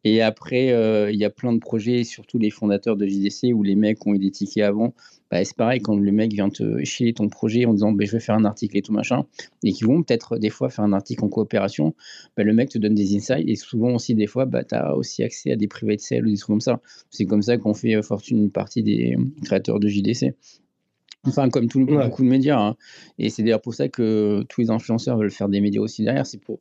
Et 0.05 0.23
après, 0.23 0.71
euh, 0.73 1.11
il 1.11 1.19
y 1.19 1.25
a 1.25 1.31
plein 1.31 1.53
de 1.53 1.59
projets, 1.59 2.05
surtout 2.05 2.39
les 2.39 2.51
fondateurs 2.51 2.97
de 2.97 3.07
JDC, 3.07 3.53
où 3.53 3.63
les 3.63 3.75
mecs 3.75 4.07
ont 4.07 4.15
eu 4.15 4.19
des 4.19 4.31
tickets 4.31 4.65
avant. 4.65 4.95
Bah, 5.31 5.45
c'est 5.45 5.57
pareil, 5.57 5.81
quand 5.81 5.97
le 5.97 6.13
mec 6.13 6.33
vient 6.33 6.49
te 6.49 6.83
chier 6.85 7.13
ton 7.13 7.29
projet 7.29 7.67
en 7.67 7.75
disant 7.75 7.93
bah, 7.93 8.05
je 8.07 8.13
vais 8.13 8.21
faire 8.21 8.37
un 8.37 8.45
article 8.47 8.77
et 8.79 8.83
tout 8.83 8.93
machin, 8.93 9.25
et 9.65 9.73
qu'ils 9.73 9.87
vont 9.87 10.03
peut-être 10.03 10.39
des 10.39 10.49
fois 10.51 10.71
faire 10.71 10.85
un 10.85 10.93
article 10.95 11.25
en 11.25 11.29
coopération, 11.29 11.95
bah, 12.37 12.45
le 12.45 12.53
mec 12.55 12.71
te 12.71 12.79
donne 12.79 12.95
des 12.95 13.15
insights, 13.17 13.47
et 13.47 13.57
souvent 13.57 13.93
aussi 13.95 14.15
des 14.15 14.27
fois, 14.27 14.47
bah, 14.47 14.65
tu 14.65 14.75
as 14.75 14.95
aussi 14.97 15.23
accès 15.23 15.51
à 15.53 15.57
des 15.57 15.69
private 15.69 16.01
sales 16.01 16.27
ou 16.27 16.31
des 16.31 16.37
trucs 16.37 16.47
comme 16.47 16.61
ça. 16.61 16.81
C'est 17.11 17.27
comme 17.27 17.43
ça 17.43 17.59
qu'on 17.59 17.75
fait 17.75 17.95
euh, 17.97 18.03
fortune 18.03 18.39
une 18.39 18.51
partie 18.51 18.83
des 18.83 19.17
euh, 19.19 19.23
créateurs 19.45 19.81
de 19.81 19.89
JDC. 19.89 20.35
Enfin, 21.25 21.51
comme 21.51 21.67
tout, 21.69 21.81
Ouais. 21.83 22.07
beaucoup 22.09 22.23
de 22.23 22.29
médias. 22.29 22.59
hein. 22.59 22.77
Et 23.19 23.29
c'est 23.29 23.43
d'ailleurs 23.43 23.61
pour 23.61 23.75
ça 23.75 23.89
que 23.89 24.45
tous 24.49 24.61
les 24.63 24.71
influenceurs 24.71 25.19
veulent 25.19 25.33
faire 25.33 25.49
des 25.49 25.61
médias 25.61 25.81
aussi 25.83 26.05
derrière. 26.05 26.25
C'est 26.25 26.39
pour 26.41 26.61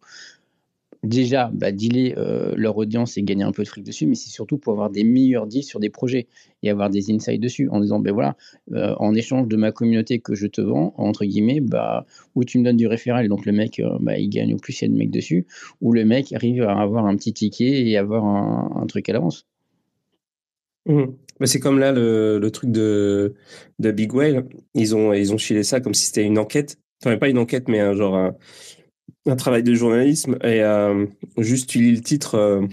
déjà 1.04 1.50
bah, 1.54 1.72
dealer 1.72 2.14
euh, 2.18 2.54
leur 2.56 2.78
audience 2.78 3.18
et 3.18 3.24
gagner 3.24 3.44
un 3.44 3.52
peu 3.52 3.64
de 3.64 3.68
fric 3.68 3.84
dessus, 3.84 4.06
mais 4.08 4.16
c'est 4.16 4.30
surtout 4.30 4.58
pour 4.58 4.74
avoir 4.74 4.90
des 4.90 5.04
meilleurs 5.04 5.48
deals 5.48 5.64
sur 5.64 5.80
des 5.80 5.90
projets 5.90 6.28
et 6.64 6.70
avoir 6.70 6.90
des 6.90 7.12
insights 7.12 7.42
dessus 7.42 7.70
en 7.70 7.80
disant 7.80 8.00
ben 8.00 8.14
voilà, 8.14 8.36
euh, 8.74 8.96
en 8.98 9.14
échange 9.14 9.48
de 9.48 9.56
ma 9.56 9.72
communauté 9.72 10.20
que 10.20 10.36
je 10.36 10.48
te 10.48 10.62
vends, 10.62 10.94
entre 10.98 11.26
guillemets, 11.26 11.60
bah, 11.60 12.06
ou 12.36 12.44
tu 12.44 12.60
me 12.60 12.64
donnes 12.64 12.78
du 12.78 12.88
référent 12.88 13.20
et 13.20 13.28
donc 13.28 13.46
le 13.46 13.52
mec 13.52 13.80
euh, 13.80 13.98
bah, 14.00 14.18
il 14.18 14.30
gagne 14.30 14.54
au 14.54 14.58
plus 14.58 14.82
il 14.82 14.86
y 14.86 14.88
a 14.88 14.92
de 14.92 14.98
mecs 14.98 15.12
dessus, 15.12 15.46
ou 15.82 15.94
le 15.94 16.06
mec 16.06 16.34
arrive 16.34 16.64
à 16.64 16.80
avoir 16.80 17.06
un 17.06 17.16
petit 17.16 17.34
ticket 17.34 17.88
et 17.88 17.98
avoir 17.98 18.26
un, 18.26 18.86
truc 18.88 19.10
à 19.10 19.14
l'avance. 19.14 19.46
Bah, 20.86 21.46
c'est 21.46 21.60
comme 21.60 21.78
là 21.78 21.92
le, 21.92 22.50
truc 22.52 22.72
de, 22.72 23.36
de 23.80 23.92
Big 23.92 24.14
Whale. 24.14 24.48
Ils 24.74 24.96
ont, 24.96 25.12
ils 25.14 25.66
ça 25.66 25.82
comme 25.82 25.94
si 25.94 26.06
c'était 26.06 26.24
une 26.24 26.40
enquête. 26.40 26.78
Enfin, 27.04 27.18
pas 27.18 27.28
une 27.28 27.38
enquête, 27.38 27.68
mais 27.68 27.80
un 27.80 27.94
genre 27.94 28.32
un 29.26 29.36
travail 29.36 29.64
de 29.64 29.74
journalisme. 29.74 30.38
Et 30.44 30.62
euh, 30.64 31.06
juste, 31.38 31.70
tu 31.70 31.80
lis 31.80 31.96
le 31.96 32.02
titre. 32.02 32.36
euh, 32.36 32.66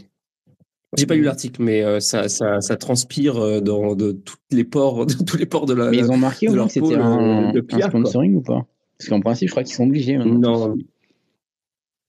j'ai 0.97 1.07
pas 1.07 1.17
lu 1.17 1.23
l'article, 1.23 1.61
mais 1.63 1.83
euh, 1.83 1.99
ça, 1.99 2.29
ça, 2.29 2.61
ça 2.61 2.77
transpire 2.77 3.37
euh, 3.37 3.61
dans 3.61 3.97
de 3.97 4.13
tous 4.13 4.37
les 4.53 4.63
ports, 4.65 5.07
de 5.07 5.15
tous 5.15 5.37
les 5.37 5.47
ports 5.47 5.67
de 5.67 5.75
la. 5.75 5.91
Mais 5.91 5.99
ils 5.99 6.11
ont 6.11 6.17
marqué 6.17 6.49
moins 6.49 6.67
que 6.67 6.73
c'était 6.73 6.95
un, 6.95 7.49
un 7.49 7.63
pillard, 7.63 7.91
quoi. 7.91 8.01
sponsoring 8.01 8.37
ou 8.37 8.41
pas? 8.43 8.65
Parce 8.99 9.09
qu'en 9.09 9.21
principe, 9.21 9.49
je 9.49 9.53
crois 9.53 9.65
qu'ils 9.65 9.75
sont 9.75 9.85
obligés. 9.85 10.17
Non, 10.17 10.77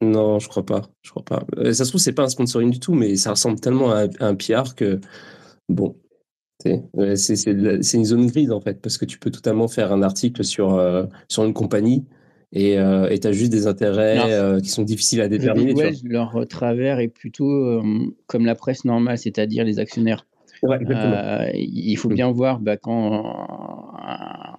non, 0.02 0.38
je 0.40 0.48
crois 0.48 0.66
pas. 0.66 0.84
Je 1.02 1.10
crois 1.10 1.24
pas. 1.24 1.44
Euh, 1.58 1.74
Ça 1.74 1.84
se 1.84 1.90
trouve, 1.90 2.02
c'est 2.02 2.14
pas 2.14 2.24
un 2.26 2.30
sponsoring 2.30 2.70
du 2.70 2.80
tout, 2.80 2.94
mais 2.94 3.16
ça 3.16 3.32
ressemble 3.32 3.60
tellement 3.60 3.92
à, 3.92 4.06
à 4.20 4.28
un 4.28 4.36
PR 4.36 4.76
que 4.76 5.00
bon, 5.68 5.96
c'est 6.64 6.84
une 7.94 8.06
zone 8.06 8.28
grise 8.28 8.52
en 8.52 8.62
fait, 8.62 8.82
parce 8.82 8.98
que 9.00 9.06
tu 9.06 9.18
peux 9.18 9.32
totalement 9.32 9.68
faire 9.68 9.92
un 9.92 10.04
article 10.04 10.44
sur 10.44 10.80
sur 11.28 11.44
une 11.44 11.54
compagnie 11.54 12.06
et 12.56 12.80
euh, 12.80 13.10
et 13.10 13.20
t'as 13.20 13.32
juste 13.32 13.52
des 13.52 13.68
intérêts 13.68 14.18
euh, 14.34 14.60
qui 14.60 14.70
sont 14.70 14.84
difficiles 14.84 15.22
à 15.22 15.28
déterminer. 15.28 15.74
Tu 15.94 16.08
leur 16.08 16.48
travers 16.50 17.00
est 17.00 17.08
plutôt 17.10 17.52
euh, 17.52 17.84
comme 18.26 18.46
la 18.46 18.56
presse 18.56 18.84
normale, 18.86 19.18
c'est-à-dire 19.20 19.64
les 19.64 19.78
actionnaires. 19.78 20.26
Ouais. 20.64 20.80
Euh, 20.90 21.52
il 21.54 21.96
faut 21.98 22.10
Mm. 22.10 22.14
bien 22.16 22.32
voir 22.32 22.60
bah, 22.60 22.78
quand 22.78 23.24
un, 23.98 24.56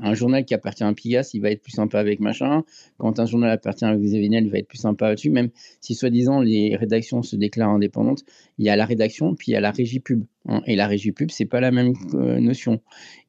un 0.00 0.14
journal 0.14 0.44
qui 0.44 0.52
appartient 0.54 0.84
à 0.84 0.92
Pigas, 0.92 1.30
il 1.34 1.40
va 1.40 1.50
être 1.50 1.62
plus 1.62 1.72
sympa 1.72 1.98
avec 1.98 2.20
machin. 2.20 2.64
Quand 2.98 3.18
un 3.20 3.26
journal 3.26 3.50
appartient 3.50 3.84
à 3.84 3.96
Xavier 3.96 4.28
Niel, 4.28 4.44
il 4.46 4.50
va 4.50 4.58
être 4.58 4.68
plus 4.68 4.78
sympa 4.78 5.08
là-dessus. 5.08 5.30
Même 5.30 5.48
si 5.80 5.94
soi-disant 5.94 6.40
les 6.40 6.76
rédactions 6.76 7.22
se 7.22 7.36
déclarent 7.36 7.70
indépendantes, 7.70 8.24
il 8.58 8.66
y 8.66 8.68
a 8.70 8.76
la 8.76 8.84
rédaction 8.84 9.34
puis 9.34 9.52
il 9.52 9.54
y 9.54 9.56
a 9.56 9.60
la 9.60 9.70
régie 9.70 10.00
pub. 10.00 10.24
hein. 10.48 10.60
Et 10.66 10.76
la 10.76 10.86
régie 10.86 11.12
pub, 11.12 11.30
c'est 11.30 11.46
pas 11.46 11.60
la 11.60 11.70
même 11.70 11.92
euh, 12.14 12.40
notion. 12.40 12.80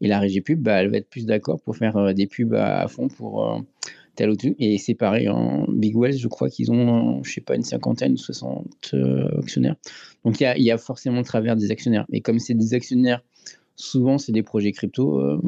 Et 0.01 0.07
la 0.07 0.19
régie 0.19 0.41
pub, 0.41 0.61
bah, 0.61 0.81
elle 0.81 0.89
va 0.89 0.97
être 0.97 1.09
plus 1.09 1.25
d'accord 1.25 1.61
pour 1.61 1.77
faire 1.77 1.95
euh, 1.97 2.13
des 2.13 2.27
pubs 2.27 2.53
à, 2.55 2.81
à 2.81 2.87
fond 2.87 3.07
pour 3.07 3.45
euh, 3.51 3.59
Et 4.59 4.77
c'est 4.77 4.95
pareil 4.95 5.29
en 5.29 5.65
Big 5.67 5.95
Wells, 5.95 6.17
je 6.17 6.27
crois 6.27 6.49
qu'ils 6.49 6.71
ont, 6.71 7.23
je 7.23 7.31
sais 7.31 7.41
pas, 7.41 7.55
une 7.55 7.63
cinquantaine 7.63 8.13
ou 8.13 8.17
60 8.17 8.91
euh, 8.93 9.39
actionnaires. 9.39 9.75
Donc 10.25 10.39
il 10.41 10.63
y 10.63 10.71
a, 10.71 10.77
forcément 10.77 11.19
le 11.19 11.23
travers 11.23 11.55
des 11.55 11.71
actionnaires. 11.71 12.05
Et 12.11 12.21
comme 12.21 12.39
c'est 12.39 12.53
des 12.53 12.73
actionnaires, 12.73 13.23
souvent 13.75 14.17
c'est 14.17 14.31
des 14.31 14.43
projets 14.43 14.71
crypto, 14.71 15.19
euh, 15.19 15.41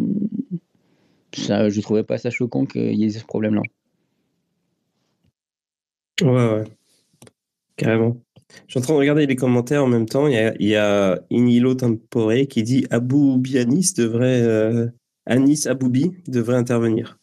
ça, 1.34 1.70
je 1.70 1.82
trouvais 1.82 2.04
pas 2.04 2.18
ça 2.18 2.30
choquant 2.30 2.66
qu'il 2.66 2.96
y 2.96 3.06
ait 3.06 3.10
ce 3.10 3.26
problème-là. 3.26 3.62
Ouais, 6.22 6.30
ouais, 6.30 6.64
carrément. 7.78 8.22
Je 8.68 8.74
suis 8.74 8.80
en 8.80 8.82
train 8.82 8.94
de 8.94 9.00
regarder 9.00 9.26
les 9.26 9.36
commentaires 9.36 9.84
en 9.84 9.88
même 9.88 10.06
temps. 10.06 10.28
Il 10.28 10.34
y 10.34 10.38
a, 10.38 10.54
il 10.60 11.32
y 11.32 11.36
Inilo 11.36 11.74
Tempore 11.74 12.48
qui 12.50 12.64
dit 12.64 12.86
Abou 12.90 13.38
Bianis 13.38 13.94
devrait, 13.96 14.42
euh, 14.42 14.88
Anis 15.26 15.68
Aboubi 15.68 16.12
devrait 16.28 16.58
intervenir. 16.58 17.21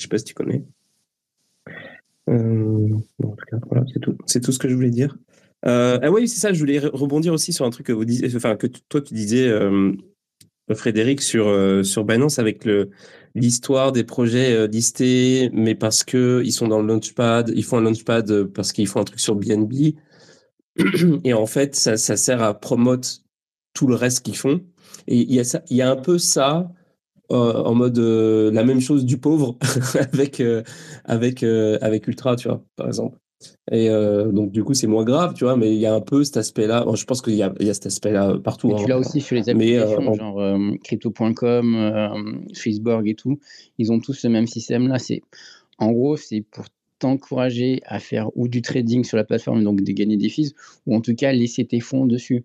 Je 0.00 0.04
sais 0.04 0.08
pas 0.08 0.16
si 0.16 0.24
tu 0.24 0.32
connais. 0.32 0.64
Euh, 2.30 2.88
en 3.22 3.30
tout 3.32 3.44
cas, 3.50 3.58
voilà, 3.68 3.84
c'est 3.92 4.00
tout. 4.00 4.16
C'est 4.24 4.40
tout 4.40 4.50
ce 4.50 4.58
que 4.58 4.66
je 4.66 4.74
voulais 4.74 4.90
dire. 4.90 5.14
Euh, 5.66 5.98
ah 6.02 6.10
oui, 6.10 6.26
c'est 6.26 6.40
ça. 6.40 6.54
Je 6.54 6.58
voulais 6.58 6.78
re- 6.78 6.90
rebondir 6.96 7.34
aussi 7.34 7.52
sur 7.52 7.66
un 7.66 7.70
truc 7.70 7.86
que 7.86 7.92
vous 7.92 8.06
disiez, 8.06 8.34
enfin 8.34 8.56
que 8.56 8.66
toi 8.66 9.02
tu 9.02 9.12
disais, 9.12 9.46
euh, 9.46 9.92
Frédéric, 10.72 11.20
sur 11.20 11.84
sur 11.84 12.04
Binance 12.04 12.38
avec 12.38 12.64
le 12.64 12.88
l'histoire 13.34 13.92
des 13.92 14.04
projets 14.04 14.66
listés, 14.68 15.50
mais 15.52 15.74
parce 15.74 16.02
que 16.02 16.40
ils 16.46 16.52
sont 16.52 16.66
dans 16.66 16.80
le 16.80 16.86
launchpad, 16.88 17.52
ils 17.54 17.62
font 17.64 17.76
un 17.76 17.82
launchpad 17.82 18.44
parce 18.44 18.72
qu'ils 18.72 18.88
font 18.88 19.00
un 19.00 19.04
truc 19.04 19.20
sur 19.20 19.34
BNB. 19.34 19.96
Et 21.24 21.34
en 21.34 21.46
fait, 21.46 21.74
ça, 21.76 21.98
ça 21.98 22.16
sert 22.16 22.42
à 22.42 22.58
promote 22.58 23.22
tout 23.74 23.86
le 23.86 23.96
reste 23.96 24.24
qu'ils 24.24 24.36
font. 24.38 24.62
Et 25.06 25.18
il 25.18 25.34
y 25.34 25.42
il 25.68 25.76
y 25.76 25.82
a 25.82 25.90
un 25.90 25.96
peu 25.96 26.16
ça 26.18 26.72
euh, 27.30 27.62
en 27.62 27.74
mode 27.74 27.98
euh, 27.98 28.50
la 28.50 28.64
même 28.64 28.80
chose 28.80 29.04
du 29.04 29.18
pauvre 29.18 29.56
avec 30.12 30.40
euh, 30.40 30.62
avec 31.04 31.42
avec 31.42 32.08
Ultra, 32.08 32.36
tu 32.36 32.48
vois, 32.48 32.64
par 32.76 32.86
exemple. 32.86 33.18
Et 33.72 33.88
donc 33.88 34.52
du 34.52 34.62
coup, 34.64 34.74
c'est 34.74 34.86
moins 34.86 35.04
grave, 35.04 35.32
tu 35.32 35.44
vois, 35.44 35.56
mais 35.56 35.74
il 35.74 35.80
y 35.80 35.86
a 35.86 35.94
un 35.94 36.02
peu 36.02 36.24
cet 36.24 36.36
aspect-là. 36.36 36.84
Bon, 36.84 36.94
je 36.94 37.06
pense 37.06 37.22
qu'il 37.22 37.34
y 37.34 37.42
a, 37.42 37.50
y 37.58 37.70
a 37.70 37.74
cet 37.74 37.86
aspect-là 37.86 38.36
partout. 38.44 38.68
Mais 38.68 38.74
hein. 38.74 38.82
tu 38.82 38.88
l'as 38.88 38.98
aussi 38.98 39.22
sur 39.22 39.34
les 39.34 39.48
applications, 39.48 40.08
en- 40.08 40.14
genre 40.14 40.58
crypto.com, 40.84 42.44
Swissborg 42.52 43.08
et 43.08 43.14
tout. 43.14 43.38
Ils 43.78 43.92
ont 43.92 43.98
tous 43.98 44.24
le 44.24 44.30
même 44.30 44.46
système-là. 44.46 44.98
C'est, 44.98 45.22
en 45.78 45.90
gros, 45.90 46.18
c'est 46.18 46.42
pour 46.42 46.66
t'encourager 46.98 47.80
à 47.86 47.98
faire 47.98 48.28
ou 48.36 48.46
du 48.46 48.60
trading 48.60 49.04
sur 49.04 49.16
la 49.16 49.24
plateforme, 49.24 49.64
donc 49.64 49.82
de 49.82 49.92
gagner 49.92 50.18
des 50.18 50.28
fees, 50.28 50.52
ou 50.86 50.94
en 50.94 51.00
tout 51.00 51.14
cas 51.14 51.32
laisser 51.32 51.64
tes 51.64 51.80
fonds 51.80 52.04
dessus. 52.04 52.44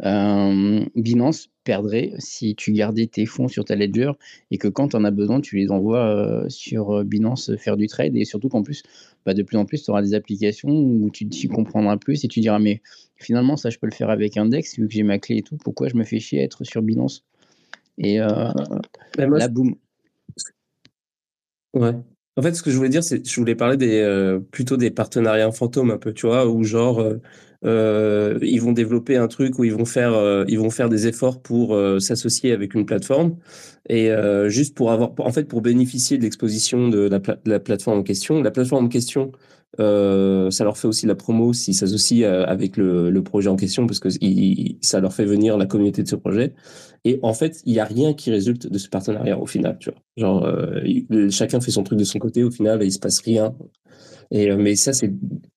Euh, 0.00 0.84
Binance 0.96 1.48
perdrait 1.64 2.12
si 2.18 2.54
tu 2.54 2.72
gardais 2.72 3.06
tes 3.06 3.26
fonds 3.26 3.46
sur 3.46 3.64
ta 3.64 3.76
ledger 3.76 4.12
et 4.50 4.58
que 4.58 4.68
quand 4.68 4.88
tu 4.88 4.96
en 4.96 5.04
as 5.04 5.10
besoin, 5.10 5.40
tu 5.40 5.56
les 5.56 5.70
envoies 5.70 6.04
euh, 6.04 6.48
sur 6.48 6.90
euh, 6.90 7.04
Binance 7.04 7.54
faire 7.56 7.76
du 7.76 7.86
trade. 7.86 8.16
Et 8.16 8.24
surtout 8.24 8.48
qu'en 8.48 8.62
plus, 8.62 8.82
bah, 9.26 9.34
de 9.34 9.42
plus 9.42 9.56
en 9.56 9.64
plus, 9.64 9.82
tu 9.82 9.90
auras 9.90 10.02
des 10.02 10.14
applications 10.14 10.70
où 10.70 11.10
tu 11.10 11.28
t'y 11.28 11.48
comprendras 11.48 11.98
plus 11.98 12.24
et 12.24 12.28
tu 12.28 12.40
diras, 12.40 12.58
mais 12.58 12.80
finalement, 13.16 13.56
ça, 13.56 13.70
je 13.70 13.78
peux 13.78 13.86
le 13.86 13.92
faire 13.92 14.10
avec 14.10 14.36
Index, 14.36 14.78
vu 14.78 14.88
que 14.88 14.94
j'ai 14.94 15.02
ma 15.02 15.18
clé 15.18 15.38
et 15.38 15.42
tout. 15.42 15.56
Pourquoi 15.58 15.88
je 15.88 15.96
me 15.96 16.04
fais 16.04 16.18
chier 16.18 16.40
à 16.40 16.44
être 16.44 16.64
sur 16.64 16.82
Binance? 16.82 17.24
Et 17.98 18.20
euh, 18.20 18.48
Mais 19.18 19.26
moi, 19.26 19.38
là, 19.38 19.48
boum. 19.48 19.74
Ouais. 21.74 21.92
En 22.36 22.42
fait, 22.42 22.54
ce 22.54 22.62
que 22.62 22.70
je 22.70 22.76
voulais 22.76 22.88
dire, 22.88 23.04
c'est 23.04 23.26
je 23.26 23.36
voulais 23.36 23.54
parler 23.54 23.76
des 23.76 24.00
euh, 24.00 24.40
plutôt 24.40 24.76
des 24.76 24.90
partenariats 24.90 25.52
fantômes 25.52 25.90
un 25.90 25.98
peu, 25.98 26.14
tu 26.14 26.26
vois, 26.26 26.46
où 26.46 26.64
genre 26.64 27.00
euh, 27.00 27.20
ils 27.64 28.60
vont 28.60 28.72
développer 28.72 29.16
un 29.16 29.28
truc 29.28 29.58
où 29.58 29.64
ils 29.64 29.74
vont 29.74 29.84
faire, 29.84 30.14
euh, 30.14 30.44
ils 30.48 30.58
vont 30.58 30.70
faire 30.70 30.88
des 30.88 31.06
efforts 31.06 31.40
pour 31.40 31.74
euh, 31.74 31.98
s'associer 32.00 32.52
avec 32.52 32.74
une 32.74 32.86
plateforme 32.86 33.36
et 33.88 34.10
euh, 34.10 34.48
juste 34.48 34.74
pour 34.74 34.92
avoir, 34.92 35.12
en 35.18 35.32
fait, 35.32 35.44
pour 35.44 35.60
bénéficier 35.60 36.18
de 36.18 36.22
l'exposition 36.22 36.88
de 36.88 37.08
la, 37.44 37.60
plateforme 37.60 37.98
en 37.98 38.02
question. 38.02 38.40
La 38.42 38.50
plateforme 38.50 38.86
en 38.86 38.88
question, 38.88 39.32
euh, 39.80 40.50
ça 40.50 40.64
leur 40.64 40.76
fait 40.76 40.86
aussi 40.86 41.06
la 41.06 41.14
promo 41.14 41.52
s'ils 41.52 41.74
s'associent 41.74 42.28
euh, 42.28 42.44
avec 42.46 42.76
le, 42.76 43.22
projet 43.22 43.48
en 43.48 43.56
question 43.56 43.86
parce 43.86 44.00
que 44.00 44.08
ça 44.82 45.00
leur 45.00 45.12
fait 45.12 45.24
venir 45.24 45.56
la 45.56 45.66
communauté 45.66 46.02
de 46.02 46.08
ce 46.08 46.16
projet. 46.16 46.54
Et 47.04 47.18
en 47.22 47.34
fait, 47.34 47.60
il 47.66 47.74
y 47.74 47.80
a 47.80 47.84
rien 47.84 48.14
qui 48.14 48.30
résulte 48.30 48.68
de 48.68 48.78
ce 48.78 48.88
partenariat 48.88 49.38
au 49.38 49.46
final, 49.46 49.76
tu 49.80 49.90
vois. 49.90 49.98
Genre, 50.16 50.44
euh, 50.44 51.30
chacun 51.30 51.60
fait 51.60 51.72
son 51.72 51.82
truc 51.82 51.98
de 51.98 52.04
son 52.04 52.20
côté. 52.20 52.44
Au 52.44 52.50
final, 52.50 52.82
il 52.82 52.92
se 52.92 53.00
passe 53.00 53.20
rien. 53.20 53.54
Et 54.32 54.50
euh, 54.50 54.56
mais 54.56 54.76
ça, 54.76 54.94
c'est 54.94 55.12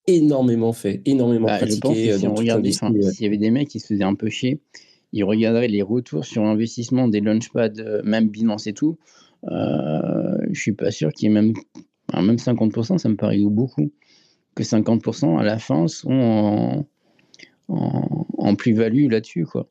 énormément 0.05 0.73
fait, 0.73 1.01
énormément 1.05 1.47
Bah, 1.47 1.59
je 1.59 1.77
pense 1.77 1.79
pratiqué 1.79 2.07
que 2.09 2.13
euh, 2.13 2.17
si 2.19 2.27
on 2.27 2.35
regardait, 2.35 2.71
s'il 2.71 3.23
y 3.23 3.25
avait 3.25 3.37
des 3.37 3.49
mecs 3.49 3.69
qui 3.69 3.79
se 3.79 3.87
faisaient 3.87 4.03
un 4.03 4.15
peu 4.15 4.29
chier, 4.29 4.59
ils 5.13 5.23
regarderaient 5.23 5.69
les 5.69 5.81
retours 5.81 6.25
sur 6.25 6.43
investissement 6.43 7.07
des 7.07 7.21
launchpads, 7.21 7.79
euh, 7.79 8.01
même 8.03 8.27
Binance 8.27 8.67
et 8.67 8.73
tout. 8.73 8.97
Euh, 9.49 10.37
je 10.51 10.59
suis 10.59 10.73
pas 10.73 10.91
sûr 10.91 11.13
qu'il 11.13 11.29
y 11.29 11.31
ait 11.31 11.33
même, 11.33 11.53
même 12.13 12.35
50%, 12.35 12.97
ça 12.97 13.09
me 13.09 13.15
paraît 13.15 13.39
beaucoup. 13.39 13.91
Que 14.55 14.63
50% 14.63 15.37
à 15.37 15.43
la 15.43 15.57
fin 15.57 15.87
sont 15.87 16.11
en, 16.11 16.85
en, 17.69 18.27
en 18.37 18.55
plus-value 18.55 19.09
là-dessus, 19.09 19.45
quoi. 19.45 19.67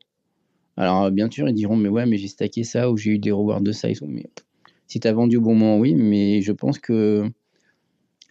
Alors, 0.77 1.09
bien 1.11 1.29
sûr, 1.29 1.47
ils 1.47 1.53
diront, 1.53 1.77
mais 1.77 1.89
ouais, 1.89 2.05
mais 2.05 2.17
j'ai 2.17 2.27
stacké 2.27 2.63
ça 2.63 2.91
ou 2.91 2.97
j'ai 2.97 3.11
eu 3.11 3.19
des 3.19 3.31
rewards 3.31 3.61
de 3.61 3.71
ça 3.71 3.89
et 3.89 3.95
tout. 3.95 4.07
Mais 4.07 4.25
si 4.87 4.99
tu 4.99 5.07
as 5.07 5.13
vendu 5.13 5.37
au 5.37 5.41
bon 5.41 5.55
moment, 5.55 5.77
oui, 5.77 5.95
mais 5.95 6.41
je 6.41 6.51
pense 6.51 6.79
que 6.79 7.31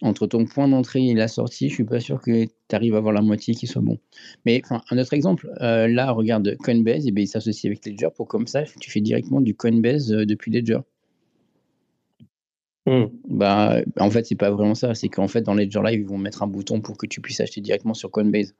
entre 0.05 0.27
ton 0.27 0.45
point 0.45 0.67
d'entrée 0.67 1.07
et 1.07 1.13
la 1.13 1.27
sortie, 1.27 1.69
je 1.69 1.73
suis 1.73 1.83
pas 1.83 1.99
sûr 1.99 2.21
que 2.21 2.45
tu 2.45 2.75
arrives 2.75 2.95
à 2.95 2.97
avoir 2.97 3.13
la 3.13 3.21
moitié 3.21 3.55
qui 3.55 3.67
soit 3.67 3.81
bon. 3.81 3.97
Mais 4.45 4.61
enfin, 4.63 4.81
un 4.91 4.97
autre 4.97 5.13
exemple, 5.13 5.49
euh, 5.61 5.87
là, 5.87 6.11
regarde 6.11 6.55
Coinbase, 6.57 7.07
et 7.07 7.11
ben, 7.11 7.23
il 7.23 7.27
s'associe 7.27 7.65
avec 7.65 7.85
Ledger 7.85 8.09
pour 8.15 8.27
comme 8.27 8.47
ça, 8.47 8.63
tu 8.79 8.91
fais 8.91 9.01
directement 9.01 9.41
du 9.41 9.55
Coinbase 9.55 10.13
euh, 10.13 10.25
depuis 10.25 10.51
Ledger. 10.51 10.79
Hmm. 12.85 13.05
Bah, 13.27 13.81
en 13.99 14.11
fait, 14.11 14.27
c'est 14.27 14.35
pas 14.35 14.51
vraiment 14.51 14.75
ça. 14.75 14.93
C'est 14.93 15.09
qu'en 15.09 15.27
fait, 15.27 15.41
dans 15.41 15.55
Ledger 15.55 15.81
Live, 15.83 16.01
ils 16.01 16.07
vont 16.07 16.19
mettre 16.19 16.43
un 16.43 16.47
bouton 16.47 16.81
pour 16.81 16.97
que 16.97 17.07
tu 17.07 17.19
puisses 17.19 17.41
acheter 17.41 17.61
directement 17.61 17.95
sur 17.95 18.11
Coinbase. 18.11 18.53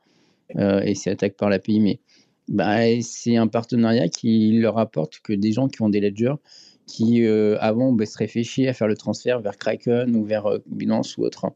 Euh, 0.55 0.81
et 0.81 0.95
c'est 0.95 1.11
attaque 1.11 1.35
par 1.37 1.49
l'API. 1.49 1.79
Mais 1.79 1.99
bah, 2.47 3.01
c'est 3.01 3.35
un 3.35 3.47
partenariat 3.47 4.09
qui 4.09 4.57
leur 4.59 4.79
apporte 4.79 5.19
que 5.19 5.33
des 5.33 5.51
gens 5.51 5.67
qui 5.67 5.83
ont 5.83 5.89
des 5.89 5.99
ledgers, 5.99 6.35
qui 6.87 7.25
euh, 7.25 7.57
avant 7.59 7.91
bah, 7.91 8.05
se 8.05 8.17
réfléchissent 8.17 8.67
à 8.67 8.73
faire 8.73 8.87
le 8.87 8.95
transfert 8.95 9.39
vers 9.39 9.57
Kraken 9.57 10.15
ou 10.15 10.23
vers 10.23 10.45
euh, 10.45 10.59
Binance 10.67 11.17
ou 11.17 11.23
autre, 11.23 11.45
hein, 11.45 11.53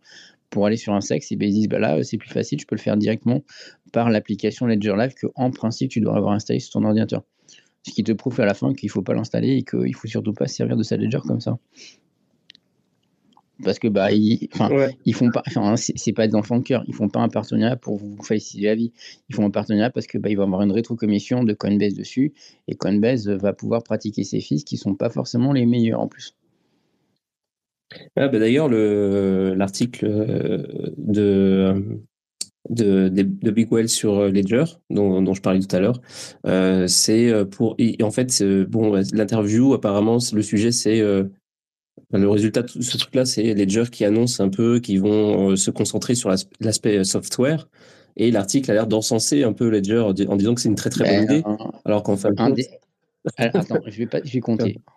pour 0.49 0.65
aller 0.65 0.77
sur 0.77 0.93
un 0.93 1.01
sexe, 1.01 1.31
ils 1.31 1.37
disent 1.37 1.67
bah, 1.67 1.79
là, 1.79 2.03
c'est 2.03 2.17
plus 2.17 2.29
facile, 2.29 2.59
je 2.59 2.65
peux 2.65 2.75
le 2.75 2.81
faire 2.81 2.97
directement 2.97 3.43
par 3.91 4.09
l'application 4.09 4.65
Ledger 4.65 4.95
Live 4.97 5.13
que 5.13 5.27
en 5.35 5.51
principe, 5.51 5.91
tu 5.91 6.01
dois 6.01 6.15
avoir 6.15 6.33
installé 6.33 6.59
sur 6.59 6.73
ton 6.73 6.83
ordinateur. 6.83 7.23
Ce 7.83 7.91
qui 7.91 8.03
te 8.03 8.11
prouve 8.11 8.39
à 8.41 8.45
la 8.45 8.53
fin 8.53 8.73
qu'il 8.73 8.87
ne 8.87 8.91
faut 8.91 9.01
pas 9.01 9.13
l'installer 9.13 9.57
et 9.57 9.63
qu'il 9.63 9.79
ne 9.79 9.93
faut 9.93 10.07
surtout 10.07 10.33
pas 10.33 10.47
se 10.47 10.55
servir 10.55 10.75
de 10.75 10.83
sa 10.83 10.97
ledger 10.97 11.19
comme 11.25 11.39
ça. 11.39 11.57
Parce 13.63 13.79
que 13.79 13.87
bah 13.89 14.11
ils, 14.11 14.47
Ouais. 14.71 14.95
ils 15.05 15.13
font 15.13 15.29
pas, 15.31 15.43
enfin 15.47 15.75
c'est 15.75 16.13
pas 16.13 16.27
des 16.27 16.35
enfants 16.35 16.57
de 16.59 16.63
cœur, 16.63 16.83
ils 16.87 16.93
font 16.93 17.09
pas 17.09 17.19
un 17.19 17.29
partenariat 17.29 17.75
pour 17.75 17.97
vous 17.97 18.15
faciliter 18.23 18.67
la 18.67 18.75
vie. 18.75 18.91
Ils 19.29 19.35
font 19.35 19.45
un 19.45 19.49
partenariat 19.51 19.89
parce 19.89 20.07
que 20.07 20.17
bah, 20.17 20.29
ils 20.29 20.35
vont 20.37 20.43
avoir 20.43 20.61
une 20.61 20.71
rétrocommission 20.71 21.43
de 21.43 21.53
Coinbase 21.53 21.93
dessus 21.93 22.33
et 22.67 22.75
Coinbase 22.75 23.27
va 23.27 23.53
pouvoir 23.53 23.83
pratiquer 23.83 24.23
ses 24.23 24.39
fils 24.41 24.63
qui 24.63 24.77
sont 24.77 24.95
pas 24.95 25.09
forcément 25.09 25.51
les 25.53 25.65
meilleurs 25.65 25.99
en 25.99 26.07
plus. 26.07 26.35
Ah, 28.15 28.27
bah, 28.27 28.39
D'ailleurs, 28.39 28.69
le- 28.69 29.53
l'article 29.55 30.05
euh, 30.05 30.63
de, 30.97 31.99
de, 32.69 33.09
de, 33.09 33.23
de 33.23 33.51
Big 33.51 33.71
Well 33.71 33.89
sur 33.89 34.19
euh, 34.19 34.29
Ledger, 34.31 34.63
dont, 34.89 35.21
dont 35.21 35.33
je 35.33 35.41
parlais 35.41 35.59
tout 35.59 35.75
à 35.75 35.79
l'heure, 35.79 35.99
euh, 36.45 36.87
c'est 36.87 37.45
pour. 37.51 37.75
Et 37.79 38.01
en 38.03 38.11
fait, 38.11 38.43
bon, 38.69 39.01
l'interview, 39.13 39.73
apparemment, 39.73 40.17
le 40.33 40.41
sujet, 40.43 40.71
c'est. 40.71 41.01
euh, 41.01 41.23
le 42.11 42.29
résultat 42.29 42.61
de 42.63 42.67
ce 42.67 42.97
truc-là, 42.97 43.25
c'est 43.25 43.53
Ledger 43.53 43.85
qui 43.91 44.05
annonce 44.05 44.39
un 44.39 44.49
peu 44.49 44.79
qu'ils 44.79 45.01
vont 45.01 45.51
euh, 45.51 45.55
se 45.55 45.71
concentrer 45.71 46.15
sur 46.15 46.29
l'as- 46.29 46.47
l'aspect 46.59 47.03
software. 47.03 47.67
Et 48.17 48.31
l'article 48.31 48.69
a 48.71 48.73
l'air 48.73 48.87
d'encenser 48.87 49.43
un 49.43 49.53
peu 49.53 49.69
Ledger 49.69 49.99
en 49.99 50.13
di- 50.13 50.27
en 50.27 50.35
disant 50.35 50.53
que 50.55 50.61
c'est 50.61 50.69
une 50.69 50.75
très 50.75 50.89
très 50.89 51.05
bonne 51.05 51.25
Ben, 51.27 51.35
idée, 51.37 51.43
un- 51.45 51.57
alors 51.85 52.03
qu'en 52.03 52.17
fin 52.17 52.31
de 52.31 52.41
un 52.41 52.47
compte, 52.47 52.55
des- 52.55 52.67
Alors, 53.37 53.55
Attends, 53.57 53.79
je 53.85 53.97
vais 53.97 54.07
pas, 54.07 54.19
je 54.23 54.31
vais 54.33 54.39
compter. 54.39 54.79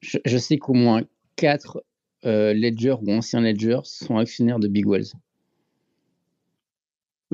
Je, 0.00 0.18
je 0.24 0.36
sais 0.36 0.58
qu'au 0.58 0.74
moins 0.74 1.02
4 1.36 1.84
Ledger 2.24 2.96
ou 3.02 3.12
anciens 3.12 3.40
Ledger 3.40 3.78
sont 3.84 4.16
actionnaires 4.16 4.58
de 4.58 4.66
Big 4.66 4.84
Wells. 4.86 5.12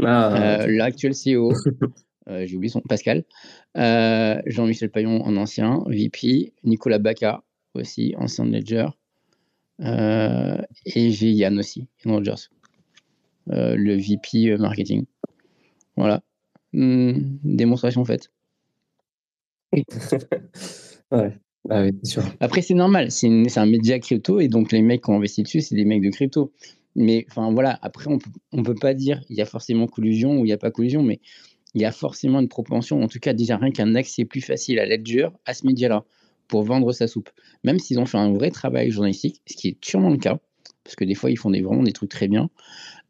ah, 0.05 0.63
Euh, 0.63 0.67
L'actuel 0.69 1.15
CEO, 1.15 1.53
euh, 2.29 2.45
j'ai 2.47 2.57
oublié 2.57 2.71
son 2.71 2.81
Pascal, 2.83 3.25
euh, 3.77 4.41
Jean-Michel 4.47 4.91
Payon 4.91 5.23
en 5.25 5.37
ancien, 5.37 5.83
VP, 5.87 6.53
Nicolas 6.65 6.99
Baca 6.99 7.43
aussi, 7.79 8.15
ancien 8.19 8.45
Ledger, 8.45 8.89
euh, 9.81 10.59
et 10.87 11.11
j'ai 11.11 11.31
Yann 11.31 11.59
aussi, 11.59 11.87
Yann 12.05 12.15
Rogers, 12.17 12.51
euh, 13.51 13.77
le 13.77 13.95
VP 13.97 14.51
euh, 14.51 14.59
marketing. 14.59 15.05
Voilà. 15.97 16.23
Hmm, 16.73 17.39
démonstration 17.45 18.05
faite. 18.05 18.33
ouais, 21.13 21.39
ah 21.71 21.83
oui, 21.83 21.91
c'est 22.03 22.11
sûr. 22.11 22.23
Après, 22.41 22.63
c'est 22.63 22.75
normal, 22.75 23.11
c'est 23.11 23.59
un 23.59 23.67
média 23.67 23.99
crypto 23.99 24.41
et 24.41 24.49
donc 24.49 24.73
les 24.73 24.83
mecs 24.83 25.05
qui 25.05 25.11
ont 25.11 25.17
investi 25.17 25.43
dessus, 25.43 25.61
c'est 25.61 25.75
des 25.75 25.85
mecs 25.85 26.03
de 26.03 26.11
crypto. 26.11 26.53
Mais 26.97 27.27
enfin 27.31 27.53
voilà, 27.53 27.79
après, 27.83 28.09
on 28.09 28.19
peut, 28.19 28.31
on 28.53 28.63
peut 28.63 28.75
pas 28.75 28.95
dire 28.95 29.23
il 29.29 29.37
y 29.37 29.43
a 29.43 29.45
forcément 29.45 29.87
collusion 29.87 30.39
ou 30.41 30.45
il 30.45 30.49
n'y 30.49 30.53
a 30.53 30.59
pas 30.59 30.71
collusion, 30.71 31.03
mais 31.03 31.21
il 31.75 31.83
y 31.83 31.85
a 31.85 31.93
forcément 31.93 32.41
une 32.41 32.49
propension, 32.49 33.03
en 33.03 33.09
tout 33.09 33.21
cas 33.21 33.35
déjà 33.35 33.57
rien 33.57 33.71
qu'un 33.71 33.95
accès 33.95 34.25
plus 34.25 34.41
facile 34.41 34.79
à 34.79 34.87
Ledger, 34.87 35.29
à 35.45 35.55
ce 35.55 35.67
média-là, 35.67 36.05
pour 36.49 36.63
vendre 36.63 36.93
sa 36.93 37.07
soupe. 37.07 37.31
Même 37.63 37.79
s'ils 37.79 37.99
ont 37.99 38.07
fait 38.07 38.19
un 38.19 38.33
vrai 38.33 38.51
travail 38.51 38.91
journalistique, 38.91 39.43
ce 39.47 39.57
qui 39.57 39.69
est 39.69 39.85
sûrement 39.85 40.11
le 40.11 40.17
cas, 40.17 40.39
parce 40.83 40.97
que 40.97 41.05
des 41.05 41.15
fois 41.15 41.31
ils 41.31 41.39
font 41.39 41.51
des, 41.51 41.61
vraiment 41.61 41.83
des 41.83 41.93
trucs 41.93 42.11
très 42.11 42.29
bien, 42.29 42.51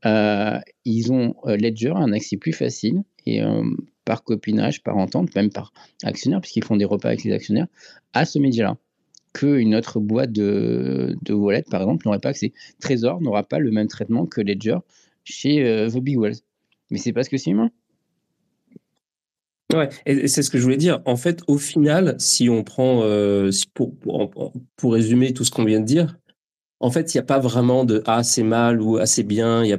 euh, 0.06 0.58
ils 0.84 1.12
ont 1.12 1.34
euh, 1.46 1.56
Ledger 1.56 1.92
un 1.94 2.12
accès 2.12 2.36
plus 2.36 2.52
facile 2.52 3.02
et 3.26 3.42
euh, 3.42 3.62
par 4.04 4.22
copinage, 4.22 4.82
par 4.82 4.96
entente, 4.96 5.34
même 5.34 5.50
par 5.50 5.72
actionnaire, 6.02 6.40
puisqu'ils 6.40 6.64
font 6.64 6.76
des 6.76 6.84
repas 6.84 7.08
avec 7.08 7.24
les 7.24 7.32
actionnaires, 7.32 7.66
à 8.12 8.24
ce 8.24 8.38
média-là 8.38 8.76
qu'une 9.34 9.74
autre 9.74 10.00
boîte 10.00 10.32
de, 10.32 11.16
wallet, 11.30 11.64
par 11.70 11.82
exemple, 11.82 12.06
n'aurait 12.06 12.18
pas 12.18 12.30
accès. 12.30 12.52
Trésor 12.80 13.20
n'aura 13.20 13.42
pas 13.42 13.58
le 13.58 13.70
même 13.70 13.86
traitement 13.86 14.26
que 14.26 14.40
Ledger 14.40 14.78
chez 15.24 15.86
The 15.92 15.98
Big 15.98 16.18
Wells. 16.18 16.38
Mais 16.90 16.98
c'est 16.98 17.12
parce 17.12 17.28
que 17.28 17.36
c'est 17.36 17.50
humain. 17.50 17.70
Ouais, 19.74 19.90
et 20.06 20.28
c'est 20.28 20.42
ce 20.42 20.50
que 20.50 20.58
je 20.58 20.62
voulais 20.62 20.78
dire. 20.78 21.02
En 21.04 21.16
fait, 21.16 21.42
au 21.46 21.58
final, 21.58 22.16
si 22.18 22.48
on 22.48 22.64
prend, 22.64 23.02
euh, 23.02 23.50
pour, 23.74 23.94
pour, 23.98 24.52
pour 24.76 24.92
résumer 24.94 25.34
tout 25.34 25.44
ce 25.44 25.50
qu'on 25.50 25.64
vient 25.64 25.80
de 25.80 25.84
dire, 25.84 26.16
en 26.80 26.90
fait, 26.90 27.14
il 27.14 27.16
n'y 27.16 27.20
a 27.20 27.24
pas 27.24 27.38
vraiment 27.38 27.84
de 27.84 28.02
ah 28.06 28.22
c'est 28.22 28.42
mal 28.44 28.80
ou 28.80 28.98
ah 28.98 29.06
c'est 29.06 29.24
bien. 29.24 29.64
Il 29.64 29.78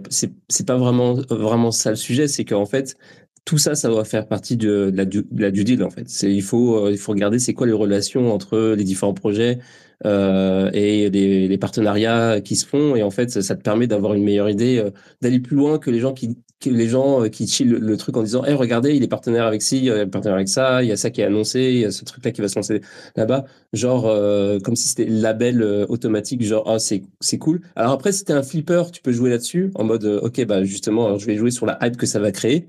c'est 0.50 0.68
pas 0.68 0.78
vraiment 0.78 1.14
vraiment 1.30 1.72
ça 1.72 1.92
le 1.92 1.96
sujet. 1.96 2.28
C'est 2.28 2.46
qu'en 2.46 2.66
fait 2.66 2.98
tout 3.46 3.58
ça, 3.58 3.74
ça 3.76 3.90
doit 3.90 4.06
faire 4.06 4.28
partie 4.28 4.58
de, 4.58 4.92
la 4.94 5.06
du, 5.06 5.26
la 5.36 5.52
due 5.52 5.64
deal 5.64 5.84
en 5.84 5.90
fait. 5.90 6.08
Il 6.24 6.44
faut 6.44 6.86
euh, 6.88 6.92
il 6.92 6.98
faut 6.98 7.12
regarder 7.14 7.40
c'est 7.40 7.54
quoi 7.54 7.68
les 7.68 7.74
relations 7.74 8.32
entre 8.34 8.76
les 8.78 8.84
différents 8.84 9.14
projets 9.14 9.60
euh, 10.06 10.70
et 10.74 11.10
les, 11.10 11.48
les 11.48 11.58
partenariats 11.58 12.42
qui 12.42 12.56
se 12.56 12.66
font 12.66 12.96
et 12.96 13.04
en 13.04 13.12
fait 13.12 13.42
ça, 13.42 13.56
te 13.56 13.62
permet 13.62 13.88
d'avoir 13.88 14.14
une 14.14 14.24
meilleure 14.24 14.50
idée, 14.50 14.78
euh, 14.78 14.92
d'aller 15.22 15.40
plus 15.40 15.58
loin 15.58 15.80
que 15.80 15.90
les 15.92 16.00
gens 16.00 16.14
qui 16.14 16.38
les 16.66 16.88
gens 16.90 17.24
euh, 17.24 17.30
qui 17.30 17.48
chillent 17.48 17.68
le, 17.68 17.98
truc 17.98 18.18
en 18.18 18.24
disant 18.24 18.44
hey, 18.44 18.54
regardez 18.54 18.96
il 18.96 19.04
est 19.04 19.08
partenaire 19.08 19.46
avec 19.46 19.62
ci, 19.62 19.86
il 19.86 19.88
est 19.90 20.06
partenaire 20.08 20.36
avec 20.36 20.50
ça, 20.50 20.84
il 20.84 20.90
y 20.90 20.92
a 20.92 20.98
ça 20.98 21.10
qui 21.10 21.22
est 21.22 21.26
annoncé, 21.26 21.60
il 21.62 21.80
y 21.80 21.86
a 21.86 21.92
ce 21.92 22.04
truc 22.06 22.26
là 22.26 22.32
qui 22.32 22.42
va 22.42 22.48
se 22.48 22.56
lancer 22.56 22.82
là-bas, 23.16 23.46
genre 23.74 24.08
euh, 24.08 24.60
comme 24.60 24.76
si 24.76 24.88
c'était 24.88 25.06
label 25.06 25.62
euh, 25.62 25.86
automatique 25.88 26.44
genre 26.44 26.70
ah 26.70 26.80
c'est 26.80 27.04
c'est 27.22 27.38
cool. 27.38 27.62
Alors 27.76 27.94
après 27.94 28.12
si 28.12 28.26
t'es 28.26 28.34
un 28.34 28.44
flipper 28.44 28.92
tu 28.92 29.02
peux 29.02 29.12
jouer 29.12 29.30
là-dessus 29.30 29.72
en 29.76 29.84
mode 29.84 30.06
euh, 30.06 30.20
ok 30.22 30.46
bah 30.46 30.64
justement 30.64 31.18
je 31.18 31.26
vais 31.26 31.38
jouer 31.38 31.52
sur 31.52 31.66
la 31.66 31.78
hype 31.82 31.98
que 31.98 32.06
ça 32.06 32.20
va 32.20 32.32
créer. 32.32 32.68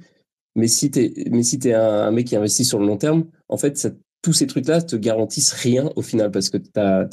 Mais 0.56 0.68
si 0.68 0.90
t'es, 0.90 1.12
mais 1.30 1.42
si 1.42 1.58
t'es 1.58 1.74
un, 1.74 1.82
un 1.82 2.10
mec 2.10 2.26
qui 2.26 2.36
investit 2.36 2.64
sur 2.64 2.78
le 2.80 2.86
long 2.86 2.96
terme, 2.96 3.24
en 3.48 3.56
fait, 3.56 3.78
ça, 3.78 3.90
tous 4.22 4.32
ces 4.32 4.46
trucs-là 4.46 4.82
te 4.82 4.96
garantissent 4.96 5.52
rien 5.52 5.90
au 5.96 6.02
final 6.02 6.30
parce 6.30 6.50
que 6.50 6.58
t'as, 6.58 7.06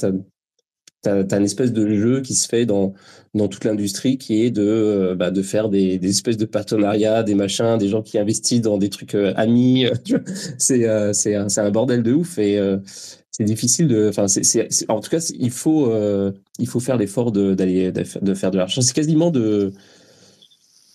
t'as, 1.02 1.12
t'as, 1.12 1.24
t'as 1.24 1.38
une 1.38 1.44
espèce 1.44 1.72
de 1.72 1.94
jeu 1.94 2.20
qui 2.20 2.34
se 2.34 2.48
fait 2.48 2.66
dans, 2.66 2.94
dans 3.34 3.48
toute 3.48 3.64
l'industrie 3.64 4.18
qui 4.18 4.42
est 4.44 4.50
de, 4.50 4.62
euh, 4.62 5.14
bah, 5.14 5.30
de 5.30 5.42
faire 5.42 5.68
des, 5.68 5.98
des 5.98 6.10
espèces 6.10 6.36
de 6.36 6.46
partenariats, 6.46 7.22
des 7.22 7.34
machins, 7.34 7.78
des 7.78 7.88
gens 7.88 8.02
qui 8.02 8.18
investissent 8.18 8.62
dans 8.62 8.78
des 8.78 8.90
trucs 8.90 9.14
euh, 9.14 9.32
amis. 9.36 9.86
vois. 10.08 10.20
c'est, 10.58 10.86
euh, 10.88 11.12
un, 11.26 11.46
un 11.56 11.70
bordel 11.70 12.02
de 12.02 12.12
ouf 12.12 12.38
et 12.38 12.58
euh, 12.58 12.78
c'est 13.38 13.44
difficile 13.44 13.86
de, 13.86 14.08
enfin, 14.08 14.26
en 14.88 15.00
tout 15.00 15.10
cas, 15.10 15.30
il 15.38 15.50
faut, 15.50 15.90
euh, 15.92 16.32
il 16.58 16.66
faut 16.66 16.80
faire 16.80 16.96
l'effort 16.96 17.30
d'aller, 17.30 17.92
de 17.92 18.34
faire 18.34 18.50
de 18.50 18.58
l'argent. 18.58 18.80
C'est 18.80 18.94
quasiment 18.94 19.30
de, 19.30 19.72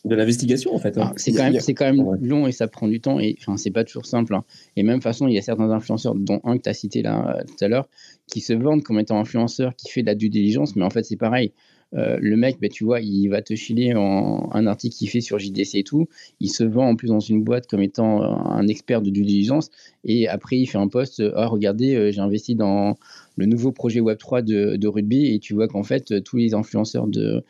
de 0.05 0.15
l'investigation 0.15 0.75
en 0.75 0.80
fait. 0.80 0.97
hein. 0.97 1.01
Alors, 1.01 1.13
c'est 1.17 1.31
quand 1.31 1.49
quand 1.75 1.85
même 1.85 1.99
Ouais. 2.05 2.17
long 2.21 2.45
et 2.47 2.51
ça 2.51 2.67
prend 2.67 2.88
du 2.88 2.99
temps 2.99 3.19
et 3.19 3.35
enfin 3.39 3.55
c'est 3.57 3.71
pas 3.71 3.84
toujours 3.84 4.05
simple. 4.05 4.34
hein. 4.35 4.43
Et 4.75 4.84
même 4.84 5.01
façon, 5.01 5.27
il 5.27 5.34
y 5.34 5.38
a 5.38 5.41
certains 5.41 5.71
influenceurs, 5.71 6.15
dont 6.15 6.41
un 6.43 6.57
que 6.57 6.63
tu 6.63 6.69
as 6.69 6.73
cité 6.73 7.01
là 7.01 7.38
euh, 7.39 7.43
tout 7.47 7.63
à 7.63 7.67
l'heure, 7.67 7.88
qui 8.27 8.41
se 8.41 8.53
vendent 8.53 8.84
comme 8.84 8.99
étant 8.99 9.19
influenceur, 9.19 9.75
qui 9.75 9.89
fait 9.89 10.01
de 10.01 10.07
la 10.07 10.15
due 10.15 10.30
diligence, 10.30 10.75
mais 10.75 10.84
en 10.84 10.89
fait 10.89 11.03
c'est 11.03 11.15
pareil. 11.15 11.53
Euh, 11.95 12.17
le 12.19 12.35
mec, 12.35 12.57
bah, 12.59 12.69
tu 12.69 12.84
vois, 12.85 13.01
il 13.01 13.27
va 13.27 13.43
te 13.43 13.55
filer 13.55 13.93
en, 13.95 14.49
un 14.51 14.65
article 14.65 14.95
qu'il 14.95 15.09
fait 15.09 15.21
sur 15.21 15.38
JDC 15.38 15.75
et 15.75 15.84
tout. 15.84 16.07
Il 16.39 16.49
se 16.49 16.63
vend 16.63 16.89
en 16.89 16.95
plus 16.95 17.07
dans 17.09 17.19
une 17.19 17.43
boîte 17.43 17.67
comme 17.67 17.84
étant 17.84 18.23
un 18.23 18.67
expert 18.67 19.03
de 19.03 19.11
due 19.11 19.21
diligence. 19.21 19.69
Et 20.03 20.27
après, 20.27 20.57
il 20.57 20.65
fait 20.65 20.80
un 20.80 20.88
post 20.88 21.21
Ah, 21.35 21.45
regardez, 21.45 22.11
j'ai 22.11 22.19
investi 22.19 22.55
dans 22.55 22.97
le 23.35 23.45
nouveau 23.45 23.71
projet 23.71 23.99
Web3 24.01 24.43
de, 24.43 24.75
de 24.75 24.88
rugby. 24.88 25.35
Et 25.35 25.39
tu 25.39 25.53
vois 25.53 25.67
qu'en 25.67 25.84
fait, 25.84 26.23
tous 26.23 26.38
les 26.38 26.55
influenceurs 26.55 27.05
de, 27.05 27.43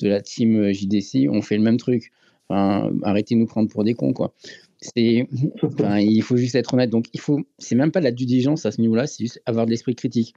de 0.00 0.08
la 0.08 0.20
team 0.20 0.72
JDC 0.72 1.28
ont 1.28 1.42
fait 1.42 1.56
le 1.56 1.62
même 1.62 1.76
truc. 1.76 2.12
Enfin, 2.48 2.90
arrêtez 3.02 3.34
de 3.34 3.40
nous 3.40 3.46
prendre 3.46 3.68
pour 3.68 3.84
des 3.84 3.94
cons, 3.94 4.12
quoi. 4.12 4.32
C'est, 4.80 5.26
il 6.00 6.22
faut 6.22 6.36
juste 6.36 6.54
être 6.54 6.74
honnête. 6.74 6.90
Donc, 6.90 7.06
il 7.12 7.20
faut, 7.20 7.40
c'est 7.58 7.74
même 7.74 7.90
pas 7.90 8.00
de 8.00 8.04
la 8.04 8.12
due 8.12 8.26
diligence 8.26 8.64
à 8.64 8.70
ce 8.70 8.80
niveau-là, 8.80 9.06
c'est 9.06 9.24
juste 9.24 9.42
avoir 9.44 9.66
de 9.66 9.70
l'esprit 9.70 9.94
critique. 9.94 10.34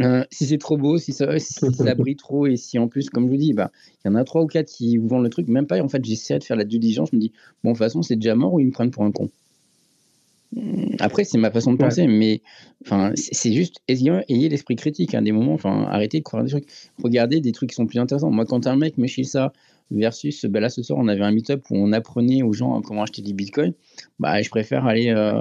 Euh, 0.00 0.24
si 0.30 0.46
c'est 0.46 0.58
trop 0.58 0.76
beau, 0.76 0.98
si 0.98 1.12
ça, 1.12 1.38
si 1.38 1.52
ça 1.72 1.94
brille 1.94 2.16
trop, 2.16 2.46
et 2.46 2.56
si 2.56 2.78
en 2.78 2.88
plus, 2.88 3.10
comme 3.10 3.26
je 3.26 3.30
vous 3.30 3.36
dis, 3.36 3.52
bah, 3.52 3.70
il 4.04 4.08
y 4.08 4.10
en 4.10 4.14
a 4.14 4.24
trois 4.24 4.42
ou 4.42 4.46
quatre 4.46 4.68
qui 4.68 4.96
vous 4.96 5.08
vendent 5.08 5.24
le 5.24 5.30
truc, 5.30 5.48
même 5.48 5.66
pas, 5.66 5.80
en 5.80 5.88
fait, 5.88 6.04
j'essaie 6.04 6.38
de 6.38 6.44
faire 6.44 6.56
la 6.56 6.64
due 6.64 6.78
diligence, 6.78 7.10
je 7.10 7.16
me 7.16 7.20
dis, 7.20 7.32
bon, 7.64 7.70
de 7.70 7.74
toute 7.74 7.78
façon, 7.78 8.02
c'est 8.02 8.16
déjà 8.16 8.34
mort 8.34 8.54
ou 8.54 8.60
ils 8.60 8.66
me 8.66 8.72
prennent 8.72 8.90
pour 8.90 9.04
un 9.04 9.12
con? 9.12 9.30
Hmm, 10.52 10.96
après, 10.98 11.24
c'est 11.24 11.38
ma 11.38 11.50
façon 11.50 11.72
de 11.72 11.78
penser, 11.78 12.06
mais 12.06 12.42
enfin, 12.82 13.12
c'est 13.14 13.52
juste 13.52 13.80
ayez, 13.88 14.48
l'esprit 14.48 14.76
critique 14.76 15.14
à 15.14 15.18
hein, 15.18 15.22
des 15.22 15.32
moments. 15.32 15.54
Enfin, 15.54 15.84
arrêtez 15.88 16.18
de 16.18 16.24
croire 16.24 16.42
des 16.44 16.50
trucs. 16.50 16.66
Regardez 17.02 17.40
des 17.40 17.52
trucs 17.52 17.70
qui 17.70 17.76
sont 17.76 17.86
plus 17.86 17.98
intéressants. 17.98 18.30
Moi, 18.30 18.46
quand 18.46 18.66
un 18.66 18.76
mec 18.76 18.96
me 18.98 19.06
chie 19.06 19.24
ça 19.24 19.52
versus, 19.90 20.44
ben 20.46 20.60
là, 20.60 20.68
ce 20.70 20.82
soir, 20.82 20.98
on 20.98 21.08
avait 21.08 21.24
un 21.24 21.32
meet-up 21.32 21.64
où 21.70 21.76
on 21.76 21.92
apprenait 21.92 22.42
aux 22.42 22.52
gens 22.52 22.80
comment 22.82 23.02
acheter 23.02 23.22
des 23.22 23.32
bitcoins. 23.32 23.74
Bah, 24.18 24.40
je 24.40 24.48
préfère 24.48 24.86
aller 24.86 25.08
euh, 25.10 25.40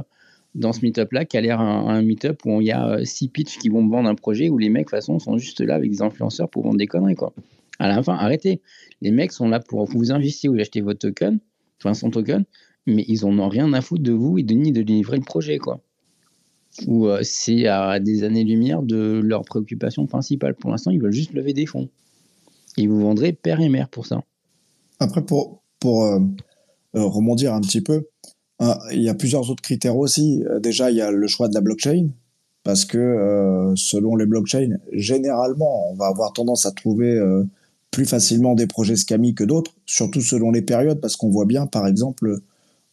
dans 0.56 0.74
ce 0.74 0.82
meet-up-là 0.82 1.26
qu'aller 1.26 1.50
à 1.50 1.60
un, 1.60 1.88
un 1.88 2.02
meet-up 2.02 2.42
où 2.46 2.62
il 2.62 2.68
y 2.68 2.72
a 2.72 2.88
euh, 2.88 3.06
six 3.06 3.30
pitchs 3.30 3.58
qui 3.60 3.70
vont 3.70 3.82
me 3.82 3.92
vendre 3.92 4.10
un 4.10 4.16
projet 4.16 4.50
où 4.50 4.58
les 4.58 4.70
mecs, 4.70 4.88
de 4.88 4.90
toute 4.90 4.98
façon, 4.98 5.20
sont 5.20 5.38
juste 5.38 5.62
là 5.62 5.76
avec 5.76 5.90
des 5.90 6.02
influenceurs 6.02 6.50
pour 6.50 6.64
vendre 6.64 6.78
des 6.78 6.88
conneries, 6.88 7.16
quoi. 7.16 7.34
À 7.80 7.88
la 7.88 8.02
fin, 8.02 8.16
arrêtez. 8.16 8.62
Les 9.02 9.12
mecs 9.12 9.32
sont 9.32 9.48
là 9.48 9.60
pour 9.60 9.86
vous 9.86 10.12
investir 10.12 10.52
ou 10.52 10.56
acheter 10.56 10.82
votre 10.82 11.00
token, 11.00 11.40
enfin 11.80 11.94
son 11.94 12.10
token, 12.10 12.44
mais 12.88 13.06
ils 13.08 13.26
en 13.26 13.38
ont 13.38 13.50
rien 13.50 13.72
à 13.74 13.82
foutre 13.82 14.02
de 14.02 14.14
vous 14.14 14.40
et 14.40 14.44
de 14.44 14.54
ni 14.54 14.72
de 14.72 14.82
livrer 14.82 15.18
le 15.18 15.24
projet, 15.24 15.58
quoi. 15.58 15.82
Ou 16.86 17.08
euh, 17.08 17.20
c'est 17.24 17.68
à 17.68 18.00
des 18.00 18.24
années-lumière 18.24 18.82
de 18.82 19.20
leur 19.24 19.44
préoccupation 19.44 20.06
principale. 20.06 20.56
Pour 20.56 20.70
l'instant, 20.72 20.92
ils 20.92 21.02
veulent 21.02 21.12
juste 21.12 21.34
lever 21.34 21.54
des 21.54 21.66
fonds. 21.66 21.90
Ils 22.78 22.90
vous 22.90 23.02
vendraient 23.02 23.34
père 23.34 23.60
et 23.60 23.70
mère 23.70 23.90
pour 23.90 24.06
ça. 24.06 24.24
Après, 25.00 25.24
pour, 25.24 25.62
pour 25.80 26.04
euh, 26.04 26.20
euh, 26.96 27.04
rebondir 27.04 27.54
un 27.54 27.62
petit 27.62 27.82
peu, 27.82 28.08
hein, 28.60 28.78
il 28.92 29.02
y 29.02 29.10
a 29.10 29.16
plusieurs 29.16 29.50
autres 29.50 29.64
critères 29.64 29.98
aussi. 29.98 30.44
déjà, 30.62 30.92
il 30.92 30.98
y 30.98 31.02
a 31.02 31.12
le 31.12 31.28
choix 31.28 31.50
de 31.50 31.54
la 31.54 31.62
blockchain. 31.62 32.10
Parce 32.64 32.84
que 32.84 33.74
selon 33.78 34.18
les 34.18 34.26
blockchains, 34.26 34.76
généralement, 34.92 35.90
on 35.90 35.96
va 35.96 36.08
avoir 36.08 36.34
tendance 36.34 36.66
à 36.66 36.72
trouver 36.72 37.18
plus 37.92 38.06
facilement 38.06 38.56
des 38.56 38.68
projets 38.68 38.98
scammy 38.98 39.34
que 39.34 39.46
d'autres, 39.46 39.74
surtout 39.86 40.20
selon 40.20 40.52
les 40.52 40.62
périodes, 40.62 41.00
parce 41.00 41.16
qu'on 41.16 41.30
voit 41.30 41.46
bien, 41.46 41.66
par 41.66 41.88
exemple, 41.88 42.42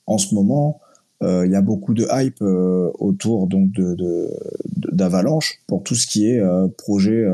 en 0.06 0.18
ce 0.18 0.34
moment, 0.34 0.80
euh, 1.24 1.46
il 1.46 1.52
y 1.52 1.54
a 1.54 1.62
beaucoup 1.62 1.94
de 1.94 2.06
hype 2.10 2.42
euh, 2.42 2.90
autour 2.98 3.46
donc 3.46 3.70
d'Avalanche 4.92 5.60
pour 5.66 5.82
tout 5.82 5.94
ce 5.94 6.06
qui 6.06 6.28
est 6.28 6.40
euh, 6.40 6.68
projet 6.68 7.24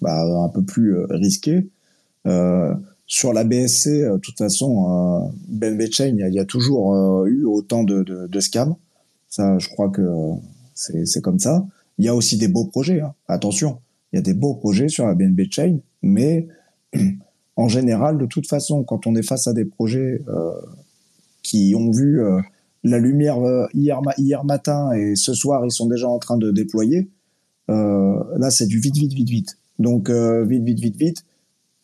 bah, 0.00 0.22
un 0.22 0.48
peu 0.48 0.62
plus 0.62 0.96
risqué. 1.10 1.68
sur 3.06 3.32
la 3.32 3.44
BSC, 3.44 3.88
de 3.88 4.18
toute 4.18 4.38
façon, 4.38 5.32
BNB 5.48 5.90
Chain, 5.90 6.16
il 6.18 6.34
y, 6.34 6.38
a 6.38 6.44
toujours 6.44 7.24
eu 7.26 7.44
autant 7.44 7.84
de, 7.84 8.02
de, 8.02 8.40
scams. 8.40 8.74
Ça, 9.28 9.58
je 9.58 9.68
crois 9.68 9.88
que 9.88 10.02
c'est 10.74 11.20
comme 11.22 11.38
ça. 11.38 11.66
Il 11.98 12.04
y 12.04 12.08
a 12.08 12.14
aussi 12.14 12.36
des 12.36 12.48
beaux 12.48 12.64
projets. 12.64 13.00
Hein. 13.00 13.14
Attention, 13.28 13.78
il 14.12 14.16
y 14.16 14.18
a 14.18 14.22
des 14.22 14.34
beaux 14.34 14.54
projets 14.54 14.88
sur 14.88 15.06
la 15.06 15.14
BNB 15.14 15.42
Chain, 15.50 15.78
mais 16.02 16.48
en 17.56 17.68
général, 17.68 18.18
de 18.18 18.26
toute 18.26 18.46
façon, 18.46 18.84
quand 18.84 19.06
on 19.06 19.14
est 19.14 19.22
face 19.22 19.46
à 19.46 19.52
des 19.52 19.64
projets 19.64 20.22
qui 21.44 21.74
ont 21.76 21.92
vu 21.92 22.20
euh, 22.20 22.40
la 22.82 22.98
lumière 22.98 23.38
euh, 23.38 23.66
hier, 23.72 24.44
matin 24.44 24.90
et 24.92 25.14
ce 25.14 25.34
soir, 25.34 25.64
ils 25.64 25.70
sont 25.70 25.86
déjà 25.86 26.08
en 26.08 26.18
train 26.18 26.36
de 26.36 26.50
déployer. 26.50 27.08
Euh, 27.70 28.16
là, 28.36 28.50
c'est 28.50 28.66
du 28.66 28.80
vite, 28.80 28.96
vite, 28.96 29.12
vite, 29.12 29.30
vite. 29.30 29.58
Donc, 29.78 30.10
vite, 30.10 30.64
vite, 30.64 30.80
vite, 30.80 30.96
vite. 30.96 31.24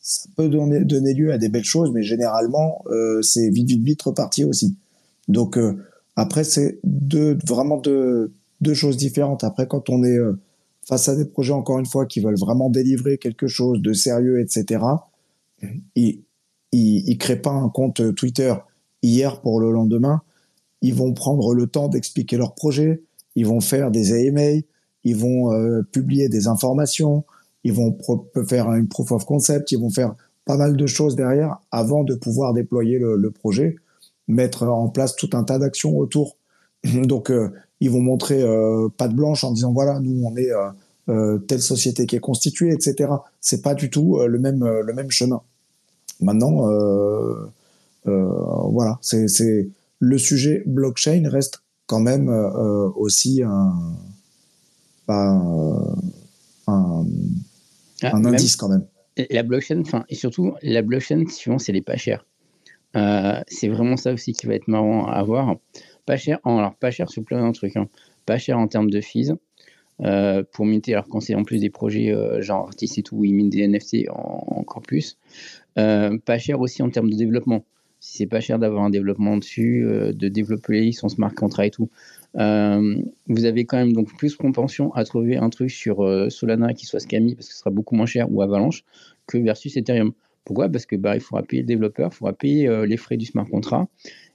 Ça 0.01 0.29
peut 0.35 0.49
donner, 0.49 0.85
donner 0.85 1.13
lieu 1.13 1.33
à 1.33 1.39
des 1.39 1.49
belles 1.49 1.65
choses, 1.65 1.91
mais 1.93 2.03
généralement, 2.03 2.85
c'est 3.21 3.51
vite, 3.51 3.69
vite, 3.69 3.85
vite 3.85 4.03
reparti 4.03 4.45
aussi. 4.45 4.77
Donc, 5.29 5.59
après, 6.17 6.45
c'est 6.45 6.79
deux, 6.85 7.37
vraiment 7.45 7.79
deux, 7.79 8.33
deux 8.61 8.75
choses 8.75 8.97
différentes. 8.97 9.43
Après, 9.43 9.67
quand 9.67 9.91
on 9.91 10.05
est 10.05 10.19
face 10.89 11.09
à 11.09 11.17
des 11.17 11.25
projets, 11.25 11.53
encore 11.53 11.81
une 11.81 11.87
fois, 11.87 12.07
qui 12.07 12.21
veulent 12.21 12.39
vraiment 12.39 12.71
délivrer 12.71 13.19
quelque 13.19 13.49
chose 13.49 13.83
de 13.83 13.93
sérieux, 13.93 14.41
etc., 14.41 14.85
ils 15.97 16.23
ne 16.73 17.15
créent 17.17 17.43
pas 17.43 17.51
un 17.51 17.69
compte 17.69 18.15
Twitter 18.15 18.55
hier 19.03 19.41
pour 19.41 19.61
le 19.61 19.73
lendemain. 19.73 20.23
Ils 20.83 20.95
vont 20.95 21.13
prendre 21.13 21.55
le 21.55 21.67
temps 21.67 21.89
d'expliquer 21.89 22.37
leur 22.37 22.55
projet, 22.55 23.03
ils 23.37 23.47
vont 23.47 23.61
faire 23.61 23.91
des 23.91 24.29
AMA, 24.29 24.63
ils 25.05 25.17
vont 25.17 25.53
euh, 25.53 25.83
publier 25.83 26.29
des 26.29 26.47
informations, 26.47 27.25
ils 27.65 27.73
vont 27.73 27.97
faire 28.47 28.73
une 28.73 28.89
proof 28.89 29.13
of 29.13 29.25
concept, 29.25 29.73
ils 29.73 29.79
vont 29.79 29.91
faire 29.91 30.15
pas 30.45 30.57
mal 30.57 30.77
de 30.77 30.87
choses 30.87 31.17
derrière 31.17 31.59
avant 31.71 32.05
de 32.05 32.15
pouvoir 32.15 32.55
déployer 32.55 32.99
le, 32.99 33.31
projet, 33.31 33.77
mettre 34.29 34.65
en 34.65 34.89
place 34.89 35.15
tout 35.17 35.31
un 35.33 35.45
tas 35.45 35.59
d'actions 35.59 35.97
autour. 35.97 36.37
Donc, 36.85 37.31
euh, 37.31 37.51
ils 37.81 37.91
vont 37.91 38.01
montrer 38.01 38.43
euh, 38.43 38.89
patte 38.97 39.15
blanche 39.15 39.45
en 39.45 39.53
disant 39.53 39.73
voilà, 39.73 40.01
nous 40.01 40.23
on 40.25 40.37
est 40.37 40.51
euh, 41.09 41.39
telle 41.39 41.63
société 41.63 42.07
qui 42.07 42.17
est 42.17 42.21
constituée, 42.21 42.73
etc. 42.73 43.13
C'est 43.41 43.63
pas 43.63 43.75
du 43.75 43.91
tout 43.91 44.19
le 44.19 44.39
même 44.39 44.65
le 44.65 44.93
même 44.93 45.11
chemin. 45.11 45.41
Maintenant, 46.21 46.69
voilà, 48.05 48.99
c'est 49.03 49.27
le 50.01 50.19
sujet 50.19 50.63
blockchain 50.67 51.29
reste 51.29 51.63
quand 51.87 52.01
même 52.01 52.29
euh, 52.29 52.89
aussi 52.97 53.43
un, 53.43 53.97
un, 55.09 55.97
un, 56.67 57.07
ah, 58.03 58.17
indice 58.17 58.57
quand 58.57 58.69
même. 58.69 58.87
La 59.29 59.43
blockchain, 59.43 59.81
enfin, 59.81 60.05
et 60.09 60.15
surtout, 60.15 60.55
la 60.63 60.83
blockchain, 60.83 61.25
souvent, 61.29 61.59
c'est 61.59 61.73
les 61.73 61.83
pas 61.83 61.97
chers. 61.97 62.25
Euh, 62.97 63.41
c'est 63.49 63.69
vraiment 63.69 63.97
ça 63.97 64.13
aussi 64.13 64.33
qui 64.33 64.47
va 64.47 64.55
être 64.55 64.69
marrant 64.69 65.07
à 65.07 65.15
avoir. 65.15 65.57
Pas 66.07 66.17
cher, 66.17 66.39
alors 66.45 66.75
pas 66.77 66.91
cher 66.91 67.11
sur 67.11 67.23
plein 67.25 67.47
de 67.47 67.55
trucs. 67.55 67.77
Hein. 67.77 67.89
Pas 68.25 68.39
cher 68.39 68.59
en 68.59 68.69
termes 68.69 68.91
de 68.91 69.01
fees. 69.01 69.33
pour 70.53 70.65
minter, 70.65 70.95
alors 70.95 71.09
quand 71.09 71.21
c'est 71.21 71.35
en 71.35 71.43
plus 71.43 71.59
des 71.59 71.71
projets 71.71 72.15
genre 72.41 72.67
artistes 72.67 72.99
et 72.99 73.03
tout, 73.03 73.17
où 73.17 73.25
ils 73.25 73.35
minent 73.35 73.51
des 73.51 73.67
NFT 73.67 74.09
encore 74.11 74.83
plus. 74.83 75.19
pas 75.75 76.39
cher 76.39 76.61
aussi 76.61 76.83
en 76.83 76.91
termes 76.91 77.11
de 77.11 77.17
développement 77.17 77.65
si 78.01 78.17
c'est 78.17 78.27
pas 78.27 78.41
cher 78.41 78.59
d'avoir 78.59 78.83
un 78.83 78.91
développement 78.91 79.37
dessus, 79.37 79.85
euh, 79.85 80.13
de 80.13 80.29
développer 80.29 80.91
son 80.93 81.09
smart 81.09 81.33
contract 81.35 81.69
et 81.69 81.71
tout. 81.71 81.91
Euh, 82.37 82.97
vous 83.27 83.45
avez 83.45 83.67
quand 83.67 83.77
même 83.77 83.93
donc 83.93 84.17
plus 84.17 84.37
propension 84.37 84.93
à 84.95 85.05
trouver 85.05 85.37
un 85.37 85.51
truc 85.51 85.71
sur 85.71 86.03
euh, 86.05 86.31
Solana 86.31 86.73
qui 86.73 86.87
soit 86.87 87.01
scammy 87.01 87.35
parce 87.35 87.49
que 87.49 87.53
ce 87.53 87.59
sera 87.61 87.71
beaucoup 87.71 87.95
moins 87.95 88.07
cher 88.07 88.33
ou 88.33 88.41
Avalanche 88.41 88.85
que 89.27 89.37
versus 89.37 89.77
Ethereum. 89.77 90.13
Pourquoi? 90.45 90.71
Parce 90.71 90.87
que 90.87 90.97
bah, 90.97 91.15
il 91.15 91.21
faudra 91.21 91.43
payer 91.43 91.63
le 91.63 91.69
développeur, 91.69 92.11
il 92.13 92.17
faudra 92.17 92.33
payer 92.33 92.87
les 92.87 92.97
frais 92.97 93.19
du 93.19 93.27
smart 93.27 93.47
contract 93.47 93.89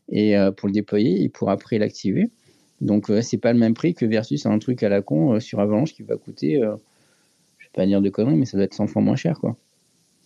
et 0.09 0.35
pour 0.55 0.69
le 0.69 0.73
déployer, 0.73 1.19
il 1.19 1.29
pourra 1.29 1.53
après 1.53 1.79
l'activer. 1.79 2.29
Donc 2.79 3.11
c'est 3.21 3.39
pas 3.39 3.51
le 3.51 3.59
même 3.59 3.73
prix 3.73 3.95
que 3.95 4.05
versus 4.05 4.45
un 4.45 4.57
truc 4.59 4.83
à 4.83 4.89
la 4.89 5.01
con 5.01 5.39
sur 5.39 5.59
Avalanche 5.59 5.93
qui 5.93 6.03
va 6.03 6.15
coûter, 6.15 6.61
je 6.61 7.65
vais 7.65 7.71
pas 7.73 7.85
dire 7.85 8.01
de 8.01 8.09
conneries, 8.09 8.37
mais 8.37 8.45
ça 8.45 8.55
doit 8.55 8.65
être 8.65 8.75
100 8.75 8.87
fois 8.87 9.01
moins 9.01 9.15
cher 9.15 9.39
quoi. 9.39 9.57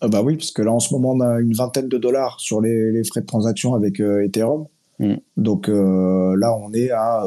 Ah 0.01 0.07
bah 0.07 0.21
oui, 0.21 0.37
parce 0.37 0.51
que 0.51 0.61
là 0.61 0.71
en 0.71 0.79
ce 0.79 0.93
moment 0.93 1.11
on 1.11 1.19
a 1.19 1.39
une 1.39 1.53
vingtaine 1.53 1.89
de 1.89 1.97
dollars 1.97 2.39
sur 2.39 2.61
les, 2.61 3.03
frais 3.03 3.21
de 3.21 3.25
transaction 3.25 3.75
avec 3.75 3.99
euh, 3.99 4.23
Ethereum. 4.23 4.65
Mm. 4.99 5.15
Donc 5.37 5.69
euh, 5.69 6.35
là 6.37 6.55
on 6.55 6.73
est 6.73 6.91
à 6.91 7.25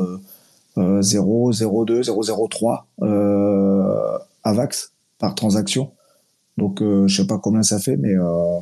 0,02, 0.76 2.04
0,03 2.04 4.24
AVAX 4.44 4.92
par 5.18 5.34
transaction. 5.34 5.90
Donc 6.56 6.80
je 6.80 7.06
je 7.06 7.16
sais 7.16 7.26
pas 7.26 7.38
combien 7.38 7.62
ça 7.62 7.78
fait, 7.78 7.96
mais 7.96 8.14
euh, 8.14 8.58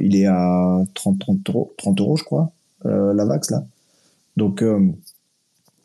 il 0.00 0.16
est 0.16 0.26
à 0.26 0.82
30, 0.94 1.20
30 1.20 1.50
euros, 1.50 1.72
30 1.78 2.00
euros 2.00 2.16
je 2.16 2.24
crois, 2.24 2.50
l'AVAX 2.84 3.50
là. 3.50 3.64
Donc, 4.36 4.64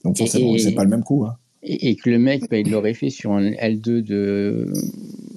donc 0.04 0.18
forcément 0.18 0.58
c'est 0.58 0.74
pas 0.74 0.84
le 0.84 0.90
même 0.90 1.04
coût. 1.04 1.26
Hein 1.26 1.38
et, 1.64 1.96
que 1.96 2.10
le 2.10 2.20
mec, 2.20 2.50
bah, 2.50 2.58
il 2.58 2.70
l'aurait 2.70 2.94
fait 2.94 3.10
sur 3.10 3.32
un 3.32 3.52
L2 3.52 4.02
de, 4.02 4.72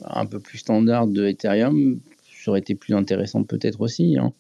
un 0.07 0.27
peu 0.27 0.41
plus 0.41 0.59
standard 0.59 1.07
de 1.07 1.27
Ethereum, 1.27 1.99
ça 2.45 2.51
aurait 2.51 2.61
été 2.61 2.75
plus 2.75 2.95
intéressant 2.95 3.43
peut-être 3.43 3.81
aussi. 3.81 4.17
Hein. 4.19 4.33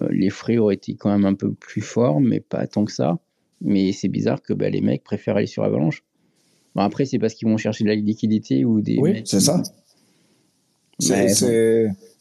Euh, 0.00 0.08
les 0.10 0.30
frais 0.30 0.58
auraient 0.58 0.74
été 0.74 0.94
quand 0.94 1.10
même 1.10 1.26
un 1.26 1.34
peu 1.34 1.52
plus 1.52 1.82
forts, 1.82 2.20
mais 2.20 2.40
pas 2.40 2.66
tant 2.66 2.84
que 2.84 2.92
ça. 2.92 3.18
Mais 3.60 3.92
c'est 3.92 4.08
bizarre 4.08 4.42
que 4.42 4.52
bah, 4.52 4.70
les 4.70 4.80
mecs 4.80 5.04
préfèrent 5.04 5.36
aller 5.36 5.46
sur 5.46 5.64
Avalanche. 5.64 6.04
Bon, 6.74 6.82
après, 6.82 7.04
c'est 7.04 7.18
parce 7.18 7.34
qu'ils 7.34 7.48
vont 7.48 7.56
chercher 7.56 7.84
de 7.84 7.88
la 7.88 7.94
liquidité 7.94 8.64
ou 8.64 8.80
des. 8.80 8.96
Oui, 8.98 9.22
c'est 9.24 9.40
ça. 9.40 9.62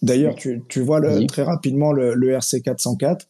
D'ailleurs, 0.01 0.35
tu, 0.35 0.63
tu, 0.67 0.81
vois 0.81 0.99
le, 0.99 1.25
très 1.27 1.43
rapidement 1.43 1.93
le, 1.93 2.15
le 2.15 2.35
RC404. 2.35 3.27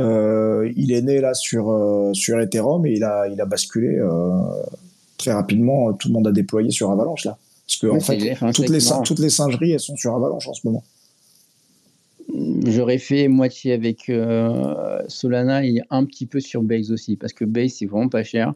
Euh, 0.00 0.70
il 0.76 0.92
est 0.92 1.02
né 1.02 1.20
là 1.20 1.34
sur, 1.34 1.70
euh, 1.70 2.12
sur 2.12 2.40
Ethereum 2.40 2.84
et 2.86 2.92
il 2.92 3.04
a, 3.04 3.28
il 3.28 3.40
a 3.40 3.46
basculé 3.46 4.00
très 5.16 5.32
rapidement, 5.32 5.92
tout 5.94 6.08
le 6.08 6.14
monde 6.14 6.28
a 6.28 6.32
déployé 6.32 6.70
sur 6.70 6.90
Avalanche 6.90 7.24
là. 7.24 7.38
Parce 7.68 7.80
que, 7.80 7.86
en 7.86 8.00
fait, 8.00 8.34
toutes 8.52 8.70
les, 8.70 8.80
toutes 9.04 9.18
les 9.18 9.28
singeries, 9.28 9.72
elles 9.72 9.80
sont 9.80 9.96
sur 9.96 10.14
Avalanche 10.16 10.48
en 10.48 10.54
ce 10.54 10.66
moment. 10.66 10.82
J'aurais 12.66 12.98
fait 12.98 13.28
moitié 13.28 13.72
avec 13.72 14.08
euh, 14.08 15.02
Solana 15.08 15.64
et 15.66 15.82
un 15.90 16.04
petit 16.06 16.24
peu 16.24 16.40
sur 16.40 16.62
Base 16.62 16.90
aussi, 16.90 17.16
parce 17.16 17.34
que 17.34 17.44
Base, 17.44 17.74
c'est 17.74 17.86
vraiment 17.86 18.08
pas 18.08 18.24
cher. 18.24 18.54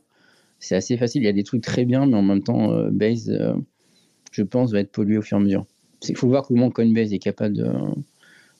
C'est 0.60 0.76
assez 0.76 0.96
facile. 0.96 1.22
Il 1.22 1.26
y 1.26 1.28
a 1.28 1.32
des 1.32 1.42
trucs 1.42 1.62
très 1.62 1.84
bien, 1.84 2.06
mais 2.06 2.16
en 2.16 2.22
même 2.22 2.42
temps, 2.42 2.72
euh, 2.72 2.88
Base, 2.90 3.28
euh, 3.28 3.52
je 4.30 4.42
pense, 4.42 4.72
va 4.72 4.80
être 4.80 4.92
pollué 4.92 5.18
au 5.18 5.22
fur 5.22 5.36
et 5.36 5.40
à 5.40 5.44
mesure. 5.44 5.66
Il 6.08 6.16
faut 6.16 6.28
voir 6.28 6.46
comment 6.46 6.70
Coinbase 6.70 7.12
est 7.12 7.18
capable 7.18 7.56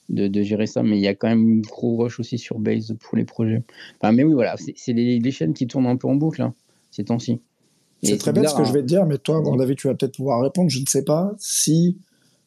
de, 0.09 0.27
de, 0.27 0.41
gérer 0.43 0.67
ça, 0.67 0.83
mais 0.83 0.97
il 0.97 1.01
y 1.01 1.07
a 1.07 1.15
quand 1.15 1.29
même 1.29 1.49
une 1.49 1.61
gros 1.61 1.97
rush 1.97 2.19
aussi 2.19 2.37
sur 2.37 2.59
Base 2.59 2.95
pour 2.99 3.17
les 3.17 3.25
projets. 3.25 3.63
Enfin, 3.99 4.11
mais 4.11 4.23
oui, 4.23 4.33
voilà, 4.33 4.55
c'est 4.57 4.93
les, 4.93 5.31
chaînes 5.31 5.53
qui 5.53 5.65
tournent 5.65 5.87
un 5.87 5.97
peu 5.97 6.07
en 6.07 6.15
boucle 6.15 6.43
hein, 6.43 6.53
ces 6.91 7.05
temps-ci. 7.05 7.39
C'est 8.03 8.17
très 8.17 8.33
bien 8.33 8.47
ce 8.47 8.55
que 8.55 8.63
je 8.63 8.73
vais 8.73 8.81
te 8.81 8.87
dire, 8.87 9.05
mais 9.05 9.17
toi, 9.17 9.37
à 9.37 9.41
mon 9.41 9.59
avis, 9.59 9.75
tu 9.75 9.87
vas 9.87 9.95
peut-être 9.95 10.15
pouvoir 10.15 10.41
répondre. 10.41 10.69
Je 10.69 10.79
ne 10.79 10.85
sais 10.85 11.03
pas 11.03 11.33
si 11.37 11.97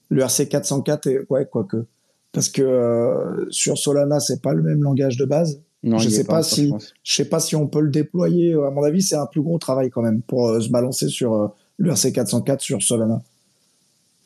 le 0.08 0.22
RC 0.22 0.48
404 0.48 1.06
est. 1.06 1.20
Ouais, 1.30 1.46
quoique. 1.50 1.86
Parce 2.32 2.48
que 2.48 2.62
euh, 2.62 3.46
sur 3.50 3.78
Solana, 3.78 4.20
c'est 4.20 4.42
pas 4.42 4.52
le 4.52 4.62
même 4.62 4.82
langage 4.82 5.16
de 5.16 5.24
base. 5.24 5.62
Non, 5.82 5.98
je 5.98 6.08
sais 6.08 6.24
pas, 6.24 6.42
si, 6.42 6.72
je 7.02 7.14
sais 7.14 7.28
pas 7.28 7.38
si 7.38 7.54
on 7.54 7.66
peut 7.66 7.80
le 7.80 7.90
déployer. 7.90 8.52
À 8.54 8.70
mon 8.70 8.82
avis, 8.82 9.02
c'est 9.02 9.14
un 9.14 9.26
plus 9.26 9.40
gros 9.40 9.58
travail 9.58 9.88
quand 9.88 10.02
même 10.02 10.20
pour 10.20 10.48
euh, 10.48 10.60
se 10.60 10.68
balancer 10.68 11.08
sur 11.08 11.34
euh, 11.34 11.48
le 11.78 11.90
RC 11.90 12.12
404 12.12 12.60
sur 12.60 12.82
Solana. 12.82 13.22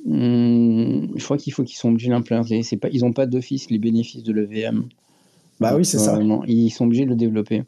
Hmm, 0.05 1.07
je 1.15 1.23
crois 1.23 1.37
qu'il 1.37 1.53
faut 1.53 1.63
qu'ils 1.63 1.77
sont 1.77 1.91
obligés 1.91 2.09
d'implémenter. 2.09 2.63
C'est 2.63 2.79
pas, 2.79 2.89
ils 2.91 3.03
n'ont 3.03 3.13
pas 3.13 3.27
d'office 3.27 3.71
les 3.71 3.79
bénéfices 3.79 4.23
de 4.23 4.33
l'EVM. 4.33 4.85
Bah 5.61 5.77
oui, 5.77 5.85
c'est 5.85 5.99
ça. 5.99 6.19
ils 6.47 6.71
sont 6.71 6.87
obligés 6.87 7.05
de 7.05 7.11
le 7.11 7.17
développer. 7.17 7.65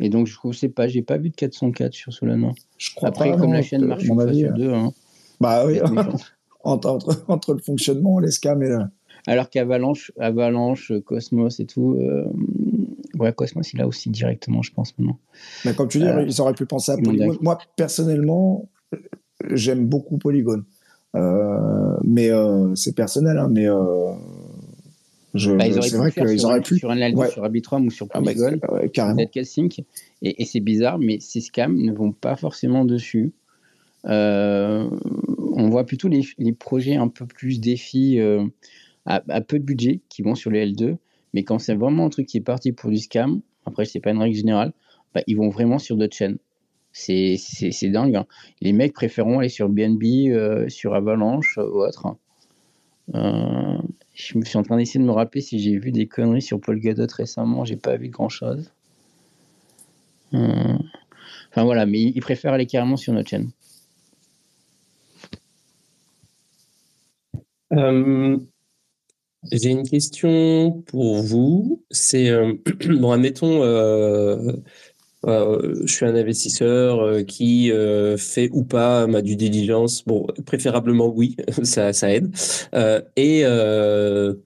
Et 0.00 0.08
donc, 0.08 0.26
je 0.26 0.36
ne 0.42 0.52
sais 0.52 0.68
pas, 0.68 0.88
j'ai 0.88 1.02
pas 1.02 1.18
vu 1.18 1.30
de 1.30 1.34
404 1.34 1.92
sur 1.92 2.12
Solana. 2.12 2.52
Je 2.78 2.94
crois 2.94 3.10
Après, 3.10 3.30
comme 3.36 3.52
la 3.52 3.62
chaîne 3.62 3.84
marche 3.84 4.04
sur 4.04 4.16
deux, 4.16 4.72
hein, 4.72 4.92
bah 5.40 5.64
oui, 5.66 5.80
entre, 6.64 6.98
entre, 7.28 7.54
le 7.54 7.60
fonctionnement, 7.60 8.18
les 8.18 8.30
scams 8.30 8.62
et 8.62 8.68
le, 8.68 8.78
alors 9.26 9.50
qu'Avalanche, 9.50 10.12
Avalanche, 10.18 10.92
Cosmos 11.04 11.60
et 11.60 11.66
tout, 11.66 11.96
euh, 12.00 12.24
ouais, 13.18 13.32
Cosmos, 13.32 13.72
il 13.72 13.80
a 13.80 13.86
aussi 13.86 14.10
directement, 14.10 14.62
je 14.62 14.72
pense, 14.72 14.96
maintenant. 14.98 15.18
Mais 15.64 15.74
comme 15.74 15.88
tu 15.88 15.98
dis, 15.98 16.06
euh, 16.06 16.22
ils 16.22 16.40
auraient 16.40 16.54
pu 16.54 16.66
penser 16.66 16.92
à 16.92 16.96
Polygon. 16.96 17.36
Moi, 17.40 17.58
personnellement, 17.76 18.68
j'aime 19.50 19.86
beaucoup 19.86 20.18
Polygon. 20.18 20.62
Euh, 21.16 21.96
mais 22.04 22.30
c'est 22.74 22.94
personnel, 22.94 23.36
hein, 23.38 23.48
mais 23.50 23.66
bah, 25.34 25.64
c'est 25.82 25.96
vrai 25.96 26.12
qu'ils 26.12 26.46
auraient 26.46 26.60
pu. 26.60 26.78
Sur 26.78 26.90
un 26.90 27.28
sur 27.28 27.44
Arbitrum 27.44 27.86
ou 27.86 27.90
sur 27.90 28.06
ah, 28.10 28.20
bah, 28.20 28.32
Polygon, 28.32 28.58
ah 28.62 28.88
carrément. 28.88 29.20
Et, 29.20 30.42
et 30.42 30.44
c'est 30.44 30.60
bizarre, 30.60 30.98
mais 30.98 31.18
ces 31.20 31.40
scams 31.40 31.76
ne 31.76 31.92
vont 31.92 32.12
pas 32.12 32.36
forcément 32.36 32.84
dessus. 32.84 33.32
on 34.04 35.68
voit 35.68 35.84
plutôt 35.84 36.08
les, 36.08 36.22
les, 36.38 36.52
projets 36.52 36.96
un 36.96 37.08
peu 37.08 37.26
plus 37.26 37.60
défis 37.60 38.18
à, 39.06 39.40
peu 39.40 39.58
de 39.58 39.64
budget 39.64 40.00
qui 40.08 40.22
vont 40.22 40.34
sur 40.34 40.50
les 40.50 40.66
L2, 40.66 40.96
mais 41.34 41.44
quand 41.44 41.58
c'est 41.58 41.74
vraiment 41.74 42.06
un 42.06 42.10
truc 42.10 42.26
qui 42.26 42.38
est 42.38 42.42
parti 42.42 42.72
pour 42.72 42.90
du 42.90 42.98
scam, 42.98 43.40
après, 43.66 43.84
c'est 43.84 44.00
pas 44.00 44.10
une 44.10 44.18
règle 44.18 44.36
générale, 44.36 44.72
bah, 45.14 45.22
ils 45.26 45.36
vont 45.36 45.48
vraiment 45.48 45.78
sur 45.78 45.96
d'autres 45.96 46.16
chaînes. 46.16 46.38
C'est 46.92 47.38
dingue. 47.84 48.16
Hein. 48.16 48.26
Les 48.60 48.72
mecs 48.72 48.92
préféreront 48.92 49.38
aller 49.38 49.48
sur 49.48 49.68
BNB, 49.68 50.02
euh, 50.28 50.68
sur 50.68 50.94
Avalanche 50.94 51.56
ou 51.58 51.82
autre. 51.82 52.16
Euh, 53.14 53.78
je 54.14 54.38
me 54.38 54.44
suis 54.44 54.58
en 54.58 54.62
train 54.62 54.76
d'essayer 54.76 55.00
de 55.00 55.04
me 55.04 55.12
rappeler 55.12 55.40
si 55.40 55.58
j'ai 55.60 55.78
vu 55.78 55.92
des 55.92 56.06
conneries 56.06 56.42
sur 56.42 56.60
Polkadot 56.60 57.06
récemment. 57.16 57.64
J'ai 57.64 57.76
pas 57.76 57.96
vu 57.96 58.08
grand 58.08 58.28
chose. 58.28 58.70
Euh, 60.34 60.78
enfin 61.50 61.64
voilà, 61.64 61.86
mais 61.86 62.00
ils 62.00 62.20
préfèrent 62.20 62.52
aller 62.52 62.66
carrément 62.66 62.96
sur 62.96 63.12
notre 63.12 63.28
chaîne. 63.30 63.50
J'ai 69.50 69.70
une 69.70 69.88
question 69.88 70.82
pour 70.86 71.22
vous. 71.22 71.82
C'est, 71.90 72.28
euh, 72.28 72.54
bon, 73.00 73.10
admettons, 73.10 73.62
euh, 73.62 74.52
euh, 75.26 75.82
je 75.84 75.92
suis 75.92 76.06
un 76.06 76.14
investisseur 76.14 77.00
euh, 77.00 77.22
qui 77.22 77.70
euh, 77.70 78.16
fait 78.16 78.48
ou 78.52 78.64
pas 78.64 79.06
ma 79.06 79.20
due 79.20 79.36
diligence. 79.36 80.02
Bon, 80.04 80.26
préférablement 80.46 81.08
oui, 81.08 81.36
ça, 81.62 81.92
ça 81.92 82.12
aide. 82.12 82.34
et 83.16 83.44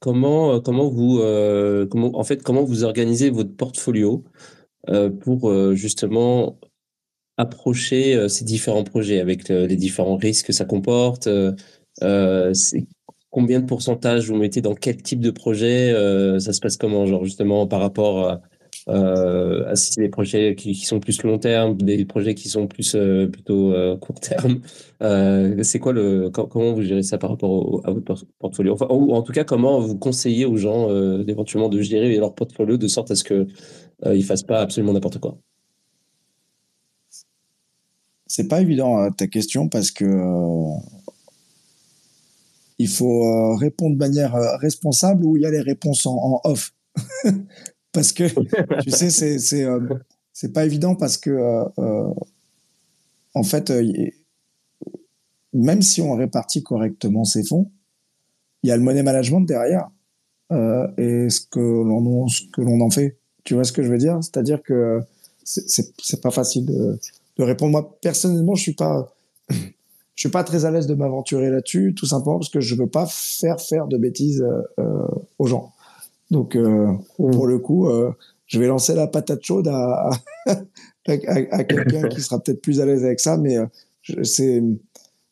comment, 0.01 0.61
comment 0.61 0.89
vous, 0.89 1.21
comment, 1.91 2.19
en 2.19 2.25
fait, 2.25 2.43
comment 2.43 2.65
vous 2.65 2.85
organisez 2.85 3.31
votre 3.31 3.55
portfolio 3.55 4.25
pour 5.21 5.75
justement 5.75 6.59
approcher 7.37 8.29
ces 8.29 8.45
différents 8.45 8.85
projets 8.85 9.21
avec 9.21 9.49
les 9.49 9.77
différents 9.77 10.17
risques 10.17 10.47
que 10.47 10.53
ça 10.53 10.65
comporte. 10.65 11.29
combien 13.31 13.61
de 13.61 13.67
pourcentage 13.67 14.29
vous 14.29 14.37
mettez 14.37 14.61
dans 14.61 14.75
quel 14.75 15.03
type 15.03 15.21
de 15.21 15.31
projet 15.31 15.93
Ça 16.41 16.53
se 16.53 16.61
passe 16.61 16.77
comment, 16.77 17.07
genre 17.07 17.25
justement 17.25 17.67
par 17.67 17.81
rapport 17.81 18.29
à, 18.29 18.43
euh, 18.89 19.74
si 19.74 19.93
c'est 19.93 20.01
des 20.01 20.09
projets 20.09 20.55
qui, 20.55 20.74
sont 20.74 21.01
plus 21.01 21.23
long 21.23 21.39
terme, 21.39 21.77
des 21.77 22.05
projets 22.05 22.35
qui 22.35 22.48
sont 22.48 22.66
plus 22.66 22.94
euh, 22.94 23.27
plutôt 23.27 23.74
court 24.01 24.20
terme. 24.20 24.61
c'est 25.62 25.78
quoi 25.78 25.93
le 25.93 26.31
comment 26.31 26.73
vous 26.73 26.82
gérez 26.82 27.02
ça 27.02 27.19
par 27.19 27.31
rapport 27.31 27.81
à 27.85 27.90
votre 27.90 28.27
portfolio? 28.39 28.74
Enfin, 28.74 28.86
ou 28.90 29.12
en 29.12 29.23
tout 29.23 29.32
cas 29.32 29.44
comment 29.44 29.81
vous 29.81 29.97
conseillez 29.97 30.47
aux 30.47 30.56
gens 30.56 30.89
éventuellement 31.27 31.69
de 31.69 31.81
gérer 31.81 32.16
leur 32.16 32.35
portfolio 32.35 32.77
de 32.77 32.89
sorte 32.89 33.11
à 33.11 33.16
ce 33.16 33.24
que 33.24 33.47
ils 34.06 34.24
fassent 34.24 34.43
pas 34.43 34.61
absolument 34.61 34.93
n'importe 34.93 35.19
quoi? 35.19 35.39
C'est 38.27 38.48
pas 38.48 38.61
évident 38.61 39.11
ta 39.12 39.27
question 39.27 39.69
parce 39.69 39.90
que 39.90 40.05
il 42.78 42.89
faut 42.89 43.24
euh, 43.24 43.56
répondre 43.56 43.94
de 43.94 43.98
manière 43.98 44.35
euh, 44.35 44.56
responsable 44.56 45.24
ou 45.24 45.36
il 45.36 45.43
y 45.43 45.47
a 45.47 45.51
les 45.51 45.61
réponses 45.61 46.06
en, 46.06 46.40
off. 46.44 46.73
parce 47.95 48.12
que, 48.12 48.25
tu 48.83 48.91
sais, 48.91 49.09
c'est, 49.09 49.39
c'est, 49.39 49.65
euh, 49.65 49.81
c'est 50.35 50.53
pas 50.53 50.66
évident 50.66 50.95
parce 50.95 51.16
que, 51.16 51.65
en 53.35 53.43
fait, 53.43 53.73
même 55.55 55.81
si 55.81 56.03
on 56.03 56.15
répartit 56.15 56.62
correctement 56.62 57.25
ces 57.25 57.45
fonds, 57.45 57.71
il 58.62 58.69
y 58.69 58.73
a 58.73 58.77
le 58.77 58.83
money 58.83 59.03
management 59.03 59.41
derrière 59.41 59.89
et 60.99 61.31
ce 61.31 61.41
que 61.41 61.61
l'on 61.61 62.29
ce 62.29 62.43
que 62.53 62.61
l'on 62.61 62.81
en 62.81 62.91
fait. 62.91 63.16
Tu 63.45 63.55
vois 63.55 63.65
ce 63.65 63.73
que 63.73 63.83
je 63.83 63.91
veux 63.91 63.99
dire? 63.99 64.19
C'est-à-dire 64.23 64.62
que 64.62 65.01
c'est, 65.45 65.93
c'est, 66.03 66.21
pas 66.21 66.31
facile 66.31 66.66
de, 66.66 66.99
de 67.37 67.43
répondre. 67.43 67.73
Moi, 67.73 67.99
personnellement, 68.01 68.55
je 68.55 68.62
suis 68.62 68.75
pas 68.75 69.15
je 70.15 70.21
suis 70.21 70.29
pas 70.29 70.45
très 70.45 70.65
à 70.65 70.71
l'aise 70.71 70.87
de 70.87 70.95
m'aventurer 70.95 71.51
là-dessus, 71.51 71.95
tout 71.97 72.07
simplement 72.07 72.39
parce 72.39 72.51
que 72.51 72.61
je 72.61 72.75
veux 72.75 72.87
pas 72.87 73.07
faire 73.07 73.61
faire 73.61 73.87
de 73.87 73.99
bêtises 73.99 74.43
euh, 74.43 74.62
euh 74.79 75.09
aux 75.39 75.47
gens. 75.47 75.73
Donc, 76.31 76.57
euh, 76.57 76.89
mmh. 76.89 77.31
pour 77.31 77.47
le 77.47 77.59
coup, 77.59 77.89
euh, 77.89 78.13
je 78.47 78.59
vais 78.59 78.67
lancer 78.67 78.95
la 78.95 79.07
patate 79.07 79.45
chaude 79.45 79.69
à, 79.69 80.11
à, 80.47 80.59
à, 81.07 81.65
quelqu'un 81.65 82.09
qui 82.09 82.21
sera 82.21 82.41
peut-être 82.41 82.63
plus 82.63 82.81
à 82.81 82.87
l'aise 82.87 83.05
avec 83.05 83.21
ça, 83.21 83.37
mais 83.37 83.57
euh, 83.57 83.67
c'est 84.23 84.63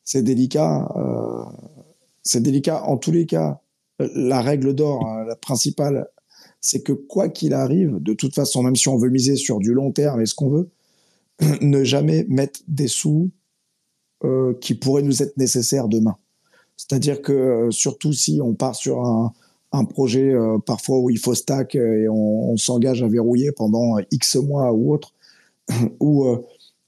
c'est 0.04 0.22
délicat. 0.22 0.88
c'est 2.22 2.42
délicat. 2.42 2.82
En 2.84 2.96
tous 2.96 3.12
les 3.12 3.24
cas, 3.24 3.60
la 3.98 4.42
règle 4.42 4.74
d'or, 4.74 5.06
hein, 5.06 5.24
la 5.24 5.36
principale, 5.36 6.08
c'est 6.60 6.82
que 6.82 6.92
quoi 6.92 7.28
qu'il 7.28 7.54
arrive, 7.54 7.98
de 8.00 8.12
toute 8.12 8.34
façon, 8.34 8.62
même 8.62 8.76
si 8.76 8.88
on 8.88 8.96
veut 8.96 9.10
miser 9.10 9.36
sur 9.36 9.58
du 9.58 9.72
long 9.72 9.92
terme 9.92 10.20
et 10.20 10.26
ce 10.26 10.34
qu'on 10.34 10.48
veut, 10.48 10.70
ne 11.60 11.84
jamais 11.84 12.26
mettre 12.28 12.60
des 12.68 12.88
sous 12.88 13.30
euh, 14.24 14.54
qui 14.60 14.74
pourraient 14.74 15.02
nous 15.02 15.22
être 15.22 15.36
nécessaires 15.36 15.88
demain. 15.88 16.16
C'est-à-dire 16.76 17.22
que 17.22 17.68
surtout 17.70 18.12
si 18.12 18.40
on 18.42 18.54
part 18.54 18.76
sur 18.76 19.04
un, 19.04 19.32
un 19.72 19.84
projet 19.84 20.30
euh, 20.30 20.58
parfois 20.58 20.98
où 20.98 21.10
il 21.10 21.18
faut 21.18 21.34
stack 21.34 21.74
et 21.74 22.08
on, 22.08 22.56
s'engage 22.56 23.02
à 23.02 23.08
verrouiller 23.08 23.52
pendant 23.52 23.96
X 24.10 24.36
mois 24.36 24.72
ou 24.72 24.92
autre, 24.92 25.14
ou, 26.00 26.26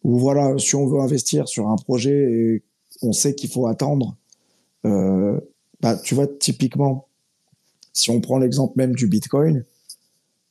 voilà, 0.03 0.59
si 0.59 0.77
on 0.77 0.87
veut 0.87 1.01
investir 1.01 1.49
sur 1.49 1.69
un 1.69 1.77
projet 1.77 2.13
et 2.13 2.63
on 3.03 3.13
sait 3.13 3.35
qu'il 3.35 3.51
faut 3.51 3.67
attendre, 3.67 4.17
bah, 4.83 5.97
tu 6.03 6.15
vois, 6.15 6.27
typiquement, 6.27 7.09
si 7.95 8.11
on 8.11 8.21
prend 8.21 8.39
l'exemple 8.39 8.75
même 8.77 8.95
du 8.95 9.07
Bitcoin, 9.07 9.65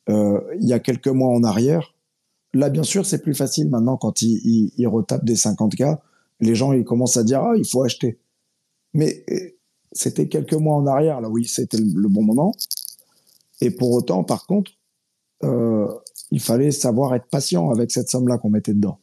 il 0.08 0.58
y 0.58 0.72
a 0.72 0.80
quelques 0.80 1.06
mois 1.06 1.32
en 1.32 1.44
arrière, 1.44 1.94
là, 2.52 2.68
bien 2.68 2.82
sûr, 2.82 3.06
c'est 3.06 3.22
plus 3.22 3.34
facile 3.34 3.70
maintenant 3.70 3.96
quand 3.96 4.22
il, 4.22 4.72
il, 4.76 4.88
retape 4.88 5.24
des 5.24 5.36
50K 5.36 5.98
les 6.40 6.54
gens 6.54 6.72
ils 6.72 6.84
commencent 6.84 7.16
à 7.16 7.24
dire 7.24 7.40
ah 7.40 7.54
il 7.56 7.66
faut 7.66 7.82
acheter. 7.82 8.18
Mais 8.92 9.24
euh, 9.30 9.53
c'était 9.94 10.28
quelques 10.28 10.54
mois 10.54 10.76
en 10.76 10.86
arrière 10.86 11.20
là 11.20 11.28
oui 11.28 11.46
c'était 11.46 11.78
le 11.78 12.08
bon 12.08 12.22
moment. 12.22 12.54
Et 13.60 13.70
pour 13.70 13.92
autant 13.92 14.24
par 14.24 14.46
contre 14.46 14.72
euh, 15.42 15.88
il 16.30 16.40
fallait 16.40 16.70
savoir 16.70 17.14
être 17.14 17.26
patient 17.30 17.70
avec 17.70 17.90
cette 17.90 18.08
somme 18.08 18.28
là 18.28 18.38
qu'on 18.38 18.50
mettait 18.50 18.74
dedans. 18.74 18.98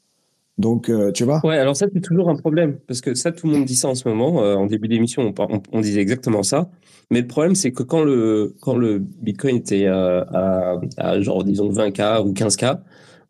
Donc, 0.57 0.89
euh, 0.89 1.11
tu 1.11 1.23
vois 1.23 1.39
Ouais, 1.43 1.57
alors 1.57 1.76
ça, 1.76 1.88
c'est 1.91 2.01
toujours 2.01 2.30
un 2.30 2.35
problème, 2.35 2.77
parce 2.85 3.01
que 3.01 3.15
ça, 3.15 3.31
tout 3.31 3.47
le 3.47 3.53
monde 3.53 3.65
dit 3.65 3.76
ça 3.76 3.88
en 3.88 3.95
ce 3.95 4.07
moment. 4.07 4.35
en 4.35 4.65
début 4.68 4.88
d'émission, 4.88 5.34
on, 5.72 5.81
disait 5.81 6.01
exactement 6.01 6.43
ça. 6.43 6.69
Mais 7.09 7.22
le 7.22 7.27
problème, 7.27 7.55
c'est 7.55 7.72
que 7.72 7.81
quand 7.84 8.03
le, 8.03 8.55
quand 8.61 8.76
le 8.76 8.99
Bitcoin 8.99 9.55
était 9.55 9.88
à, 9.88 10.80
à, 10.97 11.22
genre, 11.22 11.43
disons, 11.43 11.72
20K 11.72 12.27
ou 12.27 12.34
15K, 12.34 12.80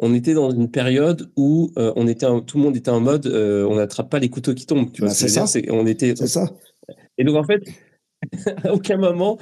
on 0.02 0.14
était 0.16 0.34
dans 0.34 0.50
une 0.50 0.70
période 0.70 1.30
où 1.38 1.72
euh, 1.78 1.94
on 1.96 2.08
était 2.08 2.26
tout 2.48 2.58
le 2.58 2.64
monde 2.64 2.76
était 2.76 2.90
en 2.90 3.00
mode 3.00 3.28
euh, 3.28 3.68
on 3.70 3.76
n'attrape 3.76 4.10
pas 4.10 4.20
les 4.20 4.30
couteaux 4.30 4.56
qui 4.56 4.66
tombent. 4.66 4.92
Tu 4.92 5.02
vois, 5.02 5.10
Bah, 5.10 5.14
c'est 5.14 5.30
ça. 5.30 5.46
on 5.70 5.86
était. 5.86 6.16
Ça. 6.16 6.50
Et 7.22 7.24
donc 7.24 7.36
en 7.36 7.44
fait, 7.44 7.62
à 8.64 8.74
aucun 8.74 8.98
moment, 8.98 9.38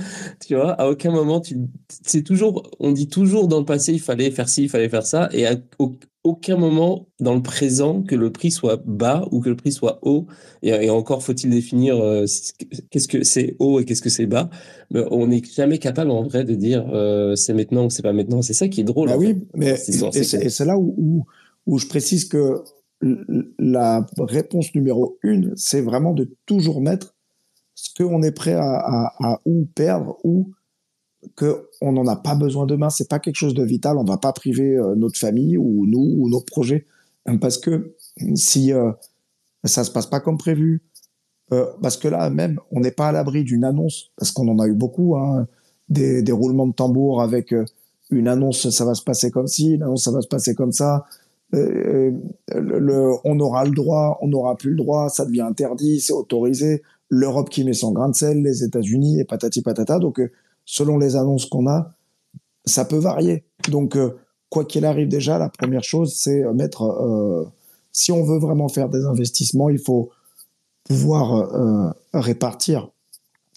tu 0.46 0.56
vois, 0.56 0.72
à 0.74 0.90
aucun 0.90 1.12
moment, 1.12 1.42
tu, 1.42 1.58
c'est 2.04 2.24
toujours, 2.24 2.70
on 2.80 2.92
dit 2.92 3.08
toujours 3.08 3.48
dans 3.48 3.60
le 3.60 3.66
passé, 3.66 3.94
il 3.94 4.00
fallait 4.02 4.32
faire 4.32 4.50
ci, 4.50 4.64
il 4.64 4.70
fallait 4.70 4.90
faire 4.90 5.06
ça, 5.06 5.30
et 5.32 5.46
à 5.46 5.56
au- 5.80 5.96
aucun 6.26 6.58
moment 6.58 7.08
dans 7.22 7.34
le 7.34 7.42
présent 7.42 8.02
que 8.04 8.14
le 8.16 8.32
prix 8.32 8.52
soit 8.52 8.82
bas 8.86 9.26
ou 9.32 9.40
que 9.40 9.50
le 9.50 9.56
prix 9.56 9.72
soit 9.72 10.00
haut. 10.02 10.28
Et, 10.62 10.70
et 10.70 10.90
encore 10.90 11.24
faut-il 11.24 11.50
définir 11.50 11.98
euh, 11.98 12.26
qu'est-ce 12.92 13.08
que 13.08 13.24
c'est 13.24 13.56
haut 13.60 13.80
et 13.80 13.86
qu'est-ce 13.86 14.02
que 14.02 14.10
c'est 14.10 14.26
bas? 14.26 14.50
Mais 14.92 15.06
on 15.12 15.28
n'est 15.28 15.42
jamais 15.44 15.78
capable 15.78 16.12
en 16.12 16.24
vrai 16.24 16.44
de 16.44 16.56
dire 16.56 16.86
euh, 16.94 17.36
c'est 17.36 17.54
maintenant 17.54 17.86
ou 17.86 17.90
c'est 17.90 18.04
pas 18.04 18.12
maintenant. 18.12 18.42
C'est 18.42 18.54
ça 18.54 18.68
qui 18.68 18.82
est 18.82 18.84
drôle. 18.84 19.08
Bah 19.08 19.18
oui, 19.18 19.28
fait. 19.28 19.38
mais 19.56 19.78
C'est- 19.78 20.62
et 20.62 20.66
là 20.66 20.78
où, 20.78 20.94
où, 20.98 21.26
où 21.66 21.78
je 21.80 21.88
précise 21.88 22.26
que 22.26 22.64
la 23.58 24.06
réponse 24.18 24.76
numéro 24.76 25.18
une, 25.24 25.54
c'est 25.56 25.82
vraiment 25.82 26.14
de 26.14 26.30
toujours 26.46 26.82
mettre 26.82 27.16
ce 27.82 27.90
qu'on 27.96 28.22
est 28.24 28.32
prêt 28.32 28.54
à, 28.54 28.78
à, 28.78 29.14
à 29.24 29.40
ou 29.46 29.66
perdre 29.76 30.18
ou 30.24 30.52
que 31.36 31.70
on 31.82 31.92
n'en 31.92 32.08
a 32.08 32.16
pas 32.16 32.36
besoin 32.36 32.66
demain. 32.66 32.90
C'est 32.90 33.10
pas 33.10 33.20
quelque 33.20 33.36
chose 33.44 33.54
de 33.54 33.64
vital. 33.64 33.98
On 33.98 34.04
va 34.04 34.18
pas 34.18 34.34
priver 34.34 34.76
euh, 34.76 34.96
notre 34.96 35.20
famille 35.20 35.58
ou 35.58 35.86
nous 35.86 36.16
ou 36.20 36.30
nos 36.30 36.42
projets 36.42 36.86
Euh, 37.28 37.38
parce 37.38 37.58
que 37.58 37.96
si 38.36 38.72
euh, 38.72 38.92
ça 39.66 39.84
se 39.84 39.92
passe 39.92 40.08
pas 40.08 40.22
comme 40.22 40.38
prévu, 40.38 40.82
euh, 41.52 41.66
parce 41.82 41.98
que 41.98 42.08
là 42.10 42.30
même 42.30 42.56
on 42.72 42.80
n'est 42.80 42.96
pas 42.96 43.10
à 43.10 43.12
l'abri 43.12 43.44
d'une 43.44 43.66
annonce 43.66 44.12
parce 44.18 44.32
qu'on 44.32 44.48
en 44.48 44.60
a 44.60 44.68
eu 44.68 44.74
beaucoup, 44.74 45.18
hein, 45.18 45.48
des, 45.90 46.22
des 46.24 46.32
roulements 46.32 46.68
de 46.68 46.74
tambour 46.74 47.22
avec 47.22 47.52
euh, 47.52 47.66
une 48.10 48.28
annonce 48.30 48.70
ça 48.70 48.86
va 48.86 48.94
se 48.94 49.04
passer 49.04 49.30
comme 49.32 49.48
ci, 49.48 49.74
une 49.76 49.84
annonce 49.84 50.04
ça 50.06 50.12
va 50.12 50.22
se 50.22 50.28
passer 50.36 50.54
comme 50.56 50.72
ça. 50.82 51.06
On 51.52 53.40
aura 53.40 53.66
le 53.66 53.72
droit, 53.82 54.18
on 54.22 54.28
n'aura 54.28 54.56
plus 54.56 54.72
le 54.72 54.78
droit, 54.84 55.10
ça 55.10 55.26
devient 55.26 55.42
interdit, 55.42 56.00
c'est 56.00 56.14
autorisé. 56.14 56.84
L'Europe 57.10 57.50
qui 57.50 57.64
met 57.64 57.74
son 57.74 57.92
grain 57.92 58.10
de 58.10 58.16
sel, 58.16 58.44
les 58.44 58.64
États-Unis 58.64 59.20
et 59.20 59.26
patati 59.26 59.62
patata. 59.62 59.98
Donc, 59.98 60.20
euh, 60.20 60.32
selon 60.66 60.98
les 61.00 61.16
annonces 61.16 61.48
qu'on 61.48 61.68
a, 61.68 61.92
ça 62.66 62.86
peut 62.86 62.98
varier. 62.98 63.44
Donc, 63.70 63.96
euh, 63.96 64.16
quoi 64.50 64.64
qu'il 64.64 64.86
arrive 64.86 65.08
déjà, 65.08 65.40
la 65.40 65.50
première 65.50 65.84
chose, 65.84 66.14
c'est 66.16 66.44
euh, 66.44 66.54
mettre. 66.54 67.52
si 67.92 68.12
on 68.12 68.24
veut 68.24 68.38
vraiment 68.38 68.70
faire 68.70 68.90
des 68.90 69.06
investissements, 69.06 69.70
il 69.70 69.80
faut 69.80 70.12
pouvoir 70.84 71.94
répartir 72.14 72.90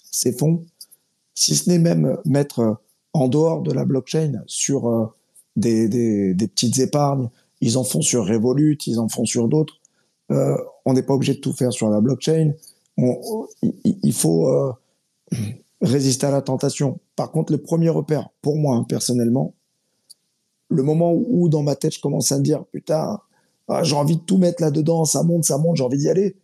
ces 0.03 0.33
fonds. 0.33 0.65
Si 1.33 1.55
ce 1.55 1.69
n'est 1.69 1.79
même 1.79 2.17
mettre 2.25 2.77
en 3.13 3.27
dehors 3.27 3.61
de 3.61 3.71
la 3.71 3.85
blockchain 3.85 4.43
sur 4.45 5.13
des, 5.55 6.35
petites 6.37 6.79
épargnes, 6.79 7.29
ils 7.61 7.77
en 7.77 7.83
font 7.83 8.01
sur 8.01 8.27
Revolut, 8.27 8.77
ils 8.85 8.99
en 8.99 9.07
font 9.07 9.25
sur 9.25 9.47
d'autres. 9.47 9.79
On 10.29 10.93
n'est 10.93 11.03
pas 11.03 11.13
obligé 11.13 11.35
de 11.35 11.39
tout 11.39 11.53
faire 11.53 11.71
sur 11.71 11.89
la 11.89 12.01
blockchain. 12.01 12.53
On- 12.97 13.47
il, 13.83 14.13
faut 14.13 14.47
euh, 14.47 14.73
résister 15.81 16.25
à 16.25 16.31
la 16.31 16.41
tentation. 16.41 16.99
Par 17.15 17.31
contre, 17.31 17.51
le 17.51 17.57
premier 17.57 17.89
repère, 17.89 18.29
pour 18.41 18.55
moi, 18.57 18.75
hein, 18.75 18.85
personnellement, 18.87 19.53
le 20.69 20.83
moment 20.83 21.13
où, 21.13 21.49
dans 21.49 21.63
ma 21.63 21.75
tête, 21.75 21.95
je 21.95 22.01
commence 22.01 22.31
à 22.31 22.37
me 22.37 22.43
dire, 22.43 22.63
putain, 22.71 23.19
ah, 23.67 23.83
j'ai 23.83 23.95
envie 23.95 24.17
de 24.17 24.21
tout 24.21 24.37
mettre 24.37 24.61
là-dedans, 24.61 25.05
ça 25.05 25.23
monte, 25.23 25.45
ça 25.45 25.57
monte, 25.57 25.77
j'ai 25.77 25.83
envie 25.83 25.97
d'y 25.97 26.09
aller. 26.09 26.35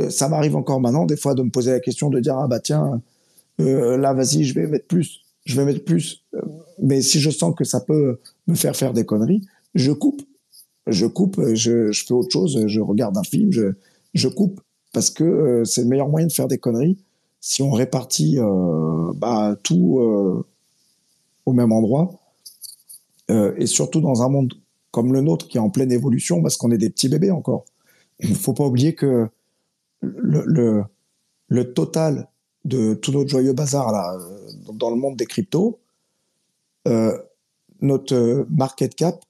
Euh, 0.00 0.10
ça 0.10 0.28
m'arrive 0.28 0.56
encore 0.56 0.80
maintenant, 0.80 1.06
des 1.06 1.16
fois, 1.16 1.34
de 1.34 1.42
me 1.42 1.50
poser 1.50 1.70
la 1.72 1.80
question, 1.80 2.08
de 2.10 2.20
dire, 2.20 2.36
ah 2.38 2.46
bah 2.48 2.60
tiens, 2.60 3.00
euh, 3.60 3.96
là, 3.96 4.12
vas-y, 4.14 4.44
je 4.44 4.54
vais 4.54 4.66
mettre 4.66 4.86
plus, 4.86 5.22
je 5.44 5.56
vais 5.56 5.64
mettre 5.64 5.84
plus. 5.84 6.24
Mais 6.80 7.02
si 7.02 7.20
je 7.20 7.30
sens 7.30 7.54
que 7.54 7.64
ça 7.64 7.80
peut 7.80 8.20
me 8.46 8.54
faire 8.54 8.76
faire 8.76 8.92
des 8.92 9.04
conneries, 9.04 9.44
je 9.74 9.92
coupe. 9.92 10.22
Je 10.86 11.06
coupe, 11.06 11.40
je, 11.54 11.92
fais 11.92 12.14
autre 12.14 12.30
chose, 12.32 12.66
je 12.66 12.80
regarde 12.80 13.16
un 13.18 13.22
film, 13.22 13.50
je 14.14 14.28
coupe. 14.28 14.60
Parce 14.92 15.10
que 15.10 15.24
euh, 15.24 15.64
c'est 15.64 15.82
le 15.82 15.88
meilleur 15.88 16.08
moyen 16.08 16.26
de 16.26 16.32
faire 16.32 16.48
des 16.48 16.58
conneries 16.58 16.98
si 17.40 17.62
on 17.62 17.70
répartit 17.70 18.38
euh, 18.38 19.12
bah, 19.14 19.56
tout 19.62 20.00
euh, 20.00 20.44
au 21.46 21.52
même 21.52 21.72
endroit. 21.72 22.10
Et 23.58 23.66
surtout 23.66 24.00
dans 24.00 24.22
un 24.22 24.30
monde 24.30 24.54
comme 24.90 25.12
le 25.12 25.20
nôtre 25.20 25.48
qui 25.48 25.58
est 25.58 25.60
en 25.60 25.68
pleine 25.68 25.92
évolution 25.92 26.40
parce 26.40 26.56
qu'on 26.56 26.70
est 26.70 26.78
des 26.78 26.88
petits 26.88 27.10
bébés 27.10 27.30
encore. 27.30 27.66
Il 28.20 28.30
ne 28.30 28.34
faut 28.34 28.54
pas 28.54 28.64
oublier 28.64 28.94
que 28.94 29.28
le, 30.00 30.82
le, 31.48 31.74
total 31.74 32.30
de 32.64 32.94
tout 32.94 33.12
notre 33.12 33.28
joyeux 33.28 33.52
bazar 33.52 33.92
là, 33.92 34.16
dans 34.72 34.88
le 34.88 34.96
monde 34.96 35.16
des 35.16 35.26
cryptos, 35.26 35.78
notre 37.82 38.46
market 38.48 38.94
cap 38.94 39.22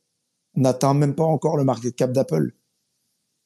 n'atteint 0.55 0.95
même 0.95 1.17
pas 1.17 1.25
encore 1.25 1.57
le 1.57 1.65
market 1.65 1.97
cap 1.97 2.13
d'Apple. 2.13 2.53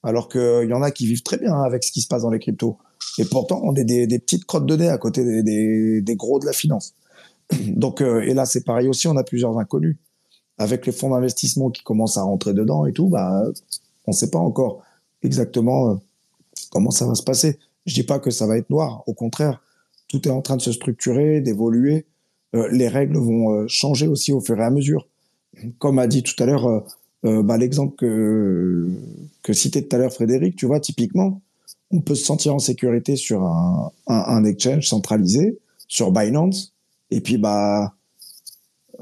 Alors 0.02 0.28
qu'il 0.28 0.68
y 0.68 0.72
en 0.72 0.82
a 0.82 0.90
qui 0.90 1.06
vivent 1.06 1.22
très 1.22 1.38
bien 1.38 1.54
avec 1.62 1.84
ce 1.84 1.92
qui 1.92 2.00
se 2.00 2.08
passe 2.08 2.22
dans 2.22 2.30
les 2.30 2.40
cryptos. 2.40 2.76
Et 3.18 3.24
pourtant, 3.24 3.60
on 3.62 3.74
est 3.74 3.84
des, 3.84 4.18
petites 4.18 4.44
crottes 4.44 4.66
de 4.66 4.76
nez 4.76 4.88
à 4.88 4.98
côté 4.98 5.42
des, 5.42 6.16
gros 6.16 6.38
de 6.38 6.46
la 6.46 6.52
finance. 6.52 6.94
Donc, 7.68 8.00
euh, 8.00 8.22
et 8.22 8.34
là, 8.34 8.46
c'est 8.46 8.64
pareil 8.64 8.88
aussi, 8.88 9.06
on 9.06 9.16
a 9.16 9.24
plusieurs 9.24 9.58
inconnus. 9.58 9.96
Avec 10.58 10.86
les 10.86 10.92
fonds 10.92 11.10
d'investissement 11.10 11.70
qui 11.70 11.82
commencent 11.82 12.16
à 12.16 12.22
rentrer 12.22 12.52
dedans 12.52 12.86
et 12.86 12.92
tout, 12.92 13.08
bah, 13.08 13.42
on 14.06 14.12
ne 14.12 14.16
sait 14.16 14.30
pas 14.30 14.38
encore 14.38 14.82
exactement 15.22 15.90
euh, 15.90 15.94
comment 16.70 16.90
ça 16.90 17.06
va 17.06 17.14
se 17.14 17.22
passer. 17.22 17.58
Je 17.86 17.94
dis 17.94 18.02
pas 18.02 18.18
que 18.18 18.30
ça 18.30 18.46
va 18.46 18.56
être 18.56 18.70
noir, 18.70 19.02
au 19.06 19.14
contraire, 19.14 19.62
tout 20.08 20.26
est 20.28 20.30
en 20.30 20.42
train 20.42 20.56
de 20.56 20.62
se 20.62 20.72
structurer, 20.72 21.40
d'évoluer. 21.40 22.06
Euh, 22.54 22.68
les 22.70 22.88
règles 22.88 23.16
vont 23.16 23.52
euh, 23.52 23.64
changer 23.68 24.06
aussi 24.06 24.32
au 24.32 24.40
fur 24.40 24.58
et 24.58 24.64
à 24.64 24.70
mesure. 24.70 25.08
Comme 25.78 25.98
a 25.98 26.06
dit 26.06 26.22
tout 26.22 26.40
à 26.42 26.46
l'heure, 26.46 26.84
euh, 27.24 27.42
bah, 27.42 27.56
l'exemple 27.56 27.94
que, 27.96 28.88
que 29.42 29.52
citait 29.52 29.82
tout 29.82 29.94
à 29.94 29.98
l'heure 29.98 30.12
Frédéric, 30.12 30.56
tu 30.56 30.66
vois, 30.66 30.80
typiquement, 30.80 31.40
on 31.90 32.00
peut 32.00 32.14
se 32.14 32.24
sentir 32.24 32.54
en 32.54 32.58
sécurité 32.58 33.16
sur 33.16 33.44
un, 33.44 33.92
un, 34.08 34.44
exchange 34.44 34.88
centralisé, 34.88 35.58
sur 35.86 36.10
Binance, 36.10 36.74
et 37.10 37.20
puis 37.20 37.36
bah 37.38 37.94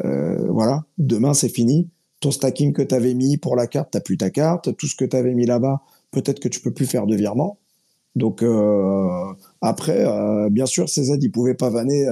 euh, 0.05 0.51
voilà, 0.51 0.85
demain 0.99 1.35
c'est 1.35 1.49
fini. 1.49 1.89
Ton 2.21 2.31
stacking 2.31 2.73
que 2.73 2.83
tu 2.83 2.95
avais 2.95 3.15
mis 3.15 3.39
pour 3.39 3.57
la 3.57 3.67
carte, 3.67 3.91
t'as 3.93 4.01
plus 4.01 4.19
ta 4.19 4.29
carte. 4.29 4.77
Tout 4.77 4.87
ce 4.87 4.97
que 4.97 5.05
tu 5.05 5.17
avais 5.17 5.35
mis 5.35 5.47
là-bas, 5.47 5.81
peut-être 6.11 6.41
que 6.41 6.49
tu 6.49 6.61
peux 6.61 6.73
plus 6.73 6.87
faire 6.87 7.07
de 7.07 7.15
virement. 7.15 7.59
Donc 8.17 8.43
euh, 8.43 9.09
après, 9.63 10.05
bien 10.51 10.67
sûr, 10.67 10.87
CZ 10.87 11.19
il 11.23 11.31
pouvait 11.31 11.55
pas 11.55 11.71
vanner, 11.71 12.07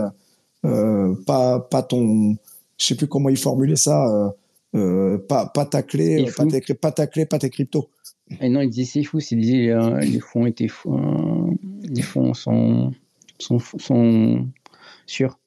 pas 0.63 1.61
pas 1.61 1.83
ton, 1.83 2.37
je 2.79 2.87
sais 2.87 2.95
plus 2.95 3.09
comment 3.09 3.29
il 3.29 3.37
formulait 3.37 3.77
ça, 3.77 4.33
pas 4.73 5.47
pas 5.47 5.65
ta 5.65 5.83
clé, 5.83 6.27
pas 6.37 6.47
tes, 6.47 6.75
pas 6.75 6.93
ta 6.93 7.07
clé, 7.07 7.27
pas 7.27 7.39
tes 7.39 7.51
cryptos. 7.51 7.89
Et 8.41 8.49
non, 8.49 8.61
il 8.61 8.69
disait 8.69 8.85
c'est 8.85 9.05
fou, 9.05 9.21
il 9.31 9.41
disait 9.41 9.71
euh, 9.71 9.99
les 10.01 10.21
fonds 10.21 10.47
étaient 10.47 10.69
fous, 10.69 10.95
euh, 10.95 11.55
les 11.83 12.03
fonds 12.03 12.35
sont, 12.35 12.93
sont, 13.39 13.59
sont 13.59 14.47
sûrs. 15.07 15.39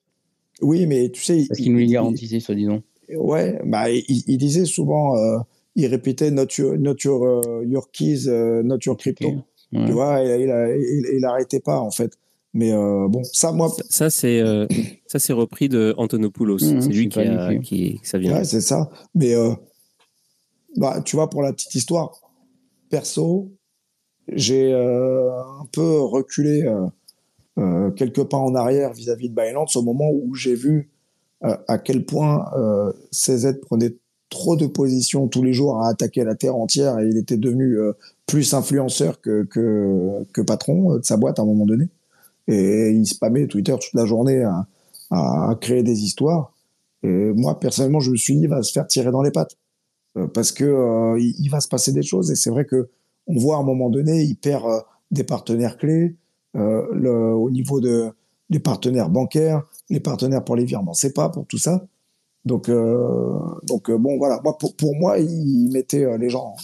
Oui, 0.62 0.86
mais 0.88 1.10
tu 1.10 1.22
sais. 1.22 1.46
Parce 1.48 1.60
qu'il 1.60 1.74
nous 1.74 1.80
les 1.80 1.88
garantissait, 1.88 2.40
soi-disant. 2.40 2.82
Ouais, 3.16 3.60
bah, 3.66 3.90
il, 3.92 4.24
il 4.28 4.38
disait 4.38 4.66
souvent, 4.66 5.18
euh, 5.18 5.38
il 5.76 5.86
répétait 5.88 6.32
not 6.32 6.48
your, 6.58 6.78
not 6.78 6.96
your, 7.04 7.44
uh, 7.44 7.68
your 7.68 7.92
keys, 7.92 8.26
uh, 8.28 8.64
not 8.64 8.80
your 8.86 8.98
crypto. 8.98 9.28
Okay. 9.28 9.38
Ouais. 9.74 9.86
Tu 9.86 9.92
vois, 9.92 10.22
il, 10.22 10.42
il, 10.42 10.50
il, 10.50 11.18
il, 11.18 11.26
arrêtait 11.26 11.60
pas, 11.60 11.80
en 11.80 11.92
fait. 11.92 12.18
Mais 12.54 12.74
euh, 12.74 13.08
bon, 13.08 13.24
ça, 13.24 13.52
moi. 13.52 13.72
Ça, 13.90 14.10
c'est 14.10 14.42
euh, 14.42 14.68
ça 15.08 15.20
c'est 15.20 15.34
repris 15.34 15.70
de 15.70 15.94
Antonopoulos. 15.98 16.58
Mmh, 16.58 16.82
c'est 16.82 16.90
lui 16.90 17.10
qui, 17.10 17.20
a, 17.20 17.56
qui, 17.60 18.00
ça 18.04 18.18
vient. 18.18 18.34
Ouais, 18.34 18.44
c'est 18.44 18.62
ça. 18.62 18.90
Mais 19.16 19.34
euh, 19.34 19.54
bah, 20.76 21.02
tu 21.04 21.16
vois, 21.16 21.30
pour 21.30 21.42
la 21.42 21.54
petite 21.54 21.76
histoire, 21.76 22.12
perso, 22.90 23.52
j'ai 24.28 24.74
euh, 24.74 25.32
un 25.62 25.66
peu 25.72 26.02
reculé 26.02 26.64
euh, 27.58 27.92
quelques 27.92 28.24
pas 28.24 28.38
en 28.38 28.56
arrière 28.56 28.94
vis-à-vis 28.94 29.28
-vis 29.28 29.30
de 29.30 29.36
Binance 29.36 29.76
au 29.76 29.82
moment 29.82 30.10
où 30.12 30.36
j'ai 30.36 30.56
vu 30.56 30.92
euh, 31.44 31.58
à 31.68 31.80
quel 31.80 32.06
point 32.06 32.46
euh, 32.56 32.94
CZ 33.12 33.62
prenait 33.62 33.98
trop 34.30 34.56
de 34.56 34.68
positions 34.68 35.28
tous 35.28 35.42
les 35.42 35.54
jours 35.54 35.82
à 35.82 35.90
attaquer 35.90 36.24
la 36.24 36.36
terre 36.36 36.56
entière 36.56 37.00
et 37.00 37.08
il 37.08 37.18
était 37.18 37.38
devenu 37.38 37.80
euh, 37.80 37.94
plus 38.28 38.54
influenceur 38.54 39.20
que, 39.22 39.44
que, 39.44 40.24
que, 40.34 40.42
patron 40.42 40.98
de 40.98 41.04
sa 41.04 41.18
boîte 41.18 41.40
à 41.40 41.42
un 41.42 41.46
moment 41.46 41.66
donné. 41.66 41.90
Et 42.48 42.92
il 42.92 43.06
spammait 43.06 43.48
Twitter 43.48 43.76
toute 43.80 43.94
la 43.94 44.06
journée 44.06 44.44
à, 45.12 45.56
créer 45.60 45.84
des 45.84 46.04
histoires. 46.04 46.54
Et 47.04 47.08
moi, 47.08 47.60
personnellement, 47.60 48.00
je 48.00 48.12
me 48.12 48.16
suis 48.16 48.36
dit, 48.36 48.44
il 48.44 48.50
va 48.50 48.62
se 48.64 48.72
faire 48.72 48.88
tirer 48.88 49.12
dans 49.12 49.22
les 49.22 49.32
pattes. 49.32 49.58
Euh, 50.18 50.28
parce 50.28 50.52
que 50.52 50.66
euh, 50.66 51.20
il, 51.20 51.50
va 51.50 51.62
se 51.62 51.68
passer 51.68 51.92
des 51.92 52.04
choses. 52.04 52.32
Et 52.32 52.36
c'est 52.36 52.50
vrai 52.50 52.66
que 52.66 52.90
on 53.28 53.38
voit 53.38 53.58
à 53.58 53.60
un 53.60 53.64
moment 53.64 53.90
donné, 53.90 54.24
il 54.24 54.36
perd 54.36 54.66
euh, 54.66 54.80
des 55.12 55.24
partenaires 55.24 55.78
clés. 55.78 56.16
Au 56.54 57.50
niveau 57.50 57.80
de, 57.80 58.10
des 58.50 58.60
partenaires 58.60 59.10
bancaires, 59.10 59.64
les 59.90 60.02
partenaires 60.02 60.44
pour 60.44 60.58
les 60.58 60.66
virements, 60.66 60.94
c'est 60.94 61.14
pas 61.14 61.30
pour 61.30 61.46
tout 61.46 61.58
ça. 61.58 61.86
Donc, 62.44 62.70
donc 63.64 63.90
bon, 63.90 64.18
voilà. 64.18 64.42
Moi, 64.44 64.58
pour, 64.58 64.76
pour 64.76 64.94
moi, 64.94 65.18
il 65.18 65.70
mettait 65.72 66.18
les 66.18 66.30
gens, 66.30 66.58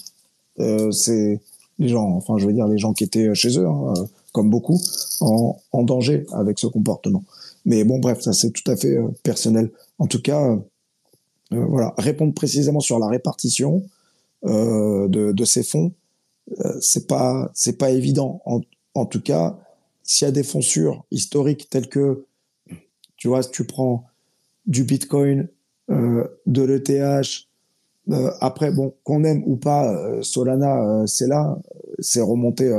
c'est 0.91 1.39
les 1.79 1.87
gens, 1.87 2.09
enfin, 2.17 2.37
je 2.37 2.47
veux 2.47 2.51
dire 2.51 2.67
les 2.67 2.77
gens 2.77 2.91
qui 2.91 3.05
étaient 3.05 3.33
chez 3.33 3.57
eux, 3.57 3.65
hein, 3.65 3.93
comme 4.37 4.51
beaucoup, 4.51 4.79
en, 5.19 5.83
danger 5.83 6.27
avec 6.31 6.59
ce 6.59 6.67
comportement. 6.67 7.23
Mais 7.65 7.83
bon, 7.83 7.97
bref, 7.97 8.21
ça 8.21 8.33
c'est 8.33 8.51
tout 8.51 8.69
à 8.69 8.75
fait 8.75 8.95
personnel. 9.23 9.71
En 9.97 10.05
tout 10.05 10.21
cas, 10.21 10.59
voilà, 11.49 11.95
répondre 11.97 12.35
précisément 12.35 12.79
sur 12.79 12.99
la 12.99 13.07
répartition 13.07 13.81
de, 14.43 15.31
de, 15.31 15.45
ces 15.45 15.63
fonds, 15.63 15.91
c'est 16.81 17.07
pas 17.07 17.49
c'est 17.55 17.79
pas 17.79 17.89
évident. 17.89 18.43
En, 18.45 18.61
en 18.93 19.07
tout 19.07 19.21
cas, 19.21 19.57
s'il 20.03 20.27
y 20.27 20.29
a 20.29 20.31
des 20.31 20.43
fonds 20.43 20.61
sûrs 20.61 21.03
historiques 21.09 21.67
tels 21.71 21.89
que, 21.89 22.25
tu 23.15 23.27
vois, 23.27 23.41
si 23.41 23.49
tu 23.49 23.63
prends 23.63 24.05
du 24.67 24.83
Bitcoin, 24.83 25.47
de 25.89 26.61
l'ETH, 26.61 27.47
après, 28.39 28.69
bon, 28.71 28.93
qu'on 29.03 29.23
aime 29.23 29.41
ou 29.47 29.55
pas, 29.55 30.21
Solana, 30.21 31.07
c'est 31.07 31.27
là, 31.27 31.57
c'est 31.97 32.21
remonté 32.21 32.71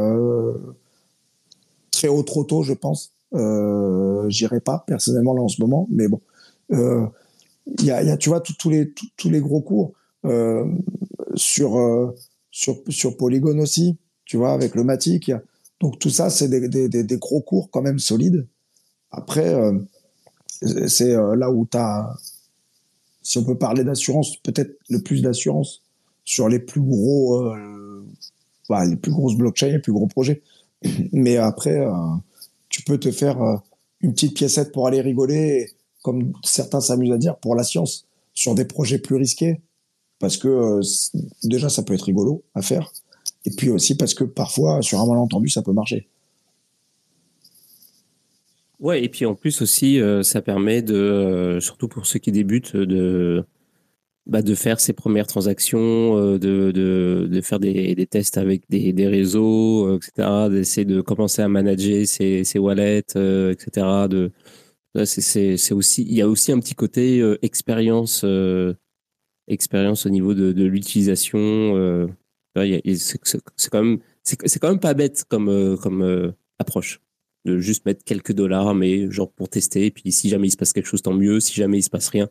très 1.99 2.09
haut 2.09 2.23
trop 2.23 2.45
tôt, 2.45 2.63
je 2.63 2.75
pense. 2.75 3.13
Euh, 3.35 4.29
J'irai 4.29 4.61
pas 4.61 4.85
personnellement 4.87 5.35
là 5.35 5.43
en 5.43 5.49
ce 5.49 5.61
moment, 5.61 5.89
mais 5.91 6.07
bon, 6.07 6.21
il 6.71 6.79
euh, 6.79 7.07
y, 7.83 7.91
a, 7.91 8.17
tu 8.17 8.29
vois, 8.29 8.41
tous 8.41 8.71
les 8.71 8.93
tous 9.17 9.31
les 9.31 9.41
gros 9.41 9.61
cours 9.61 9.93
euh, 10.25 10.65
sur 11.35 11.79
euh, 11.79 12.15
sur 12.51 12.77
sur 12.89 13.17
Polygon 13.17 13.59
aussi, 13.59 13.97
tu 14.25 14.37
vois, 14.37 14.53
avec 14.53 14.75
le 14.75 14.85
Matic. 14.85 15.33
Donc 15.81 15.99
tout 15.99 16.11
ça, 16.11 16.31
c'est 16.31 16.49
des, 16.49 16.89
des, 16.89 17.17
gros 17.19 17.41
cours 17.41 17.71
quand 17.71 17.83
même 17.83 17.99
solides. 17.99 18.47
Après, 19.11 19.55
euh, 19.55 19.79
c'est 20.89 21.15
là 21.15 21.51
où 21.51 21.67
tu 21.71 21.77
as, 21.77 22.17
si 23.23 23.39
on 23.39 23.45
peut 23.45 23.59
parler 23.59 23.85
d'assurance, 23.85 24.37
peut-être 24.39 24.77
le 24.89 25.01
plus 25.01 25.23
d'assurance 25.23 25.83
sur 26.25 26.49
les 26.49 26.59
plus 26.59 26.81
gros, 26.81 27.49
bah, 28.69 28.85
les 28.85 28.97
plus 28.97 29.13
grosses 29.13 29.37
blockchains, 29.37 29.69
les 29.69 29.79
plus 29.79 29.93
gros 29.93 30.09
projets. 30.09 30.43
Mais 31.13 31.37
après, 31.37 31.77
euh, 31.77 31.93
tu 32.69 32.83
peux 32.83 32.99
te 32.99 33.11
faire 33.11 33.41
euh, 33.43 33.57
une 34.01 34.13
petite 34.13 34.35
piécette 34.35 34.73
pour 34.73 34.87
aller 34.87 35.01
rigoler, 35.01 35.71
comme 36.03 36.33
certains 36.45 36.81
s'amusent 36.81 37.13
à 37.13 37.19
dire, 37.19 37.37
pour 37.37 37.55
la 37.55 37.65
science, 37.65 38.07
sur 38.35 38.55
des 38.55 38.65
projets 38.65 38.99
plus 38.99 39.17
risqués. 39.17 39.61
Parce 40.19 40.37
que 40.37 40.49
euh, 40.49 40.81
déjà, 41.45 41.69
ça 41.69 41.83
peut 41.83 41.95
être 41.95 42.03
rigolo 42.03 42.43
à 42.55 42.63
faire. 42.63 42.93
Et 43.45 43.51
puis 43.51 43.71
aussi 43.71 43.97
parce 43.97 44.15
que 44.15 44.25
parfois, 44.25 44.83
sur 44.83 45.01
un 45.01 45.07
malentendu, 45.07 45.49
ça 45.49 45.63
peut 45.63 45.73
marcher. 45.73 46.09
Ouais, 48.81 49.03
et 49.03 49.09
puis 49.09 49.27
en 49.27 49.35
plus 49.35 49.61
aussi, 49.63 50.01
ça 50.23 50.41
permet 50.41 50.83
de, 50.83 51.59
surtout 51.61 51.89
pour 51.89 52.07
ceux 52.07 52.21
qui 52.21 52.31
débutent, 52.31 52.77
de, 52.77 53.45
bah, 54.29 54.43
de 54.43 54.55
faire 54.55 54.79
ses 54.79 54.93
premières 54.93 55.27
transactions, 55.27 56.19
euh, 56.19 56.39
de, 56.39 56.71
de, 56.71 57.29
de, 57.31 57.41
faire 57.41 57.59
des, 57.59 58.07
tests 58.07 58.37
avec 58.37 58.69
des, 58.69 58.93
des 58.93 59.09
réseaux, 59.09 59.87
euh, 59.89 59.97
etc., 59.97 60.49
d'essayer 60.51 60.85
de 60.85 61.01
commencer 61.01 61.41
à 61.41 61.49
manager 61.49 62.07
ses, 62.07 62.45
ses 62.45 62.59
wallets, 62.59 63.17
euh, 63.17 63.53
etc. 63.53 64.07
De, 64.09 64.31
c'est 65.07 65.73
aussi, 65.73 66.03
il 66.03 66.15
y 66.15 66.21
a 66.21 66.29
aussi 66.29 66.53
un 66.53 66.61
petit 66.61 66.75
côté 66.75 67.23
expérience, 67.43 68.25
expérience 69.47 70.07
au 70.07 70.11
niveau 70.11 70.35
de, 70.35 70.53
de 70.53 70.65
l'utilisation. 70.65 72.09
c'est 72.57 73.71
quand 73.71 73.83
même, 73.83 73.99
c'est 74.25 74.59
quand 74.59 74.69
même 74.71 74.81
pas 74.81 74.95
bête 74.95 75.25
comme, 75.29 75.79
comme 75.81 76.35
approche 76.59 77.01
de 77.45 77.59
juste 77.59 77.87
mettre 77.87 78.05
quelques 78.05 78.33
dollars, 78.33 78.75
mais 78.75 79.11
genre 79.11 79.31
pour 79.31 79.49
tester. 79.49 79.91
Puis 79.91 80.11
si 80.13 80.29
jamais 80.29 80.49
il 80.49 80.51
se 80.51 80.57
passe 80.57 80.73
quelque 80.73 80.87
chose, 80.87 81.03
tant 81.03 81.15
mieux. 81.15 81.41
Si 81.41 81.55
jamais 81.55 81.79
il 81.79 81.83
se 81.83 81.91
passe 81.91 82.09
rien, 82.09 82.29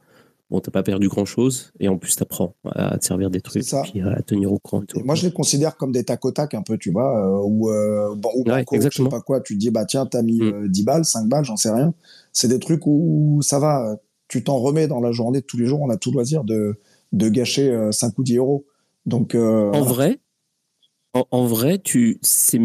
bon, 0.50 0.60
t'as 0.60 0.72
pas 0.72 0.84
perdu 0.84 1.10
grand 1.10 1.26
chose, 1.26 1.72
et 1.80 1.88
en 1.88 1.98
plus, 1.98 2.16
t'apprends 2.16 2.56
à 2.66 2.98
te 2.98 3.06
servir 3.06 3.30
des 3.30 3.42
trucs, 3.42 3.74
et 3.94 4.02
à 4.02 4.22
tenir 4.22 4.52
au 4.52 4.60
courant. 4.60 4.84
moi, 5.04 5.16
je 5.16 5.26
les 5.26 5.34
considère 5.34 5.76
comme 5.76 5.92
des 5.92 6.04
tac 6.04 6.24
au 6.26 6.32
tac, 6.32 6.54
un 6.54 6.62
peu, 6.62 6.78
tu 6.78 6.92
vois, 6.92 7.18
euh, 7.18 7.42
ou, 7.44 7.70
euh, 7.70 8.16
bon, 8.16 8.30
ou 8.36 8.46
je 8.46 8.90
sais 8.90 9.10
pas 9.10 9.22
quoi, 9.22 9.42
tu 9.42 9.56
te 9.56 9.60
dis, 9.60 9.72
bah, 9.72 9.86
tiens, 9.86 10.06
t'as 10.06 10.22
mis 10.22 10.40
10 10.40 10.44
mm. 10.44 10.54
euh, 10.54 10.86
balles, 10.86 11.06
5 11.06 11.28
balles, 11.28 11.44
j'en 11.44 11.58
sais 11.58 11.72
rien. 11.72 11.94
C'est 12.32 12.48
des 12.48 12.60
trucs 12.60 12.86
où, 12.86 13.40
ça 13.42 13.60
va, 13.60 13.98
tu 14.28 14.44
t'en 14.44 14.58
remets 14.60 14.88
dans 14.88 15.02
la 15.02 15.12
journée 15.12 15.42
de 15.42 15.46
tous 15.46 15.58
les 15.58 15.66
jours, 15.66 15.82
on 15.82 15.90
a 15.90 15.98
tout 15.98 16.12
loisir 16.12 16.44
de, 16.44 16.80
de 17.12 17.30
gâcher 17.30 17.90
5 17.92 18.18
ou 18.18 18.24
10 18.24 18.38
euros. 18.38 18.66
Donc, 19.06 19.36
en 19.36 19.82
vrai, 19.82 20.20
en, 21.14 21.46
vrai, 21.46 21.80
tu, 21.80 22.20
c'est 22.22 22.60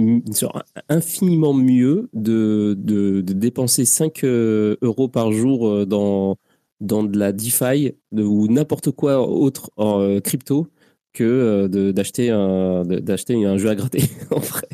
infiniment 0.88 1.54
mieux 1.54 2.10
de, 2.12 2.76
de, 2.78 3.22
de 3.22 3.32
dépenser 3.32 3.84
5 3.84 4.24
euros 4.24 5.08
par 5.08 5.32
jour 5.32 5.86
dans, 5.86 6.36
dans 6.82 7.04
de 7.04 7.18
la 7.18 7.32
DeFi 7.32 7.94
ou 8.12 8.48
n'importe 8.48 8.90
quoi 8.90 9.26
autre 9.26 9.70
en 9.76 10.00
euh, 10.00 10.20
crypto 10.20 10.66
que 11.12 11.24
euh, 11.24 11.92
d'acheter 11.92 12.30
un, 12.30 12.82
d'acheter 12.84 13.42
un 13.44 13.56
jeu 13.56 13.70
à 13.70 13.74
gratter 13.74 14.02
en 14.30 14.40
vrai. 14.40 14.68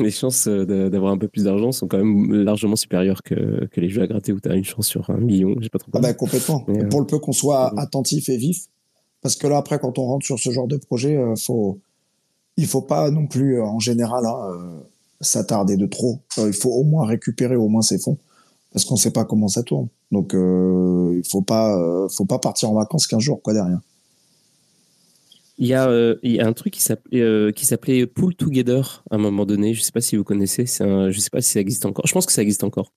Les 0.00 0.10
chances 0.10 0.46
euh, 0.48 0.88
d'avoir 0.88 1.12
un 1.12 1.18
peu 1.18 1.28
plus 1.28 1.44
d'argent 1.44 1.70
sont 1.70 1.86
quand 1.86 1.98
même 1.98 2.32
largement 2.32 2.76
supérieures 2.76 3.22
que, 3.22 3.66
que 3.66 3.80
les 3.80 3.90
jeux 3.90 4.02
à 4.02 4.06
gratter 4.06 4.32
où 4.32 4.40
tu 4.40 4.48
as 4.48 4.54
une 4.54 4.64
chance 4.64 4.86
sur 4.86 5.10
un 5.10 5.18
million. 5.18 5.54
J'ai 5.60 5.68
pas 5.68 5.78
trop 5.78 5.90
ah 5.94 6.00
bah, 6.00 6.14
complètement. 6.14 6.60
Pour 6.90 7.00
le 7.00 7.06
peu 7.06 7.18
qu'on 7.18 7.32
soit 7.32 7.78
attentif 7.78 8.28
et 8.28 8.36
vif, 8.38 8.66
parce 9.20 9.36
que 9.36 9.46
là, 9.46 9.58
après, 9.58 9.78
quand 9.78 9.98
on 9.98 10.06
rentre 10.06 10.24
sur 10.24 10.38
ce 10.38 10.50
genre 10.50 10.66
de 10.66 10.76
projet, 10.76 11.18
faut, 11.44 11.80
il 12.56 12.66
faut 12.66 12.82
pas 12.82 13.10
non 13.10 13.26
plus, 13.26 13.60
en 13.60 13.80
général, 13.80 14.24
hein, 14.26 14.82
s'attarder 15.20 15.76
de 15.76 15.86
trop. 15.86 16.20
il 16.38 16.52
faut 16.52 16.70
au 16.70 16.84
moins 16.84 17.06
récupérer 17.06 17.56
au 17.56 17.68
moins 17.68 17.82
ses 17.82 17.98
fonds 17.98 18.18
parce 18.72 18.84
qu'on 18.84 18.94
ne 18.94 19.00
sait 19.00 19.10
pas 19.10 19.24
comment 19.24 19.48
ça 19.48 19.62
tourne. 19.62 19.88
Donc 20.10 20.34
euh, 20.34 21.20
il 21.22 21.28
faut 21.28 21.42
pas 21.42 21.76
euh, 21.76 22.08
faut 22.08 22.24
pas 22.24 22.38
partir 22.38 22.70
en 22.70 22.74
vacances 22.74 23.06
15 23.06 23.20
jours 23.20 23.42
quoi 23.42 23.52
derrière. 23.52 23.80
Il 25.58 25.68
y, 25.68 25.74
a, 25.74 25.86
euh, 25.86 26.16
il 26.22 26.32
y 26.32 26.40
a 26.40 26.46
un 26.46 26.54
truc 26.54 26.72
qui 26.72 26.82
s'appelait 26.82 27.52
qui 27.52 27.66
s'appelait 27.66 28.06
Pool 28.06 28.34
Together 28.34 29.04
à 29.10 29.14
un 29.14 29.18
moment 29.18 29.46
donné. 29.46 29.74
Je 29.74 29.80
ne 29.80 29.84
sais 29.84 29.92
pas 29.92 30.00
si 30.00 30.16
vous 30.16 30.24
connaissez. 30.24 30.66
C'est 30.66 30.84
je 31.12 31.20
sais 31.20 31.30
pas 31.30 31.40
si 31.40 31.50
ça 31.50 31.60
existe 31.60 31.86
encore. 31.86 32.06
Je 32.06 32.12
pense 32.12 32.26
que 32.26 32.32
ça 32.32 32.42
existe 32.42 32.64
encore. 32.64 32.92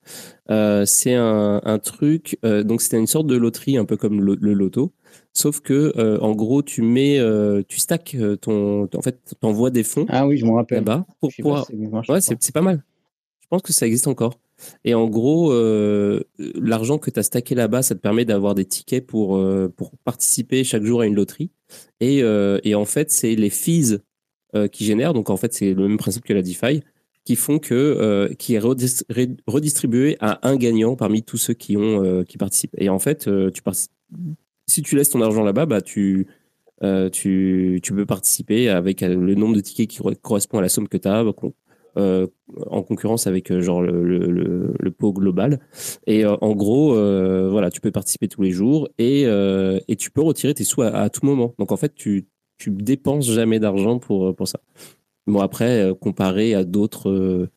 c'est 0.47 1.13
un, 1.13 1.61
un, 1.63 1.79
truc. 1.79 2.39
donc 2.43 2.81
c'était 2.81 2.97
une 2.97 3.07
sorte 3.07 3.27
de 3.27 3.35
loterie 3.35 3.77
un 3.77 3.85
peu 3.85 3.97
comme 3.97 4.21
le, 4.21 4.53
loto, 4.53 4.93
sauf 5.33 5.59
que 5.59 6.19
en 6.21 6.31
gros 6.33 6.63
tu 6.63 6.81
mets 6.81 7.19
tu 7.67 7.77
stacks 7.77 8.17
ton 8.41 8.87
en 8.91 9.01
fait 9.01 9.19
t'envoies 9.41 9.69
des 9.69 9.83
fonds. 9.83 10.07
Ah 10.09 10.25
oui, 10.25 10.37
je 10.37 10.45
me 10.45 10.51
rappelle. 10.51 10.79
Là-bas 10.79 11.05
pour 11.19 11.29
Ouais, 12.09 12.21
c'est 12.21 12.53
pas 12.53 12.61
mal. 12.61 12.83
Je 13.41 13.47
pense 13.49 13.61
que 13.61 13.73
ça 13.73 13.85
existe 13.85 14.07
encore. 14.07 14.39
Et 14.83 14.93
en 14.93 15.07
gros, 15.07 15.51
euh, 15.51 16.21
l'argent 16.37 16.97
que 16.97 17.09
tu 17.09 17.19
as 17.19 17.23
stacké 17.23 17.55
là-bas, 17.55 17.81
ça 17.81 17.95
te 17.95 17.99
permet 17.99 18.25
d'avoir 18.25 18.55
des 18.55 18.65
tickets 18.65 19.05
pour, 19.05 19.37
euh, 19.37 19.71
pour 19.75 19.91
participer 20.03 20.63
chaque 20.63 20.83
jour 20.83 21.01
à 21.01 21.05
une 21.05 21.15
loterie. 21.15 21.51
Et, 21.99 22.21
euh, 22.23 22.59
et 22.63 22.75
en 22.75 22.85
fait, 22.85 23.11
c'est 23.11 23.35
les 23.35 23.49
fees 23.49 23.99
qui 24.71 24.85
génèrent, 24.85 25.13
donc 25.13 25.29
en 25.29 25.35
fait, 25.35 25.53
c'est 25.53 25.73
le 25.73 25.85
même 25.85 25.97
principe 25.97 26.23
que 26.23 26.31
la 26.31 26.41
DeFi, 26.41 26.79
qui 27.25 27.35
font 27.35 27.59
que, 27.59 28.33
qui 28.39 28.53
est 28.53 28.59
redistribué 28.59 30.15
à 30.21 30.47
un 30.47 30.55
gagnant 30.55 30.95
parmi 30.95 31.23
tous 31.23 31.35
ceux 31.35 31.53
qui, 31.53 31.75
ont, 31.75 32.23
qui 32.23 32.37
participent. 32.37 32.73
Et 32.77 32.87
en 32.87 32.97
fait, 32.97 33.29
tu 33.53 33.61
si 34.65 34.81
tu 34.81 34.95
laisses 34.95 35.09
ton 35.09 35.21
argent 35.21 35.43
là-bas, 35.43 35.65
bah, 35.65 35.81
tu, 35.81 36.27
tu, 37.11 37.81
tu, 37.83 37.93
peux 37.93 38.05
participer 38.05 38.69
avec 38.69 39.01
le 39.01 39.35
nombre 39.35 39.57
de 39.57 39.59
tickets 39.59 39.89
qui 39.89 39.99
correspond 40.21 40.59
à 40.59 40.61
la 40.61 40.69
somme 40.69 40.87
que 40.87 40.95
tu 40.95 41.09
as, 41.09 41.21
euh, 41.97 42.27
en 42.69 42.83
concurrence 42.83 43.25
avec 43.25 43.51
euh, 43.51 43.61
genre 43.61 43.81
le, 43.81 44.73
le, 44.77 44.91
pot 44.91 45.13
global. 45.13 45.59
Et 46.07 46.25
euh, 46.25 46.35
en 46.41 46.53
gros, 46.53 46.93
voilà, 47.49 47.69
tu 47.69 47.81
peux 47.81 47.91
participer 47.91 48.27
tous 48.27 48.41
les 48.41 48.51
jours 48.51 48.89
et, 48.97 49.23
et 49.23 49.95
tu 49.95 50.11
peux 50.11 50.21
retirer 50.21 50.53
tes 50.53 50.63
sous 50.63 50.81
à, 50.81 51.09
tout 51.09 51.25
moment. 51.25 51.53
Donc 51.59 51.71
en 51.71 51.77
fait, 51.77 51.93
tu 51.95 52.27
tu 52.57 52.71
dépenses 52.71 53.29
jamais 53.29 53.59
d'argent 53.59 53.99
pour 53.99 54.35
pour 54.35 54.47
ça. 54.47 54.59
Bon 55.27 55.39
après, 55.39 55.91
comparé 55.99 56.53
à 56.53 56.63
d'autres 56.63 57.49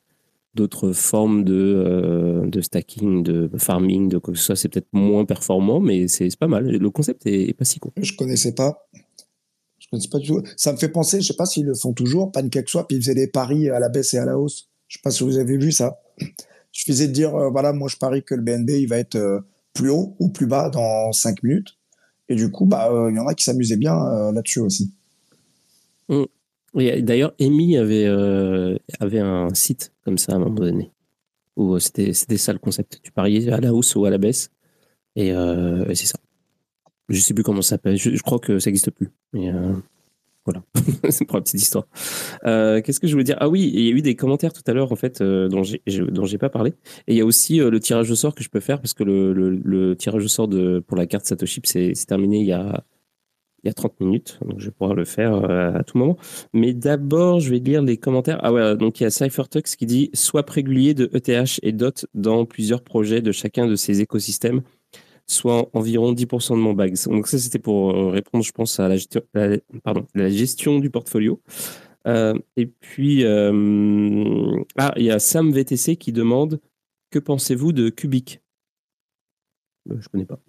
d'autres 0.55 0.93
formes 0.93 1.45
de, 1.45 2.43
de 2.47 2.61
stacking, 2.61 3.23
de 3.23 3.51
farming, 3.59 4.09
de 4.09 4.19
quoi 4.19 4.33
que 4.33 4.41
ce 4.41 4.47
soit, 4.47 4.57
c'est 4.57 4.69
peut-être 4.69 4.89
moins 4.93 5.25
performant, 5.25 5.79
mais 5.79 6.09
c'est 6.09 6.37
pas 6.37 6.49
mal. 6.49 6.67
Le 6.69 6.91
concept 6.91 7.27
est, 7.27 7.49
est 7.49 7.55
pas 7.55 7.65
si 7.65 7.79
con. 7.79 7.93
Je 7.97 8.17
connaissais 8.17 8.55
pas. 8.55 8.89
Ça 10.57 10.73
me 10.73 10.77
fait 10.77 10.89
penser, 10.89 11.21
je 11.21 11.29
sais 11.29 11.37
pas 11.37 11.47
s'ils 11.47 11.65
le 11.65 11.75
font 11.75 11.93
toujours, 11.93 12.31
PancakeSwap, 12.33 12.93
ils 12.93 13.01
faisaient 13.01 13.15
des 13.15 13.27
paris 13.27 13.71
à 13.71 13.79
la 13.79 13.89
baisse 13.89 14.13
et 14.15 14.19
à 14.19 14.27
la 14.27 14.39
hausse. 14.39 14.69
Je 14.87 14.99
sais 14.99 15.03
pas 15.03 15.11
si 15.11 15.25
vous 15.25 15.39
avez 15.39 15.57
vu 15.57 15.73
ça. 15.73 16.01
Je 16.73 16.85
faisais 16.85 17.09
dire, 17.09 17.35
euh, 17.35 17.51
voilà, 17.51 17.73
moi 17.73 17.89
je 17.89 17.97
parie 17.97 18.23
que 18.23 18.35
le 18.35 18.43
BNB 18.43 18.71
il 18.71 18.87
va 18.87 18.99
être 18.99 19.17
euh, 19.17 19.41
plus 19.73 19.91
haut 19.91 20.15
ou 20.19 20.29
plus 20.29 20.47
bas 20.47 20.69
dans 20.71 21.13
5 21.13 21.43
minutes. 21.43 21.79
Et 22.29 22.37
du 22.37 22.51
coup, 22.51 22.67
bah, 22.67 22.91
euh, 22.93 23.11
il 23.11 23.17
y 23.17 23.19
en 23.19 23.27
a 23.27 23.35
qui 23.35 23.45
s'amusaient 23.45 23.79
bien 23.79 23.97
là-dessus 24.33 24.61
aussi. 24.61 24.93
Mmh. 26.09 26.25
D'ailleurs, 26.75 27.33
Amy 27.41 27.79
avait, 27.79 28.07
avait 29.01 29.19
un 29.19 29.55
site 29.55 29.93
comme 30.05 30.19
ça 30.19 30.33
à 30.33 30.35
un 30.37 30.41
moment 30.41 30.55
donné, 30.55 30.93
où 31.57 31.79
c'était 31.79 32.13
ça 32.13 32.53
le 32.53 32.59
concept. 32.59 33.01
Tu 33.03 33.11
pariais 33.11 33.51
à 33.51 33.61
la 33.61 33.73
hausse 33.73 33.97
ou 33.97 34.05
à 34.05 34.11
la 34.11 34.19
baisse, 34.19 34.51
et 35.17 35.33
c'est 35.95 36.07
ça. 36.07 36.19
Je 37.09 37.21
sais 37.21 37.35
plus 37.35 37.43
comment 37.43 37.63
ça 37.63 37.71
s'appelle. 37.71 37.97
Je, 37.97 38.23
crois 38.23 38.39
que 38.39 38.59
ça 38.59 38.71
n'existe 38.71 38.91
plus. 38.91 39.09
Mais 39.33 39.51
euh, 39.51 39.73
voilà, 40.45 40.63
c'est 41.11 41.25
pour 41.25 41.37
la 41.37 41.43
petite 41.43 41.61
histoire. 41.61 41.87
Euh, 42.45 42.83
qu'est-ce 42.83 43.01
que 43.01 43.07
je 43.07 43.13
voulais 43.13 43.25
dire? 43.25 43.37
Ah 43.41 43.49
oui, 43.49 43.71
il 43.73 43.81
y 43.81 43.89
a 43.89 43.93
eu 43.93 44.03
des 44.03 44.15
commentaires 44.15 44.53
tout 44.53 44.63
à 44.67 44.73
l'heure 44.73 44.93
en 44.93 44.97
fait 44.97 45.21
euh, 45.21 45.49
dont 45.49 45.63
j'ai 45.63 46.39
pas 46.39 46.51
parlé. 46.51 46.75
Et 47.07 47.15
il 47.15 47.17
y 47.17 47.21
a 47.21 47.25
aussi 47.25 47.59
le 47.59 47.81
tirage 47.81 48.11
au 48.11 48.15
sort 48.15 48.35
que 48.35 48.45
je 48.45 48.51
peux 48.51 48.61
faire 48.61 48.81
parce 48.81 48.95
que 48.95 49.05
le, 49.05 49.33
le, 49.33 49.97
tirage 49.97 50.25
au 50.25 50.29
sort 50.29 50.49
de 50.49 50.85
pour 50.87 50.97
la 50.97 51.07
carte 51.07 51.25
Satoshi 51.25 51.61
c'est 51.65 51.93
terminé 52.07 52.41
il 52.41 52.47
y 52.47 52.53
a 52.53 52.85
il 53.65 53.67
y 53.67 53.71
a 53.71 53.75
30 53.75 53.99
minutes, 53.99 54.39
donc 54.47 54.61
je 54.61 54.67
vais 54.67 54.71
pouvoir 54.71 54.95
le 54.95 55.05
faire 55.05 55.35
à 55.45 55.83
tout 55.83 55.99
moment. 55.99 56.17
Mais 56.53 56.75
d'abord, 56.75 57.41
je 57.41 57.51
vais 57.51 57.59
lire 57.59 57.83
les 57.83 57.97
commentaires. 57.97 58.39
Ah 58.45 58.53
ouais, 58.53 58.77
donc 58.77 59.01
il 59.01 59.03
y 59.03 59.07
a 59.07 59.11
CypherTux 59.11 59.63
qui 59.63 59.85
dit 59.85 60.11
Soit 60.15 60.49
régulier 60.49 60.95
de 60.95 61.11
ETH 61.13 61.59
et 61.65 61.73
DOT 61.73 62.07
dans 62.15 62.45
plusieurs 62.45 62.83
projets 62.83 63.21
de 63.21 63.33
chacun 63.33 63.67
de 63.67 63.75
ces 63.75 64.01
écosystèmes 64.01 64.63
soit 65.29 65.69
environ 65.75 66.13
10% 66.13 66.55
de 66.55 66.61
mon 66.61 66.73
bag. 66.73 66.97
Donc 67.07 67.29
ça, 67.29 67.39
c'était 67.39 67.59
pour 67.59 67.91
euh, 67.91 68.11
répondre, 68.11 68.43
je 68.43 68.53
pense, 68.53 68.81
à 68.81 68.89
la 68.89 70.31
gestion, 70.31 70.79
du 70.81 70.91
portfolio. 70.91 71.41
et 72.07 72.67
puis, 72.67 73.25
ah, 73.25 74.93
il 74.97 75.05
y 75.05 75.11
a 75.11 75.19
Sam 75.19 75.53
VTC 75.53 75.97
qui 75.97 76.13
demande 76.13 76.61
que 77.11 77.19
pensez-vous 77.19 77.73
de 77.73 77.89
Cubic? 77.91 78.41
Je 79.87 80.09
connais 80.09 80.27
pas. 80.27 80.41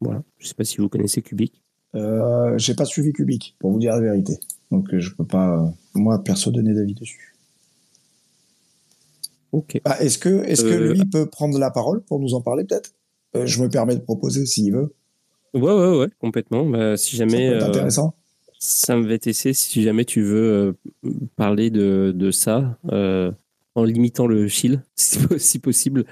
Voilà, 0.00 0.22
je 0.38 0.48
sais 0.48 0.54
pas 0.54 0.64
si 0.64 0.78
vous 0.78 0.88
connaissez 0.88 1.22
Cubic. 1.22 1.62
Euh, 1.94 2.56
j'ai 2.58 2.74
pas 2.74 2.84
suivi 2.84 3.12
Cubic, 3.12 3.56
pour 3.58 3.70
vous 3.70 3.78
dire 3.78 3.92
la 3.92 4.00
vérité. 4.00 4.38
Donc 4.70 4.94
je 4.96 5.14
peux 5.14 5.26
pas, 5.26 5.72
moi 5.94 6.22
perso, 6.24 6.50
donner 6.50 6.74
d'avis 6.74 6.94
dessus. 6.94 7.36
Ok. 9.52 9.80
Bah, 9.84 9.96
est-ce 10.00 10.18
que, 10.18 10.42
est-ce 10.44 10.62
que 10.64 10.68
euh, 10.68 10.92
lui 10.92 11.04
peut 11.04 11.26
prendre 11.26 11.58
la 11.58 11.70
parole 11.70 12.02
pour 12.02 12.18
nous 12.18 12.34
en 12.34 12.40
parler 12.40 12.64
peut-être? 12.64 12.92
Euh, 13.36 13.46
Je 13.46 13.62
me 13.62 13.68
permets 13.68 13.94
de 13.94 14.00
proposer 14.00 14.46
s'il 14.46 14.72
veut. 14.72 14.94
Ouais, 15.54 15.60
ouais, 15.72 15.98
ouais, 15.98 16.08
complètement. 16.18 16.64
Bah, 16.64 16.96
si 16.96 17.16
jamais. 17.16 17.50
Ça 17.50 17.50
peut 17.50 17.56
être 17.56 17.68
intéressant. 17.68 18.14
Sam 18.58 19.06
VTC, 19.06 19.52
si 19.52 19.82
jamais 19.82 20.04
tu 20.04 20.22
veux 20.22 20.76
parler 21.36 21.68
de, 21.70 22.12
de 22.14 22.30
ça, 22.30 22.78
en 23.74 23.84
limitant 23.84 24.26
le 24.28 24.46
chill, 24.46 24.82
si, 24.94 25.58
possible. 25.58 26.04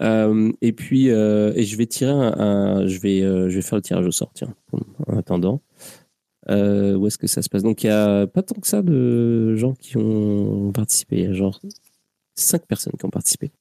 et 0.00 0.72
puis, 0.72 1.06
et 1.06 1.62
je 1.62 1.76
vais 1.76 1.86
tirer 1.86 2.10
un, 2.10 2.88
je 2.88 2.98
vais, 2.98 3.20
je 3.20 3.54
vais 3.54 3.62
faire 3.62 3.76
le 3.76 3.82
tirage 3.82 4.04
au 4.04 4.10
sort, 4.10 4.32
tiens, 4.34 4.52
en 5.06 5.16
attendant. 5.16 5.62
où 6.48 7.06
est-ce 7.06 7.18
que 7.18 7.28
ça 7.28 7.40
se 7.40 7.48
passe? 7.48 7.62
Donc, 7.62 7.84
il 7.84 7.86
n'y 7.86 7.92
a 7.92 8.26
pas 8.26 8.42
tant 8.42 8.56
que 8.60 8.66
ça 8.66 8.82
de 8.82 9.54
gens 9.54 9.74
qui 9.74 9.96
ont 9.96 10.72
participé. 10.72 11.18
Il 11.18 11.22
y 11.22 11.26
a 11.28 11.32
genre 11.34 11.60
cinq 12.34 12.66
personnes 12.66 12.94
qui 12.98 13.04
ont 13.04 13.10
participé. 13.10 13.52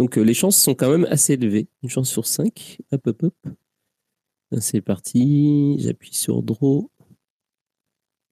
Donc 0.00 0.16
euh, 0.16 0.22
les 0.22 0.32
chances 0.32 0.56
sont 0.56 0.74
quand 0.74 0.90
même 0.90 1.06
assez 1.10 1.34
élevées. 1.34 1.68
Une 1.82 1.90
chance 1.90 2.08
sur 2.08 2.26
cinq. 2.26 2.78
Hop, 2.90 3.06
hop, 3.06 3.22
hop. 3.24 3.34
C'est 4.58 4.80
parti. 4.80 5.76
J'appuie 5.78 6.14
sur 6.14 6.42
Draw. 6.42 6.90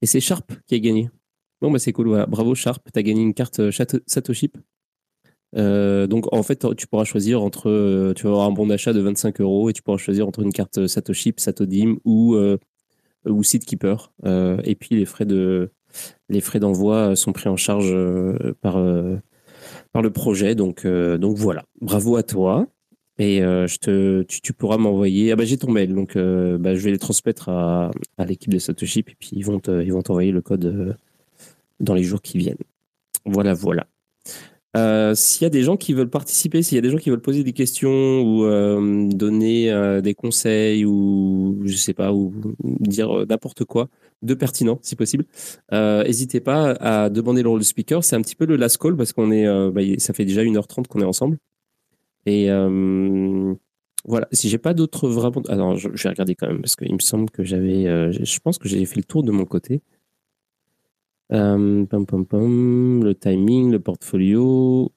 Et 0.00 0.06
c'est 0.06 0.20
Sharp 0.20 0.50
qui 0.66 0.74
a 0.76 0.78
gagné. 0.78 1.10
Bon, 1.60 1.70
bah 1.70 1.78
c'est 1.78 1.92
cool. 1.92 2.24
Bravo 2.26 2.54
Sharp. 2.54 2.88
Tu 2.90 2.98
as 2.98 3.02
gagné 3.02 3.20
une 3.20 3.34
carte 3.34 3.60
euh, 3.60 3.70
Satoshi. 4.06 4.50
Euh, 5.56 6.06
donc 6.06 6.32
en 6.32 6.42
fait, 6.42 6.66
tu 6.74 6.86
pourras 6.86 7.04
choisir 7.04 7.42
entre. 7.42 8.14
tu 8.16 8.22
vas 8.24 8.30
avoir 8.30 8.46
un 8.46 8.52
bon 8.52 8.66
d'achat 8.66 8.94
de 8.94 9.00
25 9.00 9.40
euros 9.42 9.68
et 9.68 9.74
tu 9.74 9.82
pourras 9.82 9.98
choisir 9.98 10.26
entre 10.26 10.40
une 10.40 10.54
carte 10.54 10.86
Satoshi, 10.86 11.34
Satodim 11.36 11.96
ou, 12.06 12.36
ou 13.26 13.42
Seedkeeper. 13.42 14.10
et 14.24 14.74
puis. 14.74 15.04
Les 16.28 16.40
frais 16.40 16.60
d'envoi 16.60 17.16
sont 17.16 17.32
pris 17.32 17.48
en 17.48 17.56
charge 17.56 17.94
par, 18.60 18.76
par 19.92 20.02
le 20.02 20.10
projet. 20.10 20.54
Donc, 20.54 20.84
euh, 20.84 21.18
donc 21.18 21.36
voilà, 21.36 21.64
bravo 21.80 22.16
à 22.16 22.22
toi. 22.22 22.66
Et 23.18 23.42
euh, 23.42 23.66
je 23.66 23.78
te, 23.78 24.22
tu, 24.22 24.52
pourras 24.52 24.76
m'envoyer. 24.76 25.32
Ah 25.32 25.36
bah 25.36 25.44
j'ai 25.44 25.58
ton 25.58 25.72
mail, 25.72 25.92
donc 25.92 26.14
euh, 26.14 26.56
bah, 26.56 26.76
je 26.76 26.80
vais 26.80 26.92
les 26.92 26.98
transmettre 26.98 27.48
à, 27.48 27.90
à 28.16 28.24
l'équipe 28.24 28.52
de 28.52 28.60
Satoshi, 28.60 29.00
et 29.00 29.02
puis 29.02 29.30
ils 29.32 29.44
vont 29.44 29.60
ils 29.66 29.92
vont 29.92 30.02
t'envoyer 30.02 30.30
le 30.30 30.40
code 30.40 30.96
dans 31.80 31.94
les 31.94 32.04
jours 32.04 32.22
qui 32.22 32.38
viennent. 32.38 32.58
Voilà, 33.24 33.54
voilà. 33.54 33.86
S'il 34.74 35.42
y 35.42 35.46
a 35.46 35.50
des 35.50 35.62
gens 35.62 35.76
qui 35.76 35.92
veulent 35.92 36.10
participer, 36.10 36.62
s'il 36.62 36.76
y 36.76 36.78
a 36.78 36.82
des 36.82 36.90
gens 36.90 36.98
qui 36.98 37.10
veulent 37.10 37.20
poser 37.20 37.42
des 37.42 37.52
questions 37.52 38.22
ou 38.22 38.44
donner 39.12 40.00
des 40.02 40.14
conseils 40.14 40.84
ou 40.84 41.60
je 41.64 41.76
sais 41.76 41.94
pas 41.94 42.12
ou 42.12 42.32
dire 42.62 43.26
n'importe 43.26 43.64
quoi, 43.64 43.88
de 44.22 44.34
pertinent, 44.34 44.78
si 44.82 44.96
possible. 44.96 45.24
Euh, 45.72 46.04
n'hésitez 46.04 46.40
pas 46.40 46.72
à 46.72 47.10
demander 47.10 47.42
le 47.42 47.48
rôle 47.48 47.60
de 47.60 47.64
speaker. 47.64 48.02
C'est 48.04 48.16
un 48.16 48.22
petit 48.22 48.36
peu 48.36 48.46
le 48.46 48.56
last 48.56 48.78
call 48.78 48.96
parce 48.96 49.12
qu'on 49.12 49.30
est, 49.30 49.46
euh, 49.46 49.70
bah, 49.70 49.82
ça 49.98 50.12
fait 50.12 50.24
déjà 50.24 50.42
1h30 50.42 50.86
qu'on 50.86 51.00
est 51.00 51.04
ensemble. 51.04 51.38
Et 52.26 52.50
euh, 52.50 53.54
voilà, 54.04 54.28
si 54.32 54.48
j'ai 54.48 54.58
pas 54.58 54.74
d'autres 54.74 55.08
vraiment. 55.08 55.42
Alors, 55.48 55.76
je, 55.76 55.88
vais 55.88 56.08
regarder 56.08 56.34
quand 56.34 56.48
même 56.48 56.60
parce 56.60 56.76
qu'il 56.76 56.92
me 56.92 56.98
semble 56.98 57.30
que 57.30 57.44
j'avais. 57.44 57.84
je 58.12 58.40
pense 58.40 58.58
que 58.58 58.68
j'ai 58.68 58.84
fait 58.84 58.96
le 58.96 59.04
tour 59.04 59.22
de 59.22 59.32
mon 59.32 59.44
côté. 59.44 59.82
Pam, 61.28 63.04
le 63.04 63.12
timing, 63.14 63.70
le 63.70 63.80
portfolio. 63.80 64.92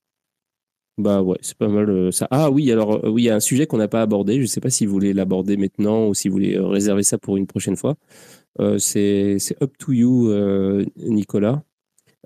Bah 0.98 1.22
ouais, 1.22 1.38
c'est 1.42 1.58
pas 1.58 1.68
mal 1.68 2.12
ça. 2.14 2.28
Ah 2.32 2.52
oui, 2.52 2.72
alors 2.72 3.04
oui, 3.06 3.24
il 3.24 3.26
y 3.26 3.30
a 3.30 3.36
un 3.36 3.40
sujet 3.40 3.66
qu'on 3.66 3.78
n'a 3.78 3.88
pas 3.88 4.02
abordé. 4.02 4.36
Je 4.36 4.42
ne 4.42 4.46
sais 4.46 4.62
pas 4.62 4.70
si 4.70 4.86
vous 4.86 4.94
voulez 4.94 5.14
l'aborder 5.14 5.58
maintenant 5.58 6.08
ou 6.08 6.14
si 6.14 6.28
vous 6.28 6.34
voulez 6.34 6.60
réserver 6.60 7.04
ça 7.04 7.18
pour 7.18 7.38
une 7.38 7.48
prochaine 7.48 7.76
fois. 7.76 7.96
Euh, 8.60 8.78
c'est 8.78 9.38
up 9.62 9.78
to 9.78 9.92
you, 9.94 10.30
euh, 10.30 10.86
Nicolas. 10.98 11.64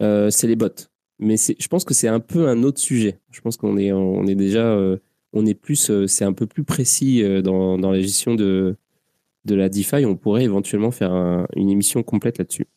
Euh, 0.02 0.30
c'est 0.30 0.48
les 0.48 0.56
bots. 0.56 0.69
Mais 1.19 1.38
je 1.38 1.68
pense 1.68 1.86
que 1.86 1.94
c'est 1.94 2.07
un 2.07 2.19
peu 2.19 2.48
un 2.48 2.64
autre 2.64 2.80
sujet. 2.80 3.19
Je 3.32 3.41
pense 3.41 3.57
qu'on 3.57 3.77
est, 3.77 3.94
on 3.94 4.26
est 4.27 4.36
déjà, 4.36 4.77
on 5.34 5.45
est 5.45 5.53
plus, 5.53 5.91
c'est 6.07 6.26
un 6.26 6.34
peu 6.34 6.45
plus 6.48 6.64
précis 6.65 7.23
dans, 7.41 7.77
dans 7.77 7.91
la 7.91 8.02
gestion 8.02 8.36
de, 8.36 8.76
de 9.45 9.56
la 9.56 9.69
DeFi. 9.69 10.06
On 10.06 10.18
pourrait 10.18 10.44
éventuellement 10.44 10.91
faire 10.91 11.14
une 11.56 11.69
émission 11.69 12.03
complète 12.03 12.38
là-dessus. 12.40 12.68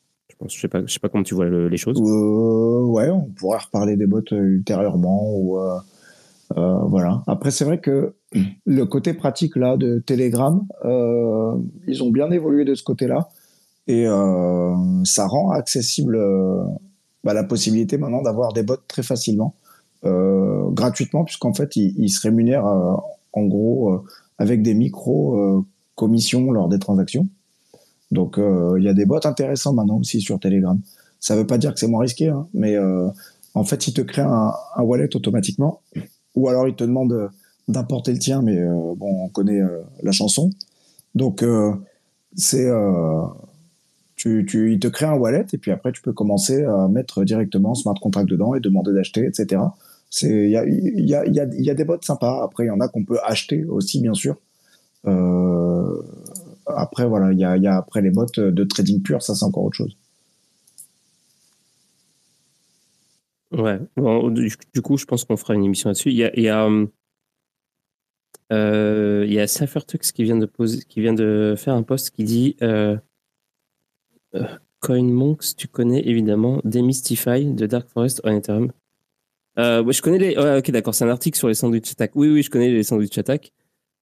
Je 0.47 0.61
sais 0.61 0.69
pas, 0.69 0.83
je 0.87 0.93
sais 0.93 1.01
pas 1.01 1.09
comment 1.09 1.25
tu 1.25 1.35
vois 1.35 1.49
les 1.49 1.77
choses. 1.77 1.99
ouais, 2.01 3.11
on 3.11 3.23
pourrait 3.37 3.59
reparler 3.59 3.97
des 3.97 4.07
bots 4.07 4.23
ultérieurement 4.31 5.35
ou 5.35 5.59
voilà. 6.55 7.23
Après, 7.27 7.51
c'est 7.51 7.65
vrai 7.65 7.81
que 7.81 8.15
le 8.67 8.85
côté 8.85 9.15
pratique 9.15 9.57
là 9.57 9.77
de 9.77 9.99
Telegram, 9.99 10.65
ils 11.87 12.03
ont 12.03 12.11
bien 12.11 12.31
évolué 12.31 12.65
de 12.65 12.75
ce 12.75 12.83
côté-là. 12.83 13.29
Et 13.89 14.07
euh, 14.07 14.77
ça 15.05 15.27
rend 15.27 15.51
accessible 15.51 16.17
euh, 16.17 16.63
bah, 17.25 17.33
la 17.33 17.43
possibilité 17.43 17.97
maintenant 17.97 18.21
d'avoir 18.21 18.53
des 18.53 18.63
bots 18.63 18.77
très 18.87 19.03
facilement, 19.03 19.55
euh, 20.05 20.69
gratuitement, 20.71 21.25
puisqu'en 21.25 21.55
fait, 21.55 21.75
ils, 21.75 22.11
se 22.11 22.21
rémunèrent 22.21 22.67
en 22.67 23.45
gros 23.45 24.05
avec 24.37 24.63
des 24.63 24.75
micro-commissions 24.75 26.53
lors 26.53 26.69
des 26.69 26.79
transactions. 26.79 27.29
Donc, 28.11 28.39
il 28.39 28.83
y 28.83 28.89
a 28.89 28.95
des 28.95 29.05
bots 29.05 29.25
intéressants 29.25 29.75
maintenant 29.75 29.99
aussi 29.99 30.21
sur 30.21 30.41
Telegram. 30.41 30.81
Ça 31.21 31.35
ne 31.35 31.41
veut 31.41 31.47
pas 31.47 31.59
dire 31.59 31.75
que 31.75 31.81
c'est 31.81 31.89
moins 31.89 32.01
risqué, 32.01 32.29
hein, 32.29 32.47
mais 32.55 32.77
en 33.55 33.65
fait, 33.65 33.87
ils 33.87 33.93
te 33.93 34.01
créent 34.01 34.23
un, 34.23 34.53
wallet 34.79 35.15
automatiquement, 35.15 35.81
ou 36.35 36.49
alors 36.49 36.67
ils 36.69 36.75
te 36.75 36.85
demandent 36.85 37.31
d'importer 37.69 38.13
le 38.13 38.19
tien, 38.19 38.41
mais 38.41 38.59
bon, 38.97 39.25
on 39.25 39.29
connaît 39.29 39.61
la 40.03 40.13
chanson. 40.13 40.51
Donc, 41.15 41.45
c'est 42.35 42.69
tu, 44.19 44.45
tu, 44.47 44.73
il 44.73 44.81
te 44.81 44.89
crée 44.89 45.07
un 45.07 45.15
wallet 45.15 45.47
et 45.53 45.59
puis 45.59 45.71
après 45.71 45.93
tu 45.93 46.03
peux 46.03 46.13
commencer 46.13 46.65
à 46.65 46.89
mettre 46.89 47.25
directement 47.25 47.75
smart 47.75 47.95
contract 47.95 48.29
dedans 48.29 48.55
et 48.55 48.61
demander 48.61 48.93
d'acheter, 48.93 49.25
etc. 49.25 49.63
Il 50.23 50.51
y 50.51 50.57
a, 50.57 50.65
y, 50.67 51.15
a, 51.15 51.27
y, 51.27 51.71
a, 51.71 51.75
des 51.75 51.85
bots 51.85 51.99
sympas. 52.01 52.43
Après, 52.43 52.65
il 52.65 52.69
y 52.69 52.71
en 52.71 52.81
a 52.81 52.89
qu'on 52.89 53.05
peut 53.05 53.19
acheter 53.23 53.65
aussi, 53.65 54.01
bien 54.01 54.15
sûr. 54.15 54.37
Euh, 55.07 56.03
après, 56.77 57.07
voilà, 57.07 57.33
il 57.33 57.39
y 57.39 57.45
a, 57.45 57.77
après 57.77 58.03
les 58.03 58.11
bots 58.11 58.27
de 58.37 58.65
trading 58.65 59.03
pur, 59.03 59.23
ça 59.23 59.35
c'est 59.35 59.45
encore 59.45 59.65
autre 59.65 59.77
chose. 59.77 59.97
Ouais, 63.51 63.79
du, 64.75 64.83
coup, 64.83 64.99
je 64.99 65.07
pense 65.07 65.25
qu'on 65.25 65.37
fera 65.39 65.55
une 65.55 65.65
émission 65.65 65.89
là-dessus. 65.89 66.11
Il 66.11 66.17
y 66.17 66.25
a, 66.25 66.39
y 66.39 66.49
euh, 68.53 69.27
y 69.29 69.39
a 69.39 69.47
Cyphertux 69.47 70.13
qui 70.13 70.25
vient 70.25 70.37
de 70.37 70.47
poser, 70.47 70.83
qui 70.89 71.01
vient 71.01 71.15
de 71.15 71.55
faire 71.57 71.75
un 71.75 71.83
post 71.83 72.11
qui 72.11 72.25
dit 72.25 72.57
euh, 72.63 72.97
euh, 74.35 74.45
CoinMonks, 74.81 75.57
tu 75.57 75.69
connais 75.69 76.07
évidemment 76.07 76.61
Demystify 76.65 77.45
de 77.47 77.67
Dark 77.67 77.89
Forest 77.89 78.21
en 78.25 78.31
Ethereum. 78.31 78.73
Euh, 79.59 79.91
je 79.91 80.03
connais 80.03 80.19
les. 80.19 80.37
ok, 80.37 80.71
d'accord, 80.71 80.95
c'est 80.95 81.05
un 81.05 81.11
article 81.11 81.37
sur 81.37 81.49
les 81.49 81.55
sandwich 81.55 81.91
attack. 81.93 82.13
Oui, 82.15 82.29
oui, 82.29 82.43
je 82.43 82.51
connais 82.51 82.71
les 82.71 82.83
sandwich 82.83 83.17
attack. 83.19 83.53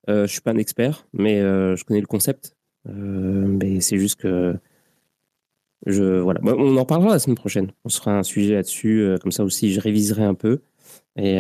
Euh, 0.09 0.27
je 0.27 0.33
suis 0.33 0.41
pas 0.41 0.53
un 0.53 0.59
expert, 0.59 1.07
mais 1.13 1.41
euh, 1.41 1.77
je 1.77 1.85
connais 1.85 2.01
le 2.01 2.07
concept. 2.07 2.56
Mais 2.87 3.81
c'est 3.81 3.99
juste 3.99 4.21
que 4.21 4.57
je 5.87 6.19
voilà. 6.21 6.41
on 6.43 6.77
en 6.77 6.85
parlera 6.85 7.11
la 7.13 7.19
semaine 7.19 7.37
prochaine. 7.37 7.73
On 7.85 7.89
sera 7.89 8.19
un 8.19 8.23
sujet 8.23 8.55
là-dessus, 8.55 9.17
comme 9.23 9.33
ça 9.33 9.45
aussi, 9.45 9.73
je 9.73 9.81
réviserai 9.81 10.25
un 10.25 10.35
peu. 10.35 10.61
Et 11.17 11.35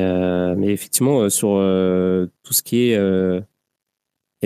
mais 0.57 0.69
effectivement, 0.69 1.29
sur 1.31 1.49
tout 2.43 2.53
ce 2.53 2.63
qui 2.63 2.91
est 2.91 2.99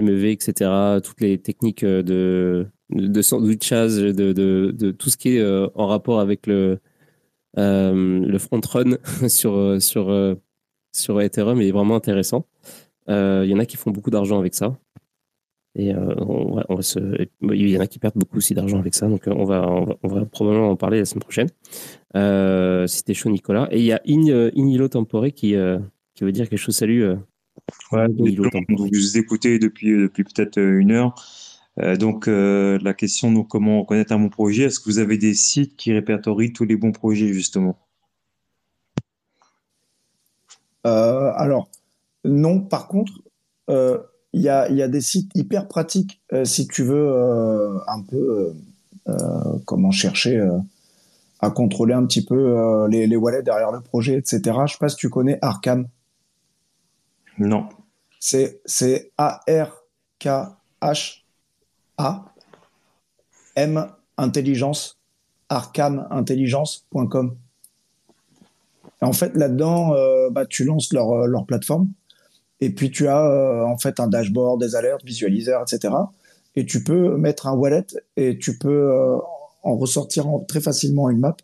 MEV, 0.00 0.26
etc., 0.26 1.00
toutes 1.02 1.20
les 1.20 1.38
techniques 1.38 1.84
de 1.84 2.66
de 2.90 3.22
sandwichage, 3.22 3.96
de, 3.96 4.90
tout 4.92 5.10
ce 5.10 5.16
qui 5.16 5.36
est 5.36 5.40
euh, 5.40 5.68
en 5.74 5.86
rapport 5.86 6.20
avec 6.20 6.46
le, 6.46 6.80
euh, 7.58 8.20
le 8.26 8.38
front 8.38 8.60
run 8.60 8.96
sur, 9.28 9.54
euh, 9.54 9.80
sur, 9.80 10.36
sur 10.92 11.20
Ethereum 11.20 11.60
est 11.60 11.70
vraiment 11.70 11.96
intéressant. 11.96 12.46
Il 13.08 13.46
y 13.46 13.54
en 13.54 13.58
a 13.58 13.66
qui 13.66 13.76
font 13.76 13.90
beaucoup 13.90 14.10
d'argent 14.10 14.38
avec 14.38 14.54
ça. 14.54 14.76
Et 15.88 15.94
on 15.94 16.54
va, 16.56 16.66
on 16.68 16.74
va 16.76 16.82
se... 16.82 16.98
il 17.42 17.70
y 17.70 17.76
en 17.76 17.80
a 17.80 17.86
qui 17.86 17.98
perdent 17.98 18.16
beaucoup 18.16 18.38
aussi 18.38 18.54
d'argent 18.54 18.78
avec 18.78 18.94
ça. 18.94 19.08
Donc 19.08 19.22
on 19.26 19.44
va, 19.44 19.66
on 20.02 20.08
va, 20.08 20.24
probablement 20.26 20.70
en 20.70 20.76
parler 20.76 20.98
la 20.98 21.04
semaine 21.04 21.22
prochaine. 21.22 21.48
C'était 22.88 23.14
chaud, 23.14 23.30
Nicolas. 23.30 23.68
Et 23.70 23.78
il 23.78 23.84
y 23.84 23.92
a 23.92 24.00
In, 24.06 24.50
Inilo 24.54 24.88
Tempore 24.88 25.26
qui, 25.26 25.54
qui 26.14 26.24
veut 26.24 26.32
dire 26.32 26.48
quelque 26.48 26.58
chose. 26.58 26.76
Salut. 26.76 27.04
Ouais, 27.92 28.06
vous 28.08 29.18
écoutez 29.18 29.58
depuis, 29.58 29.96
depuis 29.96 30.24
peut-être 30.24 30.58
une 30.58 30.92
heure. 30.92 31.14
Euh, 31.78 31.96
donc 31.96 32.28
euh, 32.28 32.78
la 32.82 32.94
question, 32.94 33.32
donc, 33.32 33.48
comment 33.48 33.80
reconnaître 33.80 34.12
un 34.12 34.18
bon 34.18 34.28
projet? 34.28 34.64
Est-ce 34.64 34.80
que 34.80 34.86
vous 34.86 34.98
avez 34.98 35.18
des 35.18 35.34
sites 35.34 35.76
qui 35.76 35.92
répertorient 35.92 36.52
tous 36.52 36.64
les 36.64 36.76
bons 36.76 36.92
projets 36.92 37.32
justement? 37.32 37.78
Euh, 40.86 41.30
Alors, 41.34 41.70
non, 42.24 42.60
par 42.60 42.88
contre, 42.88 43.12
euh, 43.68 43.98
il 44.32 44.42
y, 44.42 44.48
a, 44.48 44.70
y, 44.70 44.82
a, 44.82 44.88
des 44.88 45.00
sites 45.00 45.30
hyper 45.34 45.66
pratiques 45.66 46.20
euh, 46.32 46.44
si 46.44 46.68
tu 46.68 46.84
veux 46.84 47.08
euh, 47.08 47.78
un 47.88 48.02
peu 48.02 48.54
comment 49.64 49.90
chercher 49.90 50.40
à 51.40 51.50
contrôler 51.50 51.94
un 51.94 52.06
petit 52.06 52.24
peu 52.24 52.86
les, 52.88 53.08
les, 53.08 53.16
wallets 53.16 53.42
derrière 53.42 53.72
le 53.72 53.80
projet, 53.80 54.16
etc. 54.16 54.40
Je 54.66 54.72
sais 54.74 54.78
pas 54.78 54.88
si 54.88 54.94
tu 54.94 55.10
connais 55.10 55.36
Arkham. 55.42 55.88
Non. 57.38 57.68
C'est 58.20 59.10
A-R-K-H-A 59.18 59.74
M 63.56 63.86
intelligence 64.16 65.00
arcamintelligence.com. 65.48 67.36
En 69.00 69.12
fait, 69.12 69.34
là-dedans, 69.34 69.96
bah, 70.30 70.46
tu 70.46 70.62
lances 70.62 70.92
leur, 70.92 71.26
leur 71.26 71.46
plateforme 71.46 71.90
et 72.60 72.70
puis 72.70 72.90
tu 72.90 73.08
as 73.08 73.24
euh, 73.24 73.64
en 73.64 73.78
fait 73.78 74.00
un 74.00 74.06
dashboard, 74.06 74.60
des 74.60 74.76
alertes, 74.76 75.04
visualiseurs, 75.04 75.62
etc. 75.62 75.94
Et 76.56 76.66
tu 76.66 76.84
peux 76.84 77.16
mettre 77.16 77.46
un 77.46 77.54
wallet 77.54 77.86
et 78.16 78.38
tu 78.38 78.58
peux 78.58 78.90
euh, 78.92 79.16
en 79.62 79.76
ressortir 79.76 80.26
très 80.46 80.60
facilement 80.60 81.08
une 81.08 81.20
map 81.20 81.36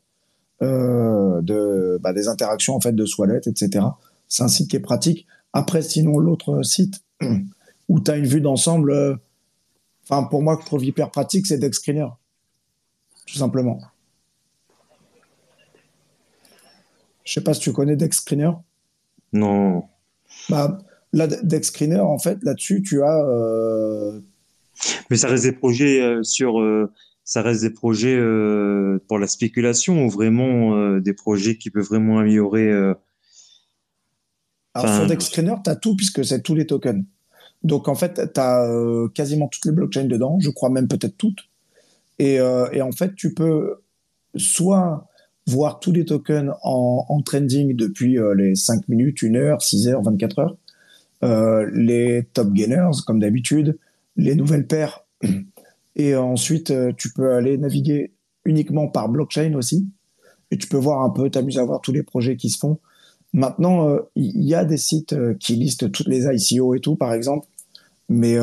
euh, 0.62 1.40
de 1.42 1.98
bah, 2.02 2.12
des 2.12 2.28
interactions 2.28 2.74
en 2.74 2.80
fait 2.80 2.92
de 2.92 3.06
ce 3.06 3.20
wallet, 3.20 3.40
etc. 3.46 3.86
C'est 4.28 4.42
un 4.42 4.48
site 4.48 4.70
qui 4.70 4.76
est 4.76 4.80
pratique. 4.80 5.26
Après, 5.52 5.80
sinon 5.80 6.18
l'autre 6.18 6.62
site 6.62 7.02
où 7.88 8.00
tu 8.00 8.10
as 8.10 8.16
une 8.16 8.26
vue 8.26 8.40
d'ensemble, 8.40 9.18
enfin 10.04 10.24
pour 10.24 10.42
moi 10.42 10.56
que 10.56 10.62
je 10.62 10.66
trouve 10.66 10.84
hyper 10.84 11.10
pratique, 11.10 11.46
c'est 11.46 11.58
Dexscreener, 11.58 12.08
tout 13.26 13.38
simplement. 13.38 13.80
Je 17.24 17.32
sais 17.32 17.40
pas 17.40 17.54
si 17.54 17.60
tu 17.60 17.72
connais 17.72 17.96
Dexscreener. 17.96 18.52
Non. 19.32 19.84
Bah, 20.48 20.78
Là, 21.16 21.28
Screener, 21.62 22.00
en 22.00 22.18
fait, 22.18 22.38
là-dessus, 22.42 22.82
tu 22.82 23.02
as. 23.02 23.26
Euh, 23.26 24.20
Mais 25.10 25.16
ça 25.16 25.28
reste 25.28 25.44
des 25.44 25.52
projets 25.52 26.02
euh, 26.02 26.22
sur. 26.22 26.60
Euh, 26.60 26.92
ça 27.24 27.40
reste 27.40 27.62
des 27.62 27.70
projets 27.70 28.16
pour 29.08 29.18
la 29.18 29.26
spéculation 29.26 30.04
ou 30.04 30.10
vraiment 30.10 30.96
des 31.00 31.12
projets 31.12 31.56
qui 31.56 31.70
peuvent 31.70 31.86
vraiment 31.86 32.20
améliorer. 32.20 32.70
Alors, 34.74 34.94
sur 34.94 35.06
Dexscreener, 35.08 35.54
tu 35.64 35.70
as 35.70 35.74
tout 35.74 35.96
puisque 35.96 36.24
c'est 36.24 36.40
tous 36.42 36.54
les 36.54 36.66
tokens. 36.66 37.02
Donc, 37.64 37.88
en 37.88 37.96
fait, 37.96 38.32
tu 38.32 38.40
as 38.40 39.08
quasiment 39.12 39.48
toutes 39.48 39.64
les 39.64 39.72
blockchains 39.72 40.04
dedans, 40.04 40.38
je 40.38 40.50
crois 40.50 40.70
même 40.70 40.86
peut-être 40.86 41.16
toutes. 41.16 41.48
Et, 42.20 42.34
et, 42.36 42.80
en 42.80 42.92
fait, 42.92 43.16
tu 43.16 43.34
peux 43.34 43.80
soit 44.36 45.08
voir 45.48 45.80
tous 45.80 45.90
les 45.90 46.04
tokens 46.04 46.52
en, 46.62 47.06
en 47.08 47.22
trending 47.22 47.74
depuis 47.74 48.18
les 48.36 48.54
5 48.54 48.88
minutes, 48.88 49.24
1 49.24 49.34
heure, 49.34 49.62
6 49.62 49.88
heures, 49.88 50.02
24 50.02 50.38
heures, 50.38 50.56
les 51.22 52.26
top 52.32 52.52
gainers, 52.52 52.90
comme 53.06 53.20
d'habitude, 53.20 53.78
les 54.16 54.34
nouvelles 54.34 54.66
paires. 54.66 55.04
Et 55.96 56.14
ensuite, 56.14 56.70
euh, 56.70 56.92
tu 56.96 57.10
peux 57.12 57.32
aller 57.32 57.56
naviguer 57.56 58.12
uniquement 58.44 58.86
par 58.86 59.08
blockchain 59.08 59.54
aussi. 59.54 59.88
Et 60.50 60.58
tu 60.58 60.68
peux 60.68 60.76
voir 60.76 61.02
un 61.02 61.10
peu, 61.10 61.30
t'amuser 61.30 61.58
à 61.58 61.64
voir 61.64 61.80
tous 61.80 61.92
les 61.92 62.02
projets 62.02 62.36
qui 62.36 62.50
se 62.50 62.58
font. 62.58 62.78
Maintenant, 63.32 63.88
euh, 63.88 64.00
il 64.14 64.44
y, 64.44 64.54
a 64.54 64.64
des 64.64 64.76
sites 64.76 65.16
qui 65.38 65.56
listent 65.56 65.90
toutes 65.90 66.06
les 66.06 66.26
ICO 66.26 66.74
et 66.74 66.80
tout, 66.80 66.96
par 66.96 67.12
exemple. 67.12 67.46
Mais 68.08 68.36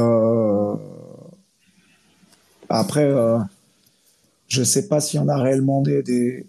après, 2.68 3.10
je 4.50 4.62
sais 4.62 4.90
pas 4.90 5.00
s'il 5.00 5.22
y 5.22 5.24
en 5.24 5.30
a 5.30 5.38
réellement 5.38 5.82
des 5.82 6.46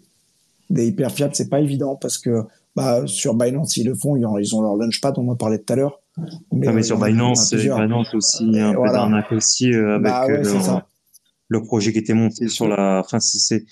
hyper 0.71 1.13
fiables. 1.13 1.35
C'est 1.37 1.49
pas 1.49 1.61
évident 1.61 1.95
parce 1.95 2.19
que 2.19 2.43
bah, 2.75 3.07
sur 3.07 3.35
Binance, 3.35 3.77
ils 3.77 3.87
le 3.87 3.95
font. 3.95 4.17
Ils 4.17 4.27
ont, 4.27 4.37
ils 4.37 4.57
ont 4.57 4.63
leur 4.63 4.75
launchpad, 4.75 5.17
on 5.17 5.29
en 5.29 5.37
parlait 5.37 5.59
tout 5.59 5.73
à 5.73 5.77
l'heure. 5.77 6.01
Mais, 6.53 6.69
ah, 6.69 6.73
mais 6.73 6.83
sur 6.83 6.99
Binance, 6.99 7.53
Binance 7.55 8.15
aussi, 8.15 8.61
un 8.61 8.73
peu 8.73 8.89
d'arnaque 8.89 9.33
aussi 9.33 9.73
euh, 9.73 9.97
avec 9.97 10.05
bah 10.05 10.27
euh, 10.29 10.81
le, 11.49 11.63
projet 11.63 11.93
qui 11.93 11.99
était 11.99 12.15
monté 12.15 12.47
sur 12.49 12.69
la. 12.69 13.03
Enfin, 13.05 13.19
c'est 13.19 13.65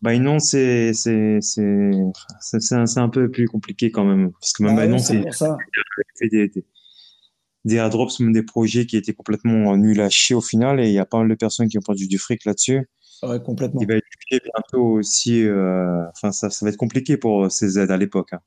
Binance, 0.00 0.50
c'est 0.50 0.92
c'est 0.94 1.38
c'est 1.40 2.74
un, 2.74 2.84
un 2.96 3.08
peu 3.08 3.30
plus 3.30 3.48
compliqué 3.48 3.90
quand 3.90 4.04
même 4.04 4.30
parce 4.32 4.52
que 4.52 4.62
même 4.62 4.76
bah 4.76 4.86
Binance, 4.86 5.06
c'est 5.06 5.24
fait 6.18 6.28
des, 6.28 6.48
des, 6.48 6.64
des 7.64 7.74
airdrops, 7.74 8.20
même 8.20 8.32
des 8.32 8.44
projets 8.44 8.86
qui 8.86 8.96
étaient 8.96 9.14
complètement 9.14 9.76
nuls 9.76 10.00
à 10.00 10.08
chier 10.08 10.36
au 10.36 10.40
final 10.40 10.78
et 10.78 10.86
il 10.86 10.94
y 10.94 11.00
a 11.00 11.06
pas 11.06 11.18
mal 11.18 11.28
de 11.28 11.34
personnes 11.34 11.68
qui 11.68 11.78
ont 11.78 11.82
perdu 11.82 12.06
du 12.06 12.18
fric 12.18 12.44
là-dessus. 12.44 12.88
Ouais, 13.24 13.40
complètement. 13.40 13.80
Il 13.80 13.88
va 13.88 13.94
être 13.94 14.06
bientôt 14.30 14.84
aussi. 14.84 15.44
Euh, 15.44 16.08
enfin, 16.10 16.32
ça, 16.32 16.50
ça 16.50 16.64
va 16.64 16.70
être 16.70 16.76
compliqué 16.76 17.16
pour 17.16 17.50
ces 17.50 17.78
aides 17.78 17.90
à 17.90 17.96
l'époque. 17.96 18.32
Hein. 18.32 18.40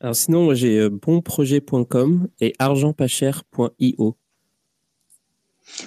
Alors 0.00 0.16
sinon, 0.16 0.44
moi 0.44 0.54
j'ai 0.54 0.78
euh, 0.78 0.90
bonprojet.com 0.90 2.28
et 2.40 2.54
argentpascher.io. 2.58 4.16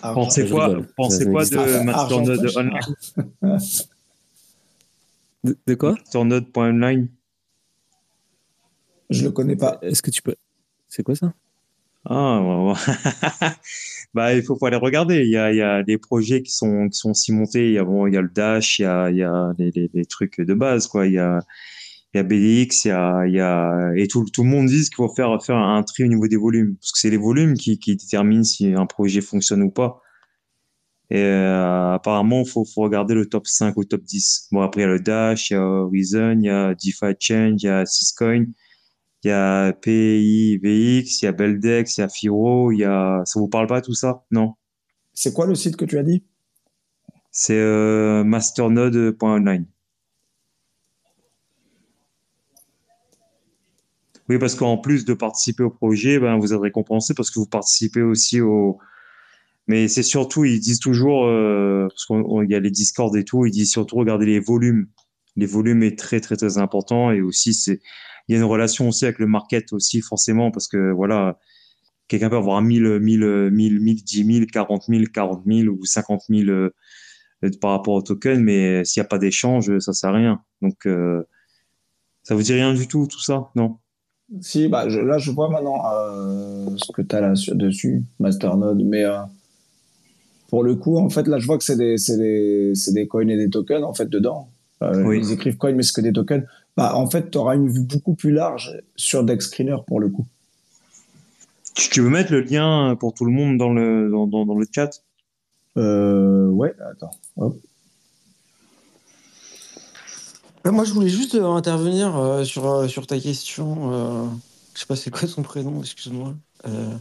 Pensez 0.02 0.50
quoi, 0.50 0.76
pensez 0.96 1.26
quoi 1.26 1.46
de 1.46 1.84
Masternode 1.84 2.58
Online 2.58 2.80
de, 5.44 5.58
de 5.68 5.76
quoi? 5.76 5.92
Masternode.online 5.92 7.10
Je 9.10 9.24
le 9.24 9.32
connais 9.32 9.56
pas. 9.56 9.78
Est-ce 9.82 10.02
que 10.02 10.10
tu 10.10 10.22
peux 10.22 10.36
C'est 10.88 11.04
quoi 11.04 11.16
ça? 11.16 11.34
Ah, 12.10 12.42
bah, 14.14 14.34
il 14.34 14.42
faut, 14.42 14.58
aller 14.66 14.78
regarder. 14.78 15.24
Il 15.24 15.30
y 15.30 15.38
a, 15.38 15.52
il 15.52 15.58
y 15.58 15.62
a 15.62 15.84
des 15.84 15.98
projets 15.98 16.42
qui 16.42 16.52
sont, 16.52 16.88
qui 16.88 16.98
sont 16.98 17.14
cimentés. 17.14 17.68
Il 17.68 17.74
y 17.74 17.78
a, 17.78 17.84
bon, 17.84 18.08
il 18.08 18.14
y 18.14 18.18
a 18.18 18.22
le 18.22 18.30
Dash, 18.30 18.80
il 18.80 18.84
y 18.84 18.86
a, 18.86 19.10
il 19.10 19.18
y 19.18 19.24
a 19.24 19.54
les, 19.58 19.72
les, 19.72 19.92
les 19.94 20.06
trucs 20.06 20.40
de 20.40 20.54
base, 20.54 20.88
quoi. 20.88 21.06
Il 21.06 21.14
y 21.14 21.20
a, 21.20 21.40
il 22.14 22.18
y 22.18 22.20
a 22.20 22.24
BDX, 22.24 22.86
il 22.86 22.88
y 22.88 22.92
a, 22.92 23.26
il 23.28 23.34
y 23.34 23.40
a 23.40 23.92
et 23.96 24.08
tout, 24.08 24.26
tout 24.32 24.44
le 24.44 24.50
monde 24.50 24.68
dit 24.68 24.82
qu'il 24.84 24.96
faut 24.96 25.14
faire 25.14 25.44
faire 25.44 25.58
un 25.58 25.84
tri 25.84 26.04
au 26.04 26.08
niveau 26.08 26.28
des 26.28 26.38
volumes 26.38 26.76
parce 26.78 26.92
que 26.92 27.00
c'est 27.00 27.10
les 27.10 27.18
volumes 27.18 27.56
qui, 27.56 27.80
qui 27.80 27.96
déterminent 27.96 28.44
si 28.44 28.74
un 28.74 28.86
projet 28.86 29.22
fonctionne 29.22 29.64
ou 29.64 29.72
pas. 29.72 30.02
Et 31.10 31.22
euh, 31.22 31.94
apparemment, 31.94 32.44
faut 32.44 32.66
faut 32.66 32.82
regarder 32.82 33.14
le 33.14 33.28
top 33.28 33.48
5 33.48 33.78
ou 33.78 33.84
top 33.86 34.04
10. 34.04 34.50
Bon 34.52 34.62
après 34.62 34.82
il 34.82 34.84
y 34.86 34.88
a 34.88 34.90
le 34.90 35.00
Dash, 35.00 35.52
il 35.52 35.54
y 35.54 35.58
a 35.58 35.84
Reason, 35.86 36.38
il 36.40 36.46
y 36.46 36.50
a 36.50 36.74
DeFi 36.76 37.16
Change, 37.20 37.64
il 37.64 37.68
y 37.68 37.70
a 37.70 37.86
Syscoin, 37.86 38.46
il 39.24 39.28
y 39.28 39.32
a 39.32 39.74
PIVX, 39.74 41.22
il 41.22 41.26
y 41.26 41.28
a 41.28 41.32
Beldex, 41.32 41.98
il 41.98 42.02
y 42.02 42.04
a 42.04 42.10
Firo, 42.10 42.72
il 42.72 42.80
y 42.80 42.84
a 42.86 43.22
ça 43.26 43.40
vous 43.40 43.48
parle 43.48 43.68
pas 43.68 43.82
tout 43.82 43.94
ça 43.94 44.26
Non. 44.32 44.54
C'est 45.14 45.34
quoi 45.34 45.48
le 45.48 45.56
site 45.56 45.78
que 45.78 45.86
tu 45.86 45.98
as 45.98 46.04
dit 46.04 46.24
C'est 47.32 47.58
euh, 47.58 48.24
masternode.online. 48.24 49.66
Oui, 54.30 54.38
parce 54.40 54.56
qu'en 54.56 54.78
plus 54.78 55.06
de 55.06 55.14
participer 55.14 55.64
au 55.64 55.70
projet, 55.70 56.20
ben, 56.20 56.38
vous 56.38 56.54
êtes 56.54 56.60
récompensé 56.60 57.14
parce 57.14 57.32
que 57.32 57.40
vous 57.40 57.46
participez 57.48 58.02
aussi 58.02 58.42
au. 58.42 58.78
Mais 59.68 59.88
c'est 59.88 60.04
surtout, 60.04 60.46
ils 60.46 60.60
disent 60.60 60.80
toujours, 60.80 61.26
euh, 61.28 61.88
parce 61.90 62.06
qu'il 62.06 62.52
y 62.52 62.56
a 62.56 62.60
les 62.60 62.72
Discord 62.72 63.16
et 63.18 63.26
tout, 63.26 63.46
ils 63.46 63.52
disent 63.52 63.72
surtout 63.72 63.98
regarder 63.98 64.26
les 64.26 64.40
volumes. 64.40 64.88
Les 65.36 65.46
volumes 65.46 65.84
est 65.84 65.98
très, 66.00 66.22
très, 66.22 66.38
très 66.38 66.58
important. 66.58 67.12
Et 67.12 67.22
aussi, 67.22 67.54
c'est, 67.54 67.82
il 68.28 68.34
y 68.34 68.36
a 68.36 68.40
une 68.40 68.46
relation 68.46 68.90
aussi 68.90 69.06
avec 69.06 69.20
le 69.20 69.28
market 69.28 69.74
aussi, 69.74 70.02
forcément, 70.02 70.52
parce 70.52 70.68
que 70.68 70.92
voilà, 70.92 71.38
quelqu'un 72.08 72.30
peut 72.30 72.38
avoir 72.38 72.62
1000, 72.62 73.00
1000, 73.00 73.50
1000, 73.52 73.80
1000, 73.82 74.04
10 74.04 74.26
000, 74.26 74.46
40 74.52 74.84
000, 74.88 75.04
40 75.14 75.44
000 75.46 75.68
ou 75.70 75.86
50 75.86 76.22
000 76.30 76.50
euh, 76.50 76.72
par 77.62 77.72
rapport 77.72 77.94
au 77.96 78.02
token, 78.02 78.42
mais 78.44 78.84
s'il 78.86 79.02
n'y 79.02 79.06
a 79.06 79.10
pas 79.10 79.20
d'échange, 79.20 79.78
ça 79.80 79.94
sert 79.94 80.12
à 80.12 80.14
rien. 80.14 80.42
Donc, 80.62 80.86
euh, 80.86 81.24
ça 82.24 82.36
vous 82.36 82.42
dit 82.44 82.54
rien 82.54 82.74
du 82.74 82.88
tout, 82.88 83.08
tout 83.08 83.22
ça, 83.22 83.52
non? 83.56 83.80
Si, 84.42 84.68
bah, 84.68 84.86
là, 84.86 85.18
je 85.18 85.32
vois 85.32 85.50
maintenant 85.50 85.82
euh, 85.94 86.68
ce 86.78 86.92
que 86.92 87.02
tu 87.02 87.16
as 87.16 87.22
là 87.22 87.34
dessus, 87.54 88.04
Masternode, 88.20 88.84
mais 88.84 89.06
euh, 89.06 89.20
pour 90.50 90.64
le 90.64 90.76
coup, 90.76 90.98
en 90.98 91.10
fait, 91.10 91.28
là, 91.28 91.40
je 91.40 91.48
vois 91.48 91.58
que 91.58 91.64
c'est 91.64 91.78
des, 91.78 91.96
des, 91.96 92.74
des, 92.94 93.08
coins 93.08 93.28
et 93.28 93.38
des 93.38 93.50
tokens, 93.50 93.84
en 93.84 93.94
fait, 93.94 94.10
dedans. 94.10 94.50
Euh, 94.82 95.16
Ils 95.16 95.32
écrivent 95.32 95.58
coins, 95.58 95.72
mais 95.74 95.84
c'est 95.84 95.94
que 95.94 96.02
des 96.02 96.14
tokens. 96.14 96.44
Bah, 96.76 96.96
en 96.96 97.10
fait, 97.10 97.32
tu 97.32 97.38
auras 97.38 97.56
une 97.56 97.70
vue 97.70 97.82
beaucoup 97.82 98.16
plus 98.16 98.32
large 98.32 98.78
sur 98.96 99.24
DexScreener 99.24 99.78
pour 99.88 100.00
le 100.00 100.10
coup. 100.10 100.28
Tu 101.74 102.02
veux 102.02 102.10
mettre 102.10 102.32
le 102.32 102.42
lien 102.42 102.96
pour 103.00 103.14
tout 103.14 103.26
le 103.26 103.32
monde 103.32 103.58
dans 103.58 103.72
le, 103.72 104.10
dans, 104.10 104.28
dans, 104.28 104.46
dans 104.46 104.58
le 104.58 104.66
chat? 104.74 104.90
Euh, 105.78 106.48
Ouais, 106.50 106.74
attends. 106.92 107.12
Hop. 107.38 107.58
Moi, 110.72 110.84
je 110.84 110.94
voulais 110.94 111.10
juste 111.10 111.36
euh, 111.36 111.46
intervenir 111.46 112.18
euh, 112.18 112.44
sur, 112.44 112.66
euh, 112.66 112.88
sur 112.88 113.08
ta 113.08 113.20
question. 113.20 113.94
Euh, 113.94 114.26
je 114.74 114.82
sais 114.82 114.86
pas 114.86 114.96
c'est 114.96 115.12
quoi 115.12 115.28
son 115.28 115.44
prénom, 115.44 115.82
excuse-moi. 115.82 116.34
Euh, 116.68 116.94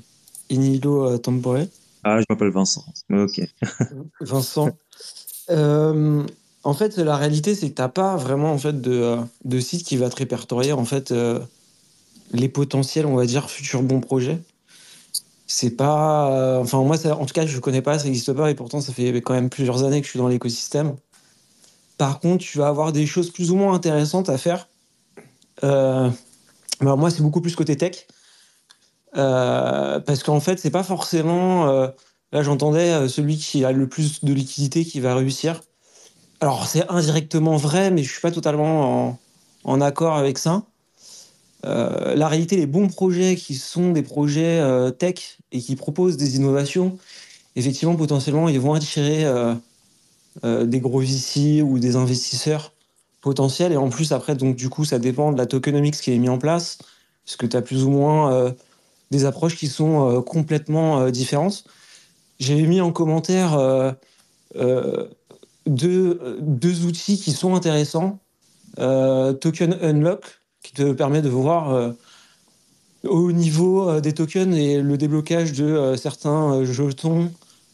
Inilo 0.50 1.18
Tambore. 1.18 1.66
Ah, 2.04 2.20
je 2.20 2.24
m'appelle 2.30 2.50
Vincent. 2.50 2.84
Ok. 3.10 3.40
Vincent. 4.20 4.70
en 5.48 6.74
fait, 6.74 6.96
la 6.98 7.16
réalité, 7.16 7.54
c'est 7.54 7.70
que 7.70 7.74
tu 7.74 7.82
n'as 7.82 7.88
pas 7.88 8.16
vraiment 8.16 8.52
en 8.52 8.58
fait, 8.58 8.80
de, 8.80 9.16
de 9.44 9.60
site 9.60 9.84
qui 9.84 9.96
va 9.96 10.08
te 10.10 10.16
répertorier 10.16 10.72
en 10.72 10.84
fait, 10.84 11.12
les 12.32 12.48
potentiels, 12.48 13.06
on 13.06 13.16
va 13.16 13.26
dire, 13.26 13.50
futurs 13.50 13.82
bons 13.82 14.00
projets. 14.00 14.38
C'est 15.48 15.70
pas. 15.70 16.60
enfin, 16.60 16.82
moi, 16.82 16.96
ça, 16.96 17.16
en 17.16 17.26
tout 17.26 17.34
cas, 17.34 17.46
je 17.46 17.56
ne 17.56 17.60
connais 17.60 17.82
pas, 17.82 17.98
ça 17.98 18.04
n'existe 18.04 18.32
pas, 18.32 18.50
et 18.50 18.54
pourtant, 18.54 18.80
ça 18.80 18.92
fait 18.92 19.20
quand 19.20 19.34
même 19.34 19.50
plusieurs 19.50 19.82
années 19.82 20.00
que 20.00 20.06
je 20.06 20.10
suis 20.10 20.18
dans 20.18 20.28
l'écosystème. 20.28 20.94
Par 21.98 22.20
contre, 22.20 22.44
tu 22.44 22.58
vas 22.58 22.68
avoir 22.68 22.92
des 22.92 23.06
choses 23.06 23.30
plus 23.30 23.50
ou 23.50 23.56
moins 23.56 23.74
intéressantes 23.74 24.28
à 24.28 24.38
faire. 24.38 24.68
Euh, 25.64 26.10
moi, 26.80 27.10
c'est 27.10 27.22
beaucoup 27.22 27.40
plus 27.40 27.56
côté 27.56 27.76
tech. 27.76 28.06
Euh, 29.16 29.98
parce 30.00 30.22
qu'en 30.22 30.40
fait, 30.40 30.58
c'est 30.58 30.70
pas 30.70 30.82
forcément. 30.82 31.68
euh, 31.68 31.88
là, 32.32 32.42
j'entendais 32.42 33.08
celui 33.08 33.38
qui 33.38 33.64
a 33.64 33.72
le 33.72 33.88
plus 33.88 34.24
de 34.24 34.32
liquidité 34.32 34.84
qui 34.84 35.00
va 35.00 35.14
réussir. 35.14 35.62
Alors, 36.40 36.66
c'est 36.66 36.86
indirectement 36.90 37.56
vrai, 37.56 37.90
mais 37.90 38.02
je 38.02 38.12
suis 38.12 38.20
pas 38.20 38.30
totalement 38.30 39.18
en, 39.64 39.80
accord 39.80 40.16
avec 40.16 40.38
ça. 40.38 40.64
La 41.64 42.28
réalité, 42.28 42.56
les 42.56 42.66
bons 42.66 42.86
projets 42.86 43.34
qui 43.34 43.56
sont 43.56 43.90
des 43.90 44.02
projets 44.02 44.62
tech 44.98 45.38
et 45.50 45.60
qui 45.60 45.74
proposent 45.74 46.16
des 46.16 46.36
innovations, 46.36 46.96
effectivement, 47.56 47.96
potentiellement, 47.96 48.48
ils 48.48 48.60
vont 48.60 48.74
attirer 48.74 49.24
des 50.42 50.80
gros 50.80 51.00
VC 51.00 51.62
ou 51.62 51.78
des 51.78 51.96
investisseurs 51.96 52.72
potentiels. 53.26 53.72
Et 53.72 53.76
en 53.76 53.88
plus, 53.88 54.12
après, 54.12 54.36
donc, 54.36 54.56
du 54.56 54.68
coup, 54.68 54.84
ça 54.84 54.98
dépend 54.98 55.32
de 55.32 55.38
la 55.38 55.46
tokenomics 55.46 55.96
qui 55.96 56.12
est 56.12 56.18
mis 56.18 56.28
en 56.28 56.38
place, 56.38 56.78
parce 57.24 57.36
que 57.36 57.46
tu 57.46 57.56
as 57.56 57.62
plus 57.62 57.84
ou 57.84 57.90
moins 57.90 58.32
euh, 58.32 58.52
des 59.10 59.24
approches 59.24 59.56
qui 59.56 59.66
sont 59.66 60.08
euh, 60.08 60.20
complètement 60.20 61.00
euh, 61.00 61.10
différentes. 61.10 61.64
J'ai 62.38 62.62
mis 62.66 62.80
en 62.80 62.92
commentaire 62.92 63.58
euh, 63.58 63.90
euh, 64.56 65.08
deux, 65.66 66.38
deux 66.40 66.84
outils 66.84 67.18
qui 67.18 67.32
sont 67.32 67.54
intéressants. 67.54 68.20
Euh, 68.78 69.32
Token 69.32 69.76
Unlock, 69.82 70.40
qui 70.62 70.72
te 70.72 70.92
permet 70.92 71.22
de 71.22 71.28
voir 71.28 71.72
euh, 71.72 71.92
au 73.04 73.32
niveau 73.32 73.88
euh, 73.88 74.00
des 74.00 74.12
tokens 74.12 74.54
et 74.56 74.82
le 74.82 74.96
déblocage 74.98 75.52
de 75.52 75.64
euh, 75.64 75.96
certains 75.96 76.54
euh, 76.54 76.64
jetons 76.64 77.24
euh, 77.24 77.28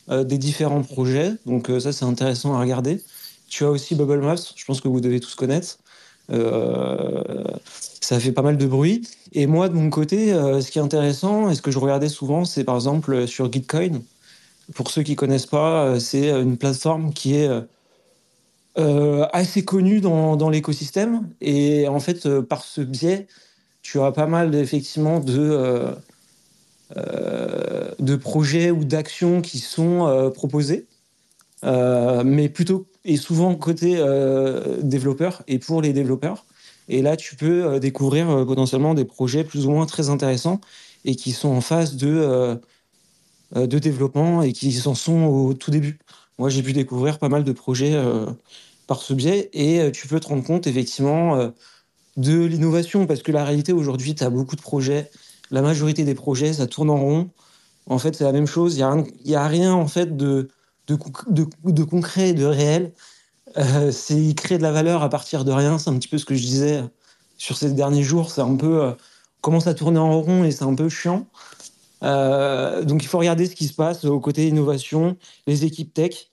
des 0.08 0.38
différents 0.38 0.82
projets. 0.82 1.32
Donc 1.46 1.70
euh, 1.70 1.80
ça, 1.80 1.92
c'est 1.92 2.04
intéressant 2.04 2.54
à 2.54 2.60
regarder. 2.60 3.02
Tu 3.48 3.64
as 3.64 3.70
aussi 3.70 3.94
Bubble 3.94 4.20
Maps, 4.20 4.36
je 4.56 4.64
pense 4.64 4.80
que 4.80 4.88
vous 4.88 5.00
devez 5.00 5.20
tous 5.20 5.34
connaître. 5.34 5.78
Euh, 6.30 7.44
ça 8.00 8.18
fait 8.18 8.32
pas 8.32 8.42
mal 8.42 8.56
de 8.56 8.66
bruit. 8.66 9.06
Et 9.32 9.46
moi, 9.46 9.68
de 9.68 9.74
mon 9.74 9.90
côté, 9.90 10.32
euh, 10.32 10.60
ce 10.60 10.70
qui 10.70 10.78
est 10.78 10.82
intéressant 10.82 11.50
et 11.50 11.54
ce 11.54 11.62
que 11.62 11.70
je 11.70 11.78
regardais 11.78 12.08
souvent, 12.08 12.44
c'est 12.44 12.64
par 12.64 12.76
exemple 12.76 13.26
sur 13.26 13.52
Gitcoin. 13.52 14.02
Pour 14.74 14.90
ceux 14.90 15.02
qui 15.02 15.16
connaissent 15.16 15.46
pas, 15.46 15.84
euh, 15.84 15.98
c'est 15.98 16.30
une 16.30 16.56
plateforme 16.56 17.12
qui 17.12 17.36
est 17.36 17.48
euh, 17.48 17.60
euh, 18.78 19.26
assez 19.32 19.64
connue 19.64 20.00
dans, 20.00 20.36
dans 20.36 20.50
l'écosystème. 20.50 21.28
Et 21.40 21.88
en 21.88 22.00
fait, 22.00 22.26
euh, 22.26 22.42
par 22.42 22.64
ce 22.64 22.80
biais, 22.80 23.26
tu 23.82 24.00
as 24.00 24.12
pas 24.12 24.26
mal 24.26 24.54
effectivement 24.54 25.20
de, 25.20 25.38
euh, 25.38 25.92
euh, 25.92 25.94
de 27.98 28.16
projets 28.16 28.70
ou 28.70 28.84
d'actions 28.84 29.40
qui 29.42 29.58
sont 29.58 30.06
euh, 30.06 30.30
proposés, 30.30 30.88
Euh, 31.64 32.24
mais 32.24 32.48
plutôt 32.48 32.88
et 33.04 33.16
souvent 33.16 33.54
côté 33.56 33.96
euh, 33.98 34.80
développeur 34.82 35.42
et 35.48 35.58
pour 35.60 35.82
les 35.82 35.92
développeurs. 35.92 36.46
Et 36.88 37.02
là, 37.02 37.16
tu 37.16 37.36
peux 37.36 37.64
euh, 37.66 37.78
découvrir 37.80 38.30
euh, 38.30 38.44
potentiellement 38.46 38.94
des 38.94 39.04
projets 39.06 39.44
plus 39.44 39.66
ou 39.66 39.70
moins 39.72 39.86
très 39.86 40.08
intéressants 40.10 40.60
et 41.04 41.16
qui 41.16 41.32
sont 41.32 41.50
en 41.50 41.60
phase 41.62 41.96
de, 41.96 42.08
euh, 42.08 42.56
euh, 43.56 43.66
de 43.66 43.78
développement 43.78 44.42
et 44.42 44.52
qui 44.52 44.80
en 44.86 44.94
sont 44.94 45.24
au 45.24 45.54
tout 45.54 45.70
début. 45.70 45.98
Moi, 46.38 46.48
j'ai 46.50 46.62
pu 46.62 46.72
découvrir 46.72 47.18
pas 47.18 47.28
mal 47.28 47.44
de 47.44 47.52
projets 47.52 47.94
euh, 47.94 48.26
par 48.86 49.02
ce 49.02 49.14
biais 49.14 49.50
et 49.52 49.80
euh, 49.80 49.90
tu 49.90 50.08
peux 50.08 50.20
te 50.20 50.28
rendre 50.28 50.44
compte 50.44 50.66
effectivement 50.66 51.36
euh, 51.36 51.50
de 52.16 52.44
l'innovation 52.44 53.06
parce 53.06 53.22
que 53.22 53.32
la 53.32 53.44
réalité 53.44 53.72
aujourd'hui, 53.72 54.14
tu 54.14 54.24
as 54.24 54.30
beaucoup 54.30 54.56
de 54.56 54.62
projets. 54.62 55.10
La 55.52 55.62
majorité 55.62 56.02
des 56.04 56.14
projets, 56.14 56.52
ça 56.54 56.66
tourne 56.66 56.90
en 56.90 56.98
rond. 56.98 57.30
En 57.86 57.98
fait, 57.98 58.16
c'est 58.16 58.24
la 58.24 58.32
même 58.32 58.46
chose. 58.46 58.76
Il 58.76 59.04
n'y 59.24 59.34
a, 59.36 59.46
rien- 59.46 59.74
en 59.74 59.86
fait 59.86 60.16
de, 60.16 60.48
de, 60.88 60.94
con- 60.96 61.12
de, 61.28 61.46
de 61.64 61.84
concret 61.84 62.30
et 62.30 62.32
de 62.32 62.44
réel. 62.44 62.92
Euh, 63.58 63.92
c'est 63.92 64.16
il 64.16 64.34
crée 64.34 64.56
de 64.56 64.62
la 64.62 64.72
valeur 64.72 65.02
à 65.02 65.08
partir 65.10 65.44
de 65.44 65.52
rien. 65.52 65.78
C'est 65.78 65.90
un 65.90 65.98
petit 65.98 66.08
peu 66.08 66.18
ce 66.18 66.24
que 66.24 66.34
je 66.34 66.42
disais 66.42 66.82
sur 67.36 67.56
ces 67.56 67.72
derniers 67.72 68.02
jours. 68.02 68.30
C'est 68.30 68.40
un 68.40 68.56
peu 68.56 68.82
euh, 68.82 68.92
commence 69.42 69.66
à 69.66 69.74
tourner 69.74 69.98
en 69.98 70.20
rond 70.22 70.42
et 70.44 70.50
c'est 70.52 70.64
un 70.64 70.74
peu 70.74 70.88
chiant. 70.88 71.26
Euh, 72.02 72.82
donc 72.82 73.04
il 73.04 73.06
faut 73.08 73.18
regarder 73.18 73.46
ce 73.46 73.54
qui 73.54 73.68
se 73.68 73.74
passe 73.74 74.04
au 74.04 74.18
côté 74.20 74.48
innovation, 74.48 75.16
les 75.46 75.64
équipes 75.64 75.92
tech. 75.92 76.28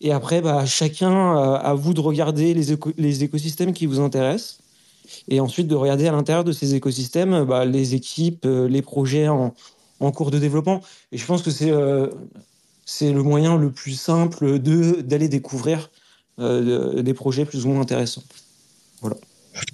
Et 0.00 0.12
après, 0.12 0.40
bah, 0.40 0.66
chacun, 0.66 1.36
à 1.54 1.74
vous 1.74 1.94
de 1.94 2.00
regarder 2.00 2.54
les 2.54 3.22
écosystèmes 3.24 3.72
qui 3.72 3.86
vous 3.86 4.00
intéressent. 4.00 4.61
Et 5.28 5.40
ensuite 5.40 5.66
de 5.68 5.74
regarder 5.74 6.06
à 6.06 6.12
l'intérieur 6.12 6.44
de 6.44 6.52
ces 6.52 6.74
écosystèmes 6.74 7.44
bah, 7.44 7.64
les 7.64 7.94
équipes, 7.94 8.44
euh, 8.46 8.68
les 8.68 8.82
projets 8.82 9.28
en, 9.28 9.54
en 10.00 10.12
cours 10.12 10.30
de 10.30 10.38
développement. 10.38 10.80
Et 11.12 11.18
je 11.18 11.26
pense 11.26 11.42
que 11.42 11.50
c'est 11.50 11.70
euh, 11.70 12.08
c'est 12.84 13.12
le 13.12 13.22
moyen 13.22 13.56
le 13.56 13.70
plus 13.70 13.92
simple 13.92 14.58
de 14.58 15.00
d'aller 15.00 15.28
découvrir 15.28 15.90
euh, 16.38 17.02
des 17.02 17.14
projets 17.14 17.44
plus 17.44 17.66
ou 17.66 17.70
moins 17.70 17.80
intéressants. 17.82 18.22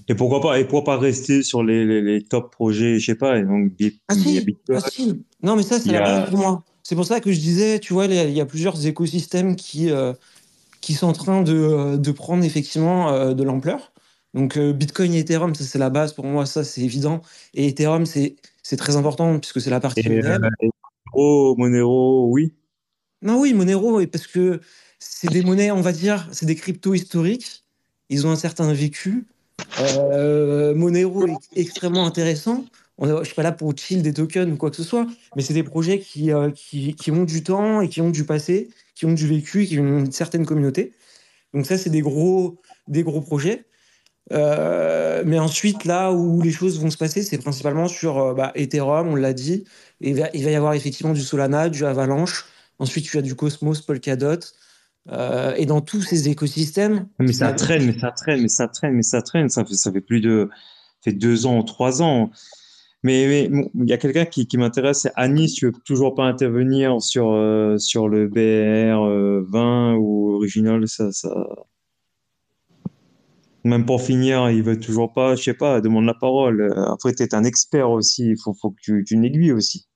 Et 0.09 0.14
pourquoi 0.14 0.40
pas, 0.40 0.59
et 0.59 0.64
pourquoi 0.64 0.94
pas 0.94 0.98
rester 1.00 1.42
sur 1.42 1.62
les, 1.62 1.84
les, 1.84 2.02
les 2.02 2.22
top 2.22 2.50
projets, 2.50 2.98
je 2.98 3.06
sais 3.06 3.14
pas, 3.14 3.38
et 3.38 3.42
donc 3.44 3.72
Bit- 3.76 4.00
Ah 4.09 4.14
si, 4.14 4.40
Bitcoin, 4.40 4.80
ah 4.82 4.90
si. 4.90 5.22
Non, 5.42 5.55
mais 5.55 5.62
ça, 5.62 5.78
c'est 5.78 5.92
la 5.92 6.22
a- 6.22 6.26
pour 6.26 6.38
moi. 6.38 6.64
C'est 6.82 6.96
pour 6.96 7.05
ça 7.05 7.20
que 7.20 7.30
je 7.30 7.38
disais, 7.38 7.78
tu 7.78 7.92
vois, 7.92 8.06
il 8.06 8.32
y 8.32 8.40
a- 8.40 8.46
plusieurs 8.46 8.86
écosystèmes 8.86 9.55
qui, 9.55 9.90
euh, 9.90 10.14
qui 10.80 10.94
sont 10.94 11.06
en 11.06 11.12
train 11.12 11.42
de, 11.42 11.96
de 11.96 12.12
prendre 12.12 12.42
effectivement 12.44 13.32
de 13.34 13.42
l'ampleur. 13.44 13.92
Donc 14.34 14.56
euh, 14.56 14.72
Bitcoin 14.72 15.14
et 15.14 15.20
Ethereum, 15.20 15.55
ça 15.55 15.64
c'est 15.64 15.78
la 15.78 15.90
base 15.90 16.12
pour 16.12 16.24
moi, 16.24 16.46
ça 16.46 16.64
c'est 16.64 16.82
évident. 16.82 17.22
Et 17.55 17.68
Ethereum, 17.68 18.06
c'est 18.06 18.36
très 18.76 18.96
important 18.96 19.38
puisque 19.38 19.60
c'est 19.60 19.70
la 19.70 19.80
partie 19.80 20.00
et, 20.00 20.24
euh, 20.24 20.38
et 20.60 20.68
Monero, 21.14 21.56
Monero, 21.56 22.28
oui. 22.30 22.52
Non, 23.22 23.40
oui, 23.40 23.55
Monero, 23.55 24.05
parce 24.06 24.26
que 24.26 24.60
c'est 24.98 25.30
des 25.30 25.42
monnaies, 25.42 25.70
on 25.70 25.80
va 25.80 25.92
dire, 25.92 26.28
c'est 26.32 26.46
des 26.46 26.55
cryptos 26.55 26.94
historiques. 26.94 27.64
Ils 28.10 28.26
ont 28.26 28.30
un 28.30 28.36
certain 28.36 28.72
vécu. 28.72 29.26
Euh, 29.80 30.74
Monero 30.74 31.26
est 31.26 31.38
extrêmement 31.56 32.06
intéressant. 32.06 32.64
On 32.98 33.06
je 33.06 33.12
ne 33.12 33.24
suis 33.24 33.34
pas 33.34 33.44
là 33.44 33.52
pour 33.52 33.76
chill 33.76 34.02
des 34.02 34.12
tokens 34.12 34.52
ou 34.52 34.56
quoi 34.56 34.70
que 34.70 34.76
ce 34.76 34.82
soit, 34.82 35.06
mais 35.36 35.42
c'est 35.42 35.55
des 35.55 35.62
projets 35.62 36.00
qui, 36.00 36.32
euh, 36.32 36.50
qui, 36.50 36.94
qui 36.94 37.12
ont 37.12 37.22
du 37.22 37.44
temps 37.44 37.80
et 37.80 37.88
qui 37.88 38.00
ont 38.00 38.10
du 38.10 38.24
passé, 38.24 38.70
qui 38.96 39.06
ont 39.06 39.12
du 39.12 39.28
vécu, 39.28 39.66
qui 39.66 39.78
ont 39.78 40.00
une 40.00 40.10
certaine 40.10 40.44
communauté. 40.44 40.92
Donc 41.55 41.66
ça, 41.66 41.78
c'est 41.78 41.90
des 41.90 42.00
gros, 42.00 42.60
des 42.88 43.05
gros 43.05 43.20
projets. 43.20 43.64
Euh, 44.32 45.22
mais 45.26 45.38
ensuite, 45.38 45.84
là 45.84 46.12
où 46.12 46.42
les 46.42 46.50
choses 46.50 46.78
vont 46.80 46.90
se 46.90 46.96
passer, 46.98 47.22
c'est 47.22 47.38
principalement 47.38 47.88
sur 47.88 48.18
euh, 48.18 48.34
bah, 48.34 48.52
Ethereum, 48.55 49.09
on 49.09 49.14
l'a 49.14 49.32
dit. 49.32 49.64
Et 50.00 50.10
il 50.10 50.16
va, 50.16 50.30
y 50.32 50.55
avoir 50.55 50.74
effectivement 50.74 51.12
du 51.12 51.22
Solana, 51.22 51.68
du 51.68 51.84
Avalanche. 51.84 52.44
Ensuite, 52.78 53.06
tu 53.06 53.18
as 53.18 53.22
du 53.22 53.34
Cosmos, 53.34 53.80
Polkadot. 53.80 54.40
Euh, 55.10 55.55
et 55.56 55.64
dans 55.64 55.80
tous 55.80 56.02
ces 56.02 56.28
écosystèmes. 56.28 57.09
Mais 57.18 57.32
ça 57.32 57.52
traîne, 57.52 57.86
mais 57.86 57.98
ça 57.98 58.10
traîne, 58.10 58.42
mais 58.42 58.48
ça 58.48 58.68
traîne, 58.68 58.94
mais 58.94 59.02
ça 59.02 59.22
traîne. 59.22 59.48
Ça 59.48 59.64
fait, 59.64 59.74
ça 59.74 59.90
fait 59.90 60.02
plus 60.02 60.20
de, 60.20 60.48
ça 61.00 61.10
fait 61.10 61.16
deux 61.16 61.46
ans, 61.46 61.62
trois 61.62 62.02
ans. 62.02 62.30
Mais 63.02 63.48
bon, 63.48 63.70
il 63.74 63.88
y 63.88 63.92
a 63.92 63.96
quelqu'un 63.96 64.24
qui, 64.24 64.46
qui 64.46 64.59
m'intéresse, 64.59 65.00
c'est 65.00 65.12
Anis. 65.14 65.55
Tu 65.55 65.66
veux 65.66 65.72
toujours 65.84 66.14
pas 66.14 66.24
intervenir 66.24 67.00
sur 67.00 67.30
euh, 67.30 67.78
sur 67.78 68.09
le 68.09 68.26
BR 68.26 69.05
euh, 69.06 69.46
20 69.48 69.94
ou 69.94 70.34
original, 70.34 70.86
ça, 70.88 71.10
ça. 71.12 71.30
Même 73.68 73.84
pour 73.84 74.00
finir, 74.00 74.48
il 74.50 74.62
veut 74.62 74.80
toujours 74.80 75.12
pas, 75.12 75.36
je 75.36 75.42
sais 75.42 75.54
pas, 75.54 75.82
demande 75.82 76.06
la 76.06 76.14
parole. 76.14 76.62
Euh, 76.62 76.90
Après, 76.90 77.14
tu 77.14 77.22
es 77.22 77.34
un 77.34 77.44
expert 77.44 77.90
aussi, 77.90 78.30
il 78.30 78.36
faut, 78.42 78.54
faut 78.54 78.70
que 78.70 78.80
tu, 78.80 79.04
tu 79.06 79.16
n'aiguilles 79.18 79.52
aussi. 79.52 79.86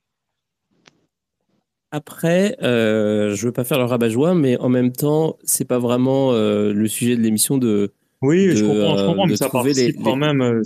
Après, 1.90 2.56
euh, 2.62 3.34
je 3.34 3.46
veux 3.46 3.52
pas 3.52 3.64
faire 3.64 3.78
le 3.78 3.84
rabat-joie, 3.84 4.34
mais 4.34 4.58
en 4.58 4.68
même 4.68 4.92
temps, 4.92 5.38
c'est 5.44 5.64
pas 5.66 5.78
vraiment 5.78 6.32
euh, 6.32 6.72
le 6.74 6.86
sujet 6.86 7.16
de 7.16 7.22
l'émission 7.22 7.56
de. 7.56 7.92
Oui, 8.20 8.46
de, 8.46 8.54
je 8.54 8.64
comprends, 8.64 8.96
je 8.96 9.02
euh, 9.02 9.06
comprends, 9.06 9.26
mais 9.26 9.36
ça 9.36 9.50
les- 9.74 9.94
quand 9.94 10.16
même. 10.16 10.62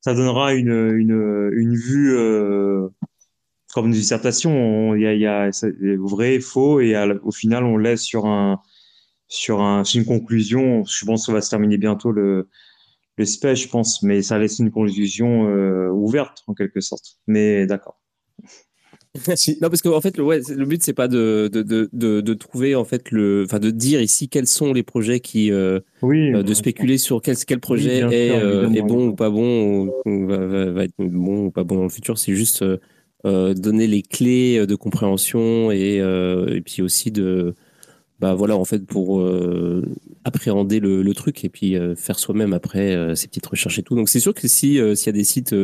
Ça, 0.00 0.14
donnera 0.14 0.54
une, 0.54 0.70
une, 0.72 1.50
une 1.54 1.74
vue 1.76 2.16
euh, 2.16 2.88
comme 3.74 3.86
une 3.86 3.92
dissertation. 3.92 4.50
On- 4.52 4.94
Il 4.94 5.02
y 5.02 5.06
a, 5.06 5.14
y 5.14 5.26
a 5.26 5.50
vrai, 5.98 6.40
faux, 6.40 6.80
et 6.80 6.94
à 6.94 7.06
au 7.22 7.30
final, 7.32 7.64
on 7.64 7.76
laisse 7.76 8.02
sur 8.02 8.26
un 8.26 8.60
sur 9.28 9.60
un 9.60 9.84
sur 9.84 10.00
une 10.00 10.06
conclusion. 10.06 10.84
Je 10.84 11.04
pense 11.04 11.22
que 11.22 11.26
ça 11.26 11.32
va 11.32 11.40
se 11.40 11.50
terminer 11.50 11.78
bientôt 11.78 12.12
le 12.12 12.48
le 13.18 13.24
space, 13.24 13.62
je 13.62 13.68
pense, 13.68 14.02
mais 14.02 14.22
ça 14.22 14.38
laisse 14.38 14.60
une 14.60 14.70
conclusion 14.70 15.48
euh, 15.48 15.88
ouverte 15.90 16.44
en 16.46 16.54
quelque 16.54 16.80
sorte. 16.80 17.18
Mais 17.26 17.66
d'accord. 17.66 18.00
non, 19.16 19.68
parce 19.68 19.82
que 19.82 19.88
en 19.88 20.00
fait, 20.00 20.16
le, 20.16 20.22
ouais, 20.22 20.40
le 20.48 20.64
but 20.64 20.82
c'est 20.82 20.92
pas 20.92 21.08
de, 21.08 21.50
de, 21.52 21.88
de, 21.92 22.34
trouver 22.34 22.76
en 22.76 22.84
fait 22.84 23.10
le, 23.10 23.42
enfin 23.44 23.58
de 23.58 23.70
dire 23.70 24.00
ici 24.00 24.28
quels 24.28 24.46
sont 24.46 24.72
les 24.72 24.84
projets 24.84 25.18
qui, 25.18 25.50
euh, 25.50 25.80
Oui. 26.02 26.32
euh, 26.32 26.44
de 26.44 26.54
spéculer 26.54 26.98
sur 26.98 27.20
quel 27.20 27.36
quel 27.36 27.58
projet 27.58 27.96
est, 27.96 28.00
sûr, 28.00 28.12
est 28.12 28.64
évidemment. 28.64 28.86
bon 28.86 29.08
ou 29.08 29.14
pas 29.16 29.30
bon 29.30 29.90
ou, 30.06 30.26
va, 30.26 30.70
va, 30.70 30.84
être 30.84 30.94
bon 30.98 31.46
ou 31.46 31.50
pas 31.50 31.64
bon 31.64 31.76
dans 31.76 31.82
le 31.84 31.88
futur. 31.88 32.18
C'est 32.18 32.34
juste 32.34 32.64
donner 33.24 33.88
les 33.88 34.02
clés 34.02 34.64
de 34.64 34.74
compréhension 34.76 35.72
et 35.72 35.96
et 35.96 36.60
puis 36.60 36.82
aussi 36.82 37.10
de 37.10 37.56
bah 38.20 38.34
voilà 38.34 38.56
en 38.56 38.64
fait 38.64 38.84
pour 38.84 39.20
euh, 39.20 39.84
appréhender 40.24 40.80
le, 40.80 41.02
le 41.02 41.14
truc 41.14 41.44
et 41.44 41.48
puis 41.48 41.76
euh, 41.76 41.94
faire 41.94 42.18
soi-même 42.18 42.52
après 42.52 42.94
euh, 42.94 43.14
ses 43.14 43.28
petites 43.28 43.46
recherches 43.46 43.78
et 43.78 43.82
tout. 43.82 43.94
Donc 43.94 44.08
c'est 44.08 44.20
sûr 44.20 44.34
que 44.34 44.48
si 44.48 44.80
euh, 44.80 44.96
s'il 44.96 45.06
y 45.06 45.10
a 45.10 45.12
des 45.12 45.24
sites 45.24 45.54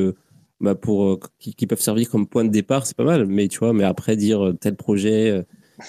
bah, 0.61 0.77
pour 0.77 1.19
qui, 1.41 1.55
qui 1.55 1.67
peuvent 1.67 1.81
servir 1.81 2.09
comme 2.09 2.29
point 2.29 2.45
de 2.45 2.51
départ, 2.51 2.87
c'est 2.87 2.97
pas 2.97 3.05
mal. 3.05 3.27
Mais 3.27 3.49
tu 3.49 3.59
vois, 3.59 3.73
mais 3.73 3.83
après 3.83 4.17
dire 4.17 4.53
tel 4.61 4.77
projet 4.77 5.45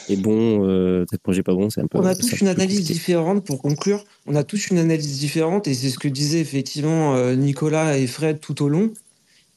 est 0.09 0.15
bon, 0.15 1.05
tel 1.05 1.19
projet 1.19 1.43
pas 1.43 1.53
bon, 1.53 1.69
c'est 1.69 1.81
un 1.81 1.87
peu. 1.87 1.99
On 1.99 2.05
a 2.05 2.15
tous 2.15 2.33
un 2.33 2.37
une 2.37 2.47
analyse 2.47 2.79
compliqué. 2.79 2.93
différente 2.93 3.45
pour 3.45 3.61
conclure. 3.61 4.03
On 4.25 4.35
a 4.35 4.43
tous 4.43 4.71
une 4.71 4.79
analyse 4.79 5.19
différente 5.19 5.67
et 5.67 5.75
c'est 5.75 5.89
ce 5.89 5.99
que 5.99 6.07
disaient 6.07 6.41
effectivement 6.41 7.15
Nicolas 7.35 7.99
et 7.99 8.07
Fred 8.07 8.39
tout 8.39 8.63
au 8.63 8.69
long. 8.69 8.91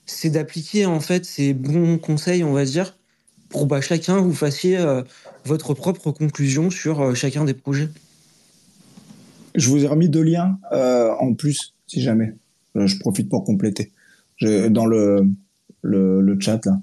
c'est 0.05 0.31
d'appliquer 0.31 0.85
en 0.85 1.01
fait 1.01 1.25
ces 1.25 1.55
bons 1.55 1.97
conseils, 1.97 2.45
on 2.45 2.53
va 2.53 2.67
dire, 2.67 2.97
pour 3.49 3.67
bah, 3.67 3.81
chacun 3.81 4.21
vous 4.21 4.35
fassiez 4.35 4.77
votre 5.45 5.75
propre 5.75 6.11
conclusion 6.11 6.71
sur 6.71 7.01
euh, 7.01 7.15
chacun 7.15 7.45
des 7.45 7.55
projets? 7.55 7.89
Je 9.55 9.69
vous 9.71 9.85
ai 9.85 9.87
remis 9.87 10.09
deux 10.09 10.23
liens 10.23 10.59
euh, 10.73 11.11
en 11.19 11.35
plus, 11.35 11.75
si 11.87 12.01
jamais. 12.01 12.35
je 12.75 12.99
profite 12.99 13.29
pour 13.29 13.45
compléter. 13.45 13.93
dans 14.43 14.87
le, 14.87 15.27
le, 15.83 16.37
chat, 16.41 16.65
là. 16.67 16.81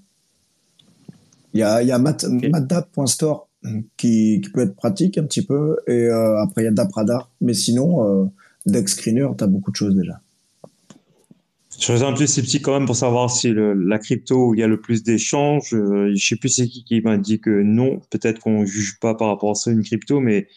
Il 1.54 1.60
y 1.60 1.64
a, 1.64 1.82
il 1.82 1.88
y 1.88 1.92
a 1.94 2.00
maddap.store 2.00 3.48
qui, 3.96 4.42
qui, 4.42 4.50
peut 4.50 4.62
être 4.62 4.76
pratique 4.76 5.18
un 5.18 5.24
petit 5.24 5.46
peu. 5.46 5.78
Et 5.88 6.10
après, 6.10 6.64
il 6.64 6.66
y 6.66 6.68
a 6.68 6.72
DapRadar. 6.72 7.32
Mais 7.40 7.54
sinon, 7.54 8.30
Dex 8.66 8.94
Screener, 8.94 9.28
tu 9.38 9.44
as 9.46 9.48
beaucoup 9.48 9.72
de 9.72 9.78
choses 9.78 9.96
déjà. 9.96 10.20
Je 11.80 11.92
reste 11.92 12.04
un 12.04 12.14
peu 12.14 12.26
sceptique 12.26 12.64
quand 12.64 12.74
même 12.74 12.86
pour 12.86 12.96
savoir 12.96 13.30
si 13.30 13.50
le, 13.50 13.74
la 13.74 14.00
crypto 14.00 14.50
où 14.50 14.54
il 14.54 14.60
y 14.60 14.64
a 14.64 14.68
le 14.68 14.80
plus 14.80 15.04
d'échanges. 15.04 15.74
Euh, 15.74 16.12
je 16.16 16.26
sais 16.26 16.36
plus 16.36 16.50
c'est 16.50 16.68
qui 16.68 16.84
qui 16.84 17.02
m'a 17.02 17.18
dit 17.18 17.40
que 17.40 17.50
non. 17.50 18.00
Peut-être 18.10 18.40
qu'on 18.40 18.66
juge 18.66 19.00
pas 19.00 19.14
par 19.16 19.28
rapport 19.28 19.52
à 19.52 19.56
ça 19.56 19.72
une 19.72 19.84
crypto, 19.84 20.20
mais 20.20 20.48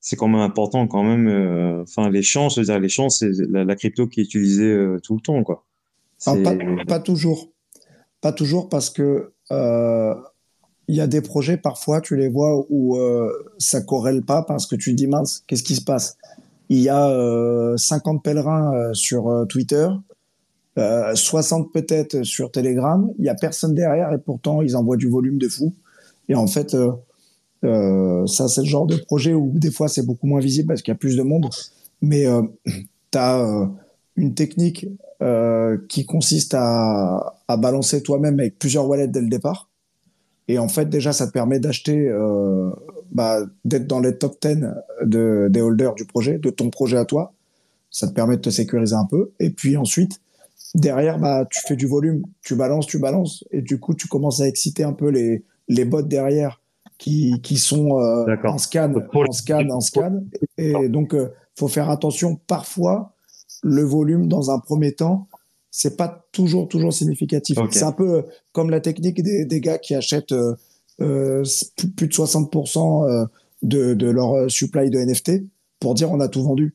c'est 0.00 0.16
quand 0.16 0.28
même 0.28 0.40
important 0.40 0.86
quand 0.88 1.04
même. 1.04 1.28
Euh, 1.28 1.82
enfin, 1.82 2.10
l'échange, 2.10 2.54
c'est-à-dire 2.54 2.80
l'échange, 2.80 3.12
c'est 3.12 3.30
la, 3.48 3.76
crypto 3.76 4.08
qui 4.08 4.20
est 4.20 4.24
utilisée 4.24 4.72
euh, 4.72 4.98
tout 5.02 5.14
le 5.14 5.20
temps, 5.20 5.42
quoi. 5.44 5.64
pas, 6.24 6.34
pas, 6.86 7.00
toujours, 7.00 7.48
pas 8.20 8.32
toujours 8.32 8.68
parce 8.68 8.90
que 8.90 9.32
il 10.88 10.96
y 10.96 11.00
a 11.00 11.06
des 11.06 11.20
projets 11.20 11.56
parfois, 11.56 12.00
tu 12.00 12.16
les 12.16 12.28
vois 12.28 12.66
où 12.68 12.98
ça 13.58 13.80
corrèle 13.82 14.22
pas 14.22 14.42
parce 14.42 14.66
que 14.66 14.74
tu 14.74 14.94
dis 14.94 15.06
mince, 15.06 15.44
qu'est-ce 15.46 15.62
qui 15.62 15.76
se 15.76 15.84
passe? 15.84 16.16
Il 16.68 16.78
y 16.78 16.88
a 16.88 17.74
50 17.76 18.24
pèlerins 18.24 18.92
sur 18.94 19.46
Twitter 19.48 19.86
60 20.76 21.66
euh, 21.66 21.70
peut-être 21.72 22.22
sur 22.22 22.50
Telegram. 22.50 23.10
Il 23.18 23.24
y 23.24 23.28
a 23.28 23.34
personne 23.34 23.74
derrière 23.74 24.12
et 24.12 24.18
pourtant 24.18 24.62
ils 24.62 24.76
envoient 24.76 24.96
du 24.96 25.08
volume 25.08 25.38
de 25.38 25.48
fou. 25.48 25.74
Et 26.28 26.34
en 26.34 26.46
fait, 26.46 26.74
euh, 26.74 26.92
euh, 27.64 28.26
ça 28.26 28.48
c'est 28.48 28.62
le 28.62 28.66
genre 28.66 28.86
de 28.86 28.96
projet 28.96 29.34
où 29.34 29.50
des 29.54 29.70
fois 29.70 29.88
c'est 29.88 30.04
beaucoup 30.04 30.26
moins 30.26 30.40
visible 30.40 30.68
parce 30.68 30.82
qu'il 30.82 30.92
y 30.92 30.94
a 30.94 30.98
plus 30.98 31.16
de 31.16 31.22
monde. 31.22 31.48
Mais 32.02 32.24
tu 33.10 33.18
as 33.18 33.70
une 34.16 34.34
technique 34.34 34.86
qui 35.88 36.06
consiste 36.06 36.54
à, 36.56 37.34
balancer 37.58 38.02
toi-même 38.02 38.40
avec 38.40 38.58
plusieurs 38.58 38.88
wallets 38.88 39.08
dès 39.08 39.20
le 39.20 39.28
départ. 39.28 39.68
Et 40.48 40.58
en 40.58 40.68
fait, 40.68 40.88
déjà, 40.88 41.12
ça 41.12 41.26
te 41.26 41.32
permet 41.32 41.60
d'acheter, 41.60 42.10
bah, 43.12 43.40
d'être 43.66 43.86
dans 43.86 44.00
les 44.00 44.16
top 44.16 44.36
10 44.40 44.64
de, 45.04 45.48
des 45.50 45.60
holders 45.60 45.94
du 45.94 46.06
projet, 46.06 46.38
de 46.38 46.48
ton 46.48 46.70
projet 46.70 46.96
à 46.96 47.04
toi. 47.04 47.34
Ça 47.90 48.08
te 48.08 48.12
permet 48.14 48.36
de 48.36 48.40
te 48.40 48.50
sécuriser 48.50 48.94
un 48.94 49.04
peu. 49.04 49.32
Et 49.38 49.50
puis 49.50 49.76
ensuite, 49.76 50.20
derrière, 50.74 51.18
bah, 51.18 51.46
tu 51.50 51.60
fais 51.66 51.76
du 51.76 51.86
volume, 51.86 52.22
tu 52.42 52.54
balances, 52.54 52.86
tu 52.86 52.98
balances, 52.98 53.44
et 53.50 53.62
du 53.62 53.78
coup, 53.78 53.94
tu 53.94 54.08
commences 54.08 54.40
à 54.40 54.48
exciter 54.48 54.84
un 54.84 54.92
peu 54.92 55.08
les, 55.08 55.44
les 55.68 55.84
bots 55.84 56.02
derrière 56.02 56.60
qui, 56.98 57.40
qui 57.42 57.56
sont 57.56 57.98
euh, 57.98 58.36
en 58.44 58.58
scan, 58.58 58.92
en 59.14 59.32
scan, 59.32 59.68
en 59.70 59.80
scan. 59.80 60.22
Et, 60.58 60.88
donc, 60.88 61.14
euh, 61.14 61.30
faut 61.58 61.68
faire 61.68 61.90
attention. 61.90 62.38
Parfois, 62.46 63.14
le 63.62 63.82
volume, 63.82 64.28
dans 64.28 64.50
un 64.50 64.58
premier 64.58 64.92
temps, 64.92 65.26
c'est 65.70 65.96
pas 65.96 66.26
toujours, 66.32 66.68
toujours 66.68 66.92
significatif. 66.92 67.58
C'est 67.70 67.84
un 67.84 67.92
peu 67.92 68.24
comme 68.52 68.70
la 68.70 68.80
technique 68.80 69.22
des, 69.22 69.44
des 69.44 69.60
gars 69.60 69.78
qui 69.78 69.94
achètent 69.94 70.32
euh, 70.32 70.54
euh 71.00 71.44
plus 71.96 72.08
de 72.08 72.12
60% 72.12 73.08
euh, 73.08 73.26
de, 73.62 73.94
de 73.94 74.10
leur 74.10 74.50
supply 74.50 74.90
de 74.90 74.98
NFT 74.98 75.44
pour 75.78 75.94
dire 75.94 76.10
on 76.10 76.20
a 76.20 76.28
tout 76.28 76.42
vendu. 76.42 76.74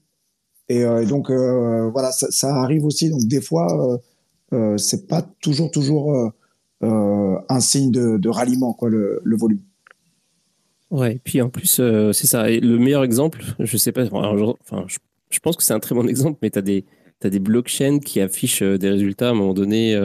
Et, 0.70 0.84
euh, 0.84 1.06
donc 1.06 1.30
euh, 1.30 1.90
voilà, 1.90 2.12
ça, 2.12 2.56
arrive 2.56 2.86
aussi. 2.86 3.10
Donc 3.10 3.26
des 3.26 3.42
fois, 3.42 4.00
euh, 4.54 4.78
c'est 4.78 5.08
pas 5.08 5.22
toujours 5.42 5.72
toujours 5.72 6.34
un 6.82 7.60
signe 7.60 7.92
de, 7.92 8.30
ralliement 8.30 8.74
quoi 8.74 8.90
le, 8.90 9.22
volume. 9.38 9.62
Ouais, 10.92 11.16
et 11.16 11.22
puis 11.24 11.42
en 11.42 11.50
plus, 11.50 11.82
c'est 12.14 12.28
ça. 12.28 12.50
Et 12.50 12.60
le 12.60 12.78
meilleur 12.78 13.04
exemple, 13.04 13.44
je 13.60 13.78
sais 13.78 13.92
pas, 13.92 14.06
enfin, 14.12 14.86
je, 14.88 15.40
pense 15.40 15.56
que 15.58 15.64
c'est 15.64 15.74
un 15.74 15.80
très 15.80 15.96
bon 15.96 16.08
exemple, 16.08 16.40
mais 16.42 16.50
tu 16.50 16.60
as 16.60 16.62
des, 16.62 16.86
des 17.22 17.40
blockchains 17.40 18.00
qui 18.00 18.22
affichent 18.22 18.64
des 18.64 18.90
résultats 18.90 19.30
à 19.30 19.32
un 19.32 19.36
moment 19.36 19.54
donné. 19.54 19.96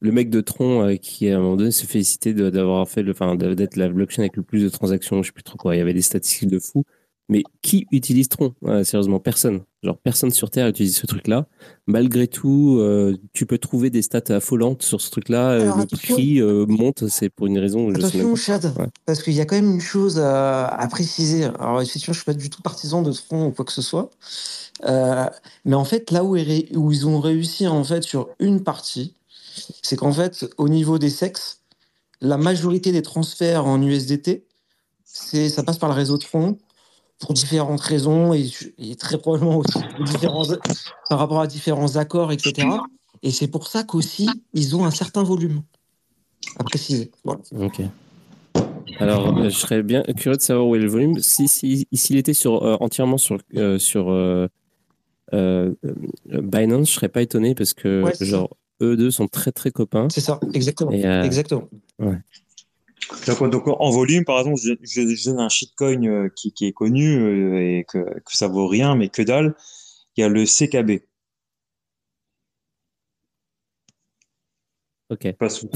le 0.00 0.12
mec 0.12 0.30
de 0.30 0.40
Tron 0.40 0.96
qui, 1.00 1.28
à 1.28 1.36
un 1.36 1.40
moment 1.40 1.56
donné, 1.56 1.70
se 1.70 1.86
félicitait 1.86 2.34
d'avoir 2.34 2.88
fait 2.88 3.02
le, 3.02 3.12
enfin, 3.12 3.34
d'être 3.36 3.76
la 3.76 3.88
blockchain 3.88 4.22
avec 4.22 4.36
le 4.36 4.42
plus 4.42 4.62
de 4.62 4.68
transactions, 4.68 5.22
je 5.22 5.28
sais 5.28 5.32
plus 5.32 5.42
trop 5.42 5.58
quoi. 5.58 5.74
Il 5.74 5.78
y 5.78 5.82
avait 5.82 5.94
des 5.94 6.02
statistiques 6.02 6.48
de 6.48 6.58
fou. 6.58 6.84
Mais 7.28 7.42
qui 7.62 7.86
utilise 7.90 8.28
Tron? 8.28 8.54
Sérieusement, 8.84 9.18
personne. 9.18 9.62
Genre, 9.86 9.98
personne 9.98 10.32
sur 10.32 10.50
Terre 10.50 10.66
utilise 10.66 10.96
ce 10.96 11.06
truc-là. 11.06 11.46
Malgré 11.86 12.26
tout, 12.26 12.78
euh, 12.80 13.16
tu 13.32 13.46
peux 13.46 13.56
trouver 13.56 13.88
des 13.88 14.02
stats 14.02 14.34
affolantes 14.34 14.82
sur 14.82 15.00
ce 15.00 15.12
truc-là. 15.12 15.50
Euh, 15.50 15.72
le 15.76 15.86
prix 15.96 16.40
euh, 16.40 16.66
monte, 16.66 17.06
c'est 17.06 17.28
pour 17.28 17.46
une 17.46 17.58
raison. 17.58 17.94
Attention, 17.94 18.34
Chad, 18.34 18.74
parce 19.04 19.22
qu'il 19.22 19.34
y 19.34 19.40
a 19.40 19.44
quand 19.44 19.54
même 19.54 19.70
une 19.70 19.80
chose 19.80 20.18
à, 20.18 20.88
préciser. 20.90 21.44
Alors, 21.44 21.80
effectivement, 21.82 22.14
je 22.14 22.18
suis 22.18 22.24
pas 22.24 22.34
du 22.34 22.50
tout 22.50 22.62
partisan 22.62 23.02
de 23.02 23.12
Tron 23.12 23.46
ou 23.46 23.50
quoi 23.52 23.64
que 23.64 23.72
ce 23.72 23.80
soit. 23.82 24.10
mais 24.84 25.76
en 25.76 25.84
fait, 25.84 26.10
là 26.10 26.24
où, 26.24 26.36
où, 26.36 26.92
ils 26.92 27.06
ont 27.06 27.20
réussi 27.20 27.68
en 27.68 27.84
fait 27.84 28.02
sur 28.02 28.30
une 28.40 28.64
partie, 28.64 29.14
c'est 29.82 29.94
qu'en 29.94 30.12
fait, 30.12 30.46
au 30.58 30.68
niveau 30.68 30.98
des 30.98 31.10
sexes, 31.10 31.60
la 32.20 32.38
majorité 32.38 32.90
des 32.90 33.02
transferts 33.02 33.66
en 33.66 33.80
USDT, 33.80 34.44
ça 35.04 35.62
passe 35.62 35.78
par 35.78 35.90
le 35.90 35.94
réseau 35.94 36.18
Tron 36.18 36.58
pour 37.18 37.32
différentes 37.32 37.80
raisons 37.80 38.34
et, 38.34 38.50
très 38.98 39.18
probablement 39.18 39.58
aussi 39.58 39.78
par 41.08 41.18
rapport 41.18 41.40
à 41.40 41.46
différents 41.46 41.96
accords, 41.96 42.32
etc. 42.32 42.68
Et 43.22 43.30
c'est 43.30 43.48
pour 43.48 43.66
ça 43.66 43.84
qu'aussi, 43.84 44.28
ils 44.52 44.76
ont 44.76 44.84
un 44.84 44.90
certain 44.90 45.22
volume 45.22 45.62
à 46.58 46.64
préciser. 46.64 47.10
Ok. 47.24 47.80
Alors, 48.98 49.36
euh, 49.36 49.44
je 49.44 49.56
serais 49.56 49.82
bien 49.82 50.02
curieux 50.02 50.36
de 50.36 50.42
savoir 50.42 50.66
où 50.66 50.74
est 50.76 50.78
le 50.78 50.88
volume. 50.88 51.18
Si, 51.20 51.48
si, 51.48 51.86
s'il 51.92 52.16
était 52.16 52.34
sur, 52.34 52.62
euh, 52.62 52.76
entièrement 52.80 53.18
sur, 53.18 53.38
euh, 53.56 53.78
sur 53.78 54.06
Binance, 55.32 56.88
je 56.88 56.94
serais 56.94 57.08
pas 57.08 57.22
étonné 57.22 57.54
parce 57.54 57.74
que, 57.74 58.04
genre, 58.20 58.56
eux 58.82 58.96
deux 58.96 59.10
sont 59.10 59.28
très, 59.28 59.52
très 59.52 59.70
copains. 59.70 60.08
C'est 60.10 60.20
ça, 60.20 60.38
exactement. 60.52 60.90
exactement. 60.90 61.68
Ouais. 61.98 62.18
Donc, 63.26 63.68
en 63.68 63.90
volume, 63.90 64.24
par 64.24 64.38
exemple, 64.38 64.60
je, 64.60 64.72
je, 64.82 65.28
donne 65.28 65.40
un 65.40 65.48
shitcoin 65.48 66.04
euh, 66.04 66.28
qui, 66.34 66.52
qui, 66.52 66.66
est 66.66 66.72
connu 66.72 67.16
euh, 67.16 67.78
et 67.78 67.84
que, 67.84 67.98
que, 67.98 68.36
ça 68.36 68.48
vaut 68.48 68.66
rien, 68.66 68.96
mais 68.96 69.08
que 69.08 69.22
dalle. 69.22 69.54
Il 70.16 70.22
y 70.22 70.24
a 70.24 70.28
le 70.28 70.44
CKB. 70.44 71.02
Ok. 75.08 75.32
Pas 75.38 75.46
tu 75.48 75.68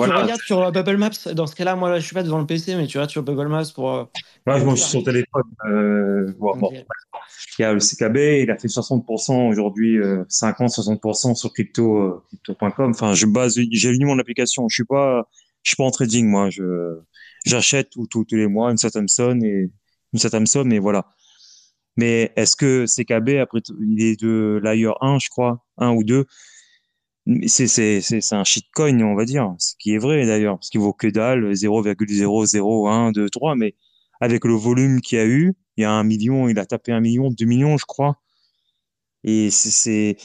regardes 0.00 0.40
sur 0.40 0.62
euh, 0.62 0.70
Bubble 0.70 0.96
Maps. 0.96 1.10
Dans 1.34 1.46
ce 1.46 1.54
cas-là, 1.54 1.76
moi, 1.76 1.90
là, 1.90 2.00
je 2.00 2.06
suis 2.06 2.14
pas 2.14 2.22
devant 2.22 2.38
le 2.38 2.46
PC, 2.46 2.76
mais 2.76 2.86
tu 2.86 2.96
regardes 2.96 3.10
sur 3.10 3.22
Bubble 3.22 3.48
Maps 3.48 3.70
pour. 3.74 3.94
Euh... 3.94 4.04
je 4.46 4.74
suis 4.74 4.90
sur 4.90 5.04
téléphone. 5.04 5.42
Euh, 5.66 6.32
bon, 6.38 6.58
Il 7.58 7.62
y 7.62 7.64
a 7.64 7.74
le 7.74 7.80
CKB, 7.80 8.42
il 8.42 8.50
a 8.50 8.56
fait 8.56 8.68
60% 8.68 9.50
aujourd'hui, 9.50 9.98
50, 10.28 10.70
60% 10.70 11.34
sur 11.34 11.52
crypto, 11.52 12.24
crypto.com. 12.28 12.90
Enfin, 12.90 13.12
je 13.12 13.26
base, 13.26 13.60
j'ai 13.70 13.92
lu 13.92 14.06
mon 14.06 14.18
application. 14.18 14.66
Je 14.70 14.76
suis 14.76 14.84
pas, 14.84 15.28
je 15.62 15.70
suis 15.70 15.76
pas 15.76 15.84
en 15.84 15.90
trading, 15.90 16.26
moi. 16.26 16.48
Je, 16.48 17.00
j'achète 17.44 17.90
tout, 17.90 18.06
tous 18.08 18.24
les 18.32 18.46
mois 18.46 18.70
une 18.70 18.78
certaine 18.78 19.08
somme 19.08 19.44
et 19.44 19.68
une 20.14 20.18
certaine 20.18 20.46
somme, 20.46 20.72
et 20.72 20.78
voilà. 20.78 21.04
Mais 21.98 22.32
est-ce 22.36 22.56
que 22.56 22.86
CKB, 22.86 23.40
après, 23.40 23.60
il 23.78 24.00
est 24.00 24.18
de 24.18 24.58
layer 24.62 24.92
1, 25.02 25.18
je 25.18 25.28
crois, 25.28 25.66
1 25.76 25.90
ou 25.90 26.02
2 26.02 26.24
c'est 27.46 28.32
un 28.32 28.44
shitcoin, 28.44 29.00
on 29.02 29.14
va 29.14 29.24
dire, 29.24 29.54
ce 29.58 29.74
qui 29.78 29.94
est 29.94 29.98
vrai 29.98 30.26
d'ailleurs, 30.26 30.56
parce 30.56 30.70
qu'il 30.70 30.80
vaut 30.80 30.92
que 30.92 31.08
dalle, 31.08 31.52
0,00123, 31.52 33.56
mais 33.56 33.74
avec 34.20 34.44
le 34.44 34.54
volume 34.54 35.00
qu'il 35.00 35.18
y 35.18 35.20
a 35.20 35.26
eu, 35.26 35.54
il 35.76 35.82
y 35.82 35.84
a 35.84 35.92
un 35.92 36.04
million, 36.04 36.48
il 36.48 36.58
a 36.58 36.66
tapé 36.66 36.92
un 36.92 37.00
million, 37.00 37.30
deux 37.30 37.44
millions, 37.44 37.76
je 37.76 37.86
crois. 37.86 38.16
Et 39.24 39.50
c'est 39.50 40.16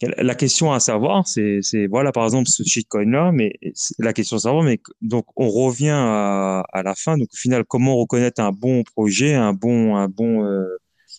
la 0.00 0.34
question 0.34 0.72
à 0.72 0.80
savoir, 0.80 1.26
c'est 1.26 1.60
voilà 1.88 2.12
par 2.12 2.24
exemple 2.24 2.48
ce 2.48 2.62
shitcoin 2.62 3.10
là, 3.10 3.32
mais 3.32 3.54
la 3.98 4.12
question 4.12 4.36
à 4.36 4.40
savoir, 4.40 4.62
mais 4.62 4.80
donc 5.00 5.26
on 5.36 5.48
revient 5.48 5.90
à, 5.90 6.60
à, 6.72 6.82
la 6.82 6.94
fin, 6.94 7.16
donc 7.16 7.28
au 7.32 7.36
final 7.36 7.64
comment 7.64 7.96
reconnaître 7.96 8.40
un 8.40 8.52
bon 8.52 8.82
projet, 8.82 9.34
un 9.34 9.54
bon 9.54 9.96
un 9.96 10.08
bon 10.08 10.44
euh, 10.44 10.64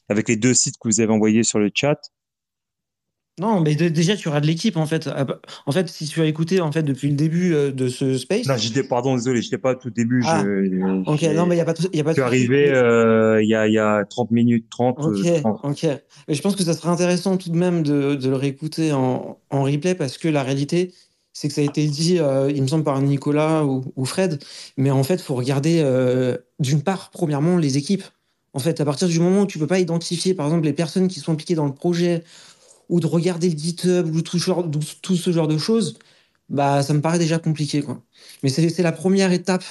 avec 0.10 0.30
les 0.30 0.36
deux 0.36 0.54
sites 0.54 0.76
que 0.80 0.88
vous 0.88 1.02
avez 1.02 1.12
envoyés 1.12 1.44
sur 1.44 1.60
le 1.60 1.72
chat, 1.74 2.00
non, 3.38 3.60
mais 3.60 3.76
déjà, 3.76 4.16
tu 4.16 4.30
auras 4.30 4.40
de 4.40 4.48
l'équipe, 4.48 4.78
en 4.78 4.86
fait. 4.86 5.10
En 5.66 5.72
fait, 5.74 5.90
si 5.90 6.08
tu 6.08 6.22
as 6.22 6.26
écouté, 6.26 6.62
en 6.62 6.72
fait, 6.72 6.84
depuis 6.84 7.10
le 7.10 7.16
début 7.16 7.54
euh, 7.54 7.70
de 7.70 7.90
ce 7.90 8.18
space. 8.18 8.48
Non, 8.48 8.56
j'étais, 8.56 8.84
pardon, 8.84 9.16
désolé, 9.16 9.42
j'étais 9.42 9.58
pas 9.58 9.76
tout 9.76 9.90
début. 9.90 10.24
Ah, 10.26 10.42
ok, 11.06 11.22
non, 11.36 11.46
mais 11.46 11.56
il 11.56 11.58
n'y 11.58 11.62
a 11.62 11.66
pas 11.66 11.74
de, 11.74 11.90
y 11.94 12.00
a 12.00 12.04
pas 12.06 12.12
Je 12.12 12.16
suis 12.16 12.22
arrivé, 12.22 12.70
euh, 12.70 13.44
il 13.44 13.50
y, 13.50 13.56
a, 13.56 13.68
y 13.68 13.78
a 13.78 14.06
30 14.06 14.32
minutes, 14.32 14.68
30. 14.70 15.00
Ok, 15.00 15.26
euh, 15.26 15.42
ok. 15.64 15.86
Mais 16.30 16.34
je 16.34 16.42
pense 16.42 16.56
que 16.56 16.64
ça 16.64 16.74
serait 16.74 16.88
intéressant 16.88 17.36
tout 17.36 17.50
de 17.50 17.58
même 17.58 17.84
de, 17.84 18.16
de 18.16 18.30
le 18.30 18.38
réécouter 18.38 18.94
en, 18.94 19.38
en, 19.50 19.64
replay 19.64 19.96
parce 19.96 20.18
que 20.18 20.30
la 20.30 20.42
réalité, 20.42 20.94
c'est 21.34 21.50
que 21.50 21.54
ça 21.54 21.60
a 21.60 21.66
été 21.66 21.86
dit, 21.88 22.20
il 22.56 22.62
me 22.62 22.68
semble, 22.68 22.86
par 22.86 23.02
Nicolas 23.02 23.66
ou, 23.66 23.84
ou 23.98 24.06
Fred. 24.06 24.42
Mais 24.78 24.92
en 24.92 25.04
fait, 25.04 25.16
il 25.16 25.24
faut 25.24 25.36
regarder, 25.36 25.84
d'une 26.60 26.84
part, 26.84 27.10
premièrement, 27.12 27.58
les 27.58 27.78
équipes. 27.78 28.04
En 28.54 28.60
fait, 28.60 28.80
à 28.80 28.86
partir 28.86 29.10
du 29.10 29.20
moment 29.20 29.42
où 29.42 29.46
tu 29.46 29.60
peux 29.60 29.68
pas 29.68 29.80
identifier, 29.80 30.34
par 30.34 30.46
exemple, 30.46 30.64
les 30.64 30.72
personnes 30.72 31.10
qui 31.10 31.20
sont 31.20 31.34
impliquées 31.34 31.56
dans 31.56 31.66
le 31.66 31.74
projet 31.74 32.24
ou 32.90 33.00
de 33.00 33.08
regarder 33.08 33.50
le 33.50 33.58
GitHub 33.58 34.14
ou 34.14 34.22
tout, 34.22 34.38
genre, 34.38 34.70
tout 35.02 35.16
ce 35.16 35.32
genre 35.32 35.48
de 35.48 35.58
choses, 35.58 35.98
bah, 36.50 36.84
ça 36.84 36.94
me 36.94 37.02
paraît 37.02 37.20
déjà 37.20 37.40
compliqué. 37.40 37.82
Quoi. 37.82 38.02
Mais 38.44 38.50
c'est 38.50 38.84
la 38.84 38.92
première 38.92 39.32
étape 39.32 39.64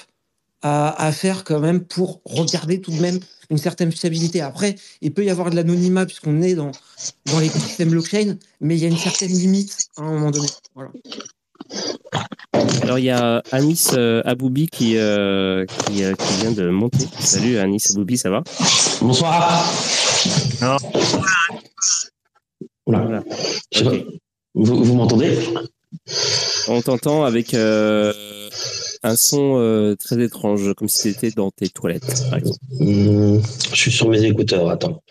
à, 0.63 1.07
à, 1.07 1.13
faire 1.13 1.45
quand 1.45 1.61
même 1.61 1.85
pour 1.85 2.21
regarder 2.25 2.81
tout 2.81 2.91
de 2.91 3.01
même 3.01 3.21
une 3.51 3.59
certaine 3.59 3.93
fiabilité. 3.93 4.41
Après, 4.41 4.77
il 5.03 5.13
peut 5.13 5.25
y 5.25 5.31
avoir 5.31 5.51
de 5.51 5.57
l'anonymat 5.57 6.07
puisqu'on 6.07 6.41
est 6.43 6.55
dans, 6.55 6.73
dans 7.27 7.39
l'écosystème 7.39 7.91
blockchain, 7.91 8.37
mais 8.61 8.77
il 8.77 8.83
y 8.83 8.87
a 8.87 8.89
une 8.89 8.97
certaine 8.97 9.33
limite 9.33 9.77
à 9.97 10.03
un 10.03 10.13
moment 10.13 10.31
donné. 10.31 10.49
Voilà. 10.75 10.91
Alors 12.83 12.99
il 12.99 13.05
y 13.05 13.11
a 13.11 13.43
Anis 13.53 13.93
euh, 13.95 14.23
Aboubi 14.25 14.67
qui, 14.67 14.97
euh, 14.97 15.65
qui, 15.67 16.05
euh, 16.05 16.15
qui, 16.15 16.35
vient 16.41 16.53
de 16.53 16.69
monter. 16.69 17.07
Salut 17.19 17.59
Anis 17.59 17.91
Aboubi, 17.91 18.19
ça 18.19 18.31
va? 18.31 18.43
Bonsoir. 19.01 19.65
Non. 20.61 20.77
Voilà. 22.87 23.23
Okay. 23.75 24.21
Vous, 24.55 24.85
vous 24.85 24.95
m'entendez? 24.95 25.39
On 26.69 26.81
t'entend 26.83 27.25
avec 27.25 27.55
euh, 27.55 28.13
un 29.03 29.17
son 29.17 29.59
euh, 29.59 29.95
très 29.97 30.23
étrange, 30.23 30.75
comme 30.75 30.89
si 30.89 31.13
c'était 31.13 31.31
dans 31.31 31.51
tes 31.51 31.69
toilettes, 31.69 32.25
par 32.31 32.39
exemple. 32.39 32.59
Mmh, 32.81 33.39
je 33.71 33.77
suis 33.77 33.91
sur 33.91 34.09
mes 34.09 34.23
écouteurs, 34.25 34.69
attends. 34.71 35.03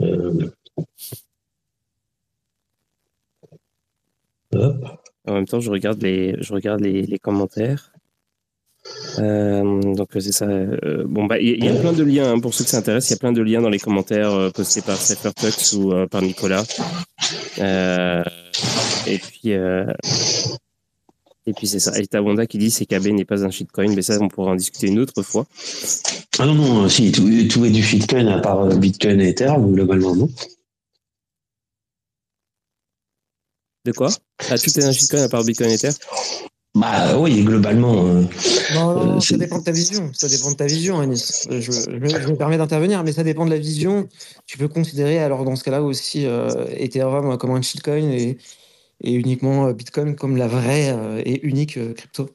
Euh... 0.00 0.50
Hop. 4.54 4.76
En 5.26 5.34
même 5.34 5.46
temps, 5.46 5.60
je 5.60 5.70
regarde 5.70 6.02
les, 6.02 6.36
je 6.40 6.52
regarde 6.52 6.80
les, 6.80 7.02
les 7.02 7.18
commentaires. 7.18 7.91
Euh, 9.18 9.94
donc 9.94 10.08
c'est 10.14 10.32
ça. 10.32 10.46
Euh, 10.46 11.04
bon 11.06 11.26
bah 11.26 11.38
il 11.38 11.62
y, 11.62 11.66
y, 11.66 11.68
a 11.68 11.74
plein 11.74 11.92
de 11.92 12.02
liens 12.02 12.32
hein, 12.32 12.40
pour 12.40 12.54
ceux 12.54 12.64
que 12.64 12.70
ça 12.70 12.78
intéresse. 12.78 13.08
Il 13.10 13.12
y 13.12 13.14
a 13.14 13.18
plein 13.18 13.32
de 13.32 13.42
liens 13.42 13.60
dans 13.60 13.68
les 13.68 13.78
commentaires 13.78 14.32
euh, 14.32 14.50
postés 14.50 14.82
par 14.82 14.96
Cyphertux 14.96 15.74
ou 15.76 16.06
par 16.08 16.22
Nicolas. 16.22 16.64
et 17.58 19.18
puis 19.18 19.52
et 21.44 21.52
puis 21.54 21.66
c'est 21.66 21.80
ça. 21.80 21.92
Et 21.98 22.06
Wanda 22.18 22.46
qui 22.46 22.58
dit 22.58 22.70
c'est 22.70 22.86
KB 22.86 23.08
n'est 23.08 23.24
pas 23.24 23.44
un 23.44 23.50
shitcoin, 23.50 23.94
mais 23.94 24.02
ça 24.02 24.18
on 24.20 24.28
pourra 24.28 24.52
en 24.52 24.56
discuter 24.56 24.88
une 24.88 24.98
autre 24.98 25.22
fois. 25.22 25.46
Ah 26.38 26.46
non 26.46 26.54
non 26.54 26.88
si 26.88 27.12
tout, 27.12 27.28
tout 27.48 27.64
est 27.64 27.70
du 27.70 27.82
shitcoin 27.82 28.26
à 28.28 28.40
part 28.40 28.66
Bitcoin 28.66 29.20
et 29.20 29.28
Ether 29.30 29.52
globalement 29.58 30.16
non? 30.16 30.28
De 33.84 33.92
quoi? 33.92 34.10
Ah 34.48 34.56
tout 34.58 34.70
est 34.78 34.84
un 34.84 34.92
shitcoin 34.92 35.22
à 35.22 35.28
part 35.28 35.44
Bitcoin 35.44 35.70
et 35.70 35.74
Ether? 35.74 35.90
Bah 36.74 37.18
oui, 37.18 37.44
globalement. 37.44 38.06
Euh, 38.06 38.22
non, 38.74 38.94
non, 38.94 39.16
euh, 39.16 39.20
ça 39.20 39.36
dépend 39.36 39.58
de 39.58 39.64
ta 39.64 39.72
vision. 39.72 40.10
Ça 40.14 40.28
dépend 40.28 40.50
de 40.50 40.56
ta 40.56 40.66
vision, 40.66 41.00
Anis. 41.00 41.46
Je, 41.50 41.60
je, 41.60 41.70
je 41.72 42.28
me 42.28 42.36
permets 42.36 42.58
d'intervenir, 42.58 43.04
mais 43.04 43.12
ça 43.12 43.24
dépend 43.24 43.44
de 43.44 43.50
la 43.50 43.58
vision. 43.58 44.08
Tu 44.46 44.58
peux 44.58 44.68
considérer, 44.68 45.18
alors 45.18 45.44
dans 45.44 45.56
ce 45.56 45.64
cas-là 45.64 45.82
aussi, 45.82 46.26
euh, 46.26 46.48
Ethereum 46.76 47.36
comme 47.38 47.50
un 47.50 47.62
shitcoin 47.62 48.10
et, 48.10 48.38
et 49.04 49.12
uniquement 49.12 49.70
Bitcoin 49.72 50.16
comme 50.16 50.36
la 50.36 50.48
vraie 50.48 50.96
et 51.24 51.46
unique 51.46 51.78
crypto. 51.94 52.30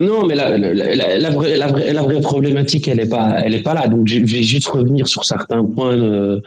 Non, 0.00 0.26
mais 0.26 0.36
la, 0.36 0.56
la, 0.56 0.74
la, 0.74 1.18
la, 1.18 1.30
vraie, 1.30 1.56
la, 1.56 1.66
vraie, 1.66 1.92
la 1.92 2.02
vraie 2.02 2.20
problématique, 2.20 2.86
elle 2.86 2.98
n'est 2.98 3.08
pas, 3.08 3.40
elle 3.40 3.54
est 3.54 3.62
pas 3.64 3.74
là. 3.74 3.88
Donc, 3.88 4.06
je 4.06 4.20
vais 4.20 4.44
juste 4.44 4.68
revenir 4.68 5.08
sur 5.08 5.24
certains 5.24 5.64
points 5.64 5.98
euh, 5.98 6.40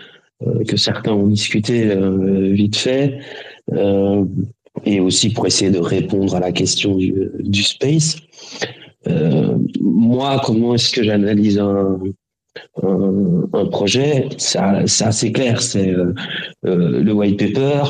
que 0.65 0.77
certains 0.77 1.11
ont 1.11 1.27
discuté 1.27 1.91
euh, 1.91 2.53
vite 2.53 2.77
fait. 2.77 3.19
Euh, 4.77 4.81
et 4.85 4.99
aussi 4.99 5.29
pour 5.29 5.47
essayer 5.47 5.71
de 5.71 5.79
répondre 5.79 6.35
à 6.35 6.39
la 6.39 6.51
question 6.51 6.95
du, 6.95 7.63
space. 7.63 8.17
Euh, 9.07 9.57
moi, 9.81 10.41
comment 10.43 10.75
est-ce 10.75 10.91
que 10.91 11.03
j'analyse 11.03 11.59
un, 11.59 11.99
un, 12.83 13.43
un, 13.53 13.65
projet? 13.65 14.29
C'est 14.37 15.31
clair. 15.31 15.61
C'est 15.61 15.89
euh, 15.89 16.13
euh, 16.65 17.01
le 17.01 17.13
white 17.13 17.37
paper, 17.39 17.83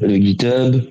le 0.00 0.16
GitHub, 0.16 0.82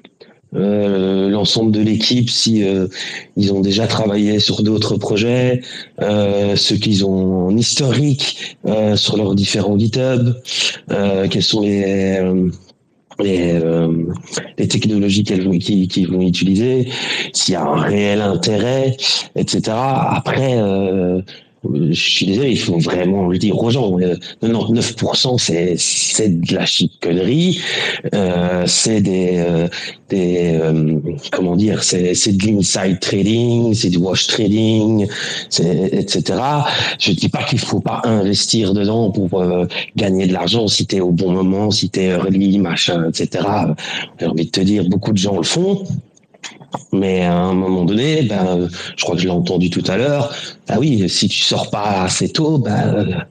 euh, 0.55 1.29
l'ensemble 1.29 1.71
de 1.71 1.81
l'équipe 1.81 2.29
si 2.29 2.63
euh, 2.63 2.87
ils 3.35 3.51
ont 3.51 3.59
déjà 3.59 3.87
travaillé 3.87 4.39
sur 4.39 4.63
d'autres 4.63 4.95
projets, 4.95 5.61
euh, 6.01 6.55
ceux 6.55 6.77
qu'ils 6.77 7.05
ont 7.05 7.47
en 7.47 7.57
historique 7.57 8.57
sur 8.95 9.17
leurs 9.17 9.35
différents 9.35 9.77
GitHub, 9.77 10.35
quels 11.29 11.43
sont 11.43 11.61
les 11.61 12.21
les, 13.19 13.53
euh, 13.53 14.05
les 14.57 14.67
technologies 14.67 15.23
qu'elles 15.23 15.43
vont, 15.43 15.57
qu'ils 15.57 16.11
vont 16.11 16.21
utiliser, 16.21 16.89
s'il 17.33 17.53
y 17.53 17.57
a 17.57 17.63
un 17.63 17.81
réel 17.81 18.21
intérêt, 18.21 18.95
etc. 19.35 19.61
Après, 19.75 20.55
euh, 20.57 21.21
je 21.73 21.93
suis 21.93 22.25
désolé, 22.25 22.51
il 22.51 22.59
faut 22.59 22.77
vraiment 22.77 23.27
le 23.27 23.37
dire 23.37 23.57
aux 23.57 23.69
gens. 23.69 23.97
99% 24.41 25.37
c'est 25.37 25.75
c'est 25.77 26.39
de 26.41 26.53
la 26.53 26.65
chiconnerie, 26.65 27.61
euh, 28.13 28.63
c'est 28.67 29.01
des 29.01 29.37
euh, 29.37 29.67
des 30.09 30.59
euh, 30.61 30.99
comment 31.31 31.55
dire, 31.55 31.83
c'est 31.83 32.13
c'est 32.13 32.33
de 32.33 32.45
l'inside 32.45 32.99
trading, 32.99 33.73
c'est 33.73 33.89
du 33.89 33.97
wash 33.97 34.27
trading, 34.27 35.07
c'est 35.49 35.89
etc. 35.93 36.39
Je 36.99 37.11
dis 37.11 37.29
pas 37.29 37.43
qu'il 37.43 37.59
faut 37.59 37.79
pas 37.79 38.01
investir 38.03 38.73
dedans 38.73 39.11
pour 39.11 39.41
euh, 39.41 39.65
gagner 39.95 40.27
de 40.27 40.33
l'argent 40.33 40.67
si 40.67 40.85
t'es 40.85 40.99
au 40.99 41.11
bon 41.11 41.31
moment, 41.31 41.71
si 41.71 41.89
t'es 41.89 42.05
early, 42.05 42.59
machin, 42.59 43.09
etc. 43.09 43.45
J'ai 44.19 44.27
envie 44.27 44.45
de 44.45 44.51
te 44.51 44.61
dire, 44.61 44.85
beaucoup 44.85 45.11
de 45.11 45.17
gens 45.17 45.37
le 45.37 45.43
font. 45.43 45.83
Mais 46.91 47.21
à 47.21 47.35
un 47.35 47.53
moment 47.53 47.85
donné, 47.85 48.23
ben, 48.23 48.69
je 48.95 49.03
crois 49.03 49.15
que 49.15 49.21
je 49.21 49.27
l'ai 49.27 49.33
entendu 49.33 49.69
tout 49.69 49.83
à 49.87 49.97
l'heure, 49.97 50.33
bah 50.67 50.75
oui, 50.79 51.07
si 51.09 51.27
tu 51.27 51.41
sors 51.41 51.69
pas 51.69 52.03
assez 52.03 52.29
tôt, 52.29 52.57
ben, 52.57 53.25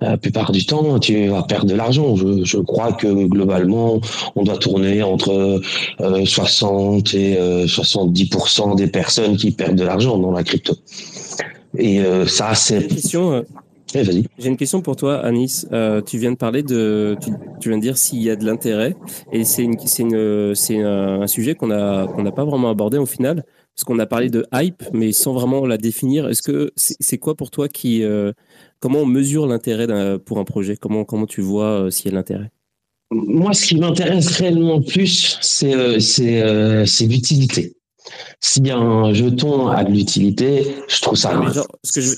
la 0.00 0.16
plupart 0.16 0.52
du 0.52 0.64
temps, 0.64 0.98
tu 0.98 1.28
vas 1.28 1.42
perdre 1.42 1.66
de 1.66 1.74
l'argent. 1.74 2.14
Je, 2.16 2.58
crois 2.58 2.92
que 2.92 3.26
globalement, 3.26 4.00
on 4.36 4.42
doit 4.42 4.58
tourner 4.58 5.02
entre 5.02 5.60
euh, 6.00 6.24
60 6.24 7.14
et 7.14 7.36
euh, 7.38 7.66
70% 7.66 8.76
des 8.76 8.88
personnes 8.88 9.36
qui 9.36 9.50
perdent 9.50 9.76
de 9.76 9.84
l'argent 9.84 10.18
dans 10.18 10.32
la 10.32 10.42
crypto. 10.42 10.74
Et 11.76 12.00
euh, 12.00 12.26
ça, 12.26 12.54
c'est... 12.54 12.88
eh, 13.94 14.04
J'ai 14.04 14.48
une 14.48 14.56
question 14.56 14.82
pour 14.82 14.96
toi, 14.96 15.18
Anis. 15.18 15.66
Euh, 15.72 16.00
tu 16.02 16.18
viens 16.18 16.32
de 16.32 16.36
parler 16.36 16.62
de, 16.62 17.16
tu, 17.20 17.30
tu 17.60 17.68
viens 17.68 17.78
de 17.78 17.82
dire 17.82 17.98
s'il 17.98 18.22
y 18.22 18.30
a 18.30 18.36
de 18.36 18.44
l'intérêt, 18.44 18.94
et 19.32 19.44
c'est 19.44 19.62
une, 19.62 19.78
c'est 19.78 20.02
une, 20.02 20.54
c'est 20.54 20.80
un, 20.80 21.26
sujet 21.26 21.54
qu'on 21.54 21.70
a, 21.70 22.06
qu'on 22.06 22.22
n'a 22.22 22.32
pas 22.32 22.44
vraiment 22.44 22.70
abordé 22.70 22.98
au 22.98 23.06
final, 23.06 23.44
parce 23.74 23.84
qu'on 23.84 23.98
a 23.98 24.06
parlé 24.06 24.28
de 24.28 24.46
hype, 24.52 24.82
mais 24.92 25.12
sans 25.12 25.32
vraiment 25.32 25.64
la 25.66 25.78
définir. 25.78 26.28
Est-ce 26.28 26.42
que 26.42 26.72
c'est, 26.76 27.18
quoi 27.18 27.36
pour 27.36 27.50
toi 27.50 27.68
qui, 27.68 28.02
euh, 28.02 28.32
comment 28.80 29.00
on 29.00 29.06
mesure 29.06 29.46
l'intérêt 29.46 29.86
pour 30.18 30.38
un 30.38 30.44
projet? 30.44 30.76
Comment, 30.76 31.04
comment 31.04 31.26
tu 31.26 31.40
vois 31.40 31.84
euh, 31.84 31.90
s'il 31.90 32.06
y 32.06 32.08
a 32.08 32.10
de 32.12 32.16
l'intérêt? 32.16 32.50
Moi, 33.10 33.54
ce 33.54 33.66
qui 33.66 33.76
m'intéresse 33.76 34.36
réellement 34.36 34.82
plus, 34.82 35.38
c'est, 35.40 35.74
euh, 35.74 35.98
c'est, 35.98 36.42
euh, 36.42 36.84
c'est 36.84 37.06
l'utilité. 37.06 37.74
Si 38.40 38.70
un 38.70 39.12
jeton 39.14 39.68
a 39.68 39.84
de 39.84 39.92
l'utilité, 39.92 40.74
je 40.88 41.00
trouve 41.00 41.16
ça. 41.16 41.30
genre, 41.52 41.66
ce 41.82 41.92
que 41.92 42.00
je 42.00 42.16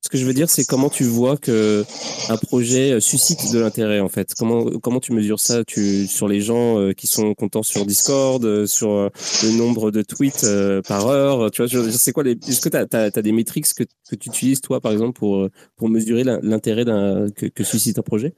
ce 0.00 0.08
que 0.08 0.16
je 0.16 0.24
veux 0.24 0.32
dire, 0.32 0.48
c'est 0.48 0.64
comment 0.64 0.88
tu 0.88 1.04
vois 1.04 1.36
que 1.36 1.84
un 2.28 2.36
projet 2.36 3.00
suscite 3.00 3.52
de 3.52 3.58
l'intérêt 3.58 4.00
en 4.00 4.08
fait. 4.08 4.32
Comment 4.38 4.64
comment 4.80 5.00
tu 5.00 5.12
mesures 5.12 5.40
ça? 5.40 5.64
Tu, 5.64 6.06
sur 6.06 6.28
les 6.28 6.40
gens 6.40 6.78
euh, 6.78 6.92
qui 6.92 7.06
sont 7.06 7.34
contents 7.34 7.64
sur 7.64 7.84
Discord, 7.84 8.44
euh, 8.44 8.66
sur 8.66 8.90
euh, 8.92 9.08
le 9.42 9.50
nombre 9.56 9.90
de 9.90 10.02
tweets 10.02 10.46
par 10.86 11.08
heure. 11.08 11.50
Tu 11.50 11.64
vois, 11.64 11.90
c'est 11.90 12.12
quoi 12.12 12.24
Est-ce 12.24 12.60
que 12.60 12.68
tu 12.68 12.96
as, 12.96 13.22
des 13.22 13.32
métriques 13.32 13.66
que, 13.74 13.84
que 13.84 14.16
tu 14.16 14.28
utilises 14.28 14.60
toi 14.60 14.80
par 14.80 14.92
exemple 14.92 15.18
pour 15.18 15.48
pour 15.76 15.88
mesurer 15.88 16.24
l'intérêt 16.24 16.84
que, 16.84 17.46
que 17.46 17.64
suscite 17.64 17.98
un 17.98 18.02
projet? 18.02 18.34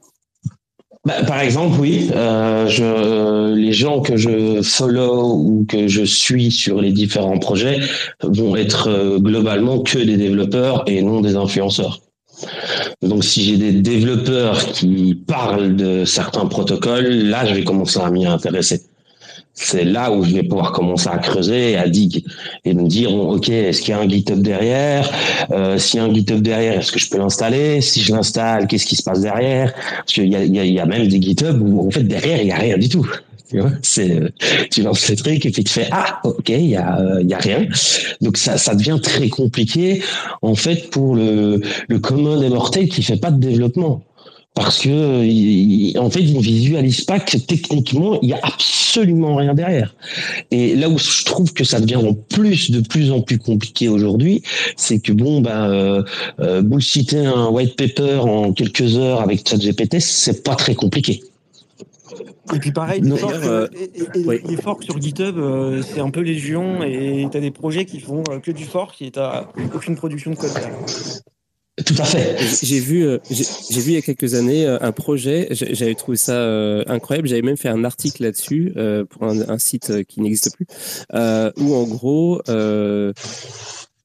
Bah, 1.05 1.23
par 1.25 1.41
exemple, 1.41 1.79
oui. 1.79 2.11
Euh, 2.15 2.67
je, 2.67 3.53
les 3.55 3.73
gens 3.73 4.01
que 4.01 4.17
je 4.17 4.61
follow 4.61 5.33
ou 5.33 5.65
que 5.67 5.87
je 5.87 6.03
suis 6.03 6.51
sur 6.51 6.79
les 6.79 6.91
différents 6.91 7.39
projets 7.39 7.79
vont 8.21 8.55
être 8.55 8.87
euh, 8.87 9.19
globalement 9.19 9.79
que 9.79 9.97
des 9.97 10.17
développeurs 10.17 10.83
et 10.85 11.01
non 11.01 11.21
des 11.21 11.35
influenceurs. 11.35 12.01
Donc, 13.01 13.23
si 13.23 13.43
j'ai 13.43 13.57
des 13.57 13.71
développeurs 13.71 14.59
qui 14.73 15.15
parlent 15.15 15.75
de 15.75 16.05
certains 16.05 16.45
protocoles, 16.45 17.07
là, 17.07 17.45
je 17.45 17.55
vais 17.55 17.63
commencer 17.63 17.99
à 17.99 18.09
m'y 18.11 18.25
intéresser 18.25 18.81
c'est 19.63 19.85
là 19.85 20.11
où 20.11 20.23
je 20.23 20.33
vais 20.33 20.43
pouvoir 20.43 20.71
commencer 20.71 21.09
à 21.09 21.17
creuser, 21.17 21.77
à 21.77 21.87
dig 21.87 22.25
et 22.65 22.73
me 22.73 22.87
dire 22.87 23.13
ok, 23.13 23.49
est-ce 23.49 23.81
qu'il 23.81 23.91
y 23.91 23.93
a 23.93 23.99
un 23.99 24.09
GitHub 24.09 24.41
derrière? 24.41 25.09
Euh, 25.51 25.77
S'il 25.77 25.99
y 25.99 26.03
a 26.03 26.05
un 26.05 26.13
GitHub 26.13 26.41
derrière, 26.41 26.79
est-ce 26.79 26.91
que 26.91 26.99
je 26.99 27.09
peux 27.09 27.17
l'installer? 27.17 27.81
Si 27.81 28.01
je 28.01 28.13
l'installe, 28.13 28.67
qu'est-ce 28.67 28.85
qui 28.85 28.95
se 28.95 29.03
passe 29.03 29.21
derrière? 29.21 29.73
Parce 29.97 30.13
qu'il 30.13 30.27
y 30.27 30.35
a, 30.35 30.43
y, 30.43 30.59
a, 30.59 30.65
y 30.65 30.79
a 30.79 30.85
même 30.85 31.07
des 31.07 31.21
GitHub 31.21 31.61
où 31.61 31.87
en 31.87 31.91
fait 31.91 32.03
derrière 32.03 32.41
il 32.41 32.47
y 32.47 32.51
a 32.51 32.57
rien 32.57 32.77
du 32.77 32.89
tout. 32.89 33.07
Tu 33.49 33.59
c'est 33.81 34.21
tu 34.71 34.81
lances 34.81 35.09
le 35.09 35.15
truc 35.17 35.45
et 35.45 35.51
puis 35.51 35.63
tu 35.65 35.73
fais 35.73 35.87
ah 35.91 36.21
ok 36.23 36.47
il 36.49 36.69
y 36.69 36.77
a 36.77 37.19
il 37.21 37.29
y 37.29 37.33
a 37.33 37.37
rien. 37.37 37.67
Donc 38.21 38.37
ça 38.37 38.57
ça 38.57 38.75
devient 38.75 38.99
très 39.03 39.27
compliqué 39.27 40.01
en 40.41 40.55
fait 40.55 40.89
pour 40.89 41.15
le 41.15 41.59
le 41.89 41.99
commun 41.99 42.39
des 42.39 42.47
mortels 42.49 42.87
qui 42.87 43.03
fait 43.03 43.17
pas 43.17 43.29
de 43.29 43.39
développement 43.39 44.03
parce 44.53 44.79
que 44.79 45.97
en 45.97 46.09
fait, 46.09 46.21
ils 46.21 46.35
ne 46.35 46.41
visualisent 46.41 47.05
pas 47.05 47.19
que 47.19 47.37
techniquement, 47.37 48.19
il 48.21 48.29
y 48.29 48.33
a 48.33 48.39
absolument 48.43 49.35
rien 49.35 49.53
derrière. 49.53 49.95
Et 50.51 50.75
là 50.75 50.89
où 50.89 50.97
je 50.97 51.23
trouve 51.23 51.53
que 51.53 51.63
ça 51.63 51.79
devient 51.79 51.95
en 51.95 52.13
plus 52.13 52.69
de 52.71 52.81
plus 52.81 53.11
en 53.11 53.21
plus 53.21 53.37
compliqué 53.39 53.87
aujourd'hui, 53.87 54.43
c'est 54.75 54.99
que 54.99 55.13
bon, 55.13 55.41
bah, 55.41 55.69
euh, 55.69 56.03
euh, 56.39 56.61
un 57.13 57.47
white 57.49 57.75
paper 57.77 58.17
en 58.21 58.51
quelques 58.53 58.97
heures 58.97 59.21
avec 59.21 59.47
ChatGPT, 59.47 59.99
c'est 59.99 60.43
pas 60.43 60.55
très 60.55 60.75
compliqué. 60.75 61.23
Et 62.53 62.59
puis 62.59 62.71
pareil, 62.73 63.01
les 63.01 63.15
forks, 63.17 63.33
euh, 63.45 63.67
et- 63.73 63.83
et- 63.83 64.19
et 64.21 64.25
oui. 64.25 64.39
les 64.45 64.57
forks 64.57 64.83
sur 64.83 65.01
GitHub, 65.01 65.37
euh, 65.37 65.81
c'est 65.81 66.01
un 66.01 66.09
peu 66.09 66.19
légion 66.19 66.83
et 66.83 67.25
t'as 67.31 67.39
des 67.39 67.51
projets 67.51 67.85
qui 67.85 68.01
font 68.01 68.23
euh, 68.29 68.39
que 68.39 68.51
du 68.51 68.65
fork 68.65 69.01
et 69.01 69.11
t'as 69.11 69.47
aucune 69.73 69.95
production 69.95 70.31
de 70.31 70.35
code. 70.35 70.51
Tout 71.85 71.95
à 71.97 72.05
fait. 72.05 72.37
J'ai 72.63 72.79
vu, 72.79 73.05
euh, 73.05 73.17
j'ai 73.29 73.81
vu 73.81 73.91
il 73.91 73.93
y 73.93 73.97
a 73.97 74.01
quelques 74.01 74.33
années 74.33 74.65
euh, 74.65 74.77
un 74.81 74.91
projet. 74.91 75.47
J'avais 75.51 75.95
trouvé 75.95 76.17
ça 76.17 76.33
euh, 76.33 76.83
incroyable. 76.87 77.27
J'avais 77.27 77.41
même 77.41 77.57
fait 77.57 77.69
un 77.69 77.83
article 77.83 78.23
là-dessus 78.23 78.73
pour 79.09 79.23
un, 79.23 79.59
site 79.59 80.05
qui 80.05 80.21
n'existe 80.21 80.55
plus, 80.55 80.65
où 81.57 81.75
en 81.75 81.83
gros, 81.83 82.41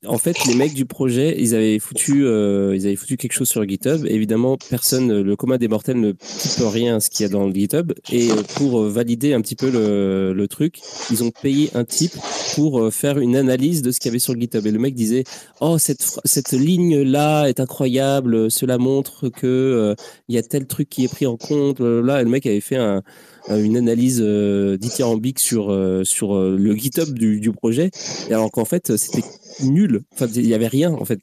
en 0.05 0.18
fait, 0.18 0.36
les 0.47 0.55
mecs 0.55 0.74
du 0.74 0.85
projet, 0.85 1.36
ils 1.39 1.55
avaient 1.55 1.78
foutu, 1.78 2.24
euh, 2.27 2.74
ils 2.77 2.86
avaient 2.86 2.97
foutu 2.97 3.16
quelque 3.16 3.32
chose 3.32 3.48
sur 3.48 3.66
GitHub. 3.66 4.05
Évidemment, 4.06 4.56
personne, 4.70 5.20
le 5.23 5.36
commun 5.36 5.56
des 5.56 5.68
mortels 5.68 5.98
ne 5.98 6.12
type 6.12 6.62
rien 6.64 6.97
à 6.97 7.01
ce 7.01 7.10
qu'il 7.10 7.24
y 7.24 7.28
a 7.28 7.32
dans 7.32 7.47
le 7.47 7.52
GitHub. 7.52 7.93
Et 8.12 8.31
euh, 8.31 8.35
pour 8.56 8.81
euh, 8.82 8.89
valider 8.90 9.32
un 9.32 9.40
petit 9.40 9.56
peu 9.56 9.70
le, 9.70 10.32
le 10.32 10.48
truc, 10.48 10.81
ils 11.10 11.24
ont 11.24 11.31
payé 11.31 11.70
un 11.74 11.85
type 11.85 12.12
pour 12.55 12.81
euh, 12.81 12.90
faire 12.90 13.18
une 13.18 13.36
analyse 13.36 13.82
de 13.82 13.90
ce 13.90 13.98
qu'il 13.98 14.09
y 14.09 14.12
avait 14.12 14.18
sur 14.18 14.39
GitHub. 14.39 14.66
Et 14.66 14.70
le 14.70 14.78
mec 14.78 14.94
disait, 14.94 15.24
oh 15.60 15.78
cette 15.78 16.05
cette 16.24 16.52
ligne 16.52 17.02
là 17.02 17.47
est 17.47 17.60
incroyable. 17.60 18.51
Cela 18.51 18.78
montre 18.78 19.28
que 19.28 19.94
il 20.28 20.35
y 20.35 20.39
a 20.39 20.43
tel 20.43 20.66
truc 20.66 20.89
qui 20.89 21.05
est 21.05 21.09
pris 21.09 21.27
en 21.27 21.36
compte. 21.36 21.81
Là, 21.81 22.23
le 22.23 22.28
mec 22.28 22.47
avait 22.47 22.60
fait 22.60 22.77
un- 22.77 23.02
une 23.48 23.77
analyse 23.77 24.20
euh, 24.23 24.77
dithyrambique 24.77 25.39
sur 25.39 25.70
euh, 25.70 26.02
sur 26.05 26.35
euh, 26.35 26.56
le 26.59 26.74
GitHub 26.74 27.16
du, 27.16 27.40
du 27.40 27.52
projet. 27.52 27.90
Et 28.28 28.35
alors 28.35 28.51
qu'en 28.51 28.64
fait, 28.64 28.97
c'était 28.97 29.24
nul. 29.62 30.02
Enfin, 30.12 30.27
il 30.35 30.47
y 30.47 30.55
avait 30.55 30.66
rien 30.66 30.93
en 30.93 31.05
fait. 31.05 31.20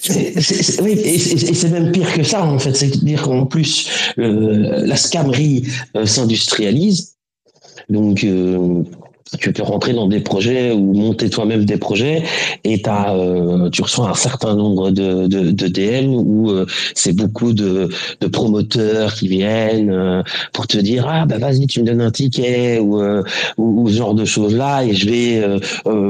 Oui, 0.81 0.91
et 0.91 1.17
c'est 1.19 1.69
même 1.69 1.91
pire 1.91 2.13
que 2.13 2.23
ça, 2.23 2.45
en 2.45 2.59
fait. 2.59 2.73
C'est-à-dire 2.73 3.23
qu'en 3.23 3.45
plus, 3.45 3.89
euh, 4.17 4.85
la 4.85 4.95
scamerie 4.95 5.67
euh, 5.95 6.05
s'industrialise. 6.05 7.15
Donc, 7.89 8.23
euh, 8.23 8.83
tu 9.39 9.53
peux 9.53 9.63
rentrer 9.63 9.93
dans 9.93 10.07
des 10.07 10.19
projets 10.19 10.71
ou 10.71 10.93
monter 10.93 11.29
toi-même 11.29 11.65
des 11.65 11.77
projets 11.77 12.23
et 12.63 12.81
t'as, 12.81 13.15
euh, 13.15 13.69
tu 13.69 13.81
reçois 13.81 14.09
un 14.09 14.13
certain 14.15 14.55
nombre 14.55 14.91
de, 14.91 15.27
de, 15.27 15.51
de 15.51 15.67
DM 15.67 16.13
où 16.13 16.51
euh, 16.51 16.65
c'est 16.93 17.15
beaucoup 17.15 17.53
de, 17.53 17.89
de 18.19 18.27
promoteurs 18.27 19.13
qui 19.15 19.27
viennent 19.27 19.89
euh, 19.91 20.23
pour 20.51 20.67
te 20.67 20.77
dire 20.77 21.07
ah 21.07 21.25
bah 21.25 21.37
vas-y 21.37 21.67
tu 21.67 21.81
me 21.81 21.85
donnes 21.85 22.01
un 22.01 22.11
ticket 22.11 22.79
ou, 22.79 23.01
ou, 23.01 23.23
ou 23.57 23.89
ce 23.89 23.95
genre 23.95 24.13
de 24.13 24.25
choses 24.25 24.55
là 24.55 24.83
et 24.83 24.93
je 24.93 25.09
vais 25.09 25.59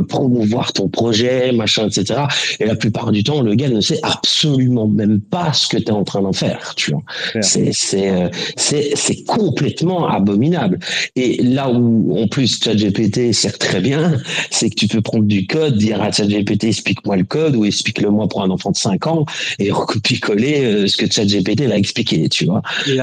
promouvoir 0.09 0.73
ton 0.73 0.89
projet 0.89 1.51
machin 1.51 1.87
etc 1.87 2.21
et 2.59 2.65
la 2.65 2.75
plupart 2.75 3.11
du 3.11 3.23
temps 3.23 3.41
le 3.41 3.55
gars 3.55 3.69
ne 3.69 3.81
sait 3.81 3.99
absolument 4.03 4.87
même 4.87 5.21
pas 5.21 5.53
ce 5.53 5.67
que 5.67 5.77
tu 5.77 5.85
es 5.85 5.91
en 5.91 6.03
train 6.03 6.21
d'en 6.21 6.33
faire 6.33 6.73
tu 6.75 6.91
vois. 6.91 7.03
C'est 7.41 7.71
c'est 7.73 8.31
c'est 8.55 8.91
c'est 8.95 9.23
complètement 9.23 10.07
abominable. 10.07 10.79
Et 11.15 11.41
là 11.43 11.69
où 11.69 12.17
en 12.17 12.27
plus 12.27 12.61
ChatGPT 12.63 13.02
sert 13.33 13.57
très 13.57 13.81
bien 13.81 14.21
c'est 14.51 14.69
que 14.69 14.75
tu 14.75 14.87
peux 14.87 15.01
prendre 15.01 15.25
du 15.25 15.47
code 15.47 15.77
dire 15.77 16.01
à 16.01 16.11
ChatGPT 16.11 16.65
explique-moi 16.65 17.17
le 17.17 17.23
code 17.23 17.55
ou 17.55 17.65
explique-le-moi 17.65 18.27
pour 18.27 18.41
un 18.43 18.49
enfant 18.49 18.71
de 18.71 18.77
5 18.77 19.07
ans 19.07 19.25
et 19.59 19.71
recopier-coller 19.81 20.63
euh, 20.65 20.87
ce 20.87 20.97
que 20.97 21.11
ChatGPT 21.11 21.61
va 21.67 21.77
expliquer 21.77 22.29
tu 22.29 22.45
vois 22.45 22.61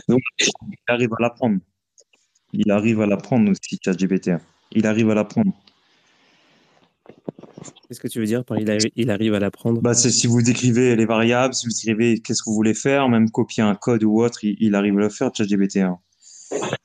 Donc- 0.08 0.20
il 0.38 0.48
arrive 0.88 1.10
à 1.18 1.22
l'apprendre. 1.22 1.58
Il 2.52 2.70
arrive 2.70 3.00
à 3.00 3.06
l'apprendre 3.06 3.50
aussi, 3.50 3.78
ChatGPT. 3.84 4.32
Il 4.72 4.86
arrive 4.86 5.08
à 5.10 5.14
l'apprendre. 5.14 5.52
Qu'est-ce 7.88 8.00
que 8.00 8.08
tu 8.08 8.18
veux 8.20 8.26
dire 8.26 8.44
par 8.44 8.58
il, 8.58 8.66
arri- 8.68 8.92
il 8.96 9.10
arrive 9.10 9.34
à 9.34 9.38
l'apprendre? 9.38 9.80
Bah, 9.80 9.94
c'est 9.94 10.10
si 10.10 10.26
vous 10.26 10.42
décrivez 10.42 10.96
les 10.96 11.06
variables, 11.06 11.54
si 11.54 11.66
vous 11.66 11.72
écrivez 11.72 12.20
qu'est-ce 12.20 12.42
que 12.42 12.50
vous 12.50 12.54
voulez 12.56 12.74
faire, 12.74 13.08
même 13.08 13.30
copier 13.30 13.62
un 13.62 13.74
code 13.74 14.02
ou 14.04 14.20
autre, 14.22 14.44
il, 14.44 14.56
il 14.60 14.74
arrive 14.74 14.96
à 14.98 15.02
le 15.02 15.08
faire, 15.10 15.30
ChatGPT. 15.34 15.78
hein. 15.78 15.98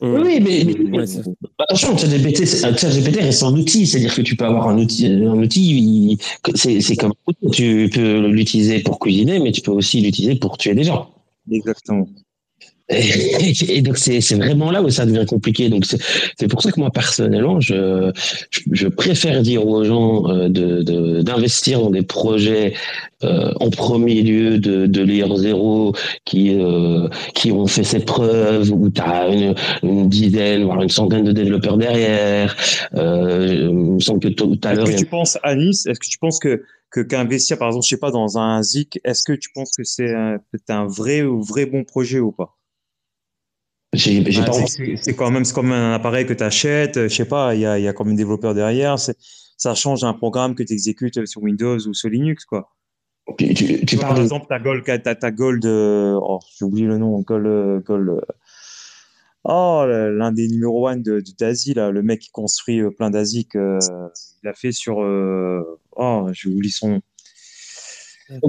Hum. 0.02 0.22
oui 0.24 0.40
mais, 0.42 0.64
Ouais, 0.98 1.08
c'est- 1.08 1.22
Attention, 1.58 1.98
ChatGPT, 1.98 2.46
c'est- 2.46 2.66
un 2.66 2.76
ChatGPT 2.76 3.20
reste 3.22 3.44
un 3.44 3.54
outil, 3.56 3.88
c'est-à-dire 3.88 4.14
que 4.14 4.22
tu 4.22 4.36
peux 4.36 4.46
avoir 4.46 4.68
un 4.70 4.78
outil, 4.78 5.08
un 5.08 5.38
outil, 5.42 5.78
il- 5.78 6.18
c'est 6.56 6.82
c'est 6.82 6.96
comme 6.96 7.14
tu 7.52 7.90
peux 7.94 8.28
l'utiliser 8.28 8.80
pour 8.82 9.00
cuisiner, 9.00 9.40
mais 9.40 9.52
tu 9.52 9.62
peux 9.62 9.72
aussi 9.72 10.02
l'utiliser 10.02 10.36
pour 10.36 10.58
tuer 10.58 10.76
des 10.76 10.84
gens. 10.84 11.10
Exactement. 11.52 12.08
Et, 12.90 13.54
et 13.78 13.82
donc 13.82 13.98
c'est 13.98 14.22
c'est 14.22 14.36
vraiment 14.36 14.72
là 14.72 14.82
où 14.82 14.90
ça 14.90 15.06
devient 15.06 15.26
compliqué. 15.26 15.70
Donc 15.70 15.86
c'est 15.86 15.98
c'est 16.40 16.48
pour 16.48 16.62
ça 16.62 16.72
que 16.72 16.80
moi 16.80 16.92
personnellement, 16.92 17.60
je 17.60 18.12
je, 18.52 18.62
je 18.72 18.88
préfère 18.88 19.42
dire 19.42 19.66
aux 19.68 19.84
gens 19.84 20.28
euh, 20.30 20.50
de 20.50 20.84
de- 20.84 21.22
d'investir 21.22 21.82
dans 21.82 21.90
des 21.90 22.04
projets 22.04 22.74
euh, 23.24 23.52
en 23.60 23.70
premier 23.70 24.22
lieu 24.22 24.60
de 24.60 24.86
de 24.86 25.02
layer 25.02 25.26
zéro 25.38 25.94
qui 26.26 26.54
euh, 26.60 27.08
qui 27.34 27.52
ont 27.52 27.66
fait 27.68 27.84
ses 27.84 28.00
preuves 28.02 28.72
où 28.72 28.90
tu 28.90 29.02
as 29.02 29.30
une, 29.30 29.56
une 29.84 30.10
dizaine 30.10 30.64
voire 30.64 30.82
une 30.84 30.90
centaine 30.90 31.24
de 31.24 31.32
développeurs 31.32 31.78
derrière. 31.78 32.56
Euh, 32.96 33.68
il 33.72 33.74
me 33.96 34.00
semble 34.00 34.20
que 34.20 34.28
tout 34.28 34.60
à 34.64 34.74
Est-ce 34.74 34.78
l'heure 34.80 34.88
il 34.90 34.94
que 34.94 35.00
tu 35.00 35.06
penses, 35.08 35.38
Anis, 35.44 35.86
est-ce 35.88 36.00
que 36.00 36.08
tu 36.08 36.18
penses 36.20 36.40
que 36.40 36.64
que 36.92 37.02
qu'investir, 37.02 37.58
par 37.58 37.70
exemple, 37.70 37.84
je 37.86 37.90
sais 37.90 37.98
pas, 37.98 38.12
dans 38.12 38.38
un 38.38 38.62
ZIC, 38.64 39.00
est-ce 39.04 39.24
que 39.24 39.34
tu 39.34 39.50
penses 39.54 39.72
que 39.76 39.84
c'est 39.84 40.14
un, 40.14 40.38
peut-être 40.52 40.70
un 40.70 40.86
vrai 40.88 41.24
ou 41.24 41.42
vrai 41.42 41.66
bon 41.66 41.84
projet 41.84 42.20
ou 42.20 42.32
pas? 42.32 42.56
J'ai 43.96 44.24
j'ai 44.32 44.42
Ouais, 44.42 44.46
pas 44.46 44.54
c'est- 45.02 45.14
quand 45.16 45.32
même, 45.32 45.46
c'est 45.46 45.54
comme 45.54 45.72
un 45.72 45.94
appareil 45.94 46.26
que 46.26 46.34
tu 46.34 46.44
achètes, 46.44 47.04
je 47.04 47.08
sais 47.14 47.26
pas, 47.26 47.56
il 47.56 47.62
y 47.62 47.66
a, 47.66 47.80
y 47.80 47.88
a 47.88 47.94
comme 47.94 48.10
un 48.10 48.14
développeur 48.14 48.54
derrière, 48.54 49.00
c'est- 49.00 49.18
ça 49.58 49.74
change 49.76 50.04
un 50.04 50.14
programme 50.14 50.54
que 50.56 50.64
tu 50.64 50.74
exécutes 50.74 51.26
sur 51.26 51.42
Windows 51.44 51.78
ou 51.88 51.94
sur 51.94 52.10
Linux, 52.10 52.46
quoi. 52.46 52.72
tu, 53.38 53.98
parles 53.98 54.16
par 54.16 54.22
exemple, 54.22 54.46
ta 54.48 54.60
Gold, 54.60 54.84
ta, 55.04 55.16
ta 55.16 55.32
Gold, 55.32 55.66
euh, 55.66 56.20
oh, 56.22 56.40
j'ai 56.58 56.66
oublié 56.66 56.86
le 56.88 56.98
nom, 56.98 57.20
Gold, 57.22 57.46
euh, 57.48 57.80
Gold, 57.80 58.10
euh, 58.10 58.22
oh, 59.44 59.84
l'un 59.88 60.32
des 60.32 60.48
numéro 60.48 60.88
1 60.88 60.98
de, 60.98 61.20
de 61.20 61.32
d'Asie, 61.40 61.74
là, 61.74 61.92
le 61.92 62.02
mec 62.04 62.20
qui 62.20 62.30
construit 62.32 62.82
euh, 62.82 62.92
plein 62.92 63.10
d'Asic, 63.10 63.56
euh, 63.56 63.80
il 64.44 64.50
a 64.50 64.54
fait 64.54 64.72
sur, 64.72 65.02
euh, 65.02 65.80
oh, 65.96 66.28
j'ai 66.34 66.50
oublié 66.50 66.72
son 66.72 66.90
nom. 66.90 67.02
Mais, 68.30 68.40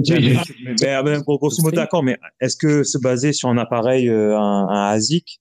grosso 1.25 1.61
modo, 1.61 1.75
d'accord, 1.75 2.03
mais 2.03 2.17
est-ce 2.39 2.57
que 2.57 2.83
se 2.83 2.97
baser 2.97 3.33
sur 3.33 3.49
un 3.49 3.57
appareil, 3.57 4.09
euh, 4.09 4.37
un, 4.37 4.67
un 4.69 4.89
ASIC, 4.89 5.39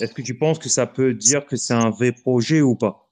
est-ce 0.00 0.12
que 0.12 0.22
tu 0.22 0.36
penses 0.36 0.58
que 0.58 0.68
ça 0.68 0.86
peut 0.86 1.14
dire 1.14 1.46
que 1.46 1.56
c'est 1.56 1.74
un 1.74 1.90
vrai 1.90 2.12
projet 2.12 2.60
ou 2.60 2.74
pas? 2.74 3.10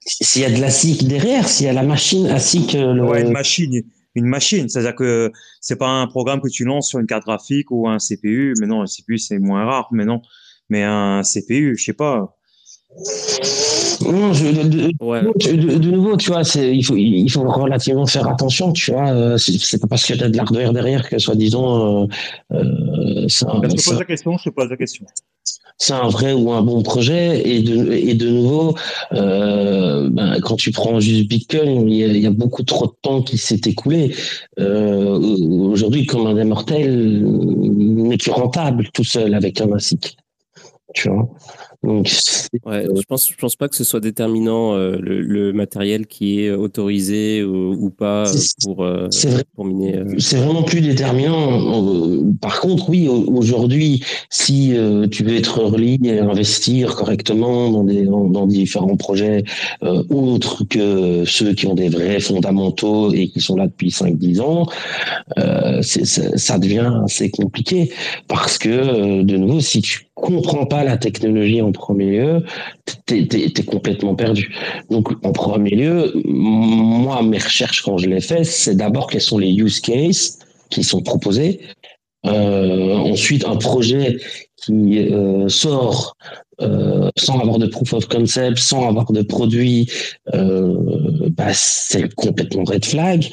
S'il 0.00 0.42
y 0.42 0.44
a 0.44 0.50
de 0.50 0.60
la 0.60 0.70
SIC 0.70 1.08
derrière, 1.08 1.48
s'il 1.48 1.66
y 1.66 1.68
a 1.68 1.72
la 1.72 1.82
machine 1.82 2.26
ASIC, 2.28 2.74
euh, 2.74 2.92
le... 2.92 3.04
Ouais, 3.04 3.22
une 3.22 3.32
machine, 3.32 3.82
une 4.14 4.26
machine, 4.26 4.68
c'est-à-dire 4.68 4.94
que 4.94 5.32
c'est 5.60 5.76
pas 5.76 5.88
un 5.88 6.06
programme 6.06 6.40
que 6.40 6.48
tu 6.48 6.64
lances 6.64 6.88
sur 6.88 6.98
une 6.98 7.06
carte 7.06 7.24
graphique 7.24 7.70
ou 7.70 7.88
un 7.88 7.98
CPU, 7.98 8.54
mais 8.60 8.66
non, 8.66 8.82
un 8.82 8.86
CPU 8.86 9.18
c'est 9.18 9.38
moins 9.38 9.64
rare, 9.64 9.88
mais 9.92 10.04
non, 10.04 10.22
mais 10.68 10.82
un 10.82 11.22
CPU, 11.22 11.76
je 11.76 11.84
sais 11.84 11.92
pas. 11.92 12.36
Non, 14.12 14.32
je, 14.32 14.46
de, 14.46 14.68
de- 14.68 14.92
Ouais. 15.00 15.22
de- 15.22 15.56
de- 15.56 15.78
de 15.78 15.90
nouveau, 15.90 16.16
tu 16.16 16.30
vois, 16.30 16.44
c'est, 16.44 16.76
il, 16.76 16.82
faut, 16.82 16.96
il 16.96 17.28
faut 17.30 17.42
relativement 17.50 18.06
faire 18.06 18.28
attention, 18.28 18.72
tu 18.72 18.92
vois. 18.92 19.10
euh, 19.10 19.36
C'est, 19.38 19.58
c'est 19.58 19.80
pas 19.80 19.86
parce 19.88 20.04
qu'il 20.04 20.16
y 20.16 20.22
a 20.22 20.28
de 20.28 20.36
l'hardware 20.36 20.72
derrière 20.72 21.08
que, 21.08 21.18
soi-disant, 21.18 22.04
euh, 22.04 22.06
euh, 22.52 23.24
c'est, 23.28 23.46
un, 23.46 23.60
Je 23.62 23.68
te 23.76 23.84
pose 23.90 23.98
la 23.98 24.04
question, 24.04 24.36
je 24.38 24.44
te 24.44 24.54
pose 24.54 24.68
la 24.70 24.76
question. 24.76 25.04
c'est 25.78 25.92
un 25.92 26.08
vrai 26.08 26.32
ou 26.32 26.52
un 26.52 26.62
bon 26.62 26.82
projet. 26.82 27.46
Et 27.48 27.60
de, 27.62 27.92
et 27.92 28.14
de 28.14 28.28
nouveau, 28.30 28.74
euh, 29.12 30.08
ben, 30.10 30.40
quand 30.40 30.56
tu 30.56 30.70
prends 30.72 30.98
juste 31.00 31.28
Bitcoin, 31.28 31.88
il 31.88 31.96
y, 31.96 32.04
a, 32.04 32.06
il 32.08 32.18
y 32.18 32.26
a 32.26 32.30
beaucoup 32.30 32.62
trop 32.62 32.86
de 32.86 32.94
temps 33.02 33.22
qui 33.22 33.36
s'est 33.38 33.60
écoulé. 33.66 34.14
Euh, 34.58 35.18
aujourd'hui, 35.70 36.06
comme 36.06 36.26
un 36.26 36.34
des 36.34 36.44
mortels 36.44 37.22
n'est 37.24 38.16
plus 38.18 38.30
rentable 38.32 38.88
tout 38.94 39.04
seul 39.04 39.34
avec 39.34 39.60
un 39.60 39.72
ASIC. 39.72 40.16
Tu 40.94 41.10
vois. 41.10 41.28
Donc, 41.82 42.08
Ouais, 42.64 42.84
je 42.84 43.02
pense, 43.08 43.28
je 43.30 43.36
pense 43.36 43.56
pas 43.56 43.68
que 43.68 43.76
ce 43.76 43.84
soit 43.84 44.00
déterminant 44.00 44.74
euh, 44.74 44.96
le, 45.00 45.20
le 45.20 45.52
matériel 45.52 46.06
qui 46.06 46.40
est 46.40 46.50
autorisé 46.52 47.42
ou, 47.44 47.72
ou 47.74 47.90
pas 47.90 48.28
euh, 48.28 48.38
pour, 48.62 48.84
euh, 48.84 49.08
vrai. 49.24 49.44
pour 49.54 49.64
miner. 49.64 49.96
euh. 49.98 50.14
C'est 50.18 50.36
vraiment 50.38 50.62
plus 50.62 50.80
déterminant. 50.80 51.84
Euh, 52.18 52.22
Par 52.40 52.60
contre, 52.60 52.88
oui, 52.88 53.08
au- 53.08 53.26
aujourd'hui, 53.32 54.02
si 54.30 54.74
euh, 54.76 55.06
tu 55.08 55.22
veux 55.24 55.36
être 55.36 55.58
early 55.60 55.98
et 56.04 56.18
investir 56.20 56.94
correctement 56.94 57.70
dans 57.70 57.84
des 57.84 58.04
dans, 58.04 58.24
dans 58.24 58.46
différents 58.46 58.96
projets 58.96 59.44
euh, 59.82 60.02
autres 60.10 60.64
que 60.64 61.24
ceux 61.26 61.52
qui 61.52 61.66
ont 61.66 61.74
des 61.74 61.88
vrais 61.88 62.20
fondamentaux 62.20 63.12
et 63.12 63.28
qui 63.28 63.40
sont 63.40 63.56
là 63.56 63.66
depuis 63.66 63.90
5-10 63.90 64.40
ans, 64.40 64.66
euh, 65.38 65.82
ça 65.82 66.58
devient 66.58 66.90
assez 67.04 67.30
compliqué 67.30 67.92
parce 68.28 68.58
que 68.58 68.68
euh, 68.68 69.22
de 69.24 69.36
nouveau, 69.36 69.60
si 69.60 69.82
tu 69.82 70.06
comprends 70.14 70.64
pas 70.64 70.82
la 70.82 70.96
technologie 70.96 71.60
en 71.66 71.72
premier 71.72 72.10
lieu, 72.18 72.44
t'es 73.06 73.64
complètement 73.66 74.14
perdu. 74.14 74.54
Donc, 74.90 75.08
en 75.24 75.32
premier 75.32 75.70
lieu, 75.70 76.12
moi, 76.24 77.22
mes 77.22 77.38
recherches, 77.38 77.82
quand 77.82 77.98
je 77.98 78.08
les 78.08 78.20
fais, 78.20 78.44
c'est 78.44 78.76
d'abord 78.76 79.08
quels 79.08 79.20
sont 79.20 79.38
les 79.38 79.52
use 79.52 79.80
cases 79.80 80.38
qui 80.70 80.82
sont 80.84 81.02
proposés. 81.02 81.60
Euh, 82.26 82.94
ensuite, 82.94 83.44
un 83.44 83.56
projet 83.56 84.18
qui 84.56 84.98
euh, 84.98 85.48
sort 85.48 86.16
euh, 86.62 87.10
sans 87.18 87.38
avoir 87.38 87.58
de 87.58 87.66
proof 87.66 87.92
of 87.92 88.08
concept, 88.08 88.58
sans 88.58 88.88
avoir 88.88 89.12
de 89.12 89.20
produit, 89.20 89.90
euh, 90.34 91.28
bah, 91.30 91.52
c'est 91.52 92.14
complètement 92.14 92.64
red 92.64 92.84
flag. 92.84 93.26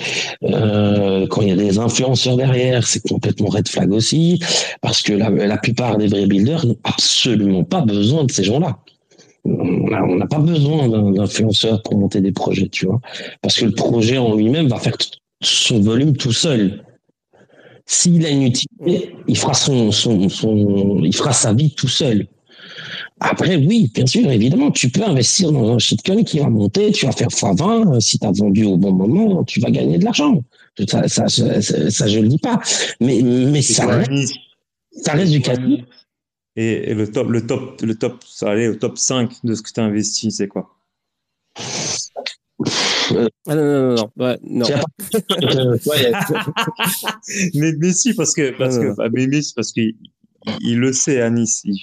Euh, 0.44 1.26
quand 1.28 1.42
il 1.42 1.48
y 1.48 1.52
a 1.52 1.56
des 1.56 1.80
influenceurs 1.80 2.36
derrière, 2.36 2.86
c'est 2.86 3.08
complètement 3.08 3.48
red 3.48 3.68
flag 3.70 3.92
aussi, 3.94 4.42
parce 4.82 5.02
que 5.02 5.14
la, 5.14 5.58
plupart 5.58 5.98
des 5.98 6.08
vrais 6.08 6.26
builders 6.26 6.66
n'ont 6.66 6.78
absolument 6.84 7.64
pas 7.64 7.82
besoin 7.82 8.26
de 8.26 8.32
ces 8.32 8.44
gens-là. 8.44 8.78
on 9.46 10.16
n'a 10.18 10.28
pas 10.28 10.40
besoin 10.40 10.90
d'influenceurs 11.12 11.82
pour 11.82 11.98
monter 11.98 12.20
des 12.20 12.34
projets, 12.34 12.68
tu 12.68 12.88
vois. 12.88 13.00
Parce 13.42 13.58
que 13.58 13.66
le 13.66 13.72
projet 13.72 14.18
en 14.18 14.36
lui-même 14.36 14.68
va 14.68 14.80
faire 14.80 14.98
son 15.42 15.80
volume 15.80 16.18
tout 16.18 16.34
seul. 16.34 16.84
S'il 17.86 18.26
a 18.26 18.30
une 18.30 18.44
utilité, 18.44 19.16
il 19.28 19.38
fera 19.38 19.54
son, 19.54 19.92
son, 19.92 20.28
son, 20.28 21.02
il 21.04 21.16
fera 21.16 21.32
sa 21.32 21.54
vie 21.54 21.74
tout 21.74 21.88
seul. 21.88 22.28
Après, 23.24 23.56
oui, 23.56 23.90
bien 23.94 24.06
sûr, 24.06 24.30
évidemment, 24.30 24.70
tu 24.70 24.90
peux 24.90 25.02
investir 25.02 25.54
dans 25.54 25.74
un 25.74 25.80
shitcoin 25.80 26.26
qui 26.26 26.40
va 26.40 26.50
monter, 26.50 26.92
tu 26.92 27.06
vas 27.06 27.14
faire 27.14 27.30
x20, 27.30 28.02
si 28.02 28.20
tu 28.20 28.28
as 28.28 28.32
vendu 28.32 28.66
au 28.66 28.76
bon 28.76 28.92
moment, 28.92 29.46
tu 29.46 29.62
vas 29.62 29.72
gagner 29.72 29.98
de 29.98 30.04
l'argent. 30.04 30.44
Ça, 30.90 31.08
ça, 31.08 31.30
ça, 31.30 31.62
ça, 31.62 32.08
je 32.08 32.20
le 32.20 32.28
dis 32.28 32.38
pas. 32.38 32.60
Mais, 33.00 33.22
mais 33.22 33.62
ça, 33.62 33.86
reste, 33.86 34.34
ça 34.92 35.14
reste 35.14 35.32
du 35.32 35.42
capital. 35.42 35.86
Et, 36.58 36.94
le 36.94 37.10
top, 37.10 37.30
le 37.30 37.48
top, 37.48 37.82
le 37.82 37.96
top, 37.96 38.22
ça 38.28 38.52
allait 38.52 38.68
au 38.68 38.76
top 38.76 38.98
5 38.98 39.32
de 39.46 39.56
ce 39.56 39.62
que 39.62 39.72
tu 39.72 39.80
as 39.80 39.84
investi, 39.84 40.30
c'est 40.30 40.50
quoi? 40.50 40.76
Ah 43.48 43.56
non, 43.56 43.58
non, 43.64 43.96
non, 43.96 44.12
ouais, 44.18 44.38
non. 44.44 44.66
mais, 47.54 47.72
mais 47.78 47.94
si, 47.94 48.14
parce 48.14 48.34
que, 48.34 48.58
parce 48.58 48.78
que, 48.78 48.94
bah, 48.96 49.08
mais, 49.14 49.28
mais 49.28 49.40
parce 49.56 49.72
qu'il 49.72 49.96
il 50.60 50.80
le 50.80 50.92
sait 50.92 51.22
à 51.22 51.30
Nice. 51.30 51.62
Il, 51.64 51.78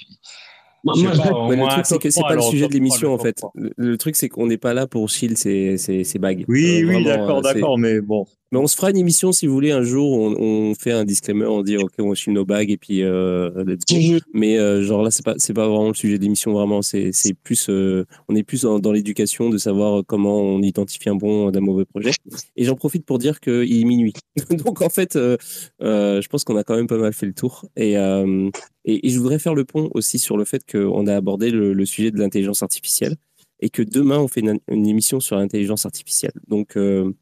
moi, 0.83 0.95
le 0.95 1.69
truc, 1.69 1.85
c'est 1.85 1.99
que 1.99 2.09
c'est 2.09 2.21
pas 2.21 2.35
le 2.35 2.41
sujet 2.41 2.67
de 2.67 2.73
l'émission, 2.73 3.13
en 3.13 3.19
fait. 3.19 3.41
Le, 3.55 3.97
truc, 3.97 4.15
c'est 4.15 4.29
qu'on 4.29 4.47
n'est 4.47 4.57
pas 4.57 4.73
là 4.73 4.87
pour 4.87 5.09
chill 5.09 5.37
ces, 5.37 5.77
ces, 5.77 6.03
ces 6.03 6.19
bagues. 6.19 6.45
Oui, 6.47 6.83
oui, 6.85 7.03
d'accord, 7.03 7.41
d'accord, 7.41 7.77
mais 7.77 8.01
bon. 8.01 8.25
Mais 8.51 8.59
on 8.59 8.67
se 8.67 8.75
fera 8.75 8.91
une 8.91 8.97
émission, 8.97 9.31
si 9.31 9.47
vous 9.47 9.53
voulez, 9.53 9.71
un 9.71 9.81
jour, 9.81 10.11
on, 10.11 10.35
on 10.37 10.75
fait 10.75 10.91
un 10.91 11.05
disclaimer, 11.05 11.45
on 11.45 11.63
dit, 11.63 11.77
OK, 11.77 11.93
on 11.99 12.13
chill 12.13 12.33
nos 12.33 12.43
bagues, 12.43 12.69
et 12.69 12.77
puis, 12.77 13.01
euh, 13.01 13.49
let's 13.63 13.85
go. 13.89 14.19
Mais, 14.33 14.57
euh, 14.57 14.83
genre, 14.83 15.03
là, 15.03 15.09
c'est 15.09 15.23
pas, 15.23 15.35
c'est 15.37 15.53
pas 15.53 15.67
vraiment 15.67 15.87
le 15.87 15.93
sujet 15.93 16.17
de 16.17 16.23
l'émission, 16.23 16.51
vraiment. 16.51 16.81
C'est, 16.81 17.11
c'est 17.13 17.33
plus, 17.33 17.69
euh, 17.69 18.05
on 18.27 18.35
est 18.35 18.43
plus 18.43 18.63
dans, 18.63 18.91
l'éducation 18.91 19.49
de 19.49 19.57
savoir 19.57 20.03
comment 20.05 20.41
on 20.41 20.61
identifie 20.61 21.07
un 21.07 21.15
bon 21.15 21.49
d'un 21.49 21.61
mauvais 21.61 21.85
projet. 21.85 22.11
Et 22.57 22.65
j'en 22.65 22.75
profite 22.75 23.05
pour 23.05 23.19
dire 23.19 23.39
qu'il 23.39 23.79
est 23.79 23.85
minuit. 23.85 24.13
Donc, 24.65 24.81
en 24.81 24.89
fait, 24.89 25.15
euh, 25.15 25.37
je 25.79 26.27
pense 26.27 26.43
qu'on 26.43 26.57
a 26.57 26.65
quand 26.65 26.75
même 26.75 26.87
pas 26.87 26.97
mal 26.97 27.13
fait 27.13 27.27
le 27.27 27.33
tour. 27.33 27.65
Et, 27.77 27.93
et, 27.93 29.09
je 29.09 29.17
voudrais 29.17 29.39
faire 29.39 29.55
le 29.55 29.63
pont 29.63 29.89
aussi 29.93 30.19
sur 30.19 30.35
le 30.37 30.43
fait 30.43 30.69
qu'on 30.69 31.07
a 31.07 31.15
abordé 31.15 31.51
le, 31.51 31.85
sujet 31.85 32.11
de 32.11 32.17
l'intelligence 32.17 32.63
artificielle 32.63 33.15
et 33.61 33.69
que 33.69 33.81
demain, 33.81 34.19
on 34.19 34.27
fait 34.27 34.41
une, 34.41 34.87
émission 34.87 35.19
sur 35.19 35.37
l'intelligence 35.37 35.85
artificielle. 35.85 36.33
Donc, 36.47 36.75
euh, 36.77 37.13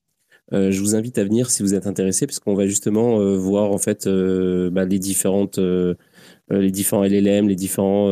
euh, 0.53 0.71
je 0.71 0.79
vous 0.79 0.95
invite 0.95 1.17
à 1.17 1.23
venir 1.23 1.49
si 1.49 1.63
vous 1.63 1.73
êtes 1.73 1.87
intéressé, 1.87 2.25
parce 2.25 2.39
qu'on 2.39 2.55
va 2.55 2.65
justement 2.67 3.19
euh, 3.19 3.37
voir 3.37 3.71
en 3.71 3.77
fait 3.77 4.07
bah, 4.07 4.85
les 4.85 4.99
différentes, 4.99 5.59
les 6.49 6.71
différents 6.71 7.03
LLM, 7.03 7.47
les 7.47 7.55
différents 7.55 8.09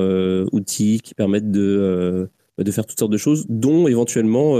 outils 0.51 0.99
qui 1.03 1.13
permettent 1.13 1.51
de 1.51 2.29
de 2.57 2.71
faire 2.71 2.87
toutes 2.87 2.97
sortes 2.97 3.11
de 3.11 3.17
choses, 3.17 3.45
dont 3.49 3.87
éventuellement, 3.87 4.53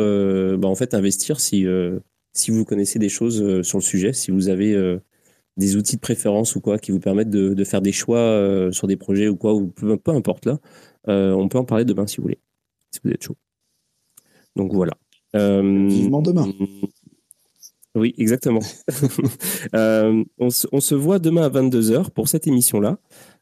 bah, 0.58 0.68
en 0.68 0.76
fait, 0.76 0.94
investir 0.94 1.40
si 1.40 1.66
si 2.34 2.52
vous 2.52 2.66
connaissez 2.66 3.00
des 3.00 3.10
choses 3.10 3.62
sur 3.64 3.78
le 3.80 3.84
sujet, 3.84 4.14
si 4.14 4.32
vous 4.32 4.50
avez 4.50 5.00
des 5.58 5.76
outils 5.76 5.96
de 5.96 6.02
préférence 6.02 6.56
ou 6.56 6.62
quoi 6.62 6.78
qui 6.78 6.92
vous 6.92 7.00
permettent 7.00 7.32
de, 7.32 7.64
faire 7.64 7.82
des 7.82 7.92
choix 7.92 8.20
euh, 8.20 8.72
sur 8.72 8.88
des 8.88 8.96
projets 8.96 9.28
ou 9.28 9.36
quoi, 9.36 9.54
ou 9.54 9.68
peu, 9.68 10.00
importe 10.08 10.46
là. 10.46 10.60
Euh, 11.08 11.34
on 11.34 11.50
peut 11.50 11.58
en 11.58 11.66
parler 11.66 11.84
demain 11.84 12.08
si 12.08 12.18
vous 12.18 12.24
voulez, 12.24 12.40
si 12.92 13.00
vous 13.04 13.12
êtes 13.12 13.24
chaud. 13.24 13.36
Donc 14.56 14.74
voilà. 14.74 14.94
Euh, 15.36 15.88
Vivement 15.88 16.22
demain. 16.22 16.48
Oui, 17.98 18.14
exactement. 18.18 18.62
on, 19.74 20.50
se, 20.50 20.96
voit 20.96 21.20
demain 21.20 21.44
à 21.44 21.50
22h 21.50 22.12
pour 22.12 22.28
cette 22.28 22.48
émission-là. 22.48 22.98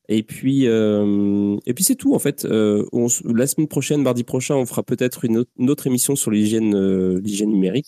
Et 0.08 0.24
puis, 0.24 0.66
et 0.66 1.74
puis 1.74 1.84
c'est 1.84 1.96
tout 1.96 2.16
en 2.16 2.20
fait. 2.20 2.48
On, 2.50 3.08
la 3.26 3.48
semaine 3.48 3.68
prochaine, 3.68 4.02
mardi 4.02 4.24
prochain, 4.24 4.56
on 4.56 4.66
fera 4.66 4.84
peut-être 4.84 5.26
une, 5.26 5.46
une, 5.58 5.70
autre 5.70 5.88
émission 5.88 6.16
sur 6.16 6.32
l'hygiène, 6.32 7.18
l'hygiène 7.18 7.50
numérique 7.50 7.88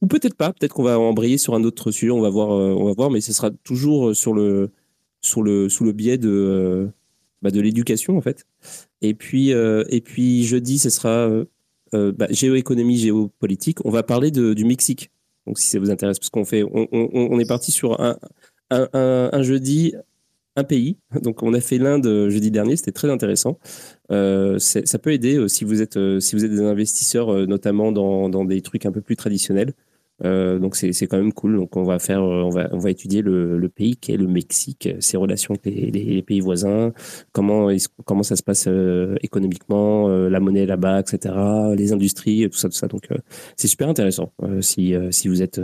ou 0.00 0.06
peut-être 0.06 0.34
pas. 0.34 0.52
Peut-être 0.52 0.74
qu'on 0.74 0.82
va 0.82 0.98
embrayer 0.98 1.38
sur 1.38 1.54
un 1.54 1.64
autre 1.64 1.90
sujet. 1.90 2.10
On 2.10 2.20
va 2.20 2.30
voir. 2.30 2.52
Euh, 2.52 2.74
on 2.74 2.84
va 2.84 2.92
voir, 2.92 3.10
mais 3.10 3.20
ce 3.20 3.32
sera 3.32 3.50
toujours 3.50 4.08
euh, 4.08 4.14
sur 4.14 4.32
le, 4.34 4.70
sur 5.20 5.42
le, 5.42 5.68
sous 5.68 5.84
le 5.84 5.92
biais 5.92 6.18
de, 6.18 6.28
euh, 6.28 6.86
bah, 7.42 7.50
de 7.50 7.60
l'éducation 7.60 8.16
en 8.16 8.20
fait. 8.20 8.46
Et 9.02 9.14
puis, 9.14 9.50
et 9.50 10.00
puis 10.00 10.44
jeudi, 10.44 10.78
ce 10.78 10.90
sera 10.90 11.30
bah, 11.92 12.26
géoéconomie, 12.30 12.98
géopolitique. 12.98 13.84
On 13.84 13.90
va 13.90 14.02
parler 14.02 14.30
de, 14.30 14.54
du 14.54 14.64
Mexique. 14.64 15.10
Donc 15.48 15.58
si 15.58 15.68
ça 15.68 15.78
vous 15.78 15.90
intéresse, 15.90 16.18
parce 16.18 16.28
qu'on 16.30 16.44
fait, 16.44 16.62
on, 16.62 17.40
est 17.40 17.48
parti 17.48 17.72
sur 17.72 17.98
un, 18.00 19.42
jeudi, 19.42 19.94
un 20.56 20.64
pays. 20.64 20.98
Donc 21.22 21.42
on 21.42 21.54
a 21.54 21.60
fait 21.60 21.78
l'Inde 21.78 22.28
jeudi 22.28 22.50
dernier, 22.50 22.76
c'était 22.76 22.92
très 22.92 23.10
intéressant. 23.10 23.58
Euh, 24.12 24.58
ça 24.58 24.98
peut 24.98 25.12
aider 25.12 25.48
si 25.48 25.64
vous 25.64 25.80
êtes 25.80 25.98
si 26.20 26.36
vous 26.36 26.44
êtes 26.44 26.50
des 26.50 26.60
investisseurs, 26.60 27.46
notamment 27.46 27.92
dans, 27.92 28.44
des 28.44 28.60
trucs 28.60 28.84
un 28.84 28.92
peu 28.92 29.00
plus 29.00 29.16
traditionnels. 29.16 29.72
Euh, 30.24 30.58
donc 30.58 30.76
c'est 30.76 31.06
quand 31.06 31.16
même 31.16 31.32
cool. 31.32 31.56
Donc 31.56 31.76
on 31.76 31.84
va 31.84 31.98
faire, 31.98 32.22
euh, 32.22 32.42
on 32.42 32.50
va, 32.50 32.68
on 32.72 32.78
va 32.78 32.90
étudier 32.90 33.22
le, 33.22 33.58
le 33.58 33.68
pays 33.68 33.96
qui 33.96 34.12
est 34.12 34.16
le 34.16 34.26
Mexique, 34.26 34.88
ses 35.00 35.16
relations 35.16 35.54
avec 35.54 35.64
les, 35.64 35.90
les, 35.90 36.22
pays 36.22 36.40
voisins, 36.40 36.92
comment 37.32 37.68
comment 38.04 38.22
ça 38.22 38.36
se 38.36 38.42
passe 38.42 38.66
euh, 38.68 39.16
économiquement, 39.22 40.08
la 40.08 40.40
monnaie 40.40 40.66
là-bas, 40.66 41.00
etc. 41.00 41.34
Les 41.76 41.92
industries, 41.92 42.48
tout 42.50 42.58
ça, 42.58 42.68
tout 42.68 42.76
ça. 42.76 42.88
Donc 42.88 43.08
c'est 43.56 43.68
super 43.68 43.88
intéressant. 43.88 44.32
si 44.60 44.94
si 45.10 45.28
vous 45.28 45.42
êtes 45.42 45.60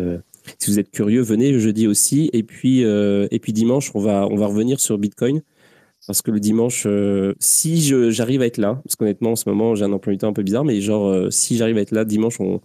si 0.58 0.70
vous 0.70 0.78
êtes 0.78 0.90
curieux, 0.90 1.22
venez 1.22 1.58
jeudi 1.58 1.86
aussi. 1.86 2.30
Et 2.32 2.42
puis 2.42 2.82
et 2.82 3.38
puis 3.40 3.52
dimanche, 3.52 3.90
on 3.94 4.00
va 4.00 4.26
on 4.30 4.36
va 4.36 4.46
revenir 4.46 4.80
sur 4.80 4.98
Bitcoin. 4.98 5.42
Parce 6.06 6.20
que 6.20 6.30
le 6.30 6.38
dimanche, 6.38 6.86
si 7.38 7.80
j'arrive 8.10 8.42
à 8.42 8.46
être 8.46 8.58
là, 8.58 8.78
parce 8.84 8.94
qu'honnêtement, 8.94 9.32
en 9.32 9.36
ce 9.36 9.48
moment, 9.48 9.74
j'ai 9.74 9.86
un 9.86 9.92
emploi 9.92 10.12
du 10.12 10.18
temps 10.18 10.28
un 10.28 10.34
peu 10.34 10.42
bizarre, 10.42 10.64
mais 10.64 10.78
genre, 10.82 11.32
si 11.32 11.56
j'arrive 11.56 11.78
à 11.78 11.80
être 11.80 11.92
là, 11.92 12.04
dimanche, 12.04 12.38
on, 12.40 12.60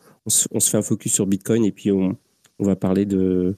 on 0.51 0.59
se, 0.59 0.69
fait 0.69 0.77
un 0.77 0.81
focus 0.81 1.13
sur 1.13 1.25
Bitcoin 1.25 1.65
et 1.65 1.71
puis 1.71 1.91
on, 1.91 2.15
va 2.59 2.75
parler 2.75 3.05
de 3.05 3.55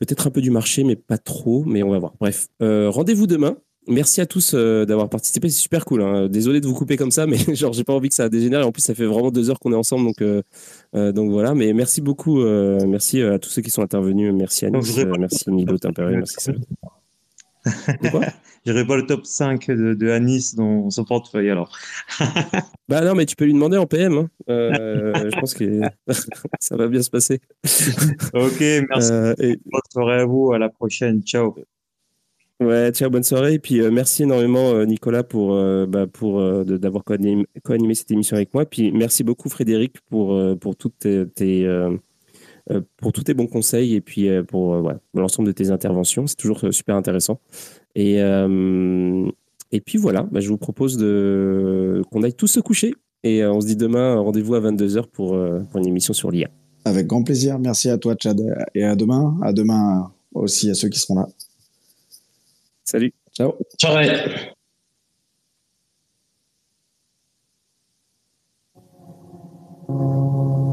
peut-être 0.00 0.26
un 0.26 0.30
peu 0.30 0.40
du 0.40 0.50
marché, 0.50 0.82
mais 0.84 0.96
pas 0.96 1.18
trop, 1.18 1.64
mais 1.64 1.82
on 1.82 1.90
va 1.90 1.98
voir. 1.98 2.14
Bref, 2.20 2.48
euh, 2.62 2.90
rendez-vous 2.90 3.26
demain. 3.26 3.56
Merci 3.86 4.22
à 4.22 4.26
tous 4.26 4.52
euh, 4.54 4.86
d'avoir 4.86 5.10
participé, 5.10 5.50
c'est 5.50 5.60
super 5.60 5.84
cool. 5.84 6.02
Hein. 6.02 6.28
Désolé 6.28 6.60
de 6.60 6.66
vous 6.66 6.74
couper 6.74 6.96
comme 6.96 7.10
ça, 7.10 7.26
mais 7.26 7.36
genre 7.54 7.72
j'ai 7.72 7.84
pas 7.84 7.92
envie 7.92 8.08
que 8.08 8.14
ça 8.14 8.28
dégénère. 8.28 8.66
En 8.66 8.72
plus, 8.72 8.82
ça 8.82 8.94
fait 8.94 9.04
vraiment 9.04 9.30
deux 9.30 9.50
heures 9.50 9.60
qu'on 9.60 9.72
est 9.72 9.76
ensemble, 9.76 10.06
donc 10.06 10.22
euh, 10.22 11.12
donc 11.12 11.30
voilà. 11.30 11.54
Mais 11.54 11.72
merci 11.72 12.00
beaucoup, 12.00 12.42
merci 12.42 13.22
à 13.22 13.38
tous 13.38 13.50
ceux 13.50 13.62
qui 13.62 13.70
sont 13.70 13.82
intervenus. 13.82 14.32
Merci 14.34 14.66
à 14.66 14.70
nous, 14.70 14.80
merci 15.18 15.50
Nido 15.50 15.78
Tempéré, 15.78 16.16
merci. 16.16 16.50
J'irai 18.66 18.86
pas 18.86 18.96
le 18.96 19.04
top 19.04 19.26
5 19.26 19.68
de, 19.68 19.94
de 19.94 20.10
Anis 20.10 20.54
dans 20.54 20.88
son 20.88 21.04
portefeuille 21.04 21.50
alors. 21.50 21.76
bah 22.88 23.02
non, 23.02 23.14
mais 23.14 23.26
tu 23.26 23.36
peux 23.36 23.44
lui 23.44 23.52
demander 23.52 23.76
en 23.76 23.86
PM. 23.86 24.16
Hein. 24.16 24.28
Euh, 24.48 25.12
je 25.30 25.38
pense 25.38 25.54
que 25.54 25.80
ça 26.60 26.76
va 26.76 26.88
bien 26.88 27.02
se 27.02 27.10
passer. 27.10 27.40
ok, 28.32 28.60
merci. 28.88 29.12
Euh, 29.12 29.34
et... 29.38 29.58
Bonne 29.66 29.80
soirée 29.92 30.20
à 30.20 30.24
vous. 30.24 30.52
À 30.52 30.58
la 30.58 30.70
prochaine. 30.70 31.22
Ciao. 31.22 31.54
Ouais, 32.60 32.90
ciao, 32.92 33.10
bonne 33.10 33.22
soirée. 33.22 33.54
Et 33.54 33.58
puis 33.58 33.80
euh, 33.80 33.90
merci 33.90 34.22
énormément, 34.22 34.82
Nicolas, 34.86 35.24
pour, 35.24 35.54
bah, 35.86 36.06
pour 36.06 36.64
d'avoir 36.64 37.04
co-animé 37.04 37.94
cette 37.94 38.10
émission 38.12 38.36
avec 38.36 38.54
moi. 38.54 38.64
Puis 38.64 38.92
merci 38.92 39.24
beaucoup, 39.24 39.50
Frédéric, 39.50 40.00
pour, 40.08 40.40
pour 40.58 40.76
toutes 40.76 41.06
tes. 41.34 41.66
Euh, 42.70 42.80
pour 42.96 43.12
tous 43.12 43.24
tes 43.24 43.34
bons 43.34 43.46
conseils 43.46 43.94
et 43.94 44.00
puis 44.00 44.26
euh, 44.26 44.40
euh, 44.40 44.42
pour 44.42 44.82
l'ensemble 45.12 45.46
de 45.46 45.52
tes 45.52 45.70
interventions. 45.70 46.26
C'est 46.26 46.36
toujours 46.36 46.64
super 46.70 46.96
intéressant. 46.96 47.38
Et, 47.94 48.16
et 48.16 49.80
puis 49.80 49.98
voilà, 49.98 50.22
bah, 50.22 50.40
je 50.40 50.48
vous 50.48 50.56
propose 50.56 50.96
de, 50.96 52.02
qu'on 52.10 52.22
aille 52.22 52.34
tous 52.34 52.48
se 52.48 52.60
coucher. 52.60 52.94
Et 53.22 53.44
on 53.44 53.60
se 53.60 53.66
dit 53.66 53.76
demain, 53.76 54.16
rendez-vous 54.16 54.54
à 54.54 54.60
22h 54.60 55.06
pour, 55.06 55.38
pour 55.70 55.80
une 55.80 55.86
émission 55.86 56.12
sur 56.12 56.30
l'IA. 56.30 56.48
Avec 56.84 57.06
grand 57.06 57.22
plaisir. 57.22 57.58
Merci 57.58 57.88
à 57.88 57.96
toi, 57.96 58.14
Chad. 58.20 58.40
Et 58.74 58.84
à 58.84 58.96
demain. 58.96 59.38
À 59.42 59.52
demain 59.52 60.12
aussi 60.34 60.68
à 60.70 60.74
ceux 60.74 60.88
qui 60.88 60.98
seront 60.98 61.14
là. 61.14 61.28
Salut. 62.84 63.12
Ciao. 63.32 63.54
Ciao. 63.78 63.94
Ouais. 69.88 70.63